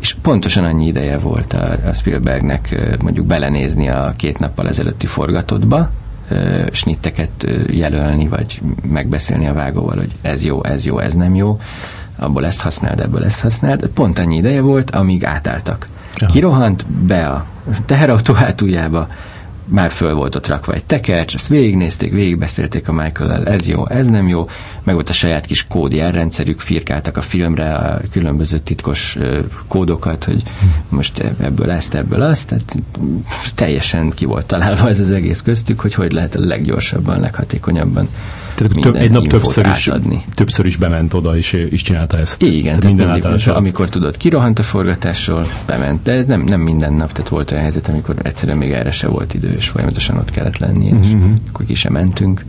és 0.00 0.16
pontosan 0.22 0.64
annyi 0.64 0.86
ideje 0.86 1.18
volt 1.18 1.52
a, 1.52 1.78
a 1.86 1.92
Spielbergnek 1.92 2.96
mondjuk 3.02 3.26
belenézni 3.26 3.88
a 3.88 4.12
két 4.16 4.38
nappal 4.38 4.68
ezelőtti 4.68 5.06
forgatottba, 5.06 5.90
snitteket 6.72 7.46
jelölni, 7.70 8.28
vagy 8.28 8.60
megbeszélni 8.90 9.46
a 9.46 9.52
vágóval, 9.52 9.96
hogy 9.96 10.10
ez 10.22 10.44
jó, 10.44 10.64
ez 10.64 10.84
jó, 10.84 10.98
ez 10.98 11.14
nem 11.14 11.34
jó, 11.34 11.60
abból 12.20 12.46
ezt 12.46 12.60
használd, 12.60 13.00
ebből 13.00 13.24
ezt 13.24 13.40
használd. 13.40 13.86
Pont 13.86 14.18
annyi 14.18 14.36
ideje 14.36 14.60
volt, 14.60 14.90
amíg 14.90 15.24
átálltak. 15.24 15.88
Aha. 16.14 16.32
Kirohant 16.32 16.86
be 16.86 17.26
a 17.26 17.46
teherautó 17.86 18.34
hátuljába, 18.34 19.08
már 19.70 19.90
föl 19.90 20.14
volt 20.14 20.34
ott 20.34 20.46
rakva 20.46 20.72
egy 20.72 20.84
tekercs, 20.84 21.34
ezt 21.34 21.48
végignézték, 21.48 22.12
végigbeszélték 22.12 22.88
a 22.88 22.92
michael 22.92 23.46
ez 23.46 23.68
jó, 23.68 23.88
ez 23.88 24.06
nem 24.06 24.28
jó, 24.28 24.48
meg 24.82 24.94
volt 24.94 25.08
a 25.08 25.12
saját 25.12 25.46
kis 25.46 25.66
kódjelrendszerük, 25.66 26.60
firkáltak 26.60 27.16
a 27.16 27.20
filmre 27.20 27.74
a 27.74 28.00
különböző 28.10 28.58
titkos 28.58 29.18
kódokat, 29.68 30.24
hogy 30.24 30.42
most 30.88 31.18
ebből 31.40 31.70
ezt, 31.70 31.94
ebből 31.94 32.22
azt, 32.22 32.48
tehát 32.48 32.74
teljesen 33.54 34.10
ki 34.10 34.24
volt 34.24 34.46
találva 34.46 34.88
ez 34.88 35.00
az 35.00 35.12
egész 35.12 35.42
köztük, 35.42 35.80
hogy 35.80 35.94
hogy 35.94 36.12
lehet 36.12 36.34
a 36.34 36.40
leggyorsabban, 36.40 37.20
leghatékonyabban 37.20 38.08
tehát 38.66 38.80
több, 38.80 38.96
egy 38.96 39.10
nap 39.10 39.26
többször 39.26 39.66
is, 39.66 39.88
átadni. 39.88 40.24
többször 40.34 40.66
is 40.66 40.76
bement 40.76 41.14
oda, 41.14 41.36
és, 41.36 41.52
és 41.52 41.82
csinálta 41.82 42.18
ezt. 42.18 42.42
Igen, 42.42 42.62
tehát 42.62 42.84
minden 42.84 43.20
mindig, 43.20 43.48
amikor 43.48 43.88
tudod, 43.88 44.16
kirohant 44.16 44.58
a 44.58 44.62
forgatásról, 44.62 45.46
bement, 45.66 46.02
de 46.02 46.12
ez 46.12 46.26
nem, 46.26 46.40
nem 46.40 46.60
minden 46.60 46.92
nap, 46.92 47.12
tehát 47.12 47.30
volt 47.30 47.50
olyan 47.50 47.62
helyzet, 47.62 47.88
amikor 47.88 48.14
egyszerűen 48.22 48.58
még 48.58 48.72
erre 48.72 48.90
se 48.90 49.06
volt 49.06 49.34
idő, 49.34 49.54
és 49.56 49.68
folyamatosan 49.68 50.16
ott 50.16 50.30
kellett 50.30 50.58
lenni, 50.58 50.86
és 50.86 51.08
mm-hmm. 51.08 51.32
akkor 51.48 51.66
ki 51.66 51.74
sem 51.74 51.92
mentünk. 51.92 52.44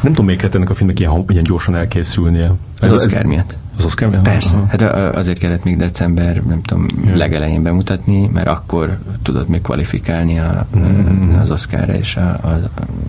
Nem 0.00 0.12
tudom, 0.12 0.24
miért 0.24 0.40
kellett 0.40 0.54
ennek 0.54 0.70
a 0.70 0.74
filmnek 0.74 1.00
ilyen, 1.00 1.24
ilyen 1.28 1.44
gyorsan 1.44 1.74
elkészülnie. 1.74 2.52
Az 2.80 2.92
Oscar 2.92 3.24
miatt. 3.24 3.56
Az 3.78 3.84
Oscar 3.84 4.08
miatt? 4.08 4.22
Persze. 4.22 4.54
Aha. 4.54 4.66
Hát 4.66 4.82
azért 5.14 5.38
kellett 5.38 5.64
még 5.64 5.76
december, 5.76 6.42
nem 6.42 6.62
tudom, 6.62 6.86
ja. 7.04 7.16
legelején 7.16 7.62
bemutatni, 7.62 8.30
mert 8.32 8.48
akkor 8.48 8.98
tudod 9.22 9.48
még 9.48 9.60
kvalifikálni 9.60 10.38
a, 10.38 10.66
mm. 10.78 11.34
az 11.40 11.50
Oscarra, 11.50 11.94
és 11.94 12.16
a, 12.16 12.28
a, 12.28 12.60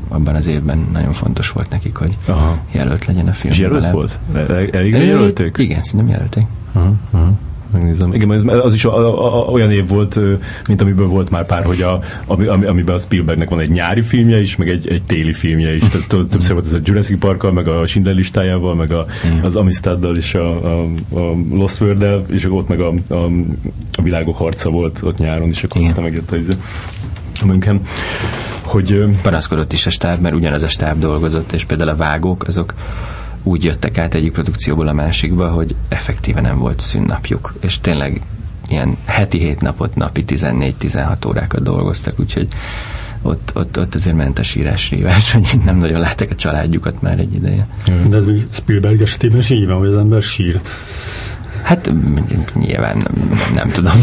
abban 0.08 0.36
az 0.36 0.48
évben 0.48 0.88
nagyon 0.92 1.14
fontos 1.14 1.52
volt 1.52 1.70
nekik, 1.70 1.96
hogy 1.96 2.18
Aha. 2.26 2.58
jelölt 2.72 3.06
legyen 3.06 3.28
a 3.28 3.34
film. 3.34 3.54
És 3.54 3.60
jelölt 3.60 3.90
volt? 3.90 4.20
Elég 4.72 4.92
jelölték? 4.92 5.58
Igen, 5.58 5.84
szerintem 5.84 6.10
jelölték. 6.10 6.46
Aha. 6.74 6.94
Aha 7.12 7.32
megnézem. 7.72 8.14
Igen, 8.14 8.50
az 8.50 8.74
is 8.74 8.86
a, 8.86 8.98
a, 8.98 9.48
a, 9.48 9.52
olyan 9.52 9.72
év 9.72 9.88
volt, 9.88 10.20
mint 10.68 10.82
amiből 10.82 11.08
volt 11.08 11.30
már 11.30 11.46
pár, 11.46 11.64
hogy 11.64 11.82
a, 11.82 12.00
ami, 12.26 12.46
amiben 12.48 12.96
a 12.96 12.98
Spielbergnek 12.98 13.50
van 13.50 13.60
egy 13.60 13.70
nyári 13.70 14.02
filmje 14.02 14.42
is, 14.42 14.56
meg 14.56 14.70
egy, 14.70 14.88
egy 14.88 15.04
téli 15.04 15.34
filmje 15.34 15.76
is. 15.76 15.84
Tehát 15.84 16.08
többször 16.30 16.54
volt 16.54 16.66
ez 16.66 16.74
a 16.74 16.80
Jurassic 16.84 17.20
park 17.20 17.52
meg 17.52 17.68
a 17.68 17.88
Schindler 17.88 18.16
listájával, 18.16 18.76
meg 18.76 18.92
a, 18.92 19.06
az 19.44 19.56
Amistaddal 19.56 20.18
és 20.18 20.34
a, 20.34 20.80
a, 20.80 20.84
a 21.14 21.36
Lost 21.52 21.82
world 21.82 22.32
és 22.32 22.46
ott 22.50 22.68
meg 22.68 22.80
a, 22.80 22.94
a, 23.08 23.26
a 23.92 24.02
világok 24.02 24.38
harca 24.38 24.70
volt 24.70 25.00
ott 25.04 25.18
nyáron, 25.18 25.50
és 25.50 25.64
akkor 25.64 25.82
aztán 25.82 26.04
megjött 26.04 26.32
a, 26.32 26.36
a 27.42 27.46
München 27.46 27.82
hogy... 28.68 29.06
Panaszkodott 29.22 29.74
is 29.74 29.86
a 29.86 29.90
stáb, 29.90 30.22
mert 30.22 30.36
ugyanaz 30.36 30.64
a 30.64 30.68
stáb 30.68 31.00
dolgozott, 31.00 31.52
és 31.52 31.66
például 31.66 31.90
a 31.90 31.96
vágók, 31.96 32.48
azok 32.48 32.74
úgy 33.48 33.64
jöttek 33.64 33.98
át 33.98 34.14
egyik 34.14 34.32
produkcióból 34.32 34.88
a 34.88 34.94
másikba, 34.94 35.50
hogy 35.50 35.76
effektíve 35.90 36.42
nem 36.42 36.58
volt 36.58 36.80
szünnapjuk, 36.80 37.54
és 37.62 37.80
tényleg 37.80 38.22
ilyen 38.70 38.98
heti 39.06 39.40
hét 39.40 39.62
napot, 39.62 39.96
napi 39.96 40.24
14-16 40.28 41.28
órákat 41.28 41.64
dolgoztak, 41.64 42.20
úgyhogy 42.20 42.48
ott, 43.22 43.52
ott, 43.56 43.80
ott 43.80 43.96
azért 43.96 44.16
ment 44.16 44.40
a 44.40 44.44
sírás 44.44 44.90
rívás, 44.90 45.32
hogy 45.32 45.48
nem 45.66 45.78
nagyon 45.78 46.00
látták 46.00 46.32
a 46.32 46.36
családjukat 46.36 47.02
már 47.02 47.20
egy 47.20 47.34
ideje. 47.34 47.68
De 48.10 48.18
ez 48.18 48.26
még 48.26 48.48
Spielberg 48.52 49.02
esetében 49.02 49.40
is 49.40 49.50
így 49.50 49.68
van, 49.68 49.78
hogy 49.78 49.88
az 49.88 49.98
ember 49.98 50.22
sír. 50.22 50.62
Hát 51.64 51.92
nyilván 52.60 52.98
nem, 52.98 53.40
nem 53.54 53.68
tudom. 53.68 53.94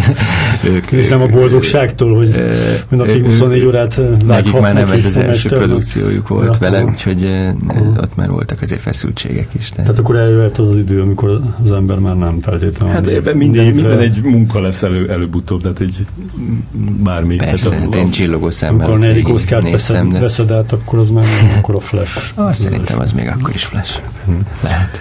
ők, 0.74 0.90
És 0.90 1.08
nem 1.08 1.22
a 1.22 1.26
boldogságtól, 1.26 2.16
hogy 2.16 2.30
ö, 2.36 2.54
napi 2.88 3.20
24 3.20 3.64
órát 3.64 4.00
Nekik 4.26 4.60
már 4.60 4.74
nem 4.74 4.90
ez 4.90 5.04
az 5.04 5.16
első 5.16 5.48
produkciójuk 5.48 6.28
volt 6.28 6.52
ja, 6.52 6.58
vele, 6.60 6.84
úgyhogy 6.84 7.24
uh-huh. 7.66 7.96
ott 8.00 8.16
már 8.16 8.30
voltak 8.30 8.60
azért 8.62 8.80
feszültségek 8.80 9.48
is. 9.52 9.70
De. 9.70 9.82
Tehát 9.82 9.98
akkor 9.98 10.16
eljöhet 10.16 10.58
az 10.58 10.68
az 10.68 10.76
idő, 10.76 11.00
amikor 11.00 11.40
az 11.64 11.72
ember 11.72 11.98
már 11.98 12.16
nem 12.16 12.40
feltétlenül. 12.40 12.94
Hát 12.94 13.06
ebben 13.06 13.36
minden, 13.36 13.64
névre. 13.64 13.80
minden 13.80 13.98
egy 13.98 14.22
munka 14.22 14.60
lesz 14.60 14.82
elő, 14.82 15.10
előbb-utóbb, 15.10 15.62
tehát 15.62 15.80
egy 15.80 16.06
bármi. 17.02 17.36
Persze, 17.36 17.68
tehát 17.68 17.82
a, 17.82 17.84
hát 17.84 17.94
én 17.94 18.10
csillogó 18.10 18.50
szemmel. 18.50 18.86
Amikor 18.86 18.94
a 18.94 18.98
negyedik 18.98 19.28
oszkárt 19.28 19.70
veszed, 19.70 20.20
veszed 20.20 20.50
át, 20.50 20.72
akkor 20.72 20.98
az 20.98 21.10
már 21.10 21.24
akkor 21.58 21.74
a 21.74 21.80
flash. 21.80 22.32
Ah, 22.34 22.52
szerintem 22.52 22.98
az 22.98 23.12
még 23.12 23.26
akkor 23.26 23.54
is 23.54 23.64
flash. 23.64 23.98
Hmm. 24.24 24.40
Lehet. 24.62 25.00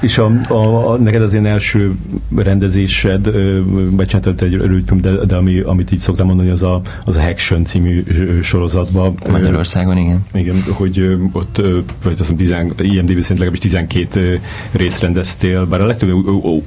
És 0.00 0.18
a, 0.18 0.30
a, 0.48 0.89
a, 0.90 0.96
neked 0.96 1.22
az 1.22 1.32
ilyen 1.32 1.46
első 1.46 1.94
rendezésed, 2.36 3.30
becsináltad 3.96 4.42
egy 4.42 4.54
rövidfilm, 4.54 5.00
de, 5.00 5.10
de 5.10 5.36
ami, 5.36 5.60
amit 5.60 5.92
így 5.92 5.98
szoktam 5.98 6.26
mondani, 6.26 6.50
az 6.50 6.62
a, 6.62 6.80
az 7.04 7.16
a 7.16 7.22
Haction 7.22 7.64
című 7.64 8.04
sorozatban. 8.42 9.14
Magyarországon, 9.30 9.96
igen. 9.96 10.24
Igen, 10.32 10.62
hogy 10.72 11.18
ott, 11.32 11.56
vagy 12.02 12.12
azt 12.12 12.18
hiszem, 12.18 12.36
10, 12.36 12.50
IMDb 12.76 13.08
szerint 13.08 13.28
legalábbis 13.28 13.58
12 13.58 14.40
részt 14.72 15.00
rendeztél, 15.00 15.66
bár 15.66 15.80
a 15.80 15.86
legtöbb 15.86 16.08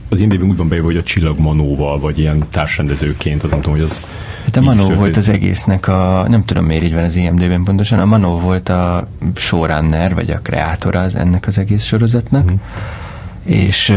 az 0.09 0.19
IMDb 0.19 0.43
úgy 0.43 0.57
van 0.57 0.67
beírva, 0.67 0.87
hogy 0.87 0.97
a 0.97 1.03
Csillagmanóval, 1.03 1.99
vagy 1.99 2.19
ilyen 2.19 2.43
társrendezőként, 2.49 3.43
az 3.43 3.49
nem 3.49 3.61
tudom, 3.61 3.77
hogy 3.77 3.85
az 3.85 4.01
Hát 4.43 4.55
a 4.55 4.61
Manó 4.61 4.89
volt 4.89 5.17
az 5.17 5.29
egésznek 5.29 5.87
a, 5.87 6.25
nem 6.29 6.45
tudom 6.45 6.65
miért 6.65 6.83
így 6.83 6.93
van 6.93 7.03
az 7.03 7.15
IMD-ben 7.15 7.63
pontosan, 7.63 7.99
a 7.99 8.05
Manó 8.05 8.39
volt 8.39 8.69
a 8.69 9.07
showrunner, 9.35 10.13
vagy 10.13 10.29
a 10.29 10.39
kreátora 10.39 10.99
az 10.99 11.15
ennek 11.15 11.47
az 11.47 11.57
egész 11.57 11.83
sorozatnak, 11.83 12.51
mm. 12.51 12.55
És 13.43 13.93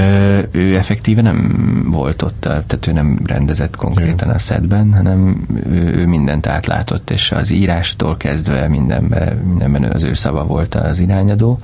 ő 0.50 0.76
effektíve 0.76 1.22
nem 1.22 1.86
volt 1.90 2.22
ott, 2.22 2.40
tehát 2.40 2.86
ő 2.88 2.92
nem 2.92 3.18
rendezett 3.24 3.76
konkrétan 3.76 4.28
a 4.28 4.38
setben, 4.38 4.94
hanem 4.94 5.46
ő, 5.70 5.94
ő 5.96 6.06
mindent 6.06 6.46
átlátott, 6.46 7.10
és 7.10 7.30
az 7.30 7.50
írástól 7.50 8.16
kezdve 8.16 8.68
mindenben, 8.68 9.36
mindenben 9.36 9.82
az 9.82 10.02
ő 10.02 10.12
szava 10.12 10.44
volt 10.44 10.74
az 10.74 10.98
irányadó. 10.98 11.58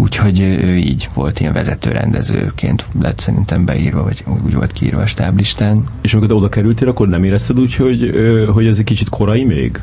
Úgyhogy 0.00 0.40
ő 0.40 0.76
így 0.76 1.08
volt 1.14 1.40
ilyen 1.40 1.52
vezetőrendezőként 1.52 2.86
lett 3.00 3.18
szerintem 3.18 3.64
beírva, 3.64 4.02
vagy 4.02 4.24
úgy 4.44 4.54
volt 4.54 4.72
kiírva 4.72 5.00
a 5.00 5.06
stáblistán. 5.06 5.84
És 6.00 6.14
amikor 6.14 6.36
oda 6.36 6.48
kerültél, 6.48 6.88
akkor 6.88 7.08
nem 7.08 7.24
érezted 7.24 7.60
úgy, 7.60 7.74
hogy, 7.74 8.12
hogy 8.52 8.66
ez 8.66 8.78
egy 8.78 8.84
kicsit 8.84 9.08
korai 9.08 9.44
még? 9.44 9.80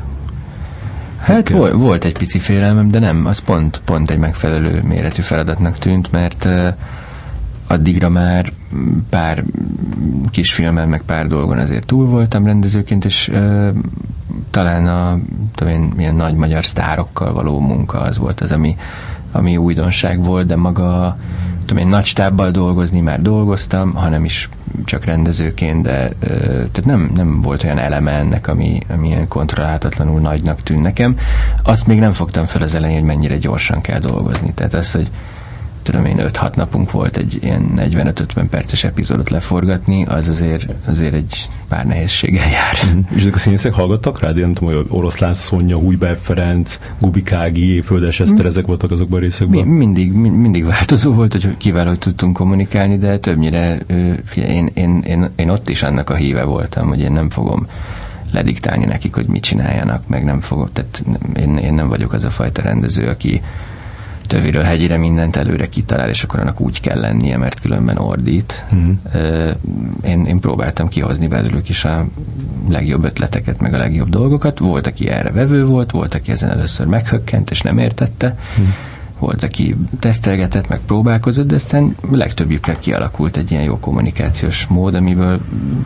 Hát 1.18 1.48
volt, 1.48 1.72
volt 1.72 2.04
egy 2.04 2.18
pici 2.18 2.38
félelmem, 2.38 2.90
de 2.90 2.98
nem, 2.98 3.26
az 3.26 3.38
pont, 3.38 3.80
pont 3.84 4.10
egy 4.10 4.18
megfelelő 4.18 4.82
méretű 4.82 5.22
feladatnak 5.22 5.78
tűnt, 5.78 6.12
mert 6.12 6.48
addigra 7.66 8.08
már 8.08 8.52
pár 9.10 9.44
kisfilmen, 10.30 10.88
meg 10.88 11.02
pár 11.02 11.26
dolgon 11.26 11.58
azért 11.58 11.86
túl 11.86 12.06
voltam 12.06 12.44
rendezőként, 12.44 13.04
és 13.04 13.28
uh, 13.28 13.68
talán 14.50 14.86
a 14.86 15.18
tudom 15.54 15.72
én, 15.72 15.92
milyen 15.96 16.14
nagy 16.14 16.34
magyar 16.34 16.64
sztárokkal 16.64 17.32
való 17.32 17.60
munka 17.60 18.00
az 18.00 18.18
volt 18.18 18.40
az, 18.40 18.52
ami 18.52 18.76
ami 19.36 19.56
újdonság 19.56 20.24
volt, 20.24 20.46
de 20.46 20.56
maga 20.56 21.16
tudom 21.64 21.82
én, 21.82 21.88
nagy 21.88 22.04
stábbal 22.04 22.50
dolgozni 22.50 23.00
már 23.00 23.22
dolgoztam, 23.22 23.94
hanem 23.94 24.24
is 24.24 24.48
csak 24.84 25.04
rendezőként, 25.04 25.82
de 25.82 26.08
tehát 26.18 26.84
nem, 26.84 27.10
nem 27.14 27.40
volt 27.40 27.64
olyan 27.64 27.78
eleme 27.78 28.10
ennek, 28.12 28.48
ami, 28.48 28.78
ami 28.88 29.06
ilyen 29.06 29.28
kontrollálhatatlanul 29.28 30.20
nagynak 30.20 30.62
tűn 30.62 30.80
nekem. 30.80 31.16
Azt 31.62 31.86
még 31.86 31.98
nem 31.98 32.12
fogtam 32.12 32.46
fel 32.46 32.62
az 32.62 32.74
elején, 32.74 32.96
hogy 32.98 33.06
mennyire 33.06 33.36
gyorsan 33.36 33.80
kell 33.80 33.98
dolgozni. 33.98 34.52
Tehát 34.54 34.74
az, 34.74 34.92
hogy 34.92 35.10
tudom 35.86 36.04
én, 36.04 36.16
5-6 36.18 36.54
napunk 36.54 36.90
volt 36.90 37.16
egy 37.16 37.38
ilyen 37.40 37.64
45-50 37.76 38.46
perces 38.50 38.84
epizódot 38.84 39.30
leforgatni, 39.30 40.04
az 40.04 40.28
azért, 40.28 40.74
azért 40.86 41.14
egy 41.14 41.48
pár 41.68 41.86
nehézséggel 41.86 42.50
jár. 42.50 42.94
Mm. 42.94 43.00
És 43.14 43.20
ezek 43.20 43.34
a 43.34 43.38
színészek 43.38 43.72
hallgattak 43.72 44.20
rád? 44.20 44.36
Én 44.36 44.54
tudom, 44.54 44.74
hogy 44.74 44.86
Oroszlán 44.88 45.34
Szonya, 45.34 45.76
Hújber 45.76 46.18
Ferenc, 46.20 46.80
Gubikági, 47.00 47.80
Földes 47.80 48.20
Eszter, 48.20 48.44
mm. 48.44 48.46
ezek 48.46 48.66
voltak 48.66 48.90
azokban 48.90 49.18
a 49.18 49.22
részekben? 49.22 49.66
Mi, 49.66 49.76
mindig, 49.76 50.12
mi, 50.12 50.28
mindig 50.28 50.64
változó 50.64 51.12
volt, 51.12 51.32
hogy 51.32 51.56
kivel 51.56 51.86
hogy 51.86 51.98
tudtunk 51.98 52.36
kommunikálni, 52.36 52.98
de 52.98 53.18
többnyire 53.18 53.78
figyelj, 54.24 54.54
én, 54.54 54.70
én, 54.74 55.02
én, 55.06 55.30
én 55.36 55.48
ott 55.48 55.68
is 55.68 55.82
annak 55.82 56.10
a 56.10 56.14
híve 56.14 56.44
voltam, 56.44 56.88
hogy 56.88 57.00
én 57.00 57.12
nem 57.12 57.30
fogom 57.30 57.66
lediktálni 58.32 58.84
nekik, 58.84 59.14
hogy 59.14 59.26
mit 59.26 59.42
csináljanak, 59.42 60.08
meg 60.08 60.24
nem 60.24 60.40
fogok, 60.40 60.72
tehát 60.72 61.04
én, 61.36 61.56
én 61.56 61.74
nem 61.74 61.88
vagyok 61.88 62.12
az 62.12 62.24
a 62.24 62.30
fajta 62.30 62.62
rendező, 62.62 63.08
aki 63.08 63.42
töviről 64.26 64.62
hegyire 64.62 64.96
mindent 64.96 65.36
előre 65.36 65.68
kitalál, 65.68 66.08
és 66.08 66.22
akkor 66.22 66.40
annak 66.40 66.60
úgy 66.60 66.80
kell 66.80 67.00
lennie, 67.00 67.36
mert 67.36 67.60
különben 67.60 67.98
ordít. 67.98 68.64
Mm. 68.74 68.90
Én, 70.04 70.26
én 70.26 70.40
próbáltam 70.40 70.88
kihozni 70.88 71.26
belőlük 71.26 71.68
is 71.68 71.84
a 71.84 72.06
legjobb 72.68 73.04
ötleteket, 73.04 73.60
meg 73.60 73.74
a 73.74 73.78
legjobb 73.78 74.08
dolgokat. 74.08 74.58
Volt, 74.58 74.86
aki 74.86 75.08
erre 75.08 75.30
vevő 75.30 75.64
volt, 75.64 75.90
volt, 75.90 76.14
aki 76.14 76.30
ezen 76.30 76.50
először 76.50 76.86
meghökkent, 76.86 77.50
és 77.50 77.60
nem 77.60 77.78
értette. 77.78 78.38
Mm. 78.60 78.64
Volt, 79.18 79.42
aki 79.42 79.76
tesztelgetett, 80.00 80.68
meg 80.68 80.80
próbálkozott, 80.86 81.46
de 81.46 81.54
aztán 81.54 81.96
legtöbbjükkel 82.10 82.78
kialakult 82.78 83.36
egy 83.36 83.50
ilyen 83.50 83.62
jó 83.62 83.78
kommunikációs 83.78 84.66
mód, 84.66 84.94
amiből 84.94 85.40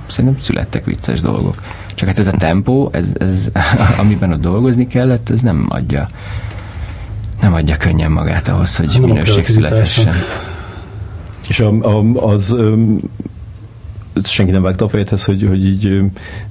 szerintem 0.07 0.41
születtek 0.41 0.85
vicces 0.85 1.21
dolgok. 1.21 1.63
Csak 1.95 2.09
hát 2.09 2.19
ez 2.19 2.27
a 2.27 2.37
tempó, 2.37 2.89
ez, 2.93 3.13
ez, 3.19 3.49
amiben 4.01 4.33
ott 4.33 4.41
dolgozni 4.41 4.87
kellett, 4.87 5.31
ez 5.31 5.41
nem 5.41 5.67
adja 5.69 6.09
nem 7.41 7.55
adja 7.55 7.77
könnyen 7.77 8.11
magát 8.11 8.49
ahhoz, 8.49 8.77
hogy 8.77 8.89
nem 8.93 9.03
minőség 9.03 9.47
születhessen. 9.47 10.15
És 11.49 11.61
a, 11.61 11.99
a, 11.99 12.27
az 12.33 12.57
senki 14.25 14.51
nem 14.51 14.63
vágta 14.63 14.85
a 14.85 14.89
fejedhez, 14.89 15.25
hogy, 15.25 15.47
hogy 15.49 15.67
így 15.67 16.01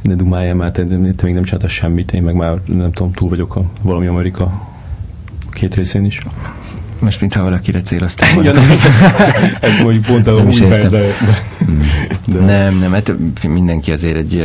ne 0.02 0.14
dumáljál 0.16 0.56
már, 0.56 0.72
te, 0.72 0.84
te 0.84 0.96
még 0.98 1.34
nem 1.34 1.44
csináltál 1.44 1.70
semmit, 1.70 2.12
én 2.12 2.24
meg 2.24 2.36
már 2.36 2.58
nem 2.66 2.92
tudom, 2.92 3.12
túl 3.12 3.30
vagyok 3.30 3.56
a 3.56 3.64
valami 3.82 4.08
Amerika 4.08 4.68
két 5.52 5.76
részén 5.76 6.06
is. 6.06 6.20
Most, 7.00 7.22
mintha 7.22 7.44
valakire 7.44 7.82
céloztam 7.82 8.34
volna. 8.34 8.50
ja, 8.50 8.56
nem, 8.56 8.70
ez 9.60 9.82
mondjuk 9.84 10.06
pont 10.06 10.28
a 10.28 10.34
úgy 10.34 10.68
de, 10.68 10.88
de, 10.88 11.14
hmm. 11.66 11.82
de, 12.26 12.40
Nem, 12.40 12.80
nem, 12.80 12.94
hát 12.94 13.16
mindenki 13.48 13.92
azért 13.92 14.16
egy 14.16 14.44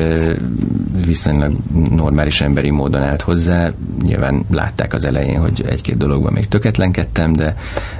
viszonylag 1.07 1.57
normális 1.91 2.41
emberi 2.41 2.71
módon 2.71 3.03
állt 3.03 3.23
hozzá. 3.23 3.71
Nyilván 4.03 4.45
látták 4.51 4.93
az 4.93 5.05
elején, 5.05 5.41
hogy 5.41 5.65
egy-két 5.69 5.97
dologban 5.97 6.33
még 6.33 6.49
töketlenkedtem, 6.49 7.33
de 7.33 7.57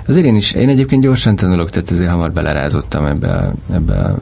azért 0.07 0.27
én 0.27 0.37
is, 0.37 0.53
én 0.53 0.69
egyébként 0.69 1.03
gyorsan 1.03 1.37
tanulok, 1.37 1.71
tehát 1.71 1.91
azért 1.91 2.11
hamar 2.11 2.33
belerázottam 2.33 3.05
ebbe 3.05 3.29
a, 3.29 3.55
ebbe 3.73 3.95
a 3.95 4.19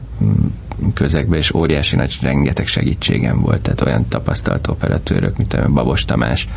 közegbe, 0.93 1.37
és 1.37 1.53
óriási 1.53 1.95
nagy 1.95 2.17
rengeteg 2.21 2.67
segítségem 2.67 3.39
volt, 3.39 3.61
tehát 3.61 3.81
olyan 3.81 4.07
tapasztalt 4.07 4.67
operatőrök, 4.67 5.37
mint 5.37 5.53
a 5.53 5.69
Babos 5.69 6.05
Tamás, 6.05 6.47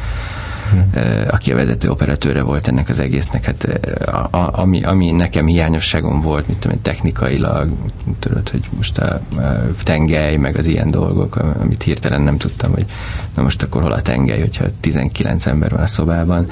aki 1.31 1.53
a 1.53 1.57
vezető 1.57 1.91
operatőre 1.91 2.43
volt 2.43 2.69
ennek 2.69 2.89
az 2.89 2.99
egésznek. 2.99 3.45
Hát, 3.45 3.65
a, 4.07 4.37
a, 4.37 4.51
ami, 4.53 4.83
ami 4.83 5.11
nekem 5.11 5.47
hiányosságom 5.47 6.21
volt, 6.21 6.49
mit 6.49 6.59
tudom 6.59 6.83
technikailag, 6.83 7.71
tudod, 8.19 8.49
hogy 8.49 8.69
most 8.77 8.99
a, 8.99 9.21
a 9.37 9.83
tengely, 9.85 10.37
meg 10.37 10.57
az 10.57 10.67
ilyen 10.67 10.91
dolgok, 10.91 11.37
amit 11.37 11.83
hirtelen 11.83 12.23
nem 12.23 12.37
tudtam, 12.37 12.73
hogy 12.73 12.87
na 13.35 13.43
most 13.43 13.63
akkor 13.63 13.83
hol 13.83 13.93
a 13.93 14.03
tengely, 14.03 14.41
hogyha 14.41 14.65
19 14.81 15.47
ember 15.47 15.71
van 15.71 15.81
a 15.81 15.87
szobában, 15.87 16.47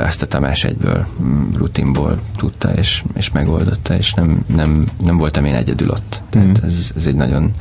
azt 0.00 0.22
a 0.22 0.26
Tamás 0.26 0.64
egyből 0.64 1.06
mm, 1.22 1.52
rutinból 1.56 2.20
tudta, 2.36 2.72
és, 2.74 3.04
és 3.16 3.30
megoldotta, 3.30 3.96
és 3.96 4.14
nem, 4.14 4.44
nem, 4.46 4.84
nem 5.04 5.16
voltam 5.16 5.44
én 5.44 5.54
egyedül 5.54 5.90
ott. 5.90 6.22
Tehát 6.30 6.48
mm. 6.48 6.64
ez, 6.64 6.90
ez 6.96 7.06
egy 7.06 7.14
nagyon 7.14 7.54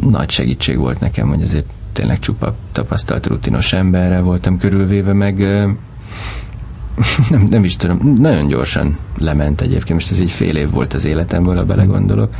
nagy 0.00 0.30
segítség 0.30 0.78
volt 0.78 1.00
nekem, 1.00 1.28
hogy 1.28 1.42
azért 1.42 1.66
tényleg 1.96 2.18
csupa 2.18 2.54
tapasztalt 2.72 3.26
rutinos 3.26 3.72
emberrel 3.72 4.22
voltam 4.22 4.58
körülvéve, 4.58 5.12
meg 5.12 5.38
nem, 7.30 7.46
nem 7.50 7.64
is 7.64 7.76
tudom, 7.76 8.16
nagyon 8.18 8.46
gyorsan 8.46 8.98
lement 9.18 9.60
egyébként, 9.60 9.92
most 9.92 10.10
ez 10.10 10.18
egy 10.18 10.30
fél 10.30 10.56
év 10.56 10.70
volt 10.70 10.94
az 10.94 11.04
életemből, 11.04 11.56
ha 11.56 11.64
belegondolok. 11.64 12.34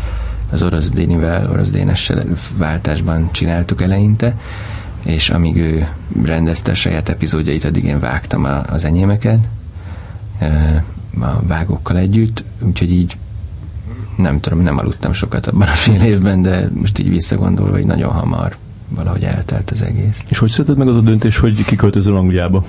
Az 0.50 0.62
orosz 0.62 0.90
Dénivel, 0.90 1.50
orosz 1.50 1.70
Dénessel 1.70 2.24
váltásban 2.56 3.28
csináltuk 3.32 3.82
eleinte, 3.82 4.36
és 5.04 5.30
amíg 5.30 5.56
ő 5.56 5.88
rendezte 6.24 6.70
a 6.70 6.74
saját 6.74 7.08
epizódjait, 7.08 7.64
addig 7.64 7.84
én 7.84 8.00
vágtam 8.00 8.44
a, 8.44 8.62
az 8.62 8.84
enyémeket 8.84 9.38
a 11.20 11.42
vágókkal 11.46 11.96
együtt, 11.96 12.44
úgyhogy 12.60 12.92
így 12.92 13.16
nem 14.16 14.40
tudom, 14.40 14.60
nem 14.60 14.78
aludtam 14.78 15.12
sokat 15.12 15.46
abban 15.46 15.68
a 15.68 15.70
fél 15.70 16.02
évben, 16.02 16.42
de 16.42 16.68
most 16.74 16.98
így 16.98 17.08
visszagondolva, 17.08 17.72
hogy 17.72 17.86
nagyon 17.86 18.12
hamar 18.12 18.56
valahogy 18.88 19.24
eltelt 19.24 19.70
az 19.70 19.82
egész. 19.82 20.24
És 20.28 20.38
hogy 20.38 20.50
született 20.50 20.76
meg 20.76 20.88
az 20.88 20.96
a 20.96 21.00
döntés, 21.00 21.38
hogy 21.38 21.64
kiköltözöl 21.64 22.16
Angliába? 22.16 22.64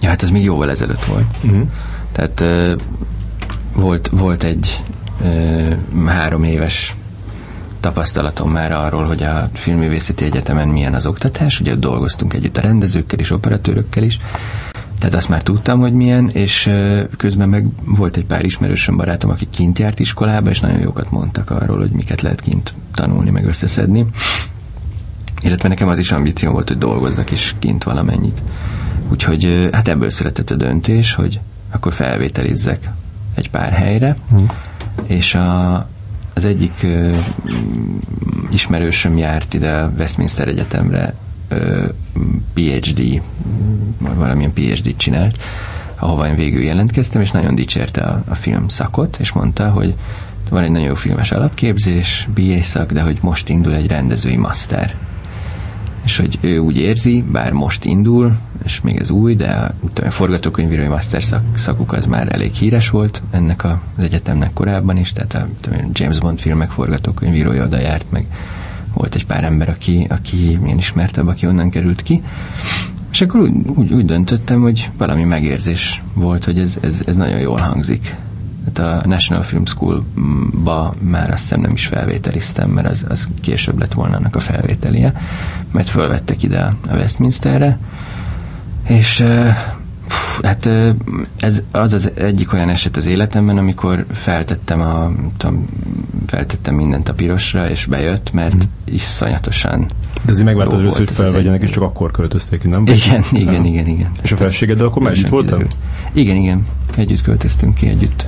Ja, 0.00 0.08
hát 0.08 0.22
ez 0.22 0.30
még 0.30 0.44
jóval 0.44 0.70
ezelőtt 0.70 1.04
volt. 1.04 1.36
Uh-huh. 1.44 1.68
Tehát 2.12 2.40
uh, 2.40 2.72
volt, 3.74 4.08
volt 4.08 4.42
egy 4.42 4.82
uh, 5.22 6.06
három 6.06 6.44
éves 6.44 6.96
tapasztalatom 7.80 8.50
már 8.50 8.72
arról, 8.72 9.04
hogy 9.04 9.22
a 9.22 9.48
Filmművészeti 9.52 10.24
Egyetemen 10.24 10.68
milyen 10.68 10.94
az 10.94 11.06
oktatás, 11.06 11.60
ugye 11.60 11.74
dolgoztunk 11.74 12.34
együtt 12.34 12.56
a 12.56 12.60
rendezőkkel 12.60 13.18
és 13.18 13.30
operatőrökkel 13.30 14.02
is, 14.02 14.18
tehát 15.02 15.16
azt 15.16 15.28
már 15.28 15.42
tudtam, 15.42 15.80
hogy 15.80 15.92
milyen, 15.92 16.30
és 16.32 16.70
közben 17.16 17.48
meg 17.48 17.66
volt 17.84 18.16
egy 18.16 18.24
pár 18.24 18.44
ismerősöm 18.44 18.96
barátom, 18.96 19.30
aki 19.30 19.46
kint 19.50 19.78
járt 19.78 20.00
iskolába, 20.00 20.50
és 20.50 20.60
nagyon 20.60 20.80
jókat 20.80 21.10
mondtak 21.10 21.50
arról, 21.50 21.78
hogy 21.78 21.90
miket 21.90 22.20
lehet 22.20 22.40
kint 22.40 22.72
tanulni, 22.94 23.30
meg 23.30 23.46
összeszedni. 23.46 24.06
Illetve 25.42 25.68
nekem 25.68 25.88
az 25.88 25.98
is 25.98 26.12
ambíció 26.12 26.52
volt, 26.52 26.68
hogy 26.68 26.78
dolgozzak 26.78 27.30
is 27.30 27.54
kint 27.58 27.84
valamennyit. 27.84 28.42
Úgyhogy 29.08 29.68
hát 29.72 29.88
ebből 29.88 30.10
született 30.10 30.50
a 30.50 30.54
döntés, 30.54 31.14
hogy 31.14 31.40
akkor 31.70 31.92
felvételizzek 31.92 32.90
egy 33.34 33.50
pár 33.50 33.72
helyre, 33.72 34.16
hmm. 34.30 34.46
és 35.06 35.34
a, 35.34 35.74
az 36.34 36.44
egyik 36.44 36.72
ö, 36.82 37.16
ismerősöm 38.50 39.16
járt 39.16 39.54
ide 39.54 39.72
a 39.72 39.92
Westminster 39.98 40.48
Egyetemre 40.48 41.14
ö, 41.48 41.86
PhD, 42.54 43.22
vagy 43.98 44.16
valamilyen 44.16 44.52
PhD-t 44.52 44.96
csinált, 44.96 45.42
ahova 45.96 46.26
én 46.26 46.34
végül 46.34 46.62
jelentkeztem, 46.62 47.20
és 47.20 47.30
nagyon 47.30 47.54
dicsérte 47.54 48.00
a, 48.00 48.22
a 48.28 48.34
film 48.34 48.68
szakot, 48.68 49.16
és 49.20 49.32
mondta, 49.32 49.70
hogy 49.70 49.94
van 50.50 50.62
egy 50.62 50.70
nagyon 50.70 50.86
jó 50.86 50.94
filmes 50.94 51.32
alapképzés, 51.32 52.28
BA 52.34 52.62
szak, 52.62 52.92
de 52.92 53.00
hogy 53.00 53.18
most 53.20 53.48
indul 53.48 53.74
egy 53.74 53.86
rendezői 53.86 54.36
master. 54.36 54.94
És 56.04 56.16
hogy 56.16 56.38
ő 56.40 56.58
úgy 56.58 56.76
érzi, 56.76 57.24
bár 57.32 57.52
most 57.52 57.84
indul, 57.84 58.36
és 58.64 58.80
még 58.80 58.96
ez 58.96 59.10
új, 59.10 59.34
de 59.34 59.50
a, 60.04 60.10
forgatókönyvírói 60.10 60.86
master 60.86 61.22
szak, 61.22 61.42
szakuk 61.56 61.92
az 61.92 62.06
már 62.06 62.32
elég 62.32 62.52
híres 62.52 62.90
volt 62.90 63.22
ennek 63.30 63.64
az 63.64 63.74
egyetemnek 63.98 64.52
korábban 64.52 64.96
is, 64.96 65.12
tehát 65.12 65.34
a, 65.34 65.68
a 65.70 65.74
James 65.92 66.18
Bond 66.18 66.38
filmek 66.38 66.70
forgatókönyvírója 66.70 67.64
oda 67.64 67.80
járt, 67.80 68.06
meg 68.10 68.26
volt 68.94 69.14
egy 69.14 69.26
pár 69.26 69.44
ember, 69.44 69.68
aki, 69.68 70.06
aki 70.08 70.50
én 70.66 70.78
ismertebb, 70.78 71.26
aki 71.26 71.46
onnan 71.46 71.70
került 71.70 72.02
ki. 72.02 72.22
És 73.12 73.20
akkor 73.20 73.40
úgy, 73.40 73.52
úgy, 73.74 73.92
úgy 73.92 74.04
döntöttem, 74.04 74.60
hogy 74.60 74.90
valami 74.96 75.24
megérzés 75.24 76.02
volt, 76.14 76.44
hogy 76.44 76.58
ez, 76.58 76.78
ez, 76.80 77.02
ez 77.06 77.16
nagyon 77.16 77.38
jól 77.38 77.58
hangzik. 77.58 78.14
Hát 78.64 78.78
a 78.78 79.08
National 79.08 79.42
Film 79.42 79.64
School-ba 79.66 80.94
már 81.00 81.30
azt 81.30 81.42
hiszem 81.42 81.60
nem 81.60 81.72
is 81.72 81.86
felvételiztem, 81.86 82.70
mert 82.70 82.86
az, 82.86 83.04
az 83.08 83.28
később 83.40 83.78
lett 83.78 83.92
volna 83.92 84.16
annak 84.16 84.36
a 84.36 84.40
felvételie, 84.40 85.12
mert 85.70 85.90
fölvettek 85.90 86.42
ide 86.42 86.74
a 86.88 86.94
Westminsterre, 86.94 87.78
és 88.88 89.24
hát 90.42 90.68
ez 91.36 91.62
az 91.70 91.92
az 91.92 92.10
egyik 92.14 92.52
olyan 92.52 92.68
eset 92.68 92.96
az 92.96 93.06
életemben, 93.06 93.58
amikor 93.58 94.06
feltettem, 94.12 94.80
a, 94.80 95.12
tudom, 95.36 95.68
feltettem 96.26 96.74
mindent 96.74 97.08
a 97.08 97.14
pirosra, 97.14 97.70
és 97.70 97.84
bejött, 97.84 98.32
mert 98.32 98.52
hmm. 98.52 98.70
iszonyatosan 98.84 99.86
de 100.24 100.32
azért 100.32 100.46
megváltott 100.46 100.78
először, 100.78 100.98
hogy 100.98 101.10
felvegyenek, 101.10 101.62
és 101.62 101.70
csak 101.70 101.82
akkor 101.82 102.10
költözték, 102.10 102.62
nem? 102.62 102.86
Igen, 102.86 103.24
igen, 103.32 103.48
igen, 103.48 103.64
igen, 103.64 103.86
igen. 103.86 104.10
És 104.22 104.32
a 104.32 104.36
felségeddel 104.36 104.86
akkor 104.86 105.02
már 105.02 105.12
együtt 105.12 105.28
voltam? 105.28 105.62
Igen, 106.12 106.36
igen. 106.36 106.66
Együtt 106.96 107.22
költöztünk 107.22 107.74
ki, 107.74 107.86
együtt 107.86 108.26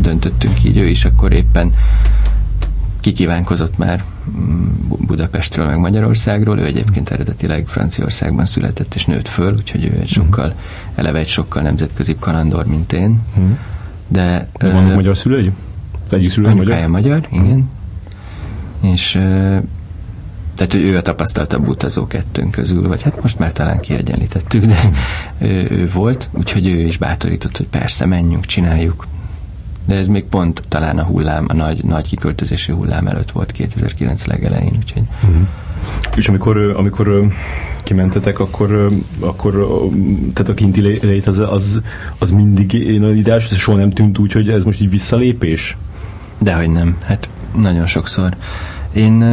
döntöttünk 0.00 0.64
így, 0.64 0.76
ő 0.76 0.86
is 0.86 1.04
akkor 1.04 1.32
éppen 1.32 1.74
kikívánkozott 3.00 3.78
már 3.78 4.04
mm, 4.30 4.68
Budapestről, 4.88 5.66
meg 5.66 5.78
Magyarországról. 5.78 6.58
Ő 6.58 6.64
egyébként 6.64 7.10
eredetileg 7.10 7.66
Franciaországban 7.66 8.44
született 8.44 8.94
és 8.94 9.04
nőtt 9.04 9.28
föl, 9.28 9.54
úgyhogy 9.54 9.84
ő 9.84 9.98
egy 10.00 10.08
sokkal, 10.08 10.54
eleve 10.94 11.18
egy 11.18 11.28
sokkal 11.28 11.62
nemzetközi 11.62 12.16
kalandor, 12.18 12.66
mint 12.66 12.92
én. 12.92 13.20
Mhm. 13.36 13.50
De... 14.08 14.48
Vannak 14.60 14.88
uh, 14.88 14.94
magyar 14.94 15.16
szülei? 15.16 15.52
Egyik 16.10 16.30
szülő 16.30 16.54
magyar? 16.54 16.86
magyar, 16.86 17.26
igen. 17.30 17.70
És 18.80 19.10
tehát 20.54 20.74
ő 20.74 20.96
a 20.96 21.02
tapasztaltabb 21.02 21.68
utazó 21.68 22.06
kettőnk 22.06 22.50
közül, 22.50 22.88
vagy 22.88 23.02
hát 23.02 23.22
most 23.22 23.38
már 23.38 23.52
talán 23.52 23.80
kiegyenlítettük, 23.80 24.64
de 24.64 24.90
ő, 25.38 25.66
ő 25.70 25.90
volt, 25.94 26.28
úgyhogy 26.32 26.66
ő 26.66 26.86
is 26.86 26.96
bátorított, 26.96 27.56
hogy 27.56 27.66
persze, 27.66 28.06
menjünk, 28.06 28.46
csináljuk, 28.46 29.06
de 29.88 29.94
ez 29.94 30.06
még 30.06 30.24
pont 30.24 30.62
talán 30.68 30.98
a 30.98 31.04
hullám, 31.04 31.46
a 31.48 31.54
nagy, 31.54 31.84
nagy 31.84 32.08
kiköltözési 32.08 32.72
hullám 32.72 33.06
előtt 33.06 33.30
volt 33.30 33.52
2009 33.52 34.24
legelején, 34.24 34.72
úgyhogy... 34.78 35.02
Uh-huh. 35.22 35.46
És 36.16 36.28
amikor, 36.28 36.56
amikor 36.76 37.26
kimentetek, 37.82 38.38
akkor, 38.38 38.88
akkor 39.20 39.52
tehát 40.34 40.50
a 40.50 40.54
kinti 40.54 40.80
lét 40.80 41.26
az, 41.26 41.38
az, 41.38 41.80
az 42.18 42.30
mindig 42.30 42.72
ideális, 42.72 43.44
ez 43.44 43.56
soha 43.56 43.78
nem 43.78 43.90
tűnt 43.90 44.18
úgy, 44.18 44.32
hogy 44.32 44.48
ez 44.48 44.64
most 44.64 44.80
így 44.80 44.90
visszalépés? 44.90 45.76
Dehogy 46.38 46.70
nem, 46.70 46.96
hát 47.02 47.28
nagyon 47.56 47.86
sokszor. 47.86 48.36
Én 48.92 49.24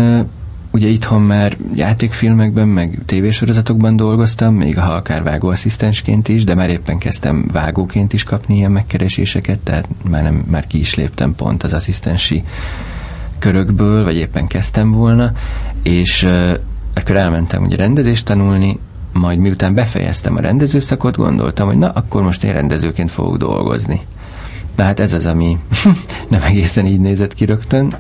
ugye 0.76 0.88
itthon 0.88 1.22
már 1.22 1.58
játékfilmekben, 1.76 2.68
meg 2.68 3.00
tévésorozatokban 3.06 3.96
dolgoztam, 3.96 4.56
még 4.56 4.80
ha 4.80 4.92
akár 4.94 5.24
vágóasszisztensként 5.24 6.28
is, 6.28 6.44
de 6.44 6.56
már 6.56 6.70
éppen 6.70 6.98
kezdtem 6.98 7.46
vágóként 7.54 8.14
is 8.14 8.24
kapni 8.24 8.56
ilyen 8.56 8.72
megkereséseket, 8.72 9.60
tehát 9.60 9.88
már, 10.10 10.24
nem, 10.24 10.44
már 10.50 10.68
ki 10.68 10.80
is 10.80 10.96
léptem 10.96 11.36
pont 11.36 11.64
az 11.64 11.74
asszisztensi 11.74 12.44
körökből, 13.40 14.04
vagy 14.04 14.16
éppen 14.16 14.48
kezdtem 14.48 14.92
volna, 14.92 15.32
és 15.84 16.24
uh, 16.24 16.60
akkor 16.94 17.18
elmentem 17.18 17.64
ugye 17.64 17.76
rendezést 17.76 18.26
tanulni, 18.26 18.80
majd 19.14 19.40
miután 19.40 19.74
befejeztem 19.74 20.36
a 20.36 20.40
rendezőszakot, 20.40 21.18
gondoltam, 21.18 21.68
hogy 21.68 21.78
na, 21.78 21.90
akkor 21.90 22.24
most 22.24 22.44
én 22.44 22.54
rendezőként 22.54 23.12
fogok 23.12 23.38
dolgozni. 23.38 24.02
De 24.76 24.84
hát 24.84 25.00
ez 25.00 25.14
az, 25.14 25.26
ami 25.26 25.58
nem 26.30 26.42
egészen 26.42 26.86
így 26.86 27.00
nézett 27.00 27.34
ki 27.34 27.46
rögtön. 27.46 27.94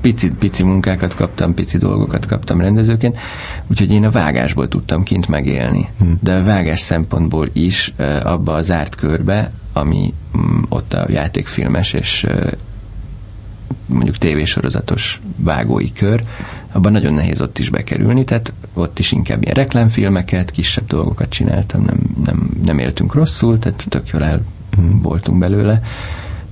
Pici, 0.00 0.30
pici 0.30 0.64
munkákat 0.64 1.14
kaptam, 1.14 1.54
pici 1.54 1.78
dolgokat 1.78 2.26
kaptam 2.26 2.60
rendezőként, 2.60 3.18
úgyhogy 3.66 3.92
én 3.92 4.04
a 4.04 4.10
vágásból 4.10 4.68
tudtam 4.68 5.02
kint 5.02 5.28
megélni. 5.28 5.88
Hmm. 5.98 6.18
De 6.22 6.34
a 6.34 6.44
vágás 6.44 6.80
szempontból 6.80 7.48
is 7.52 7.94
abba 8.22 8.54
a 8.54 8.60
zárt 8.60 8.94
körbe, 8.94 9.52
ami 9.72 10.14
mm, 10.38 10.62
ott 10.68 10.92
a 10.92 11.06
játékfilmes 11.10 11.92
és 11.92 12.26
mondjuk 13.86 14.16
tévésorozatos 14.16 15.20
vágói 15.36 15.92
kör, 15.92 16.22
abban 16.72 16.92
nagyon 16.92 17.14
nehéz 17.14 17.40
ott 17.40 17.58
is 17.58 17.70
bekerülni, 17.70 18.24
tehát 18.24 18.52
ott 18.74 18.98
is 18.98 19.12
inkább 19.12 19.42
ilyen 19.42 19.54
reklámfilmeket, 19.54 20.50
kisebb 20.50 20.86
dolgokat 20.86 21.28
csináltam, 21.28 21.84
nem, 21.84 21.98
nem, 22.24 22.50
nem 22.64 22.78
éltünk 22.78 23.14
rosszul, 23.14 23.58
tehát 23.58 23.84
tök 23.88 24.08
jól 24.08 24.24
el 24.24 24.42
voltunk 25.02 25.38
belőle, 25.38 25.80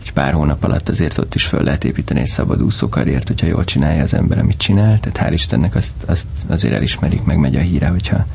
és 0.03 0.11
pár 0.11 0.33
hónap 0.33 0.65
alatt 0.65 0.89
azért 0.89 1.19
ott 1.19 1.35
is 1.35 1.45
föl 1.45 1.63
lehet 1.63 1.85
építeni 1.85 2.21
egy 2.21 2.27
szabadúszó 2.27 2.89
karriert, 2.89 3.29
hogyha 3.29 3.47
jól 3.47 3.65
csinálja 3.65 4.03
az 4.03 4.15
ember, 4.15 4.39
amit 4.39 4.59
csinál, 4.59 5.01
tehát 5.01 5.31
hál' 5.31 5.35
Istennek 5.35 5.75
azt, 5.75 5.95
azt 6.07 6.27
azért 6.47 6.75
elismerik, 6.75 7.25
meg 7.25 7.39
megy 7.39 7.57
a 7.57 7.61
híre, 7.61 7.89
hogyha 7.89 8.27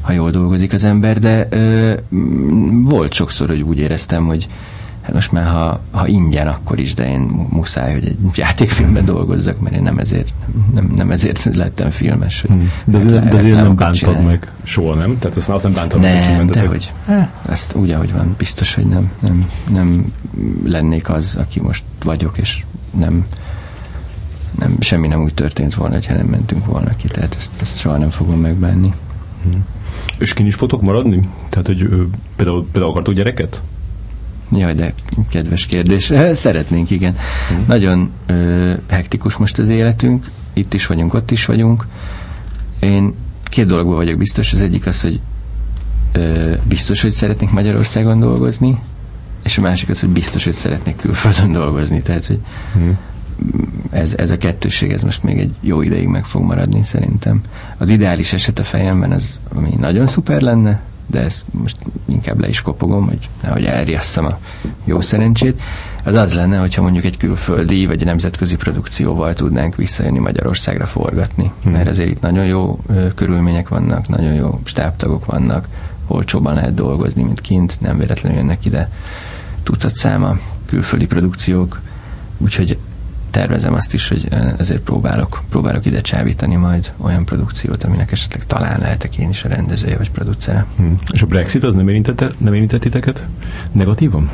ha 0.00 0.12
jól 0.12 0.30
dolgozik 0.30 0.72
az 0.72 0.84
ember, 0.84 1.18
de 1.18 1.46
ö, 1.50 1.94
volt 2.84 3.12
sokszor, 3.12 3.48
hogy 3.48 3.62
úgy 3.62 3.78
éreztem, 3.78 4.26
hogy 4.26 4.48
hát 5.00 5.14
most 5.14 5.32
már 5.32 5.44
ha, 5.44 5.80
ha 5.90 6.06
ingyen, 6.06 6.46
akkor 6.46 6.78
is, 6.78 6.94
de 6.94 7.10
én 7.10 7.20
muszáj, 7.50 7.92
hogy 7.92 8.04
egy 8.04 8.18
játékfilmben 8.34 9.04
dolgozzak, 9.04 9.60
mert 9.60 9.74
én 9.74 9.82
nem 9.82 9.98
ezért, 9.98 10.32
nem, 10.74 10.92
nem 10.96 11.10
ezért 11.10 11.54
lettem 11.54 11.90
filmes. 11.90 12.40
Hogy 12.40 12.50
hmm. 12.50 12.70
De, 12.84 12.98
azért, 12.98 13.28
de 13.28 13.36
azért 13.36 13.56
nem 13.56 13.76
bántad 13.76 13.94
csinálni. 13.94 14.24
meg 14.24 14.52
soha, 14.62 14.94
nem? 14.94 15.18
Tehát 15.18 15.36
azt, 15.36 15.48
azt 15.48 15.64
nem 15.64 15.72
bántad 15.72 16.00
nem, 16.00 16.46
meg, 16.46 16.58
hogy 16.58 16.66
hogy 16.66 16.92
ezt 17.48 17.74
úgy, 17.74 17.90
ahogy 17.90 18.12
van, 18.12 18.34
biztos, 18.38 18.74
hogy 18.74 18.86
nem, 18.86 19.12
nem, 19.20 19.46
nem 19.68 20.12
lennék 20.64 21.08
az, 21.08 21.36
aki 21.40 21.60
most 21.60 21.82
vagyok, 22.04 22.38
és 22.38 22.64
nem, 22.98 23.26
nem, 24.58 24.76
semmi 24.80 25.06
nem 25.06 25.22
úgy 25.22 25.34
történt 25.34 25.74
volna, 25.74 25.98
ha 26.06 26.14
nem 26.14 26.26
mentünk 26.26 26.66
volna 26.66 26.96
ki, 26.96 27.08
tehát 27.08 27.34
ezt, 27.38 27.50
ezt 27.60 27.78
soha 27.78 27.96
nem 27.96 28.10
fogom 28.10 28.40
megbánni. 28.40 28.94
Hmm. 29.42 29.64
És 30.18 30.32
kin 30.32 30.46
is 30.46 30.54
fotok 30.54 30.82
maradni? 30.82 31.28
Tehát, 31.48 31.66
hogy 31.66 31.88
például, 32.36 32.66
például 32.72 32.90
akartok 32.90 33.14
gyereket? 33.14 33.62
Jaj, 34.52 34.72
de 34.72 34.94
kedves 35.28 35.66
kérdés. 35.66 36.12
Szeretnénk, 36.32 36.90
igen. 36.90 37.16
Mm. 37.52 37.56
Nagyon 37.66 38.10
ö, 38.26 38.72
hektikus 38.88 39.36
most 39.36 39.58
az 39.58 39.68
életünk, 39.68 40.30
itt 40.52 40.74
is 40.74 40.86
vagyunk, 40.86 41.14
ott 41.14 41.30
is 41.30 41.44
vagyunk. 41.44 41.86
Én 42.78 43.14
két 43.44 43.66
dologban 43.66 43.96
vagyok 43.96 44.18
biztos. 44.18 44.52
Az 44.52 44.62
egyik 44.62 44.86
az, 44.86 45.00
hogy 45.00 45.20
ö, 46.12 46.54
biztos, 46.64 47.02
hogy 47.02 47.12
szeretnék 47.12 47.50
Magyarországon 47.50 48.20
dolgozni, 48.20 48.78
és 49.42 49.58
a 49.58 49.60
másik 49.60 49.88
az, 49.88 50.00
hogy 50.00 50.08
biztos, 50.08 50.44
hogy 50.44 50.54
szeretnék 50.54 50.96
külföldön 50.96 51.52
dolgozni. 51.52 52.02
Tehát, 52.02 52.26
hogy 52.26 52.40
mm. 52.78 52.90
ez, 53.90 54.14
ez 54.16 54.30
a 54.30 54.36
kettőség, 54.36 54.92
ez 54.92 55.02
most 55.02 55.22
még 55.22 55.38
egy 55.38 55.54
jó 55.60 55.82
ideig 55.82 56.06
meg 56.06 56.24
fog 56.24 56.42
maradni 56.42 56.84
szerintem. 56.84 57.42
Az 57.76 57.88
ideális 57.88 58.32
eset 58.32 58.58
a 58.58 58.64
fejemben 58.64 59.12
az, 59.12 59.38
ami 59.54 59.70
nagyon 59.78 60.06
szuper 60.06 60.40
lenne, 60.40 60.80
de 61.10 61.20
ezt 61.20 61.44
most 61.50 61.76
inkább 62.04 62.40
le 62.40 62.48
is 62.48 62.62
kopogom, 62.62 63.06
hogy 63.06 63.28
nehogy 63.42 63.64
elriasszam 63.64 64.24
a 64.24 64.38
jó 64.84 65.00
szerencsét, 65.00 65.60
az 66.04 66.14
az 66.14 66.34
lenne, 66.34 66.58
hogyha 66.58 66.82
mondjuk 66.82 67.04
egy 67.04 67.16
külföldi 67.16 67.86
vagy 67.86 68.00
egy 68.00 68.06
nemzetközi 68.06 68.56
produkcióval 68.56 69.34
tudnánk 69.34 69.76
visszajönni 69.76 70.18
Magyarországra 70.18 70.86
forgatni. 70.86 71.52
Hmm. 71.62 71.72
Mert 71.72 71.88
ezért 71.88 72.10
itt 72.10 72.20
nagyon 72.20 72.46
jó 72.46 72.78
ö, 72.86 73.14
körülmények 73.14 73.68
vannak, 73.68 74.08
nagyon 74.08 74.34
jó 74.34 74.60
stábtagok 74.64 75.24
vannak, 75.24 75.68
olcsóban 76.06 76.54
lehet 76.54 76.74
dolgozni, 76.74 77.22
mint 77.22 77.40
kint, 77.40 77.80
nem 77.80 77.98
véletlenül 77.98 78.38
jönnek 78.38 78.64
ide 78.64 78.90
tucat 79.62 79.94
száma 79.94 80.38
külföldi 80.66 81.06
produkciók, 81.06 81.80
úgyhogy 82.38 82.78
tervezem 83.30 83.74
azt 83.74 83.94
is, 83.94 84.08
hogy 84.08 84.28
ezért 84.58 84.80
próbálok, 84.80 85.42
próbálok 85.48 85.86
ide 85.86 86.00
csábítani 86.00 86.54
majd 86.54 86.92
olyan 86.96 87.24
produkciót, 87.24 87.84
aminek 87.84 88.12
esetleg 88.12 88.46
talán 88.46 88.80
lehetek 88.80 89.16
én 89.16 89.28
is 89.28 89.44
a 89.44 89.48
rendezője 89.48 89.96
vagy 89.96 90.10
producere. 90.10 90.66
Hmm. 90.76 90.98
És 91.12 91.22
a 91.22 91.26
Brexit 91.26 91.64
az 91.64 91.74
nem, 91.74 91.88
érintette, 91.88 92.30
nem 92.38 92.54
érintett 92.54 92.80
titeket 92.80 93.26
negatívan? 93.72 94.30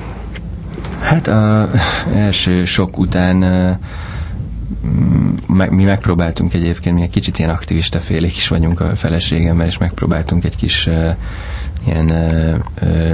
Hát 1.01 1.27
a 1.27 1.71
első 2.15 2.65
sok 2.65 2.99
után 2.99 3.37
mi 5.71 5.85
megpróbáltunk 5.85 6.55
egyébként, 6.55 6.95
mi 6.95 7.03
egy 7.03 7.11
kicsit 7.11 7.39
ilyen 7.39 7.51
aktivista 7.51 8.01
félék 8.01 8.37
is 8.37 8.49
vagyunk 8.49 8.81
a 8.81 8.97
feleségemmel, 8.97 9.67
és 9.67 9.79
megpróbáltunk 9.79 10.45
egy 10.45 10.57
kis 10.57 10.89
ilyen 11.87 12.13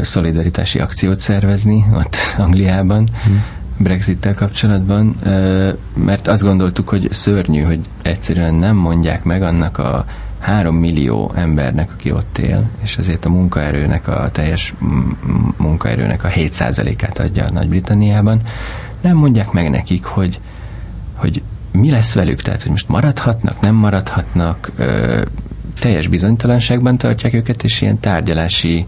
szolidaritási 0.03 0.79
akciót 0.79 1.21
szervezni 1.21 1.85
ott 1.95 2.17
Angliában, 2.39 3.09
hmm 3.25 3.45
Brexit-tel 3.83 4.35
kapcsolatban, 4.35 5.17
mert 5.95 6.29
azt 6.29 6.43
gondoltuk, 6.43 6.89
hogy 6.89 7.09
szörnyű, 7.11 7.61
hogy 7.61 7.81
egyszerűen 8.03 8.55
nem 8.55 8.77
mondják 8.77 9.25
meg 9.25 9.43
annak 9.43 9.79
a 9.79 10.05
három 10.39 10.77
millió 10.77 11.33
embernek, 11.35 11.91
aki 11.93 12.13
ott 12.13 12.39
él, 12.39 12.71
és 12.83 12.97
ezért 12.97 13.25
a 13.25 13.31
munkaerőnek, 13.31 14.09
a 14.09 14.29
teljes 14.33 14.75
munkaerőnek 15.57 16.25
a 16.25 16.29
7%-át 16.29 17.19
adja 17.19 17.51
Nagy-Britanniában, 17.51 18.41
nem 19.01 19.17
mondják 19.17 19.51
meg 19.51 19.71
nekik, 19.71 20.05
hogy, 20.05 20.41
hogy 21.15 21.43
mi 21.73 21.91
lesz 21.91 22.15
velük, 22.15 22.43
tehát 22.43 22.63
hogy 22.63 22.71
most 22.71 22.89
maradhatnak, 22.89 23.61
nem 23.61 23.75
maradhatnak, 23.75 24.71
teljes 25.81 26.07
bizonytalanságban 26.07 26.97
tartják 26.97 27.35
őket, 27.35 27.65
és 27.65 27.81
ilyen 27.81 28.01
tárgyalási 28.01 28.85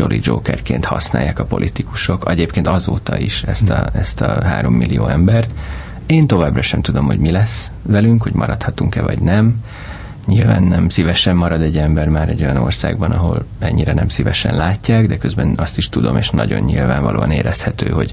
Jolly 0.00 0.20
Jokerként 0.22 0.84
használják 0.84 1.38
a 1.38 1.44
politikusok, 1.44 2.30
egyébként 2.30 2.66
azóta 2.66 3.18
is 3.18 3.42
ezt 3.42 3.70
a, 3.70 3.86
ezt 3.92 4.20
a 4.20 4.44
három 4.44 4.74
millió 4.74 5.06
embert. 5.06 5.50
Én 6.06 6.26
továbbra 6.26 6.62
sem 6.62 6.82
tudom, 6.82 7.06
hogy 7.06 7.18
mi 7.18 7.30
lesz 7.30 7.70
velünk, 7.82 8.22
hogy 8.22 8.32
maradhatunk-e 8.32 9.02
vagy 9.02 9.18
nem. 9.18 9.64
Nyilván 10.26 10.62
nem 10.62 10.88
szívesen 10.88 11.36
marad 11.36 11.62
egy 11.62 11.76
ember 11.76 12.08
már 12.08 12.28
egy 12.28 12.42
olyan 12.42 12.56
országban, 12.56 13.10
ahol 13.10 13.44
ennyire 13.58 13.94
nem 13.94 14.08
szívesen 14.08 14.56
látják, 14.56 15.06
de 15.06 15.18
közben 15.18 15.52
azt 15.56 15.78
is 15.78 15.88
tudom, 15.88 16.16
és 16.16 16.30
nagyon 16.30 16.60
nyilvánvalóan 16.60 17.30
érezhető, 17.30 17.88
hogy, 17.88 18.12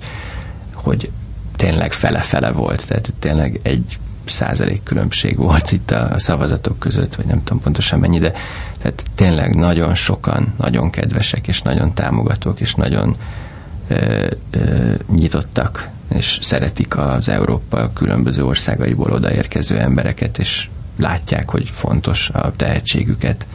hogy 0.74 1.12
tényleg 1.56 1.92
fele-fele 1.92 2.52
volt, 2.52 2.88
tehát 2.88 3.14
tényleg 3.20 3.60
egy 3.62 3.98
százalék 4.30 4.84
különbség 4.84 5.38
volt 5.38 5.72
itt 5.72 5.92
a 5.92 6.14
szavazatok 6.20 6.80
között, 6.80 7.16
vagy 7.16 7.26
nem 7.26 7.44
tudom 7.44 7.62
pontosan 7.62 8.00
mennyi, 8.00 8.20
de 8.20 8.32
tehát 8.82 9.04
tényleg 9.16 9.56
nagyon 9.56 9.96
sokan, 9.96 10.54
nagyon 10.58 10.90
kedvesek, 10.90 11.48
és 11.48 11.62
nagyon 11.62 11.94
támogatók, 11.94 12.60
és 12.60 12.76
nagyon 12.76 13.16
ö, 13.88 14.28
ö, 14.52 14.92
nyitottak, 15.16 15.88
és 16.16 16.38
szeretik 16.42 16.98
az 16.98 17.30
Európa 17.30 17.92
különböző 17.94 18.46
országaiból 18.46 19.12
odaérkező 19.12 19.78
embereket, 19.80 20.38
és 20.38 20.70
látják, 20.98 21.50
hogy 21.50 21.70
fontos 21.74 22.30
a 22.30 22.52
tehetségüket 22.56 23.46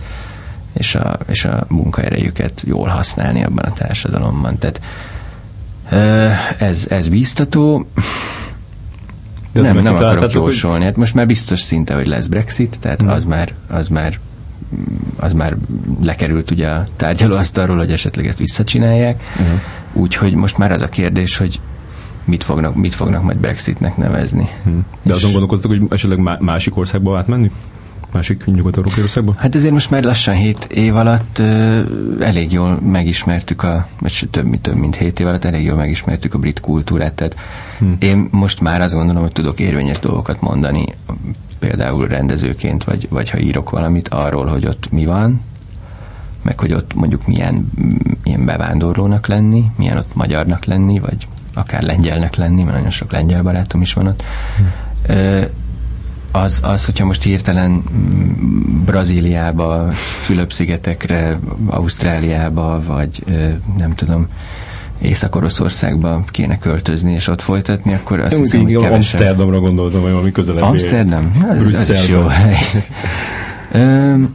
és 0.73 0.95
a, 0.95 1.19
és 1.27 1.45
a 1.45 1.65
munkaerejüket 1.69 2.63
jól 2.67 2.89
használni 2.89 3.45
abban 3.45 3.65
a 3.65 3.73
társadalomban. 3.73 4.59
Tehát 4.59 4.81
ez, 6.59 6.87
ez 6.89 7.09
biztató. 7.09 7.87
De 9.53 9.61
nem, 9.61 9.79
nem 9.79 9.95
akarok 9.95 10.33
jósolni. 10.33 10.77
Hogy... 10.77 10.85
Hát 10.87 10.97
most 10.97 11.15
már 11.15 11.27
biztos 11.27 11.61
szinte, 11.61 11.95
hogy 11.95 12.07
lesz 12.07 12.27
Brexit, 12.27 12.77
tehát 12.81 13.01
hmm. 13.01 13.11
az 13.11 13.25
már, 13.25 13.53
az 13.69 13.89
már 13.89 14.19
az 15.17 15.33
már 15.33 15.57
lekerült 16.03 16.51
ugye 16.51 16.69
a 16.69 16.87
tárgyalóasztalról, 16.97 17.77
hogy 17.77 17.93
esetleg 17.93 18.27
ezt 18.27 18.39
visszacsinálják. 18.39 19.23
Uh-huh. 19.41 19.61
Úgyhogy 19.93 20.35
most 20.35 20.59
már 20.59 20.73
az 20.73 20.83
a 20.83 20.89
kérdés, 20.89 21.37
hogy 21.37 21.61
mit 22.25 22.45
fognak, 22.45 22.75
mit 22.75 22.95
fognak 22.95 23.23
majd 23.23 23.37
Brexitnek 23.37 23.97
nevezni. 23.97 24.49
Hmm. 24.63 24.87
De 25.03 25.15
azon 25.15 25.31
gondolkoztak, 25.31 25.71
hogy 25.71 25.83
esetleg 25.89 26.39
másik 26.41 26.77
országba 26.77 27.19
átmenni? 27.19 27.51
Másik 28.13 28.45
nyugat-európai 28.45 29.03
országban? 29.03 29.35
Hát 29.39 29.55
ezért 29.55 29.73
most 29.73 29.91
már 29.91 30.05
lassan 30.05 30.35
7 30.35 30.65
év 30.65 30.97
alatt 30.97 31.39
uh, 31.39 31.81
elég 32.21 32.53
jól 32.53 32.81
megismertük 32.81 33.63
a, 33.63 33.87
vagy 34.01 34.29
több, 34.31 34.45
mint, 34.45 34.63
több 34.63 34.75
mint 34.77 34.97
7 34.97 35.21
év 35.21 35.27
alatt 35.27 35.45
elég 35.45 35.65
jól 35.65 35.77
megismertük 35.77 36.35
a 36.35 36.39
brit 36.39 36.61
kultúrát, 36.61 37.13
tehát 37.13 37.37
hmm. 37.79 37.97
én 37.99 38.29
most 38.31 38.61
már 38.61 38.81
azt 38.81 38.95
gondolom, 38.95 39.23
hogy 39.23 39.33
tudok 39.33 39.61
érvényes 39.61 39.99
dolgokat 39.99 40.41
mondani, 40.41 40.85
például 41.59 42.07
rendezőként, 42.07 42.85
vagy, 42.85 43.07
vagy 43.11 43.31
ha 43.31 43.39
írok 43.39 43.71
valamit 43.71 44.09
arról, 44.09 44.47
hogy 44.47 44.67
ott 44.67 44.91
mi 44.91 45.07
van, 45.07 45.41
meg 46.43 46.61
hogy 46.61 46.73
ott 46.73 46.95
mondjuk 46.95 47.27
milyen, 47.27 47.71
milyen 48.25 48.45
bevándorlónak 48.45 49.27
lenni, 49.27 49.65
milyen 49.77 49.97
ott 49.97 50.15
magyarnak 50.15 50.65
lenni, 50.65 50.99
vagy 50.99 51.27
akár 51.55 51.83
lengyelnek 51.83 52.37
lenni, 52.37 52.63
mert 52.63 52.77
nagyon 52.77 52.91
sok 52.91 53.13
lengyel 53.13 53.43
barátom 53.43 53.81
is 53.81 53.93
van 53.93 54.07
ott. 54.07 54.23
Hmm. 54.57 55.47
Az, 56.33 56.61
az, 56.63 56.85
hogyha 56.85 57.05
most 57.05 57.23
hirtelen 57.23 57.71
mm, 57.71 58.85
Brazíliába, 58.85 59.89
Fülöp-szigetekre, 60.25 61.39
Ausztráliába, 61.67 62.83
vagy 62.87 63.25
nem 63.79 63.95
tudom, 63.95 64.29
Észak-Oroszországba 65.03 66.25
kéne 66.31 66.59
költözni, 66.59 67.13
és 67.13 67.29
ott 67.29 67.41
folytatni, 67.41 67.95
akkor 67.95 68.21
azt 68.21 68.37
hiszem, 68.37 68.63
hogy 68.63 68.73
kevesebb... 68.73 68.93
Amsterdamra 68.95 69.61
gondoltam, 69.61 70.01
vagy 70.01 70.11
valami 70.11 70.33
közelebb. 70.33 70.63
Amsterdam? 70.63 71.33
Az, 71.49 71.75
az 71.75 71.91
is 71.91 72.09
jó 72.09 72.21
hely. 72.21 72.57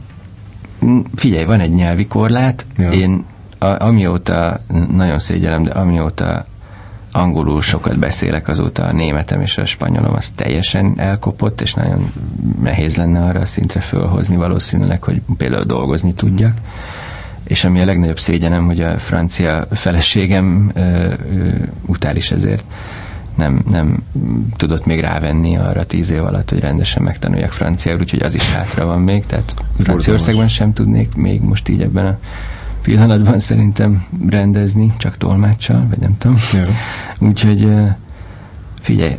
figyelj, 1.14 1.44
van 1.44 1.60
egy 1.60 1.74
nyelvi 1.74 2.06
korlát. 2.06 2.66
Ja. 2.76 2.90
Én 2.90 3.24
a, 3.58 3.84
amióta, 3.84 4.60
nagyon 4.96 5.18
szégyellem, 5.18 5.62
de 5.62 5.70
amióta 5.70 6.46
angolul 7.18 7.62
sokat 7.62 7.98
beszélek, 7.98 8.48
azóta 8.48 8.84
a 8.84 8.92
németem 8.92 9.40
és 9.40 9.58
a 9.58 9.64
spanyolom 9.64 10.14
az 10.14 10.28
teljesen 10.28 10.94
elkopott, 10.96 11.60
és 11.60 11.74
nagyon 11.74 12.12
nehéz 12.62 12.96
lenne 12.96 13.24
arra 13.24 13.40
a 13.40 13.46
szintre 13.46 13.80
fölhozni 13.80 14.36
valószínűleg, 14.36 15.02
hogy 15.02 15.20
például 15.36 15.64
dolgozni 15.64 16.14
tudjak. 16.14 16.56
És 17.44 17.64
ami 17.64 17.80
a 17.80 17.84
legnagyobb 17.84 18.18
szégyenem, 18.18 18.66
hogy 18.66 18.80
a 18.80 18.98
francia 18.98 19.66
feleségem 19.70 20.70
ö, 20.74 20.80
ö, 20.80 21.14
utál 21.86 22.16
is 22.16 22.30
ezért 22.30 22.64
nem, 23.34 23.64
nem 23.70 24.02
tudott 24.56 24.86
még 24.86 25.00
rávenni 25.00 25.56
arra 25.56 25.84
tíz 25.84 26.10
év 26.10 26.24
alatt, 26.24 26.50
hogy 26.50 26.60
rendesen 26.60 27.02
megtanuljak 27.02 27.52
franciául, 27.52 27.98
úgyhogy 27.98 28.22
az 28.22 28.34
is 28.34 28.52
hátra 28.52 28.86
van 28.86 29.00
még, 29.00 29.26
tehát 29.26 29.54
Franciaországban 29.78 30.48
sem 30.48 30.72
tudnék 30.72 31.14
még 31.14 31.40
most 31.40 31.68
így 31.68 31.82
ebben 31.82 32.06
a 32.06 32.18
pillanatban 32.88 33.38
szerintem 33.38 34.06
rendezni, 34.28 34.92
csak 34.96 35.16
tolmáccsal, 35.16 35.86
vagy 35.88 35.98
nem 35.98 36.18
tudom. 36.18 36.36
Jó. 36.52 36.62
Úgyhogy 37.28 37.68
figyelj, 38.80 39.16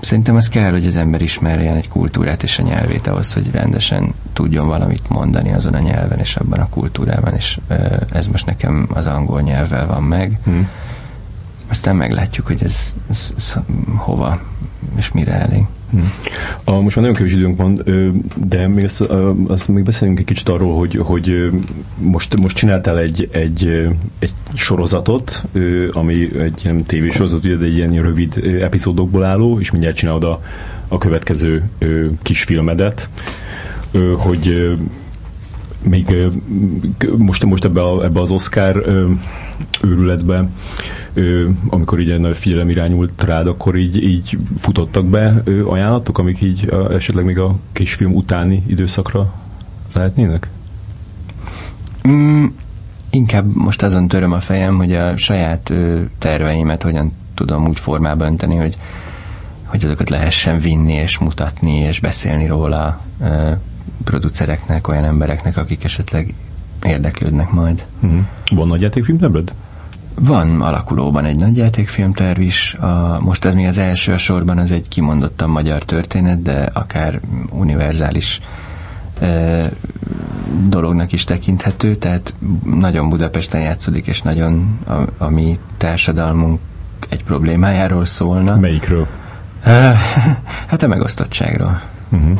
szerintem 0.00 0.36
az 0.36 0.48
kell, 0.48 0.70
hogy 0.70 0.86
az 0.86 0.96
ember 0.96 1.22
ismerjen 1.22 1.76
egy 1.76 1.88
kultúrát 1.88 2.42
és 2.42 2.58
a 2.58 2.62
nyelvét 2.62 3.06
ahhoz, 3.06 3.32
hogy 3.32 3.50
rendesen 3.50 4.14
tudjon 4.32 4.66
valamit 4.66 5.08
mondani 5.08 5.52
azon 5.52 5.74
a 5.74 5.78
nyelven 5.78 6.18
és 6.18 6.36
abban 6.36 6.60
a 6.60 6.68
kultúrában, 6.68 7.34
és 7.34 7.58
ez 8.12 8.26
most 8.26 8.46
nekem 8.46 8.88
az 8.94 9.06
angol 9.06 9.40
nyelvvel 9.40 9.86
van 9.86 10.02
meg. 10.02 10.38
Hmm. 10.44 10.68
Aztán 11.68 11.96
meglátjuk, 11.96 12.46
hogy 12.46 12.62
ez, 12.62 12.94
ez, 13.10 13.32
ez 13.36 13.54
hova 13.96 14.40
és 14.96 15.12
mire 15.12 15.32
elég. 15.32 15.64
Hmm. 15.90 16.12
A, 16.64 16.80
most 16.80 16.96
már 16.96 17.04
nagyon 17.04 17.14
kevés 17.14 17.32
időnk 17.32 17.56
van, 17.56 17.82
de 18.48 18.68
még 18.68 18.84
azt, 18.84 19.00
azt 19.46 19.68
még 19.68 19.84
beszéljünk 19.84 20.18
egy 20.18 20.26
kicsit 20.26 20.48
arról, 20.48 20.76
hogy, 20.76 20.96
hogy 21.02 21.50
most, 21.98 22.40
most 22.40 22.56
csináltál 22.56 22.98
egy, 22.98 23.28
egy, 23.30 23.88
egy 24.18 24.32
sorozatot, 24.54 25.42
ami 25.92 26.30
egy 26.38 26.60
ilyen 26.64 26.84
tévésorozat, 26.84 27.44
ugye, 27.44 27.56
egy 27.64 27.76
ilyen 27.76 28.02
rövid 28.02 28.58
epizódokból 28.60 29.24
álló, 29.24 29.60
és 29.60 29.70
mindjárt 29.70 29.96
csinálod 29.96 30.24
a, 30.24 30.42
a 30.88 30.98
következő 30.98 31.62
kisfilmedet, 32.22 33.08
hogy 34.16 34.70
még 35.82 36.16
most, 37.16 37.44
most 37.44 37.64
ebbe, 37.64 37.82
a, 37.82 38.04
ebbe 38.04 38.20
az 38.20 38.30
Oscar 38.30 38.86
őrületbe, 39.82 40.48
amikor 41.68 42.00
így 42.00 42.18
nagy 42.18 42.36
figyelem 42.36 42.68
irányult 42.68 43.24
rád, 43.24 43.46
akkor 43.46 43.76
így, 43.76 44.02
így 44.02 44.38
futottak 44.58 45.06
be 45.06 45.42
ajánlatok, 45.66 46.18
amik 46.18 46.40
így 46.40 46.68
esetleg 46.90 47.24
még 47.24 47.38
a 47.38 47.56
kisfilm 47.72 48.14
utáni 48.14 48.62
időszakra 48.66 49.34
lehetnének? 49.94 50.48
Mm, 52.08 52.46
inkább 53.10 53.54
most 53.54 53.82
azon 53.82 54.08
töröm 54.08 54.32
a 54.32 54.40
fejem, 54.40 54.76
hogy 54.76 54.92
a 54.92 55.16
saját 55.16 55.72
terveimet 56.18 56.82
hogyan 56.82 57.12
tudom 57.34 57.66
úgy 57.66 57.78
formába 57.78 58.24
önteni, 58.24 58.56
hogy, 58.56 58.76
hogy 59.64 59.84
azokat 59.84 60.10
lehessen 60.10 60.58
vinni 60.58 60.92
és 60.92 61.18
mutatni 61.18 61.76
és 61.76 62.00
beszélni 62.00 62.46
róla 62.46 63.00
producereknek, 64.10 64.88
olyan 64.88 65.04
embereknek, 65.04 65.56
akik 65.56 65.84
esetleg 65.84 66.34
érdeklődnek 66.82 67.50
majd. 67.50 67.84
Uh-huh. 68.02 68.20
Van 68.50 68.68
nagy 68.68 68.80
játékfilmterved? 68.80 69.52
Van 70.20 70.60
alakulóban 70.60 71.24
egy 71.24 71.36
nagy 71.36 71.56
játékfilmterv 71.56 72.40
is. 72.40 72.74
A, 72.74 73.20
most 73.20 73.44
ez 73.44 73.54
mi 73.54 73.66
az 73.66 73.78
első 73.78 74.16
sorban, 74.16 74.58
az 74.58 74.70
egy 74.70 74.88
kimondottan 74.88 75.50
magyar 75.50 75.82
történet, 75.82 76.42
de 76.42 76.70
akár 76.72 77.20
univerzális 77.50 78.40
e, 79.20 79.62
dolognak 80.68 81.12
is 81.12 81.24
tekinthető, 81.24 81.94
tehát 81.94 82.34
nagyon 82.64 83.08
Budapesten 83.08 83.60
játszódik, 83.60 84.06
és 84.06 84.22
nagyon 84.22 84.78
a, 84.86 85.24
a 85.24 85.28
mi 85.28 85.58
társadalmunk 85.76 86.60
egy 87.08 87.24
problémájáról 87.24 88.04
szólna. 88.04 88.56
Melyikről? 88.56 89.06
Hát 90.66 90.82
a 90.82 90.86
megosztottságról. 90.86 91.80
Uh-huh. 92.12 92.38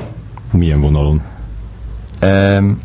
Milyen 0.52 0.80
vonalon? 0.80 1.22
Um, 2.22 2.80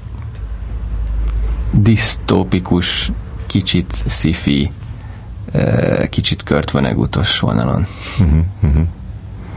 disztópikus, 1.71 3.11
kicsit 3.45 4.03
sci-fi, 4.07 4.71
uh, 5.53 6.07
kicsit 6.09 6.43
Kurt 6.43 6.71
Vonnegutos 6.71 7.39
vonalon. 7.39 7.87
Uh-huh, 8.19 8.39
uh-huh. 8.61 8.87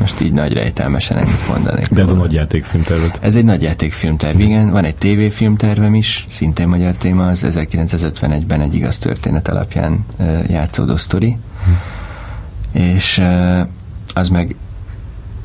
Most 0.01 0.21
így 0.21 0.33
nagy 0.33 0.53
rejtelmesen 0.53 1.17
ennyit 1.17 1.49
mondanék. 1.49 1.89
De 1.89 2.01
ez 2.01 2.11
a 2.11 2.15
nagy 2.15 2.33
játékfilmterv? 2.33 3.03
Ez 3.21 3.37
egy 3.37 3.45
nagy 3.45 3.63
játékfilmterv, 3.63 4.41
igen. 4.41 4.71
Van 4.71 4.85
egy 4.85 4.97
tévéfilmtervem 4.97 5.95
is, 5.95 6.27
szintén 6.29 6.69
magyar 6.69 6.97
téma, 6.97 7.27
az 7.27 7.47
1951-ben 7.49 8.61
egy 8.61 8.75
igaz 8.75 8.99
történet 8.99 9.49
alapján 9.49 10.05
uh, 10.17 10.51
játszódó 10.51 10.97
sztori. 10.97 11.37
Uh-huh. 11.61 12.95
És 12.95 13.19
uh, 13.19 13.67
az 14.15 14.29
meg 14.29 14.57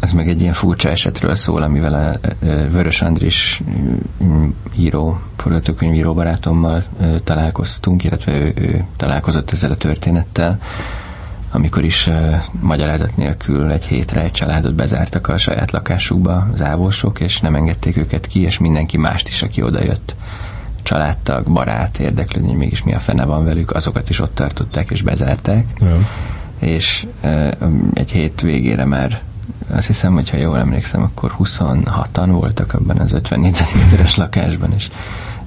az 0.03 0.11
meg 0.11 0.29
egy 0.29 0.41
ilyen 0.41 0.53
furcsa 0.53 0.89
esetről 0.89 1.35
szól, 1.35 1.61
amivel 1.61 1.93
a 1.93 2.35
Vörös 2.45 3.01
Andris 3.01 3.61
író, 4.75 5.19
forgatókönyvíró 5.37 6.13
barátommal 6.13 6.83
találkoztunk, 7.23 8.03
illetve 8.03 8.31
ő, 8.31 8.53
ő 8.55 8.85
találkozott 8.97 9.51
ezzel 9.51 9.71
a 9.71 9.75
történettel, 9.75 10.59
amikor 11.51 11.83
is 11.83 12.07
uh, 12.07 12.35
magyarázat 12.61 13.17
nélkül 13.17 13.71
egy 13.71 13.85
hétre 13.85 14.21
egy 14.21 14.31
családot 14.31 14.75
bezártak 14.75 15.27
a 15.27 15.37
saját 15.37 15.71
lakásukba 15.71 16.47
az 16.53 16.61
ávolsok, 16.61 17.19
és 17.19 17.39
nem 17.39 17.55
engedték 17.55 17.97
őket 17.97 18.27
ki, 18.27 18.41
és 18.41 18.57
mindenki 18.57 18.97
mást 18.97 19.27
is, 19.27 19.41
aki 19.41 19.61
odajött 19.61 20.15
családtag, 20.81 21.51
barát, 21.51 21.99
érdeklődni, 21.99 22.53
mégis 22.53 22.83
mi 22.83 22.93
a 22.93 22.99
fene 22.99 23.25
van 23.25 23.43
velük, 23.43 23.71
azokat 23.71 24.09
is 24.09 24.19
ott 24.19 24.35
tartották 24.35 24.91
és 24.91 25.01
bezárták. 25.01 25.65
Ja. 25.79 26.07
És 26.59 27.05
uh, 27.23 27.53
egy 27.93 28.11
hét 28.11 28.41
végére 28.41 28.85
már 28.85 29.21
azt 29.71 29.87
hiszem, 29.87 30.13
hogyha 30.13 30.37
jól 30.37 30.57
emlékszem, 30.57 31.01
akkor 31.01 31.35
26-an 31.39 32.27
voltak 32.27 32.73
abban 32.73 32.97
az 32.97 33.13
50 33.13 33.39
négyzetméteres 33.39 34.15
lakásban, 34.15 34.73
és 34.73 34.89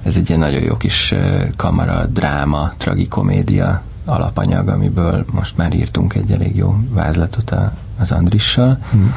ez 0.03 0.17
egy 0.17 0.29
ilyen 0.29 0.41
nagyon 0.41 0.61
jó 0.61 0.77
kis 0.77 1.13
kamara, 1.55 2.05
dráma, 2.05 2.73
tragikomédia 2.77 3.81
alapanyag, 4.05 4.67
amiből 4.67 5.25
most 5.31 5.57
már 5.57 5.73
írtunk 5.73 6.13
egy 6.13 6.31
elég 6.31 6.55
jó 6.55 6.75
vázlatot 6.89 7.51
a, 7.51 7.73
az 7.99 8.11
Andrissal. 8.11 8.77
Hmm. 8.91 9.15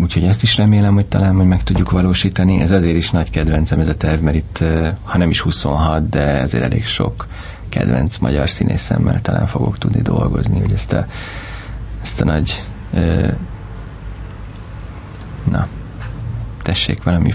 úgyhogy 0.00 0.24
ezt 0.24 0.42
is 0.42 0.56
remélem, 0.56 0.94
hogy 0.94 1.06
talán 1.06 1.36
hogy 1.36 1.46
meg 1.46 1.62
tudjuk 1.62 1.90
valósítani. 1.90 2.60
Ez 2.60 2.70
azért 2.70 2.96
is 2.96 3.10
nagy 3.10 3.30
kedvencem 3.30 3.80
ez 3.80 3.88
a 3.88 3.94
terv, 3.94 4.22
mert 4.22 4.36
itt, 4.36 4.64
ha 5.02 5.18
nem 5.18 5.30
is 5.30 5.40
26, 5.40 6.08
de 6.08 6.40
ezért 6.40 6.64
elég 6.64 6.86
sok 6.86 7.26
kedvenc 7.68 8.18
magyar 8.18 8.50
színészemmel 8.50 9.20
talán 9.20 9.46
fogok 9.46 9.78
tudni 9.78 10.02
dolgozni, 10.02 10.60
hogy 10.60 10.72
ezt 10.72 10.92
a, 10.92 11.06
ezt 12.02 12.20
a 12.20 12.24
nagy 12.24 12.62
na, 15.50 15.68
tessék, 16.62 17.02
valami 17.02 17.34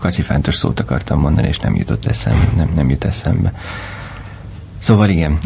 kacifántos 0.00 0.54
szót 0.54 0.80
akartam 0.80 1.20
mondani, 1.20 1.48
és 1.48 1.58
nem 1.58 1.76
jutott 1.76 2.04
eszembe, 2.04 2.46
nem, 2.56 2.70
nem 2.74 2.90
jut 2.90 3.04
eszembe. 3.04 3.52
Szóval 4.78 5.08
igen, 5.08 5.38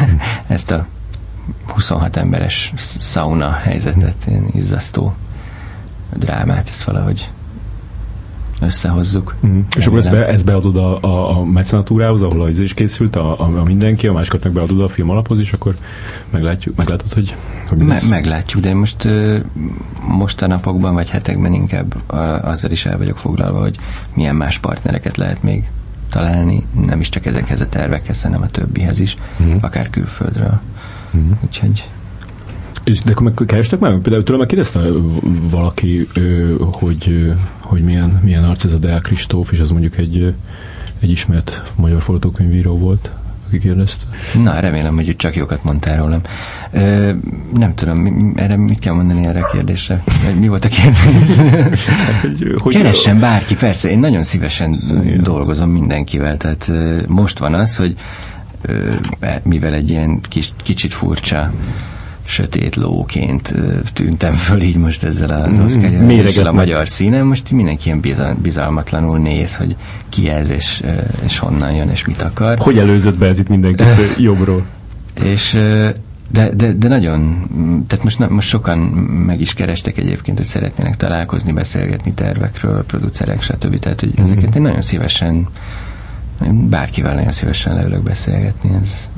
ezt 0.46 0.70
a 0.70 0.86
26 1.66 2.16
emberes 2.16 2.72
sauna 3.00 3.52
helyzetet, 3.52 4.24
ilyen 4.26 4.48
izzasztó 4.54 5.14
drámát, 6.14 6.68
ezt 6.68 6.82
valahogy 6.82 7.30
összehozzuk. 8.62 9.34
Mm. 9.46 9.60
És 9.76 9.86
akkor 9.86 9.98
ezt, 9.98 10.10
be, 10.10 10.26
ezt 10.26 10.44
beadod 10.44 10.76
a, 10.76 10.98
a, 11.00 11.38
a 11.38 11.44
mecenatúrához, 11.44 12.22
ahol 12.22 12.42
az 12.42 12.60
is 12.60 12.74
készült, 12.74 13.16
a, 13.16 13.40
a, 13.40 13.58
a 13.58 13.62
mindenki, 13.64 14.06
a 14.06 14.12
másikat 14.12 14.44
meg 14.44 14.52
beadod 14.52 14.80
a 14.80 14.88
film 14.88 15.10
alaphoz, 15.10 15.38
és 15.38 15.52
akkor 15.52 15.74
meglátjuk, 16.30 16.76
meglátod, 16.76 17.12
hogy, 17.12 17.34
hogy 17.68 17.78
Me, 17.78 17.98
meglátjuk, 18.08 18.62
de 18.62 18.74
most 18.74 19.08
most 20.08 20.42
a 20.42 20.46
napokban 20.46 20.94
vagy 20.94 21.10
hetekben 21.10 21.52
inkább 21.52 21.94
azzal 22.42 22.70
is 22.70 22.86
el 22.86 22.98
vagyok 22.98 23.18
foglalva, 23.18 23.60
hogy 23.60 23.76
milyen 24.14 24.36
más 24.36 24.58
partnereket 24.58 25.16
lehet 25.16 25.42
még 25.42 25.68
találni, 26.10 26.64
nem 26.86 27.00
is 27.00 27.08
csak 27.08 27.26
ezekhez 27.26 27.60
a 27.60 27.68
tervekhez, 27.68 28.22
hanem 28.22 28.42
a 28.42 28.46
többihez 28.46 28.98
is, 29.00 29.16
mm. 29.42 29.56
akár 29.60 29.90
külföldről. 29.90 30.60
Mm. 31.16 31.30
Úgyhogy 31.40 31.88
és 32.88 33.00
de 33.00 33.12
akkor 33.14 33.46
kerestek 33.46 33.78
meg? 33.78 33.98
Például 33.98 34.22
tőlem 34.22 34.40
megkérdezte 34.40 34.80
valaki, 35.50 36.08
hogy, 36.72 37.32
hogy 37.58 37.82
milyen, 37.82 38.20
milyen 38.24 38.44
arc 38.44 38.64
ez 38.64 38.72
a 38.72 38.78
Deák 38.78 39.02
Kristóf, 39.02 39.52
és 39.52 39.60
az 39.60 39.70
mondjuk 39.70 39.96
egy, 39.96 40.34
egy 40.98 41.10
ismert 41.10 41.62
magyar 41.76 42.02
forgatókönyvíró 42.02 42.78
volt 42.78 43.10
aki 43.46 43.58
kérdezte. 43.58 44.04
Na, 44.42 44.60
remélem, 44.60 44.94
hogy 44.94 45.16
csak 45.16 45.36
jókat 45.36 45.64
mondtál 45.64 45.96
rólam. 45.96 46.20
Ö, 46.70 47.12
nem 47.54 47.74
tudom, 47.74 47.98
mi, 47.98 48.32
erre 48.36 48.56
mit 48.56 48.78
kell 48.78 48.94
mondani 48.94 49.26
erre 49.26 49.40
a 49.40 49.46
kérdésre? 49.46 50.02
Mi 50.40 50.48
volt 50.48 50.64
a 50.64 50.68
kérdés? 50.68 51.36
hát, 51.86 52.20
hogy, 52.20 52.54
hogy 52.58 52.72
Keressen 52.74 53.18
bárki, 53.18 53.56
persze, 53.56 53.90
én 53.90 53.98
nagyon 53.98 54.22
szívesen 54.22 54.72
Igen. 55.04 55.22
dolgozom 55.22 55.70
mindenkivel, 55.70 56.36
tehát 56.36 56.70
most 57.06 57.38
van 57.38 57.54
az, 57.54 57.76
hogy 57.76 57.94
mivel 59.42 59.74
egy 59.74 59.90
ilyen 59.90 60.20
kis, 60.20 60.52
kicsit 60.62 60.92
furcsa 60.92 61.52
sötét 62.28 62.76
lóként 62.76 63.54
tűntem 63.92 64.34
föl 64.34 64.60
így 64.60 64.76
most 64.76 65.04
ezzel 65.04 65.42
a 65.42 65.48
mm, 65.48 65.64
Oscar 65.64 66.46
a 66.46 66.52
magyar 66.52 66.88
színen. 66.88 67.26
Most 67.26 67.50
mindenki 67.50 67.86
ilyen 67.86 68.00
bizal, 68.00 68.36
bizalmatlanul 68.42 69.18
néz, 69.18 69.56
hogy 69.56 69.76
ki 70.08 70.28
ez, 70.28 70.50
és, 70.50 70.82
és 71.24 71.38
honnan 71.38 71.72
jön, 71.72 71.88
és 71.88 72.06
mit 72.06 72.22
akar. 72.22 72.58
Hogy 72.58 72.78
előzött 72.78 73.18
be 73.18 73.26
ez 73.26 73.38
itt 73.38 73.48
mindenkit 73.48 73.86
jobbról? 74.16 74.64
És 75.14 75.58
de, 76.32 76.50
de, 76.54 76.72
de 76.72 76.88
nagyon, 76.88 77.46
tehát 77.86 78.04
most, 78.04 78.28
most 78.28 78.48
sokan 78.48 78.78
meg 79.26 79.40
is 79.40 79.54
kerestek 79.54 79.96
egyébként, 79.96 80.38
hogy 80.38 80.46
szeretnének 80.46 80.96
találkozni, 80.96 81.52
beszélgetni 81.52 82.12
tervekről, 82.12 82.84
producerek, 82.84 83.42
stb. 83.42 83.78
Tehát, 83.78 84.00
hogy 84.00 84.08
mm-hmm. 84.08 84.30
ezeket 84.30 84.56
én 84.56 84.62
nagyon 84.62 84.82
szívesen, 84.82 85.46
bárkivel 86.50 87.14
nagyon 87.14 87.32
szívesen 87.32 87.74
leülök 87.74 88.02
beszélgetni. 88.02 88.70
Ez, 88.82 89.08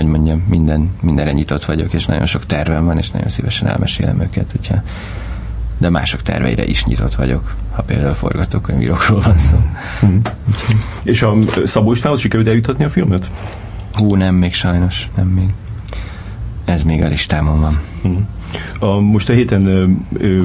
hogy 0.00 0.10
mondjam, 0.10 0.44
minden, 0.48 0.90
mindenre 1.00 1.32
nyitott 1.32 1.64
vagyok, 1.64 1.92
és 1.92 2.06
nagyon 2.06 2.26
sok 2.26 2.46
tervem 2.46 2.84
van, 2.84 2.98
és 2.98 3.10
nagyon 3.10 3.28
szívesen 3.28 3.68
elmesélem 3.68 4.20
őket, 4.20 4.50
hogyha 4.50 4.82
de 5.78 5.90
mások 5.90 6.22
terveire 6.22 6.66
is 6.66 6.84
nyitott 6.84 7.14
vagyok, 7.14 7.54
ha 7.70 7.82
például 7.82 8.14
forgatókönyvírókról 8.14 9.20
van 9.20 9.38
szó. 9.38 9.56
Hmm. 10.00 10.20
És 11.02 11.22
a 11.22 11.34
Szabó 11.64 11.92
Istvánhoz 11.92 12.20
sikerült 12.20 12.48
eljutatni 12.48 12.84
a 12.84 12.88
filmet? 12.88 13.30
Hú, 13.92 14.14
nem 14.14 14.34
még 14.34 14.54
sajnos, 14.54 15.08
nem 15.16 15.26
még. 15.26 15.48
Ez 16.64 16.82
még 16.82 17.02
a 17.02 17.08
listámon 17.08 17.60
van. 17.60 17.80
Hmm. 18.02 18.28
A, 18.78 18.98
most 18.98 19.28
a 19.28 19.32
héten 19.32 19.66
ö, 19.66 19.84
ö, 20.12 20.42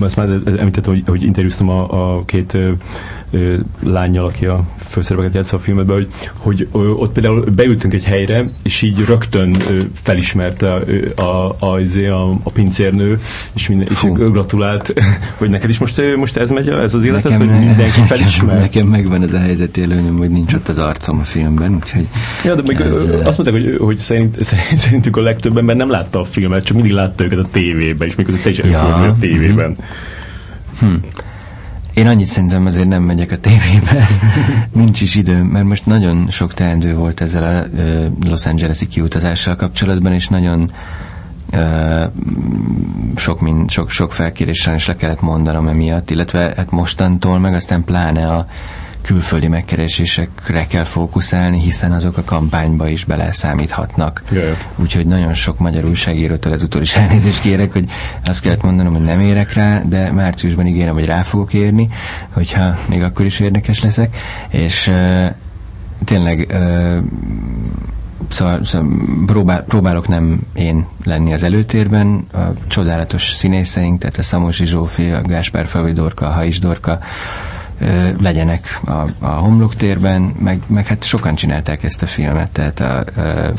azt 0.00 0.16
már 0.16 0.28
említettem, 0.28 0.92
hogy, 0.92 1.02
hogy 1.06 1.22
interjúztam 1.22 1.68
a, 1.68 2.14
a 2.16 2.24
két 2.24 2.54
ö, 2.54 2.72
lányjal, 3.82 4.24
aki 4.24 4.46
a 4.46 4.64
főszerepeket 4.78 5.34
játsza 5.34 5.56
a 5.56 5.60
filmben, 5.60 5.86
hogy, 5.86 6.08
hogy 6.38 6.68
ott 6.72 7.12
például 7.12 7.44
beültünk 7.56 7.94
egy 7.94 8.04
helyre, 8.04 8.44
és 8.62 8.82
így 8.82 9.04
rögtön 9.04 9.56
felismerte 10.02 10.72
a, 10.72 11.22
a, 11.22 11.56
a, 11.58 11.80
izé, 11.80 12.06
a, 12.06 12.30
a 12.42 12.50
pincérnő, 12.50 13.20
és, 13.52 13.68
minden, 13.68 13.88
és 13.90 14.00
gratulált, 14.12 14.94
hogy 15.38 15.50
neked 15.50 15.70
is 15.70 15.78
most, 15.78 16.02
most 16.16 16.36
ez 16.36 16.50
megy, 16.50 16.68
ez 16.68 16.94
az 16.94 17.04
életed, 17.04 17.30
nekem, 17.30 17.48
hogy 17.48 17.66
mindenki 17.66 18.00
felismer? 18.00 18.46
Nekem, 18.46 18.60
nekem 18.60 18.86
megvan 18.86 19.22
ez 19.22 19.32
a 19.32 19.38
helyzet 19.38 19.76
élőnyöm, 19.76 20.16
hogy 20.16 20.30
nincs 20.30 20.54
ott 20.54 20.68
az 20.68 20.78
arcom 20.78 21.18
a 21.18 21.24
filmben, 21.24 21.74
úgyhogy... 21.74 22.06
Ja, 22.44 22.54
de 22.54 22.62
még 22.66 22.80
ez, 22.80 23.08
azt 23.24 23.38
mondták, 23.38 23.62
hogy, 23.62 23.76
hogy 23.78 23.96
szerint, 23.96 24.44
szerintük 24.76 25.16
a 25.16 25.22
legtöbb 25.22 25.56
ember 25.56 25.76
nem 25.76 25.90
látta 25.90 26.20
a 26.20 26.24
filmet, 26.24 26.64
csak 26.64 26.76
mindig 26.76 26.92
látta 26.92 27.24
őket 27.24 27.38
a 27.38 27.48
tévében, 27.50 28.08
és 28.08 28.14
mikor 28.14 28.34
te 28.34 28.48
is 28.48 28.58
ja. 28.58 28.94
a 28.94 29.16
tévében. 29.20 29.76
Hm. 30.80 30.94
Én 31.96 32.06
annyit 32.06 32.26
szerintem 32.26 32.66
azért 32.66 32.88
nem 32.88 33.02
megyek 33.02 33.30
a 33.30 33.38
tévébe, 33.38 34.06
nincs 34.72 35.00
is 35.00 35.14
időm, 35.14 35.46
mert 35.46 35.64
most 35.64 35.86
nagyon 35.86 36.26
sok 36.30 36.54
teendő 36.54 36.94
volt 36.94 37.20
ezzel 37.20 37.44
a 37.44 37.78
Los 38.28 38.46
Angeles-i 38.46 38.86
kiutazással 38.86 39.56
kapcsolatban, 39.56 40.12
és 40.12 40.28
nagyon 40.28 40.70
sok, 43.16 43.40
mind, 43.40 43.70
sok, 43.70 43.90
sok 43.90 44.12
felkéréssel 44.12 44.74
is 44.74 44.86
le 44.86 44.96
kellett 44.96 45.20
mondanom 45.20 45.68
emiatt, 45.68 46.10
illetve 46.10 46.52
hát 46.56 46.70
mostantól 46.70 47.38
meg 47.38 47.54
aztán 47.54 47.84
pláne 47.84 48.32
a 48.32 48.46
külföldi 49.06 49.48
megkeresésekre 49.48 50.66
kell 50.66 50.84
fókuszálni, 50.84 51.60
hiszen 51.60 51.92
azok 51.92 52.16
a 52.16 52.24
kampányba 52.24 52.88
is 52.88 53.04
beleszámíthatnak. 53.04 54.22
Yeah. 54.30 54.56
Úgyhogy 54.76 55.06
nagyon 55.06 55.34
sok 55.34 55.58
magyar 55.58 55.84
újságírótól 55.84 56.52
ezúttal 56.52 56.82
is 56.82 56.96
elnézést 56.96 57.40
kérek, 57.40 57.72
hogy 57.72 57.90
azt 58.24 58.40
kellett 58.40 58.62
mondanom, 58.62 58.92
hogy 58.92 59.02
nem 59.02 59.20
érek 59.20 59.52
rá, 59.52 59.80
de 59.80 60.12
márciusban 60.12 60.66
ígérem, 60.66 60.94
hogy 60.94 61.04
rá 61.04 61.22
fogok 61.22 61.52
érni, 61.52 61.88
hogyha 62.30 62.74
még 62.88 63.02
akkor 63.02 63.24
is 63.24 63.40
érdekes 63.40 63.80
leszek. 63.80 64.16
És 64.48 64.86
uh, 64.86 65.26
tényleg 66.04 66.48
uh, 66.50 66.98
Szóval, 68.28 68.64
szóval 68.64 68.88
próbál, 69.26 69.62
próbálok 69.62 70.08
nem 70.08 70.40
én 70.52 70.86
lenni 71.04 71.32
az 71.32 71.42
előtérben, 71.42 72.26
a 72.32 72.38
csodálatos 72.68 73.32
színészeink, 73.32 73.98
tehát 73.98 74.16
a 74.16 74.22
Szamosi 74.22 74.66
Zsófi, 74.66 75.10
a 75.10 75.22
Gáspár 75.22 75.66
Felvi 75.66 75.92
Dorka, 75.92 76.26
a 76.26 76.32
Hais 76.32 76.58
Dorka, 76.58 76.98
legyenek 78.20 78.80
a, 78.84 79.04
a 79.18 79.26
homloktérben, 79.26 80.22
meg, 80.22 80.62
meg 80.66 80.86
hát 80.86 81.04
sokan 81.04 81.34
csinálták 81.34 81.82
ezt 81.82 82.02
a 82.02 82.06
filmet, 82.06 82.50
tehát 82.50 82.80
a, 82.80 82.98
a 82.98 83.52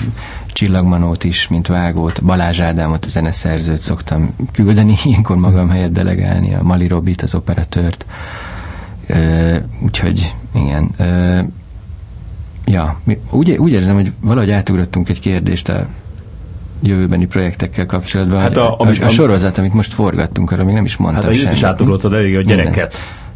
Csillagmanót 0.58 1.24
is, 1.24 1.48
mint 1.48 1.68
vágót, 1.68 2.24
Balázs 2.24 2.60
Ádámot, 2.60 3.06
a 3.06 3.10
zeneszerzőt 3.10 3.82
szoktam 3.82 4.36
küldeni, 4.52 4.96
ilyenkor 5.04 5.38
magam 5.38 5.70
helyett 5.70 5.92
delegálni, 5.92 6.54
a 6.54 6.64
Mali 6.64 6.88
Robit, 6.88 7.22
az 7.22 7.36
operatőrt, 7.36 8.06
úgyhogy 9.84 10.34
igen. 10.54 10.90
ja, 12.66 13.00
úgy, 13.30 13.52
úgy 13.52 13.72
érzem, 13.72 13.96
hogy 13.96 14.12
valahogy 14.20 14.52
átugrottunk 14.52 15.10
egy 15.10 15.20
kérdést 15.20 15.70
a 15.70 15.88
jövőbeni 16.82 17.26
projektekkel 17.26 17.86
kapcsolatban. 17.86 18.40
Hát 18.40 18.58
a, 18.58 18.80
a, 18.80 18.86
a, 18.86 19.06
a 19.06 19.10
sorozat, 19.10 19.58
amit 19.58 19.74
most 19.74 19.94
forgattunk, 19.94 20.52
arra 20.52 20.64
még 20.64 20.74
nem 20.74 20.86
is 20.86 20.98
mondtam 20.98 21.34
Hát 21.34 21.46
a 21.46 21.52
is 21.52 21.64
átugrottad 21.64 22.14
elég 22.14 22.38
a 22.38 22.42
gyereket. 22.42 22.74
Mindent. 22.74 23.27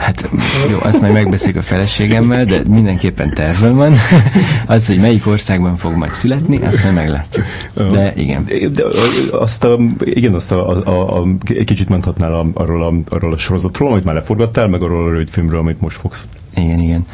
Hát 0.00 0.30
jó, 0.70 0.78
azt 0.82 1.00
majd 1.00 1.12
megbeszéljük 1.12 1.56
a 1.56 1.62
feleségemmel, 1.62 2.44
de 2.44 2.62
mindenképpen 2.68 3.30
tervem 3.34 3.74
van. 3.74 3.94
Az, 4.66 4.86
hogy 4.86 4.98
melyik 4.98 5.26
országban 5.26 5.76
fog 5.76 5.94
majd 5.94 6.14
születni, 6.14 6.60
azt 6.62 6.82
majd 6.82 6.94
meglátjuk. 6.94 7.44
De 7.74 8.12
igen. 8.16 8.44
De 8.72 8.84
azt 9.30 9.64
a, 9.64 9.78
igen, 10.00 10.34
azt 10.34 10.52
a, 10.52 10.68
a, 10.68 10.86
a, 10.86 11.20
a 11.20 11.26
kicsit 11.64 11.88
mondhatnál 11.88 12.34
a, 12.34 12.46
arról, 12.54 12.84
a, 12.84 13.14
arról 13.14 13.32
a 13.32 13.36
sorozatról, 13.36 13.90
amit 13.92 14.04
már 14.04 14.14
leforgattál, 14.14 14.68
meg 14.68 14.82
arról 14.82 15.06
a 15.06 15.10
rövidfilmről, 15.10 15.58
amit 15.58 15.80
most 15.80 15.96
fogsz. 15.96 16.26
Igen, 16.56 16.78
igen. 16.78 17.06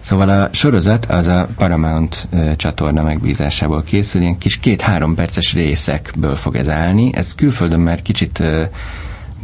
Szóval 0.00 0.28
a 0.28 0.48
sorozat 0.52 1.06
az 1.06 1.26
a 1.26 1.48
Paramount 1.56 2.28
csatorna 2.56 3.02
megbízásából 3.02 3.82
készül, 3.82 4.20
ilyen 4.20 4.38
kis 4.38 4.58
két-három 4.58 5.14
perces 5.14 5.54
részekből 5.54 6.36
fog 6.36 6.56
ez 6.56 6.68
állni. 6.68 7.10
Ez 7.14 7.34
külföldön 7.34 7.80
már 7.80 8.02
kicsit 8.02 8.42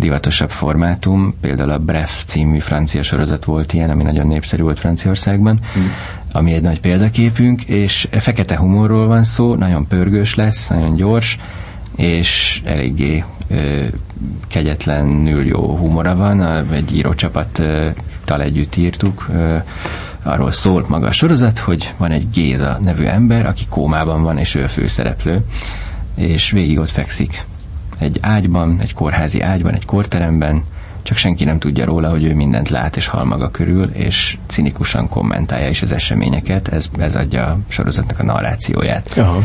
divatosabb 0.01 0.51
formátum, 0.51 1.35
például 1.41 1.71
a 1.71 1.79
Bref 1.79 2.23
című 2.27 2.59
francia 2.59 3.03
sorozat 3.03 3.45
volt 3.45 3.73
ilyen, 3.73 3.91
ami 3.91 4.03
nagyon 4.03 4.27
népszerű 4.27 4.63
volt 4.63 4.79
Franciaországban, 4.79 5.59
mm. 5.79 5.87
ami 6.33 6.53
egy 6.53 6.63
nagy 6.63 6.81
példaképünk, 6.81 7.63
és 7.63 8.09
fekete 8.11 8.57
humorról 8.57 9.07
van 9.07 9.25
szó, 9.25 9.55
nagyon 9.55 9.87
pörgős 9.87 10.35
lesz, 10.35 10.69
nagyon 10.69 10.95
gyors, 10.95 11.39
és 11.97 12.63
eléggé 12.65 13.25
ö, 13.49 13.85
kegyetlenül 14.49 15.47
jó 15.47 15.77
humora 15.77 16.17
van, 16.17 16.67
egy 16.73 16.97
írócsapattal 16.97 18.43
együtt 18.43 18.77
írtuk, 18.77 19.27
ö, 19.33 19.57
arról 20.23 20.51
szól 20.51 20.85
maga 20.89 21.07
a 21.07 21.13
sorozat, 21.13 21.59
hogy 21.59 21.95
van 21.97 22.11
egy 22.11 22.31
Géza 22.31 22.79
nevű 22.83 23.05
ember, 23.05 23.47
aki 23.47 23.67
kómában 23.69 24.23
van, 24.23 24.39
és 24.39 24.55
ő 24.55 24.63
a 24.63 24.69
főszereplő, 24.69 25.45
és 26.15 26.51
végig 26.51 26.79
ott 26.79 26.91
fekszik 26.91 27.45
egy 28.01 28.19
ágyban, 28.21 28.79
egy 28.81 28.95
kórházi 28.95 29.41
ágyban, 29.41 29.75
egy 29.75 29.85
kórteremben, 29.85 30.65
csak 31.03 31.17
senki 31.17 31.45
nem 31.45 31.59
tudja 31.59 31.85
róla, 31.85 32.11
hogy 32.11 32.25
ő 32.25 32.35
mindent 32.35 32.69
lát 32.69 32.97
és 32.97 33.07
hal 33.07 33.25
maga 33.25 33.51
körül, 33.51 33.91
és 33.93 34.37
cinikusan 34.47 35.09
kommentálja 35.09 35.69
is 35.69 35.83
az 35.83 35.93
eseményeket, 35.93 36.69
ez, 36.69 36.87
ez 36.99 37.17
adja 37.17 37.47
a 37.47 37.59
sorozatnak 37.69 38.19
a 38.19 38.25
narrációját. 38.25 39.13
Aha. 39.17 39.43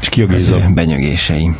És 0.00 0.08
ki 0.08 0.22
a 0.22 0.26
Géza? 0.26 0.56
Benyögései. 0.74 1.54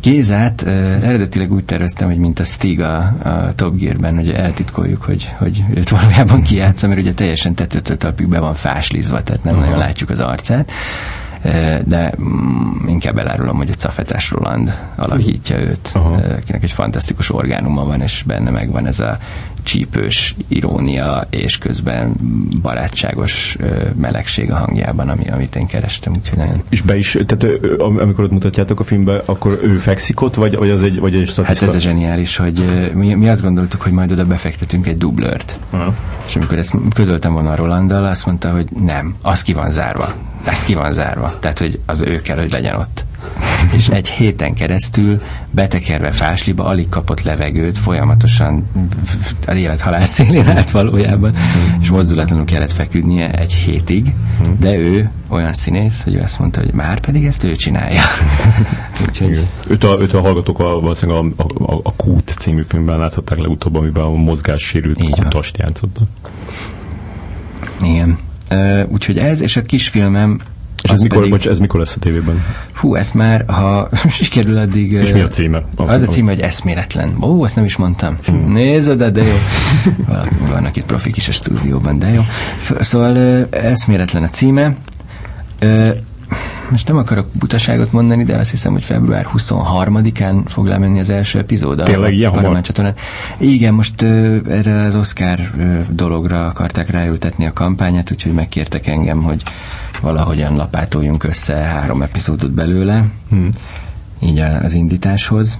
Gézát 0.00 0.62
uh, 0.62 0.70
eredetileg 1.02 1.52
úgy 1.52 1.64
terveztem, 1.64 2.08
hogy 2.08 2.18
mint 2.18 2.38
a 2.38 2.44
Stig 2.44 2.80
a, 2.80 2.96
a 3.22 3.54
Top 3.54 3.76
Gear-ben, 3.76 4.16
hogy 4.16 4.30
eltitkoljuk, 4.30 5.02
hogy, 5.02 5.28
hogy 5.38 5.62
őt 5.74 5.88
valójában 5.88 6.42
kijátsza, 6.42 6.88
mert 6.88 7.00
ugye 7.00 7.14
teljesen 7.14 7.54
tetőtől 7.54 7.96
talpig 7.96 8.28
be 8.28 8.38
van 8.38 8.54
fáslizva, 8.54 9.22
tehát 9.22 9.44
nem 9.44 9.54
Aha. 9.54 9.62
nagyon 9.62 9.78
látjuk 9.78 10.10
az 10.10 10.20
arcát 10.20 10.70
de 11.84 12.14
mm, 12.20 12.88
inkább 12.88 13.18
elárulom, 13.18 13.56
hogy 13.56 13.70
a 13.70 13.76
Cafetás 13.76 14.30
Roland 14.30 14.76
alakítja 14.96 15.58
őt, 15.58 15.90
Aha. 15.92 16.14
akinek 16.14 16.62
egy 16.62 16.70
fantasztikus 16.70 17.30
orgánuma 17.30 17.84
van, 17.84 18.00
és 18.00 18.22
benne 18.26 18.50
megvan 18.50 18.86
ez 18.86 19.00
a 19.00 19.18
csípős 19.62 20.34
irónia, 20.48 21.26
és 21.30 21.58
közben 21.58 22.14
barátságos 22.62 23.56
melegség 23.96 24.50
a 24.50 24.56
hangjában, 24.56 25.08
ami, 25.08 25.28
amit 25.28 25.56
én 25.56 25.66
kerestem. 25.66 26.12
Úgyhogy 26.16 26.38
nagyon... 26.38 26.62
És 26.68 26.80
be 26.80 26.96
is, 26.96 27.18
tehát 27.26 27.58
amikor 27.78 28.24
ott 28.24 28.30
mutatjátok 28.30 28.80
a 28.80 28.84
filmbe, 28.84 29.22
akkor 29.24 29.58
ő 29.62 29.76
fekszik 29.76 30.20
ott, 30.20 30.34
vagy, 30.34 30.56
vagy 30.56 30.70
az 30.70 30.82
egy, 30.82 30.98
vagy 31.00 31.14
egy 31.14 31.34
Hát 31.42 31.62
ez 31.62 31.74
a 31.74 31.78
zseniális, 31.78 32.36
hogy 32.36 32.90
mi, 32.94 33.14
mi 33.14 33.28
azt 33.28 33.42
gondoltuk, 33.42 33.82
hogy 33.82 33.92
majd 33.92 34.12
oda 34.12 34.24
befektetünk 34.24 34.86
egy 34.86 34.98
dublört. 34.98 35.58
Aha. 35.70 35.94
És 36.26 36.36
amikor 36.36 36.58
ezt 36.58 36.74
közöltem 36.94 37.32
volna 37.32 37.50
a 37.50 37.56
Rolanddal, 37.56 38.04
azt 38.04 38.26
mondta, 38.26 38.50
hogy 38.50 38.68
nem, 38.80 39.14
az 39.22 39.42
ki 39.42 39.52
van 39.52 39.70
zárva. 39.70 40.14
Ez 40.44 40.64
ki 40.64 40.74
van 40.74 40.92
zárva. 40.92 41.38
Tehát, 41.40 41.58
hogy 41.58 41.80
az 41.86 42.00
ő 42.00 42.20
kell, 42.20 42.36
hogy 42.36 42.52
legyen 42.52 42.74
ott 42.74 43.04
és 43.76 43.88
egy 43.88 44.08
héten 44.08 44.54
keresztül 44.54 45.20
betekerve 45.50 46.10
fásliba 46.10 46.64
alig 46.64 46.88
kapott 46.88 47.22
levegőt, 47.22 47.78
folyamatosan 47.78 48.68
az 49.46 49.56
élet-halál 49.56 50.04
szélén 50.04 50.48
állt 50.48 50.70
valójában, 50.70 51.34
és 51.80 51.90
mozdulatlanul 51.90 52.44
kellett 52.44 52.72
feküdnie 52.72 53.30
egy 53.30 53.52
hétig, 53.52 54.14
de 54.58 54.76
ő 54.76 55.10
olyan 55.28 55.52
színész, 55.52 56.02
hogy 56.02 56.14
ő 56.14 56.20
azt 56.20 56.38
mondta, 56.38 56.60
hogy 56.60 56.72
már 56.72 57.00
pedig 57.00 57.24
ezt 57.24 57.44
ő 57.44 57.56
csinálja. 57.56 58.02
Úgyhogy... 59.06 59.46
Őt 59.68 59.84
a, 59.84 59.96
őt 60.00 60.12
a 60.12 60.20
hallgatók 60.20 60.58
a, 60.58 60.80
valószínűleg 60.80 61.32
a, 61.36 61.42
a, 61.72 61.80
a 61.82 61.92
Kút 61.96 62.34
című 62.38 62.62
filmben 62.68 62.98
láthatták 62.98 63.38
legutóbb, 63.38 63.74
amiben 63.74 64.04
a 64.04 64.10
mozgássérült 64.10 65.10
kutast 65.10 65.58
játszott. 65.58 65.96
Igen. 67.82 68.18
Uh, 68.50 68.82
úgyhogy 68.88 69.18
ez, 69.18 69.40
és 69.40 69.56
a 69.56 69.62
kisfilmem 69.62 70.38
és 70.82 70.90
ez 70.90 71.00
mikor, 71.00 71.18
pedig, 71.18 71.32
bocs, 71.32 71.48
ez 71.48 71.58
mikor 71.58 71.80
lesz 71.80 71.96
a 71.96 71.98
tévében? 71.98 72.44
Hú, 72.74 72.94
ezt 72.94 73.14
már, 73.14 73.44
ha 73.46 73.88
sikerül 74.08 74.58
addig... 74.58 74.92
És 74.92 75.12
mi 75.12 75.20
a 75.20 75.28
címe? 75.28 75.64
Az 75.76 76.02
a 76.02 76.06
címe, 76.06 76.30
hogy 76.30 76.40
eszméletlen. 76.40 77.16
Ó, 77.20 77.44
ezt 77.44 77.56
nem 77.56 77.64
is 77.64 77.76
mondtam. 77.76 78.16
Hmm. 78.24 78.52
Nézd, 78.52 78.92
de 78.92 79.22
jó. 79.22 79.34
Valaki, 80.06 80.34
vannak 80.50 80.76
itt 80.76 80.84
profik 80.84 81.16
is 81.16 81.28
a 81.28 81.32
stúdióban, 81.32 81.98
de 81.98 82.08
jó. 82.08 82.20
Szóval 82.80 83.46
eszméletlen 83.50 84.22
a 84.22 84.28
címe. 84.28 84.74
Most 86.70 86.88
nem 86.88 86.96
akarok 86.96 87.26
butaságot 87.38 87.92
mondani, 87.92 88.24
de 88.24 88.36
azt 88.36 88.50
hiszem, 88.50 88.72
hogy 88.72 88.82
február 88.82 89.26
23-án 89.36 90.42
fog 90.46 90.66
lemenni 90.66 90.98
az 91.00 91.10
első 91.10 91.38
epizód. 91.38 91.82
Tényleg 91.82 92.14
ilyen 92.14 92.30
hamar? 92.30 92.62
Igen, 93.38 93.74
most 93.74 94.02
uh, 94.02 94.36
erre 94.48 94.84
az 94.84 94.96
Oscar 94.96 95.38
uh, 95.56 95.80
dologra 95.90 96.46
akarták 96.46 96.90
ráültetni 96.90 97.46
a 97.46 97.52
kampányát, 97.52 98.10
úgyhogy 98.10 98.32
megkértek 98.32 98.86
engem, 98.86 99.22
hogy 99.22 99.42
valahogyan 100.02 100.56
lapátoljunk 100.56 101.24
össze 101.24 101.56
három 101.56 102.02
epizódot 102.02 102.50
belőle, 102.50 103.04
hmm. 103.30 103.48
így 104.20 104.38
az 104.38 104.72
indításhoz. 104.72 105.58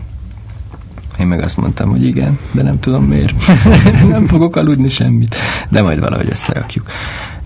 Én 1.18 1.26
meg 1.26 1.44
azt 1.44 1.56
mondtam, 1.56 1.90
hogy 1.90 2.04
igen, 2.04 2.38
de 2.52 2.62
nem 2.62 2.80
tudom 2.80 3.04
miért. 3.04 3.34
nem 4.08 4.26
fogok 4.26 4.56
aludni 4.56 4.88
semmit, 4.88 5.36
de 5.68 5.82
majd 5.82 6.00
valahogy 6.00 6.30
összerakjuk. 6.30 6.90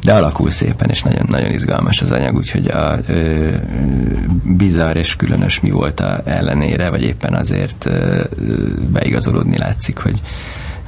De 0.03 0.13
alakul 0.13 0.51
szépen, 0.51 0.91
és 0.91 1.03
nagyon, 1.03 1.27
nagyon 1.29 1.51
izgalmas 1.51 2.03
az 2.03 2.13
anyag, 2.13 2.35
úgyhogy 2.35 2.69
a 2.69 2.99
ö, 3.07 3.51
bizarr 4.43 4.97
és 4.97 5.17
különös 5.17 5.61
mi 5.61 5.71
volt 5.71 6.01
a 6.01 6.21
ellenére, 6.25 6.91
vagy 6.91 7.03
éppen 7.03 7.35
azért 7.35 7.87
ö, 7.87 8.25
beigazolódni 8.93 9.59
látszik, 9.59 9.99
hogy 9.99 10.21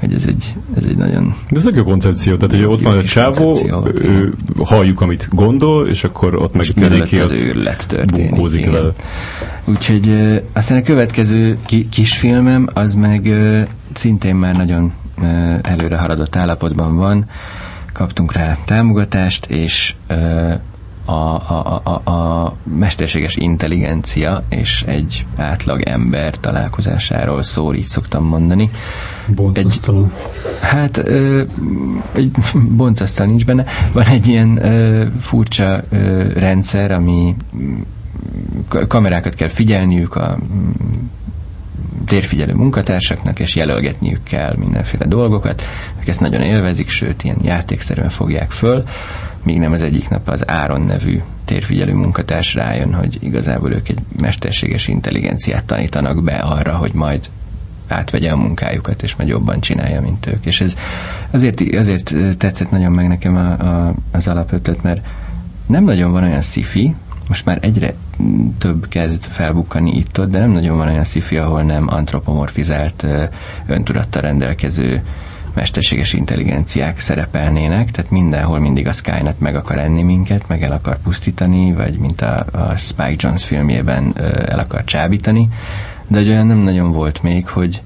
hogy 0.01 0.15
ez 0.15 0.27
egy, 0.27 0.55
ez 0.77 0.85
egy 0.85 0.97
nagyon... 0.97 1.35
De 1.51 1.59
ez 1.59 1.67
egy 1.67 1.83
koncepció, 1.83 2.37
tehát 2.37 2.55
hogy 2.55 2.65
ott 2.65 2.83
van 2.83 2.99
a 2.99 3.03
csávó, 3.03 3.59
ő, 3.95 4.35
halljuk, 4.65 5.01
amit 5.01 5.29
gondol, 5.33 5.89
és 5.89 6.05
akkor 6.05 6.35
ott 6.35 6.55
meg 6.55 6.67
mindenki 6.77 7.19
az 7.19 7.31
őrület 7.31 7.87
történik. 7.89 8.29
Bunkózik 8.29 8.71
vele. 8.71 8.93
Úgyhogy 9.65 10.09
uh, 10.09 10.37
aztán 10.53 10.79
a 10.79 10.83
következő 10.83 11.59
ki, 11.67 11.89
kisfilmem, 11.89 12.69
az 12.75 12.95
meg 12.95 13.33
szintén 13.95 14.35
már 14.35 14.57
nagyon 14.57 14.93
előre 15.63 15.97
haladott 15.97 16.37
állapotban 16.37 16.97
van. 16.97 17.25
Kaptunk 17.93 18.33
rá 18.33 18.59
támogatást, 18.65 19.47
és 19.47 19.95
a, 21.09 21.35
a, 21.35 21.81
a, 21.85 22.11
a 22.11 22.55
mesterséges 22.63 23.37
intelligencia 23.37 24.43
és 24.49 24.85
egy 24.87 25.27
átlag 25.37 25.83
ember 25.83 26.39
találkozásáról 26.41 27.43
szól, 27.43 27.75
így 27.75 27.87
szoktam 27.87 28.25
mondani. 28.25 28.71
Boncasztal? 29.27 30.13
Hát 30.61 30.99
ö, 30.99 31.43
egy 32.13 32.31
boncasztal 32.77 33.27
nincs 33.27 33.45
benne. 33.45 33.65
Van 33.93 34.05
egy 34.05 34.29
ilyen 34.29 34.65
ö, 34.65 35.07
furcsa 35.21 35.83
ö, 35.89 36.33
rendszer, 36.33 36.91
ami 36.91 37.35
kamerákat 38.89 39.35
kell 39.35 39.49
figyelniük 39.49 40.15
a 40.15 40.39
térfigyelő 42.07 42.55
munkatársaknak, 42.55 43.39
és 43.39 43.57
jelölgetniük 43.57 44.23
kell 44.23 44.57
mindenféle 44.57 45.07
dolgokat. 45.07 45.63
Ők 46.01 46.09
ezt 46.09 46.21
nagyon 46.21 46.41
élvezik, 46.41 46.89
sőt, 46.89 47.25
ilyen 47.25 47.39
játékszerűen 47.43 48.09
fogják 48.09 48.51
föl 48.51 48.85
míg 49.43 49.59
nem 49.59 49.73
az 49.73 49.83
egyik 49.83 50.09
nap 50.09 50.29
az 50.29 50.49
Áron 50.49 50.81
nevű 50.81 51.21
térfigyelő 51.45 51.93
munkatárs 51.93 52.55
rájön, 52.55 52.95
hogy 52.95 53.19
igazából 53.21 53.73
ők 53.73 53.89
egy 53.89 53.99
mesterséges 54.21 54.89
intelligenciát 54.89 55.65
tanítanak 55.65 56.25
be 56.25 56.35
arra, 56.35 56.77
hogy 56.77 56.93
majd 56.93 57.31
átvegye 57.89 58.31
a 58.31 58.37
munkájukat, 58.37 59.03
és 59.03 59.17
majd 59.17 59.29
jobban 59.29 59.61
csinálja, 59.61 60.01
mint 60.01 60.27
ők. 60.27 60.47
És 60.47 60.61
ez 60.61 60.77
azért, 61.31 61.75
azért 61.75 62.15
tetszett 62.39 62.71
nagyon 62.71 62.93
meg 62.93 63.09
nekem 63.09 63.37
a, 63.37 63.51
a, 63.51 63.95
az 64.11 64.29
alapötlet, 64.29 64.83
mert 64.83 65.07
nem 65.67 65.85
nagyon 65.85 66.13
van 66.13 66.23
olyan 66.23 66.43
sci 66.43 66.95
most 67.29 67.45
már 67.45 67.59
egyre 67.61 67.95
több 68.59 68.89
kezd 68.89 69.25
felbukkani 69.25 69.97
itt-ott, 69.97 70.31
de 70.31 70.39
nem 70.39 70.51
nagyon 70.51 70.77
van 70.77 70.89
olyan 70.89 71.05
sci 71.05 71.37
ahol 71.37 71.63
nem 71.63 71.87
antropomorfizált, 71.89 73.07
öntudattal 73.67 74.23
rendelkező 74.23 75.03
mesterséges 75.59 76.13
intelligenciák 76.13 76.99
szerepelnének, 76.99 77.91
tehát 77.91 78.11
mindenhol 78.11 78.59
mindig 78.59 78.87
a 78.87 78.93
Skynet 78.93 79.41
meg 79.41 79.57
akar 79.57 79.79
enni 79.79 80.03
minket, 80.03 80.49
meg 80.49 80.63
el 80.63 80.73
akar 80.73 80.99
pusztítani, 81.03 81.73
vagy 81.73 81.99
mint 81.99 82.21
a, 82.21 82.47
a 82.53 82.77
Spike 82.77 83.15
Jones 83.17 83.45
filmjében 83.45 84.13
el 84.49 84.59
akar 84.59 84.85
csábítani, 84.85 85.49
de 86.07 86.19
olyan 86.19 86.47
nem 86.47 86.59
nagyon 86.59 86.93
volt 86.93 87.23
még, 87.23 87.49
hogy 87.49 87.83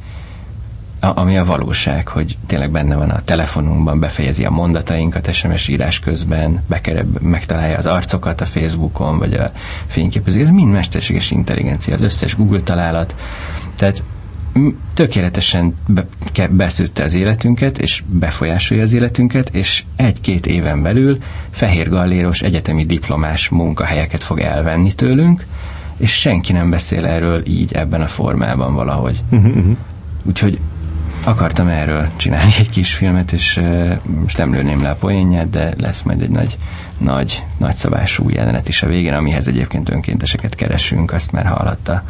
a, 1.00 1.20
ami 1.20 1.38
a 1.38 1.44
valóság, 1.44 2.08
hogy 2.08 2.36
tényleg 2.46 2.70
benne 2.70 2.96
van 2.96 3.10
a 3.10 3.24
telefonunkban, 3.24 4.00
befejezi 4.00 4.44
a 4.44 4.50
mondatainkat 4.50 5.32
SMS 5.32 5.68
írás 5.68 6.00
közben, 6.00 6.64
bekereb, 6.68 7.18
megtalálja 7.20 7.76
az 7.76 7.86
arcokat 7.86 8.40
a 8.40 8.46
Facebookon, 8.46 9.18
vagy 9.18 9.32
a 9.32 9.50
fényképező. 9.86 10.40
Ez 10.40 10.50
mind 10.50 10.72
mesterséges 10.72 11.30
intelligencia, 11.30 11.94
az 11.94 12.02
összes 12.02 12.36
Google 12.36 12.60
találat. 12.60 13.14
Tehát 13.76 14.02
tökéletesen 14.94 15.76
be, 15.86 16.06
beszűtte 16.50 17.02
az 17.02 17.14
életünket, 17.14 17.78
és 17.78 18.02
befolyásolja 18.06 18.82
az 18.82 18.92
életünket, 18.92 19.48
és 19.52 19.84
egy-két 19.96 20.46
éven 20.46 20.82
belül 20.82 21.18
fehér 21.50 21.88
galléros 21.88 22.42
egyetemi 22.42 22.86
diplomás 22.86 23.48
munkahelyeket 23.48 24.22
fog 24.22 24.40
elvenni 24.40 24.92
tőlünk, 24.92 25.46
és 25.96 26.20
senki 26.20 26.52
nem 26.52 26.70
beszél 26.70 27.06
erről 27.06 27.46
így 27.46 27.72
ebben 27.72 28.00
a 28.00 28.06
formában 28.06 28.74
valahogy. 28.74 29.22
Uh-huh, 29.30 29.56
uh-huh. 29.56 29.76
Úgyhogy 30.22 30.58
akartam 31.24 31.68
erről 31.68 32.08
csinálni 32.16 32.52
egy 32.58 32.70
kis 32.70 32.94
filmet, 32.94 33.32
és 33.32 33.56
uh, 33.56 33.96
most 34.20 34.38
nem 34.38 34.52
lőném 34.52 34.82
le 34.82 34.90
a 34.90 34.94
poénját, 34.94 35.50
de 35.50 35.74
lesz 35.78 36.02
majd 36.02 36.22
egy 36.22 36.30
nagy, 36.30 36.58
nagy, 36.98 37.42
nagyszabású 37.58 38.28
jelenet 38.28 38.68
is 38.68 38.82
a 38.82 38.86
végén, 38.86 39.12
amihez 39.12 39.48
egyébként 39.48 39.90
önkénteseket 39.90 40.54
keresünk, 40.54 41.12
azt 41.12 41.32
már 41.32 41.46
hallhatta 41.46 42.02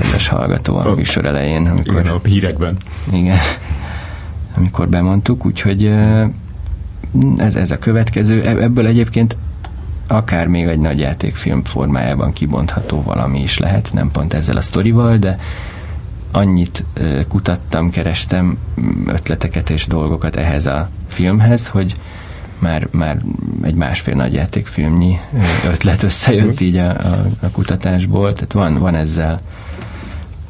kedves 0.00 0.28
hallgató 0.28 0.76
a 0.76 0.94
műsor 0.94 1.24
elején. 1.24 1.66
Amikor, 1.66 2.00
igen, 2.00 2.12
a 2.12 2.20
hírekben. 2.22 2.76
Igen, 3.12 3.38
amikor 4.56 4.88
bemondtuk, 4.88 5.46
úgyhogy 5.46 5.94
ez, 7.36 7.54
ez 7.54 7.70
a 7.70 7.78
következő. 7.78 8.42
E, 8.42 8.50
ebből 8.62 8.86
egyébként 8.86 9.36
akár 10.06 10.46
még 10.46 10.66
egy 10.66 10.78
nagy 10.78 10.98
játékfilm 10.98 11.64
formájában 11.64 12.32
kibontható 12.32 13.02
valami 13.02 13.42
is 13.42 13.58
lehet, 13.58 13.90
nem 13.92 14.10
pont 14.10 14.34
ezzel 14.34 14.56
a 14.56 14.60
sztorival, 14.60 15.16
de 15.16 15.38
annyit 16.32 16.84
kutattam, 17.28 17.90
kerestem 17.90 18.58
ötleteket 19.06 19.70
és 19.70 19.86
dolgokat 19.86 20.36
ehhez 20.36 20.66
a 20.66 20.88
filmhez, 21.08 21.68
hogy 21.68 21.94
már, 22.58 22.88
már 22.90 23.18
egy 23.62 23.74
másfél 23.74 24.14
nagy 24.14 24.32
játékfilmnyi 24.32 25.18
ötlet 25.70 26.02
összejött 26.02 26.60
így 26.60 26.76
a, 26.76 26.88
a, 26.88 27.26
a 27.40 27.50
kutatásból, 27.52 28.34
tehát 28.34 28.52
van, 28.52 28.74
van 28.74 28.94
ezzel 28.94 29.40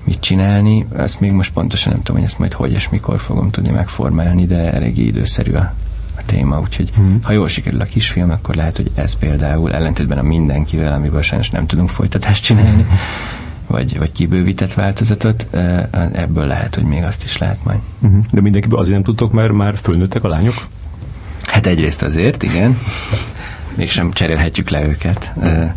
mit 0.09 0.21
csinálni, 0.21 0.87
ezt 0.97 1.21
még 1.21 1.33
most 1.33 1.53
pontosan 1.53 1.93
nem 1.93 2.03
tudom, 2.03 2.17
hogy 2.17 2.31
ezt 2.31 2.39
majd 2.39 2.53
hogy 2.53 2.73
és 2.73 2.89
mikor 2.89 3.21
fogom 3.21 3.51
tudni 3.51 3.71
megformálni, 3.71 4.47
de 4.47 4.73
eléggé 4.73 5.03
időszerű 5.03 5.53
a, 5.53 5.75
a 6.17 6.23
téma, 6.27 6.61
úgyhogy 6.61 6.91
hmm. 6.95 7.19
ha 7.23 7.33
jól 7.33 7.49
sikerül 7.49 7.81
a 7.81 7.85
kisfilm, 7.85 8.31
akkor 8.31 8.55
lehet, 8.55 8.77
hogy 8.77 8.91
ez 8.95 9.15
például 9.15 9.73
ellentétben 9.73 10.19
a 10.19 10.23
mindenkivel, 10.23 10.93
amiből 10.93 11.23
sajnos 11.23 11.51
nem 11.51 11.67
tudunk 11.67 11.89
folytatást 11.89 12.45
csinálni, 12.45 12.87
vagy, 13.67 13.99
vagy 13.99 14.13
kibővített 14.13 14.75
változatot, 14.75 15.47
ebből 16.13 16.47
lehet, 16.47 16.75
hogy 16.75 16.85
még 16.85 17.03
azt 17.03 17.25
is 17.25 17.39
lehet 17.39 17.65
majd. 17.65 17.79
Uh-huh. 18.01 18.25
De 18.31 18.41
mindenkiből 18.41 18.79
azért 18.79 18.95
nem 18.95 19.05
tudtok, 19.05 19.33
mert 19.33 19.53
már 19.53 19.77
fölnőttek 19.77 20.25
a 20.25 20.29
lányok? 20.29 20.67
Hát 21.43 21.67
egyrészt 21.67 22.03
azért, 22.03 22.43
igen. 22.43 22.79
Mégsem 23.75 24.13
cserélhetjük 24.13 24.69
le 24.69 24.87
őket. 24.87 25.33
Uh-huh 25.37 25.71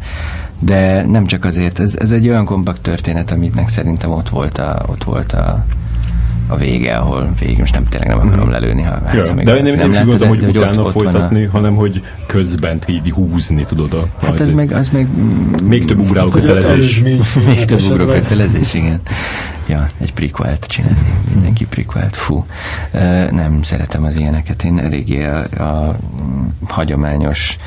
de 0.64 1.06
nem 1.06 1.26
csak 1.26 1.46
azért, 1.46 1.80
ez, 1.80 1.96
ez 1.96 2.12
egy 2.12 2.28
olyan 2.28 2.46
kompakt 2.46 2.82
történet, 2.82 3.32
aminek 3.32 3.70
szerintem 3.70 4.12
ott 4.12 4.30
volt 4.30 4.58
a, 4.58 4.86
ott 4.88 5.04
volt 5.04 5.32
a, 5.32 5.66
a 6.48 6.56
vége, 6.56 6.96
ahol 6.96 7.32
végig 7.40 7.58
most 7.58 7.74
nem 7.74 7.86
tényleg 7.86 8.10
nem 8.10 8.18
akarom 8.18 8.44
mhm. 8.44 8.52
lelőni. 8.52 8.82
Ha, 8.82 8.92
hát, 9.06 9.14
ja, 9.14 9.34
de 9.34 9.62
nem, 9.62 9.76
nem 9.76 9.90
is 9.90 9.98
gondolom, 9.98 10.28
hogy 10.28 10.44
utána 10.44 10.80
ott, 10.80 10.86
ott 10.86 10.92
folytatni, 10.92 11.46
a... 11.46 11.50
hanem 11.52 11.76
hogy 11.76 12.04
közben 12.26 12.80
így 12.88 13.12
húzni 13.12 13.64
tudod 13.64 13.94
a 13.94 14.08
Hát 14.26 14.40
ez 14.40 14.52
meg, 14.52 14.72
az 14.72 14.90
meg... 14.90 15.08
Még 15.64 15.86
több 15.86 16.00
ugráló 16.00 16.30
kötelezés. 16.30 17.02
Még 17.46 17.66
több 17.66 17.82
ugráló 17.82 18.12
kötelezés, 18.12 18.74
igen. 18.74 19.02
Ja, 19.68 19.90
egy 19.98 20.14
prequelt 20.14 20.66
csinálni. 20.66 20.98
Mindenki 21.34 21.66
prequelt. 21.66 22.16
Fú. 22.16 22.46
Nem 23.32 23.60
szeretem 23.62 24.04
az 24.04 24.16
ilyeneket. 24.16 24.64
Én 24.64 24.80
eléggé 24.80 25.24
a, 25.24 25.64
a 25.64 25.96
hagyományos 26.68 27.58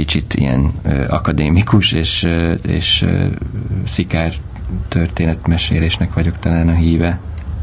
kicsit 0.00 0.34
ilyen 0.34 0.72
ö, 0.82 1.04
akadémikus 1.08 1.92
és, 1.92 2.22
ö, 2.22 2.52
és 2.52 3.02
ö, 3.02 3.26
szikár 3.84 4.34
történetmesélésnek 4.88 6.14
vagyok 6.14 6.38
talán 6.38 6.68
a 6.68 6.74
híve, 6.74 7.18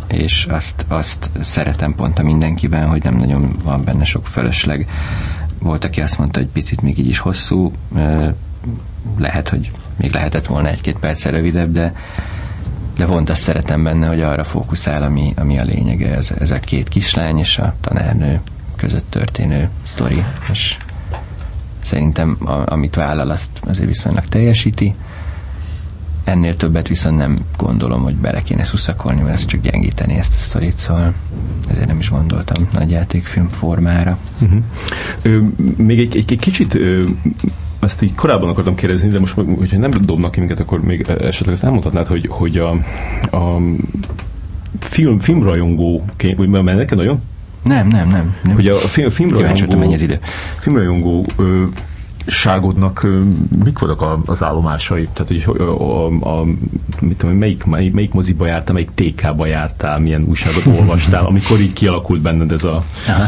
és 0.08 0.46
azt, 0.50 0.86
azt 0.88 1.30
szeretem 1.42 1.96
pont 1.96 2.20
a 2.20 2.24
mindenkiben, 2.24 2.88
hogy 2.88 3.04
nem 3.04 3.16
nagyon 3.16 3.56
van 3.64 3.84
benne 3.84 4.04
sok 4.04 4.28
fölösleg. 4.28 4.90
Volt, 5.60 5.84
aki 5.84 6.02
azt 6.02 6.18
mondta, 6.18 6.40
hogy 6.40 6.48
picit 6.48 6.82
még 6.82 6.98
így 6.98 7.08
is 7.08 7.18
hosszú, 7.18 7.72
lehet, 9.18 9.50
hogy 9.50 9.72
még 10.00 10.12
lehetett 10.12 10.46
volna 10.46 10.70
egy-két 10.70 10.98
perccel 10.98 11.32
rövidebb, 11.32 11.72
de 11.72 11.94
de 12.98 13.06
pont 13.06 13.30
azt 13.30 13.42
szeretem 13.42 13.84
benne, 13.84 14.08
hogy 14.08 14.22
arra 14.22 14.44
fókuszál, 14.44 15.04
ami, 15.04 15.34
ami 15.36 15.60
a 15.60 15.64
lényege, 15.64 16.16
ez, 16.16 16.32
ez 16.40 16.52
a 16.52 16.60
két 16.60 16.88
kislány 16.88 17.38
és 17.38 17.58
a 17.58 17.76
tanárnő 17.82 18.40
között 18.76 19.10
történő 19.10 19.70
sztori, 19.84 20.24
és 20.52 20.78
Szerintem 21.88 22.38
a, 22.46 22.72
amit 22.72 22.96
vállal, 22.96 23.30
azt 23.30 23.50
azért 23.68 23.88
viszonylag 23.88 24.26
teljesíti. 24.26 24.96
Ennél 26.24 26.56
többet 26.56 26.88
viszont 26.88 27.18
nem 27.18 27.38
gondolom, 27.58 28.04
hogy 28.04 28.16
bele 28.16 28.42
kéne 28.42 28.64
szuszakolni, 28.64 29.22
mert 29.22 29.34
ez 29.34 29.46
csak 29.46 29.62
gyengíteni 29.62 30.14
ezt 30.14 30.34
a 30.34 30.38
sztorit, 30.38 30.78
szóval 30.78 31.14
ezért 31.70 31.88
nem 31.88 32.00
is 32.00 32.10
gondoltam 32.10 32.68
nagy 32.72 32.90
játékfilm 32.90 33.48
formára. 33.48 34.18
Uh-huh. 34.42 34.64
Ö, 35.22 35.40
még 35.78 36.00
egy, 36.00 36.18
egy, 36.18 36.32
egy 36.32 36.40
kicsit 36.40 36.76
ö, 36.76 37.04
ezt 37.80 38.02
így 38.02 38.16
korábban 38.16 38.50
akartam 38.50 38.76
kérdezni, 38.76 39.10
de 39.10 39.20
most, 39.20 39.34
hogyha 39.34 39.78
nem 39.78 39.92
dobnak 39.92 40.32
ki 40.32 40.40
minket, 40.40 40.60
akkor 40.60 40.82
még 40.82 41.08
esetleg 41.08 41.54
ezt 41.54 41.64
elmondhatnád, 41.64 42.08
hogy, 42.08 42.26
hogy 42.30 42.58
a, 42.58 42.70
a 43.38 43.62
film, 44.80 45.20
filmrajongó, 45.20 46.06
vagy 46.36 46.48
mert 46.48 46.78
neked 46.78 46.98
nagyon 46.98 47.22
nem, 47.68 47.88
nem, 47.88 48.08
nem. 48.08 48.36
nem. 48.44 48.56
Hogy 48.56 48.68
a 48.68 48.76
film, 48.76 49.10
filmrajongó, 49.10 49.78
mennyi 49.78 49.94
az 49.94 50.02
idő. 50.02 50.20
filmrajongó 50.60 51.26
ö, 51.36 51.64
ságodnak 52.26 53.04
ö, 53.04 53.22
mik 53.64 53.80
voltak 53.80 54.20
az 54.26 54.44
állomásai? 54.44 55.08
Tehát, 55.14 55.28
hogy 55.28 55.60
a, 55.60 55.62
a, 55.62 56.06
a, 56.06 56.46
mit 57.00 57.18
tudom, 57.18 57.36
melyik, 57.36 57.64
melyik, 57.64 57.94
melyik 57.94 58.14
moziba 58.14 58.46
jártál, 58.46 58.74
melyik 58.74 58.92
TK-ba 58.94 59.46
jártál, 59.46 60.00
milyen 60.00 60.24
újságot 60.24 60.66
olvastál, 60.80 61.26
amikor 61.26 61.60
így 61.60 61.74
kialakult 61.74 62.22
benned 62.22 62.52
ez 62.52 62.64
a... 62.64 62.84
Aha. 63.08 63.26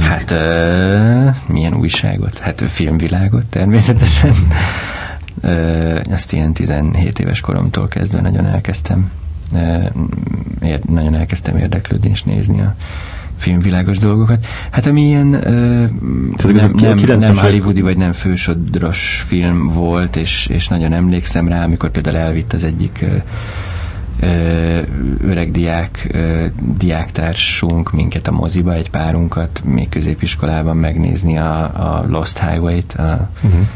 Hát, 0.00 0.30
uh, 0.30 1.34
milyen 1.54 1.74
újságot? 1.74 2.38
Hát 2.38 2.60
filmvilágot 2.60 3.46
természetesen. 3.46 4.34
Uh, 5.42 6.00
ezt 6.10 6.32
ilyen 6.32 6.52
17 6.52 7.18
éves 7.18 7.40
koromtól 7.40 7.88
kezdve 7.88 8.20
nagyon 8.20 8.46
elkezdtem 8.46 9.10
nagyon 10.88 11.14
elkezdtem 11.14 11.56
érdeklődni 11.56 12.10
és 12.10 12.22
nézni 12.22 12.60
a 12.60 12.74
filmvilágos 13.36 13.98
dolgokat. 13.98 14.46
Hát 14.70 14.86
ami 14.86 15.02
ilyen 15.02 15.26
nem, 16.52 16.72
nem, 16.76 17.18
nem 17.18 17.36
hollywoodi 17.36 17.80
vagy 17.80 17.96
nem 17.96 18.12
fősodros 18.12 19.24
film 19.26 19.66
volt, 19.66 20.16
és, 20.16 20.46
és 20.46 20.68
nagyon 20.68 20.92
emlékszem 20.92 21.48
rá, 21.48 21.64
amikor 21.64 21.90
például 21.90 22.16
elvitt 22.16 22.52
az 22.52 22.64
egyik 22.64 23.04
öreg 25.26 25.50
diák, 25.50 26.16
diáktársunk 26.78 27.92
minket 27.92 28.26
a 28.26 28.32
moziba, 28.32 28.74
egy 28.74 28.90
párunkat 28.90 29.62
még 29.64 29.88
középiskolában 29.88 30.76
megnézni 30.76 31.38
a, 31.38 31.62
a 31.62 32.04
Lost 32.08 32.38
Highway-t, 32.38 32.94
a, 32.94 33.30
uh-huh 33.42 33.66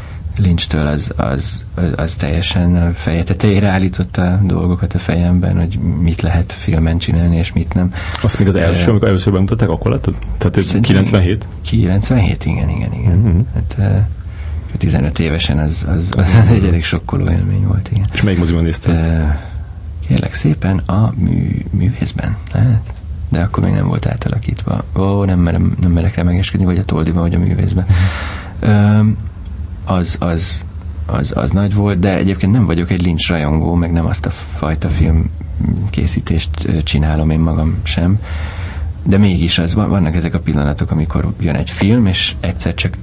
Lynch-től 0.41 0.85
az, 0.85 1.13
az, 1.15 1.63
az, 1.75 1.93
az 1.95 2.15
teljesen 2.15 2.93
feje 2.93 3.23
tetejére 3.23 3.67
állította 3.67 4.21
a 4.21 4.39
dolgokat 4.43 4.93
a 4.93 4.99
fejemben, 4.99 5.57
hogy 5.57 5.79
mit 5.79 6.21
lehet 6.21 6.53
filmen 6.53 6.97
csinálni, 6.97 7.37
és 7.37 7.53
mit 7.53 7.73
nem. 7.73 7.93
Azt 8.21 8.39
még 8.39 8.47
az 8.47 8.55
első, 8.55 8.89
amikor 8.89 9.07
először 9.07 9.33
bemutatták, 9.33 9.69
akkor 9.69 9.91
láttad? 9.91 10.15
Tehát 10.37 10.81
97? 10.81 11.47
97, 11.61 12.45
igen, 12.45 12.69
igen, 12.69 12.93
igen. 12.93 13.17
Uh-huh. 13.17 13.45
Hát, 13.53 13.75
uh, 13.77 14.77
15 14.77 15.19
évesen 15.19 15.57
az, 15.57 15.85
az, 15.89 16.11
az, 16.17 16.35
az 16.41 16.49
egy 16.49 16.65
elég 16.65 16.83
sokkoló 16.83 17.29
élmény 17.29 17.67
volt, 17.67 17.89
igen. 17.91 18.05
És 18.13 18.21
melyik 18.21 18.39
moziban 18.39 18.63
nézted? 18.63 18.93
Uh, 18.93 19.29
kérlek 20.07 20.33
szépen, 20.33 20.77
a 20.77 21.13
mű, 21.15 21.65
művészben, 21.71 22.37
lehet? 22.53 22.93
De 23.29 23.41
akkor 23.41 23.63
még 23.63 23.73
nem 23.73 23.87
volt 23.87 24.05
átalakítva. 24.05 24.83
Ó, 24.95 25.23
nem, 25.23 25.39
merem, 25.39 25.75
nem 25.81 25.91
merek 25.91 26.15
rá 26.15 26.23
megeskedni, 26.23 26.65
vagy 26.65 26.77
a 26.77 26.83
Toldiban, 26.83 27.21
vagy 27.21 27.35
a 27.35 27.39
művészben. 27.39 27.85
Uh-huh 28.61 29.07
az, 29.91 30.17
az, 30.19 30.65
az, 31.05 31.33
az 31.35 31.51
nagy 31.51 31.73
volt, 31.73 31.99
de 31.99 32.17
egyébként 32.17 32.51
nem 32.51 32.65
vagyok 32.65 32.91
egy 32.91 33.05
Lynch 33.05 33.29
rajongó, 33.29 33.73
meg 33.73 33.91
nem 33.91 34.05
azt 34.05 34.25
a 34.25 34.29
fajta 34.29 34.89
film 34.89 35.29
készítést 35.89 36.49
csinálom 36.83 37.29
én 37.29 37.39
magam 37.39 37.77
sem, 37.83 38.19
de 39.03 39.17
mégis 39.17 39.57
az, 39.57 39.73
vannak 39.73 40.15
ezek 40.15 40.33
a 40.33 40.39
pillanatok, 40.39 40.91
amikor 40.91 41.33
jön 41.39 41.55
egy 41.55 41.69
film, 41.69 42.05
és 42.05 42.35
egyszer 42.39 42.73
csak 42.73 42.93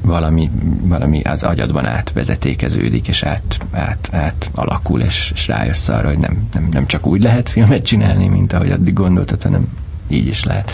valami, 0.00 0.50
valami 0.82 1.22
az 1.22 1.42
agyadban 1.42 1.86
átvezetékeződik, 1.86 3.08
és 3.08 3.22
át, 3.22 3.58
át, 3.70 4.08
át 4.12 4.50
alakul, 4.54 5.00
és, 5.00 5.30
és 5.34 5.46
rájössz 5.46 5.88
arra, 5.88 6.08
hogy 6.08 6.18
nem, 6.18 6.48
nem, 6.52 6.68
nem 6.70 6.86
csak 6.86 7.06
úgy 7.06 7.22
lehet 7.22 7.48
filmet 7.48 7.84
csinálni, 7.84 8.28
mint 8.28 8.52
ahogy 8.52 8.70
addig 8.70 8.94
gondoltad, 8.94 9.42
hanem 9.42 9.68
így 10.08 10.26
is 10.26 10.44
lehet. 10.44 10.70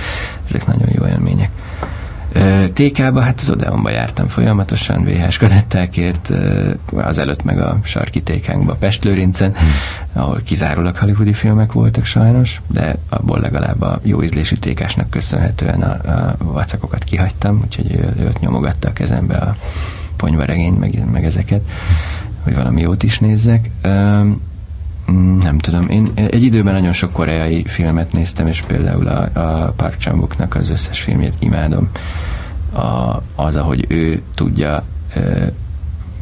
Ezek 0.48 0.66
nagyon 0.66 0.88
jó 0.92 1.06
élmények. 1.06 1.50
TK-ba, 2.72 3.20
hát 3.20 3.40
az 3.40 3.50
Odeonba 3.50 3.90
jártam 3.90 4.28
folyamatosan, 4.28 5.04
VHS 5.04 5.36
kazettákért, 5.36 6.30
az 6.94 7.18
előtt 7.18 7.44
meg 7.44 7.60
a 7.60 7.78
sarki 7.84 8.22
TK-nkba 8.22 8.74
Pestlőrincen, 8.74 9.54
hmm. 9.54 9.68
ahol 10.12 10.40
kizárólag 10.44 10.96
hollywoodi 10.96 11.32
filmek 11.32 11.72
voltak 11.72 12.04
sajnos, 12.04 12.60
de 12.66 12.96
abból 13.08 13.40
legalább 13.40 13.82
a 13.82 14.00
jó 14.02 14.22
ízlésű 14.22 14.56
TK-snak 14.56 15.10
köszönhetően 15.10 15.82
a, 15.82 16.10
a 16.10 16.36
vacakokat 16.38 17.04
kihagytam, 17.04 17.60
úgyhogy 17.64 17.92
ő, 17.92 18.14
ő 18.18 18.26
ott 18.26 18.40
nyomogatta 18.40 18.88
a 18.88 18.92
kezembe 18.92 19.36
a 19.36 19.56
ponyvaregényt, 20.16 20.78
meg, 20.78 21.10
meg 21.12 21.24
ezeket, 21.24 21.62
hogy 22.42 22.54
valami 22.54 22.80
jót 22.80 23.02
is 23.02 23.18
nézzek. 23.18 23.70
Mm, 23.88 24.32
nem 25.40 25.58
tudom. 25.58 25.88
Én 25.88 26.08
egy 26.14 26.42
időben 26.42 26.74
nagyon 26.74 26.92
sok 26.92 27.12
koreai 27.12 27.64
filmet 27.66 28.12
néztem, 28.12 28.46
és 28.46 28.60
például 28.60 29.06
a, 29.06 29.40
a 29.40 29.72
Park 29.76 29.98
chan 29.98 30.28
az 30.50 30.70
összes 30.70 31.00
filmjét 31.00 31.34
imádom. 31.38 31.90
A, 32.72 33.22
az, 33.34 33.56
ahogy 33.56 33.84
ő 33.88 34.22
tudja 34.34 34.84
e, 35.14 35.52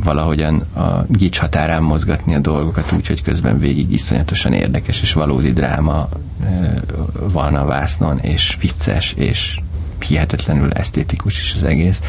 valahogyan 0.04 0.54
a 0.74 1.04
gics 1.08 1.38
határán 1.38 1.82
mozgatni 1.82 2.34
a 2.34 2.38
dolgokat, 2.38 2.92
úgyhogy 2.92 3.22
közben 3.22 3.58
végig 3.58 3.92
iszonyatosan 3.92 4.52
érdekes 4.52 5.02
és 5.02 5.12
valódi 5.12 5.52
dráma 5.52 6.08
e, 6.44 6.80
van 7.20 7.54
a 7.54 7.64
vásznon, 7.64 8.18
és 8.18 8.56
vicces, 8.60 9.12
és 9.12 9.60
hihetetlenül 10.06 10.72
esztétikus 10.72 11.40
is 11.40 11.54
az 11.54 11.64
egész. 11.64 12.00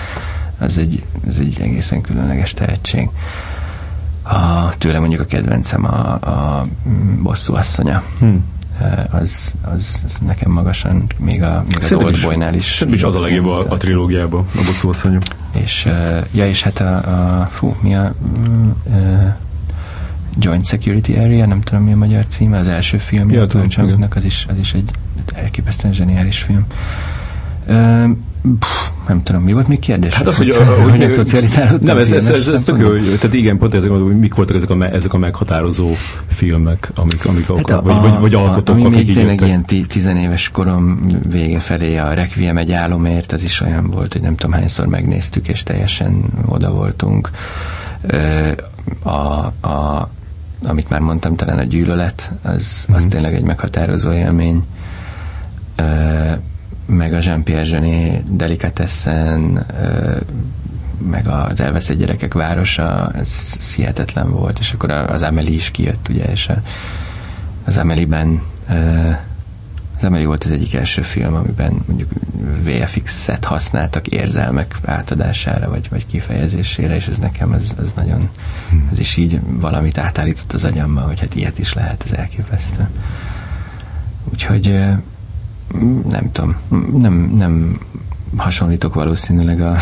Az 0.60 0.78
egy, 0.78 1.04
az 1.28 1.40
egy 1.40 1.58
egészen 1.62 2.02
különleges 2.02 2.54
tehetség. 2.54 3.10
A, 4.24 4.70
tőle 4.78 5.00
mondjuk 5.00 5.22
a 5.22 5.26
kedvencem 5.26 5.84
a, 5.86 6.14
a 6.14 6.66
bosszú 7.22 7.56
asszonya. 7.56 8.04
Hmm. 8.20 8.52
Az, 9.12 9.54
az, 9.62 10.02
az, 10.06 10.20
nekem 10.26 10.52
magasan, 10.52 11.06
még 11.18 11.44
a, 11.44 11.64
még 11.68 11.78
az 11.80 11.94
Oldboynál 11.94 12.54
is. 12.54 12.66
Szerintem 12.66 12.94
is 12.94 13.04
az 13.04 13.16
a 13.16 13.20
legjobb 13.20 13.46
a, 13.46 13.66
a 13.70 13.78
trilógiában, 13.78 14.46
a 14.56 14.64
bosszú 14.66 14.90
asszonya. 14.90 15.20
És, 15.52 15.88
ja, 16.32 16.48
és 16.48 16.64
hát 16.64 16.80
a, 16.80 16.98
a 17.42 17.46
fú, 17.52 17.76
mi 17.82 17.96
a 17.96 18.14
uh, 18.86 19.34
Joint 20.38 20.66
Security 20.66 21.10
Area, 21.10 21.46
nem 21.46 21.62
tudom 21.62 21.84
mi 21.84 21.92
a 21.92 21.96
magyar 21.96 22.26
címe, 22.28 22.58
az 22.58 22.68
első 22.68 22.98
film, 22.98 23.30
ja, 23.32 23.46
az 24.10 24.26
is, 24.26 24.46
az 24.50 24.58
is 24.58 24.74
egy 24.74 24.92
elképesztően 25.34 25.94
zseniális 25.94 26.40
film. 26.40 26.66
Uh, 27.68 28.10
Pff, 28.60 28.90
nem 29.08 29.24
tudom, 29.24 29.42
mi 29.42 29.54
volt 29.54 29.68
még 29.68 29.80
kérdés? 29.80 30.14
Hát 30.14 30.28
az, 30.28 30.38
hogy, 30.38 30.56
hogy, 30.56 30.68
hogy, 30.68 31.00
hogy 31.00 31.10
szocializálódtam. 31.10 31.86
Nem, 31.86 31.98
ez, 31.98 32.12
ez, 32.12 32.28
ez, 32.28 32.48
ez 32.48 32.64
tök 32.64 32.80
jó, 32.80 32.96
tehát 32.98 33.34
igen, 33.34 33.58
pont 33.58 33.74
ezek, 33.74 33.90
hogy 33.90 34.20
mik 34.20 34.36
voltak 34.36 34.56
ezek 34.56 34.70
a, 34.70 34.94
ezek 34.94 35.14
a 35.14 35.18
meghatározó 35.18 35.92
filmek, 36.28 36.92
amik, 36.96 37.26
amik 37.26 37.48
hát 37.48 37.70
a, 37.70 37.82
vagy, 37.82 38.02
vagy, 38.02 38.20
vagy 38.20 38.34
alkotók, 38.34 38.76
ami 38.76 38.86
akik 38.86 38.96
még 38.96 39.16
tényleg 39.16 39.42
ilyen 39.42 39.66
tizenéves 39.88 40.50
korom 40.50 41.08
vége 41.30 41.60
felé 41.60 41.98
a 41.98 42.14
Requiem 42.14 42.58
egy 42.58 42.72
álomért, 42.72 43.32
az 43.32 43.44
is 43.44 43.62
olyan 43.62 43.90
volt, 43.90 44.14
hogy 44.14 44.22
nem 44.22 44.36
tudom 44.36 44.52
hányszor 44.52 44.88
megnéztük, 44.88 45.48
és 45.48 45.64
teljesen 45.64 46.24
oda 46.46 46.72
voltunk. 46.72 47.30
A, 49.04 49.10
a, 49.68 50.10
amit 50.64 50.90
már 50.90 51.00
mondtam, 51.00 51.36
talán 51.36 51.58
a 51.58 51.64
gyűlölet, 51.64 52.32
az, 52.42 52.86
az 52.94 53.06
mm. 53.06 53.08
tényleg 53.08 53.34
egy 53.34 53.44
meghatározó 53.44 54.12
élmény 54.12 54.64
meg 56.86 57.14
a 57.14 57.20
Jean-Pierre 57.22 57.66
Jeunet 57.70 58.36
Delicatessen, 58.36 59.66
meg 61.10 61.28
az 61.28 61.62
elveszett 61.62 61.98
gyerekek 61.98 62.34
városa, 62.34 63.12
ez, 63.16 63.56
ez 63.60 63.74
hihetetlen 63.74 64.30
volt, 64.30 64.60
és 64.60 64.72
akkor 64.72 64.92
az 64.92 65.22
Amelie 65.22 65.54
is 65.54 65.72
kijött, 65.72 66.08
ugye, 66.10 66.26
és 66.32 66.50
az 67.66 67.78
Amelie-ben 67.78 68.42
az 69.98 70.10
Amelie 70.10 70.26
volt 70.26 70.44
az 70.44 70.52
egyik 70.52 70.74
első 70.74 71.02
film, 71.02 71.34
amiben 71.34 71.84
mondjuk 71.86 72.10
VFX-et 72.64 73.46
használtak 73.46 74.08
érzelmek 74.08 74.78
átadására, 74.86 75.70
vagy, 75.70 75.90
vagy 75.90 76.06
kifejezésére, 76.06 76.96
és 76.96 77.08
ez 77.08 77.18
nekem 77.18 77.52
ez, 77.52 77.72
ez 77.82 77.92
nagyon, 77.96 78.30
ez 78.92 79.00
is 79.00 79.18
így 79.18 79.40
valamit 79.46 79.98
átállított 79.98 80.54
az 80.54 80.64
agyamba, 80.64 81.02
hogy 81.02 81.20
hát 81.20 81.36
ilyet 81.36 81.60
is 81.60 81.74
lehet, 81.74 82.04
ez 82.06 82.12
elképesztő. 82.12 82.88
Úgyhogy 84.24 84.80
nem 86.10 86.32
tudom, 86.32 86.56
nem, 86.98 87.14
nem 87.14 87.80
hasonlítok 88.36 88.94
valószínűleg 88.94 89.62
a 89.62 89.78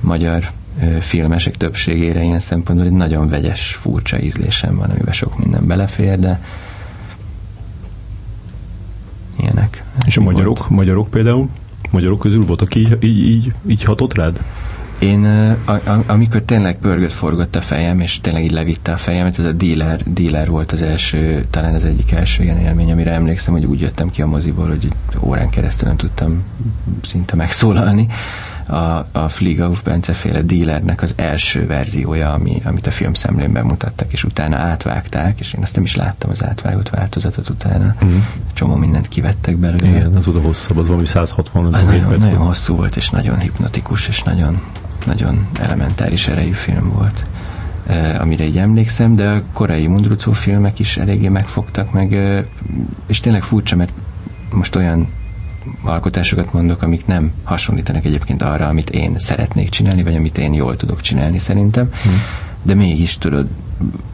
magyar 0.00 0.50
filmesek 1.00 1.56
többségére 1.56 2.22
ilyen 2.22 2.40
szempontból 2.40 2.86
egy 2.86 2.92
nagyon 2.92 3.28
vegyes, 3.28 3.74
furcsa 3.74 4.20
ízlésem 4.20 4.76
van, 4.76 4.90
amiben 4.90 5.12
sok 5.12 5.38
minden 5.38 5.66
belefér, 5.66 6.18
de 6.18 6.40
ilyenek. 9.38 9.84
És 10.04 10.16
a 10.16 10.20
magyarok, 10.20 10.58
volt. 10.58 10.70
magyarok 10.70 11.08
például? 11.08 11.48
Magyarok 11.90 12.18
közül 12.18 12.44
voltak 12.44 12.74
így, 12.74 12.96
így, 13.00 13.26
így, 13.26 13.52
így 13.66 13.84
hatott 13.84 14.14
rád? 14.14 14.40
Én, 15.02 15.24
a, 15.64 15.72
a, 15.72 16.04
amikor 16.06 16.42
tényleg 16.42 16.78
pörgött, 16.78 17.12
forgott 17.12 17.56
a 17.56 17.60
fejem, 17.60 18.00
és 18.00 18.20
tényleg 18.20 18.44
így 18.44 18.50
levitte 18.50 18.92
a 18.92 18.96
fejemet, 18.96 19.38
ez 19.38 19.44
a 19.44 19.52
dealer, 19.52 20.00
dealer 20.06 20.48
volt 20.48 20.72
az 20.72 20.82
első, 20.82 21.46
talán 21.50 21.74
az 21.74 21.84
egyik 21.84 22.12
első 22.12 22.42
ilyen 22.42 22.58
élmény, 22.58 22.92
amire 22.92 23.10
emlékszem, 23.10 23.54
hogy 23.54 23.64
úgy 23.64 23.80
jöttem 23.80 24.10
ki 24.10 24.22
a 24.22 24.26
moziból, 24.26 24.68
hogy 24.68 24.88
órán 25.20 25.50
keresztül 25.50 25.88
nem 25.88 25.96
tudtam 25.96 26.44
szinte 27.02 27.36
megszólalni. 27.36 28.06
A, 28.66 29.06
a 29.12 29.28
Flieghoff 29.28 29.80
Bence 29.80 30.12
féle 30.12 30.42
dealernek 30.42 31.02
az 31.02 31.14
első 31.16 31.66
verziója, 31.66 32.32
ami, 32.32 32.62
amit 32.64 32.86
a 32.86 32.90
filmszemlénben 32.90 33.64
mutattak, 33.64 34.12
és 34.12 34.24
utána 34.24 34.56
átvágták, 34.56 35.40
és 35.40 35.52
én 35.52 35.62
azt 35.62 35.74
nem 35.74 35.84
is 35.84 35.96
láttam 35.96 36.30
az 36.30 36.44
átvágott 36.44 36.88
változatot 36.88 37.48
utána. 37.48 37.94
Mm. 38.04 38.18
Csomó 38.52 38.74
mindent 38.74 39.08
kivettek 39.08 39.56
belőle. 39.56 39.88
Igen, 39.88 40.16
az 40.16 40.28
oda 40.28 40.40
hosszabb, 40.40 40.78
az 40.78 40.88
valami 40.88 41.06
160 41.06 41.74
az 41.74 41.84
nagyon, 41.84 42.18
nagyon 42.18 42.36
hosszú 42.38 42.76
volt, 42.76 42.96
és 42.96 43.10
nagyon 43.10 43.38
hipnotikus, 43.38 44.08
és 44.08 44.22
nagyon 44.22 44.60
nagyon 45.06 45.46
elementáris 45.60 46.28
erejű 46.28 46.52
film 46.52 46.92
volt 46.92 47.24
amire 48.18 48.44
így 48.44 48.58
emlékszem, 48.58 49.16
de 49.16 49.28
a 49.28 49.42
korai 49.52 49.86
Mundrucó 49.86 50.32
filmek 50.32 50.78
is 50.78 50.96
eléggé 50.96 51.28
megfogtak 51.28 51.92
meg, 51.92 52.16
és 53.06 53.20
tényleg 53.20 53.42
furcsa, 53.42 53.76
mert 53.76 53.92
most 54.50 54.76
olyan 54.76 55.08
alkotásokat 55.82 56.52
mondok, 56.52 56.82
amik 56.82 57.06
nem 57.06 57.32
hasonlítanak 57.42 58.04
egyébként 58.04 58.42
arra, 58.42 58.66
amit 58.66 58.90
én 58.90 59.18
szeretnék 59.18 59.68
csinálni, 59.68 60.02
vagy 60.02 60.14
amit 60.14 60.38
én 60.38 60.54
jól 60.54 60.76
tudok 60.76 61.00
csinálni 61.00 61.38
szerintem, 61.38 61.88
hmm. 62.02 62.22
de 62.62 62.74
mégis 62.74 63.18
tudod, 63.18 63.48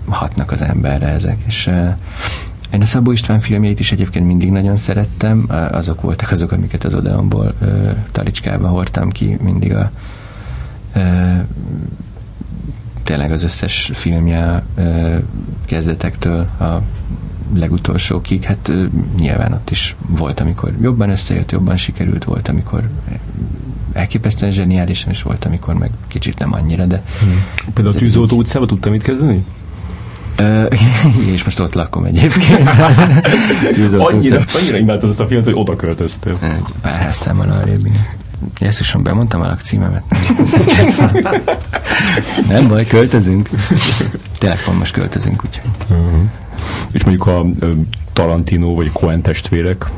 hatnak 0.09 0.51
az 0.51 0.63
emberre 0.63 1.07
ezek, 1.07 1.39
és 1.47 1.67
én 2.73 2.81
a 2.81 2.85
Szabó 2.85 3.11
István 3.11 3.41
filmjeit 3.41 3.81
is 3.81 3.93
egyébként 3.93 4.27
mindig 4.27 4.51
nagyon 4.51 4.77
szerettem, 4.77 5.47
azok 5.71 6.01
voltak 6.01 6.31
azok, 6.31 6.53
amiket 6.53 6.85
az 6.85 6.95
Odeonból 6.95 7.55
talicskába 8.13 8.69
hordtam 8.69 9.11
ki 9.11 9.37
mindig 9.43 9.75
a 9.75 9.91
tényleg 13.03 13.33
az 13.33 13.43
összes 13.43 13.91
filmje 13.95 14.65
kezdetektől 15.67 16.41
a 16.41 16.83
legutolsókig, 17.55 18.45
hát 18.45 18.73
nyilván 19.17 19.53
ott 19.53 19.71
is 19.71 19.97
volt, 20.07 20.41
amikor 20.41 20.73
jobban 20.81 21.11
összejött, 21.11 21.53
jobban 21.53 21.77
sikerült, 21.77 22.25
volt, 22.25 22.49
amikor 22.49 22.89
elképesztően 23.93 24.53
zseniálisan, 24.53 25.11
is 25.11 25.23
volt, 25.23 25.45
amikor 25.45 25.75
meg 25.75 25.91
kicsit 26.09 26.39
nem 26.39 26.53
annyira, 26.53 26.87
de... 26.87 27.03
Hmm. 27.21 27.45
Például 27.75 27.97
a 27.97 27.99
Tűzoltó 27.99 28.37
utcában 28.37 28.69
tudtam 28.69 28.93
mit 28.93 29.03
kezdeni? 29.03 29.45
és 31.33 31.45
most 31.45 31.61
ott 31.61 31.75
lakom 31.75 32.05
egyébként. 32.05 32.69
annyira, 33.99 34.45
annyira 34.55 34.77
imádtad 34.77 35.11
ezt 35.11 35.21
a 35.21 35.27
filmet, 35.27 35.45
hogy 35.45 35.55
oda 35.57 35.77
költöztél. 35.77 36.39
Pár 36.81 36.95
házszámmal 36.95 37.51
arrébb. 37.51 37.89
Jesszusom, 38.61 39.03
bemondtam 39.03 39.41
a 39.41 39.47
lakcímemet. 39.47 40.03
Nem 42.49 42.69
baj, 42.69 42.87
költözünk. 42.87 43.51
Tényleg 44.39 44.59
van, 44.67 44.77
most 44.77 44.93
költözünk, 44.93 45.45
úgyhogy. 45.45 45.71
Uh-huh. 45.91 46.21
És 46.93 47.05
mondjuk 47.05 47.27
a 47.27 47.45
Tarantino 48.13 48.75
vagy 48.75 48.93
Coen 48.93 49.23
testvérek? 49.23 49.91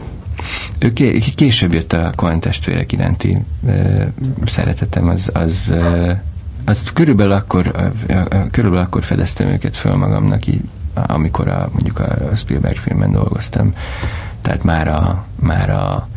Ő 0.79 0.93
később 1.35 1.73
jött 1.73 1.93
a 1.93 2.13
Coen 2.17 2.41
testvérek 2.41 2.93
iránti 2.93 3.43
uh, 3.61 4.03
szeretetem, 4.45 5.09
az, 5.09 5.31
az, 5.35 5.73
uh, 5.75 6.17
az 6.65 6.83
körülbelül 6.95 7.33
akkor, 7.33 7.93
uh, 8.09 8.51
körülbelül 8.51 8.87
akkor 8.87 9.05
fedeztem 9.05 9.49
őket 9.49 9.77
föl 9.77 9.97
magamnak, 9.97 10.47
így, 10.47 10.61
amikor 10.95 11.49
a, 11.49 11.69
mondjuk 11.73 11.99
a 11.99 12.37
Spielberg 12.37 12.77
filmben 12.77 13.13
dolgoztam. 13.13 13.75
Tehát 14.43 14.63
már 14.63 14.89
a, 14.89 15.25
már 15.41 15.71
a 15.71 16.09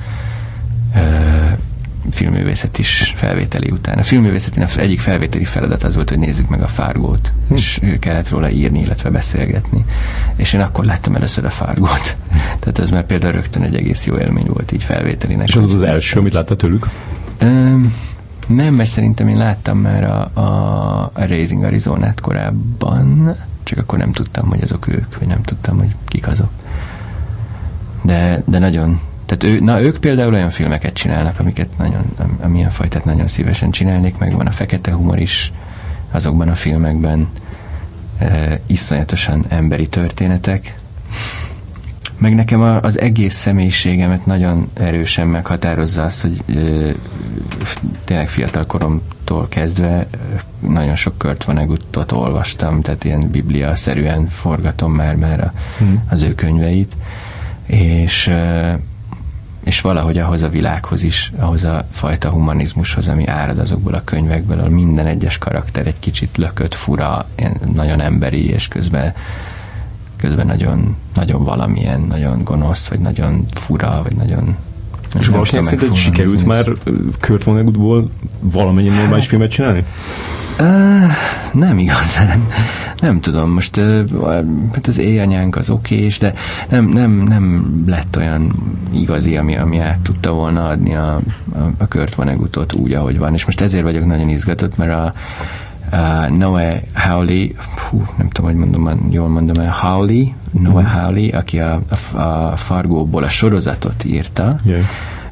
filmművészet 2.43 2.77
is 2.77 3.13
felvételi 3.15 3.71
után. 3.71 3.97
A 3.97 4.03
filmművészetén 4.03 4.67
egyik 4.77 4.99
felvételi 4.99 5.43
feladat 5.43 5.83
az 5.83 5.95
volt, 5.95 6.09
hogy 6.09 6.19
nézzük 6.19 6.49
meg 6.49 6.61
a 6.61 6.67
Fargót, 6.67 7.31
hm. 7.47 7.53
és 7.53 7.81
kellett 7.99 8.29
róla 8.29 8.49
írni, 8.49 8.79
illetve 8.79 9.09
beszélgetni. 9.09 9.85
És 10.35 10.53
én 10.53 10.61
akkor 10.61 10.85
láttam 10.85 11.15
először 11.15 11.45
a 11.45 11.49
Fargót. 11.49 12.17
Tehát 12.59 12.79
ez 12.79 12.89
már 12.89 13.05
például 13.05 13.33
rögtön 13.33 13.63
egy 13.63 13.75
egész 13.75 14.05
jó 14.05 14.17
élmény 14.17 14.45
volt 14.45 14.71
így 14.71 14.83
felvételinek. 14.83 15.47
És 15.47 15.55
az 15.55 15.73
az 15.73 15.83
első, 15.83 16.19
amit 16.19 16.33
láttál 16.33 16.57
tőlük? 16.57 16.89
Um, 17.41 17.93
nem, 18.47 18.73
mert 18.73 18.89
szerintem 18.89 19.27
én 19.27 19.37
láttam 19.37 19.77
már 19.77 20.03
a, 20.03 20.29
a, 20.33 21.11
a 21.13 21.25
Raising 21.25 21.63
Arizona-t 21.63 22.21
korábban, 22.21 23.35
csak 23.63 23.77
akkor 23.77 23.97
nem 23.97 24.11
tudtam, 24.11 24.47
hogy 24.47 24.61
azok 24.63 24.87
ők, 24.87 25.19
vagy 25.19 25.27
nem 25.27 25.41
tudtam, 25.41 25.77
hogy 25.77 25.95
kik 26.05 26.27
azok. 26.27 26.49
De, 28.01 28.43
de 28.45 28.59
nagyon, 28.59 28.99
tehát 29.25 29.43
ő, 29.43 29.59
na, 29.59 29.81
ők 29.81 29.97
például 29.97 30.33
olyan 30.33 30.49
filmeket 30.49 30.93
csinálnak, 30.93 31.39
amiket 31.39 31.77
nagyon, 31.77 32.01
amilyen 32.41 32.69
fajtát 32.69 33.05
nagyon 33.05 33.27
szívesen 33.27 33.71
csinálnék, 33.71 34.17
meg 34.17 34.35
van 34.35 34.47
a 34.47 34.51
fekete 34.51 34.93
humor 34.93 35.19
is 35.19 35.53
azokban 36.11 36.49
a 36.49 36.55
filmekben, 36.55 37.27
e, 38.17 38.59
iszonyatosan 38.67 39.45
emberi 39.49 39.87
történetek, 39.87 40.75
meg 42.17 42.35
nekem 42.35 42.61
a, 42.61 42.81
az 42.81 42.99
egész 42.99 43.33
személyiségemet 43.33 44.25
nagyon 44.25 44.69
erősen 44.73 45.27
meghatározza 45.27 46.03
azt, 46.03 46.21
hogy 46.21 46.43
ö, 46.55 46.89
tényleg 48.03 48.29
fiatal 48.29 48.65
koromtól 48.65 49.47
kezdve 49.49 50.07
nagyon 50.59 50.95
sok 50.95 51.17
Kurt 51.17 51.43
Vonneguttot 51.43 52.11
olvastam, 52.11 52.81
tehát 52.81 53.03
ilyen 53.03 53.29
biblia-szerűen 53.31 54.27
forgatom 54.27 54.93
már 54.93 55.15
már 55.15 55.39
a, 55.39 55.53
hmm. 55.77 56.03
az 56.09 56.21
ő 56.21 56.35
könyveit, 56.35 56.95
és 57.65 58.31
és 59.63 59.81
valahogy 59.81 60.17
ahhoz 60.17 60.43
a 60.43 60.49
világhoz 60.49 61.03
is, 61.03 61.31
ahhoz 61.37 61.63
a 61.63 61.85
fajta 61.91 62.29
humanizmushoz, 62.29 63.07
ami 63.07 63.27
árad 63.27 63.59
azokból 63.59 63.93
a 63.93 64.03
könyvekből, 64.03 64.57
ahol 64.57 64.69
minden 64.69 65.05
egyes 65.05 65.37
karakter 65.37 65.87
egy 65.87 65.99
kicsit 65.99 66.37
lökött, 66.37 66.75
fura, 66.75 67.25
nagyon 67.73 68.01
emberi, 68.01 68.49
és 68.49 68.67
közben 68.67 69.13
közben 70.17 70.45
nagyon, 70.45 70.95
nagyon 71.13 71.43
valamilyen, 71.43 72.01
nagyon 72.01 72.43
gonosz, 72.43 72.87
vagy 72.87 72.99
nagyon 72.99 73.45
fura, 73.51 73.99
vagy 74.03 74.15
nagyon 74.15 74.55
és 75.19 75.27
valószínűleg 75.27 75.65
szerinted 75.65 75.95
sikerült 75.95 76.45
már 76.45 76.65
Kurt 77.19 77.43
Vonnegutból 77.43 78.09
valamennyi 78.39 78.89
normális 78.89 79.27
filmet 79.27 79.51
csinálni? 79.51 79.85
Uh, 80.59 81.11
nem 81.53 81.77
igazán. 81.77 82.47
Nem 82.99 83.21
tudom, 83.21 83.49
most 83.49 83.77
uh, 83.77 84.09
hát 84.73 84.87
az 84.87 84.97
éjanyánk 84.97 85.55
az 85.55 85.69
okés, 85.69 86.17
de 86.17 86.33
nem, 86.69 86.85
nem, 86.85 87.11
nem 87.11 87.73
lett 87.87 88.17
olyan 88.17 88.51
igazi, 88.91 89.37
ami, 89.37 89.57
ami 89.57 89.79
át 89.79 89.99
tudta 89.99 90.31
volna 90.31 90.67
adni 90.67 90.95
a, 90.95 91.13
a, 91.15 91.21
a 91.77 91.87
Kurt 91.87 92.15
Vonnegutot 92.15 92.73
úgy, 92.73 92.93
ahogy 92.93 93.17
van. 93.17 93.33
És 93.33 93.45
most 93.45 93.61
ezért 93.61 93.83
vagyok 93.83 94.05
nagyon 94.05 94.29
izgatott, 94.29 94.77
mert 94.77 94.93
a, 94.93 95.13
uh, 95.93 96.37
Noah 96.37 96.77
Hawley, 96.93 97.47
fú, 97.75 98.05
nem 98.17 98.29
tudom, 98.29 98.51
hogy 98.51 98.59
mondom, 98.59 99.07
jól 99.11 99.27
mondom 99.27 99.63
el, 99.63 99.71
Hawley, 99.71 100.25
Noah 100.51 100.83
mm. 100.83 100.85
Hawley, 100.85 101.29
aki 101.37 101.59
a, 101.59 101.81
a, 102.13 102.19
a 102.19 102.55
Fargóból 102.55 103.23
a 103.23 103.29
sorozatot 103.29 104.03
írta, 104.03 104.59
yeah. 104.63 104.81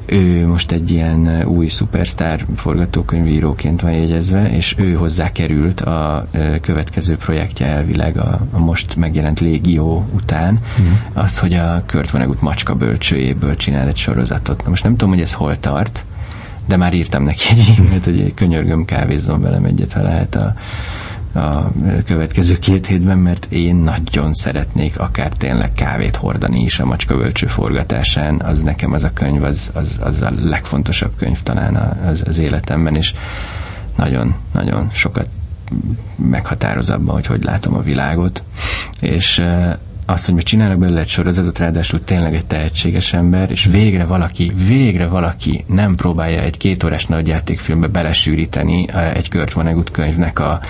ő 0.06 0.46
most 0.46 0.72
egy 0.72 0.90
ilyen 0.90 1.44
új 1.44 1.68
szupersztár 1.68 2.46
forgatókönyvíróként 2.56 3.80
van 3.80 3.92
jegyezve, 3.92 4.50
és 4.50 4.74
ő 4.78 4.94
hozzá 4.94 5.32
került 5.32 5.80
a 5.80 6.26
következő 6.60 7.16
projektje 7.16 7.66
elvileg 7.66 8.18
a, 8.18 8.40
a 8.52 8.58
most 8.58 8.96
megjelent 8.96 9.40
Légió 9.40 10.06
után, 10.14 10.58
mm. 10.80 10.92
azt, 11.12 11.38
hogy 11.38 11.54
a 11.54 11.82
Kurt 11.86 12.10
Vonnegut 12.10 12.40
macska 12.40 12.74
bölcsőjéből 12.74 13.56
csinál 13.56 13.88
egy 13.88 13.96
sorozatot. 13.96 14.62
Na 14.62 14.68
most 14.68 14.82
nem 14.82 14.92
tudom, 14.92 15.14
hogy 15.14 15.22
ez 15.22 15.32
hol 15.32 15.60
tart, 15.60 16.04
de 16.66 16.76
már 16.76 16.94
írtam 16.94 17.22
neki 17.22 17.44
egy 17.50 17.74
e-mailt, 17.78 18.04
hogy 18.04 18.34
könyörgöm, 18.34 18.84
kávézzon 18.84 19.40
velem 19.40 19.64
egyet, 19.64 19.92
ha 19.92 20.02
lehet 20.02 20.34
a, 20.34 20.54
a 21.38 21.72
következő 22.04 22.58
két 22.58 22.86
hétben, 22.86 23.18
mert 23.18 23.46
én 23.48 23.76
nagyon 23.76 24.34
szeretnék 24.34 24.98
akár 24.98 25.32
tényleg 25.32 25.72
kávét 25.72 26.16
hordani 26.16 26.62
is 26.62 26.78
a 26.78 26.84
macskavölcső 26.84 27.46
forgatásán, 27.46 28.40
az 28.40 28.62
nekem 28.62 28.92
az 28.92 29.04
a 29.04 29.12
könyv, 29.12 29.42
az, 29.42 29.70
az, 29.74 29.96
az 30.00 30.22
a 30.22 30.30
legfontosabb 30.42 31.12
könyv 31.16 31.42
talán 31.42 31.76
az, 32.06 32.22
az 32.26 32.38
életemben, 32.38 32.96
és 32.96 33.14
nagyon, 33.96 34.34
nagyon 34.52 34.90
sokat 34.92 35.28
meghatároz 36.16 36.90
abban, 36.90 37.14
hogy 37.14 37.26
hogy 37.26 37.44
látom 37.44 37.74
a 37.74 37.80
világot, 37.80 38.42
és 39.00 39.42
azt, 40.12 40.24
hogy 40.24 40.34
most 40.34 40.46
csinálnak 40.46 40.78
belőle 40.78 41.00
egy 41.00 41.08
sorozatot, 41.08 41.58
ráadásul 41.58 42.04
tényleg 42.04 42.34
egy 42.34 42.44
tehetséges 42.44 43.12
ember, 43.12 43.50
és 43.50 43.64
végre 43.64 44.04
valaki, 44.04 44.52
végre 44.66 45.06
valaki 45.06 45.64
nem 45.66 45.94
próbálja 45.94 46.40
egy 46.40 46.56
két 46.56 46.84
órás 46.84 47.06
nagyjátékfilmbe 47.06 47.86
belesűríteni 47.86 48.88
egy 49.14 49.30
Kurt 49.30 49.52
Vonnegut 49.52 49.90
könyvnek 49.90 50.38
a 50.38 50.60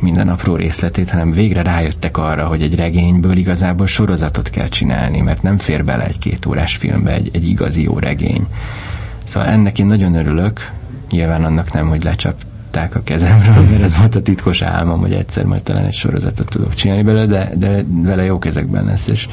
minden 0.00 0.28
apró 0.28 0.56
részletét, 0.56 1.10
hanem 1.10 1.32
végre 1.32 1.62
rájöttek 1.62 2.16
arra, 2.16 2.46
hogy 2.46 2.62
egy 2.62 2.74
regényből 2.74 3.36
igazából 3.36 3.86
sorozatot 3.86 4.50
kell 4.50 4.68
csinálni, 4.68 5.20
mert 5.20 5.42
nem 5.42 5.56
fér 5.56 5.84
bele 5.84 6.04
egy 6.06 6.18
két 6.18 6.46
órás 6.46 6.76
filmbe 6.76 7.12
egy, 7.12 7.30
egy 7.32 7.48
igazi 7.48 7.82
jó 7.82 7.98
regény. 7.98 8.46
Szóval 9.24 9.48
ennek 9.48 9.78
én 9.78 9.86
nagyon 9.86 10.14
örülök, 10.14 10.70
nyilván 11.10 11.44
annak 11.44 11.72
nem, 11.72 11.88
hogy 11.88 12.04
lecsap 12.04 12.34
levetták 12.72 12.94
a 12.94 13.02
kezemről, 13.04 13.64
mert 13.70 13.82
ez 13.82 13.98
volt 13.98 14.14
a 14.14 14.22
titkos 14.22 14.62
álmom, 14.62 15.00
hogy 15.00 15.12
egyszer 15.12 15.44
majd 15.44 15.62
talán 15.62 15.84
egy 15.84 15.92
sorozatot 15.92 16.48
tudok 16.48 16.74
csinálni 16.74 17.02
belőle, 17.02 17.26
de, 17.26 17.52
de 17.56 17.84
vele 17.88 18.24
jó 18.24 18.38
kezekben 18.38 18.84
lesz, 18.84 19.06
és 19.06 19.28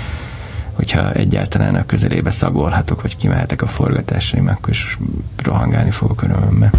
hogyha 0.74 1.12
egyáltalán 1.12 1.76
a 1.76 1.86
közelébe 1.86 2.30
szagolhatok, 2.30 3.02
vagy 3.02 3.18
kimehetek 3.18 3.62
a 3.62 3.68
forgatásra, 3.68 4.52
akkor 4.52 4.70
is 4.70 4.98
rohangálni 5.44 5.92
fogok 5.92 6.24
örömmel. 6.24 6.72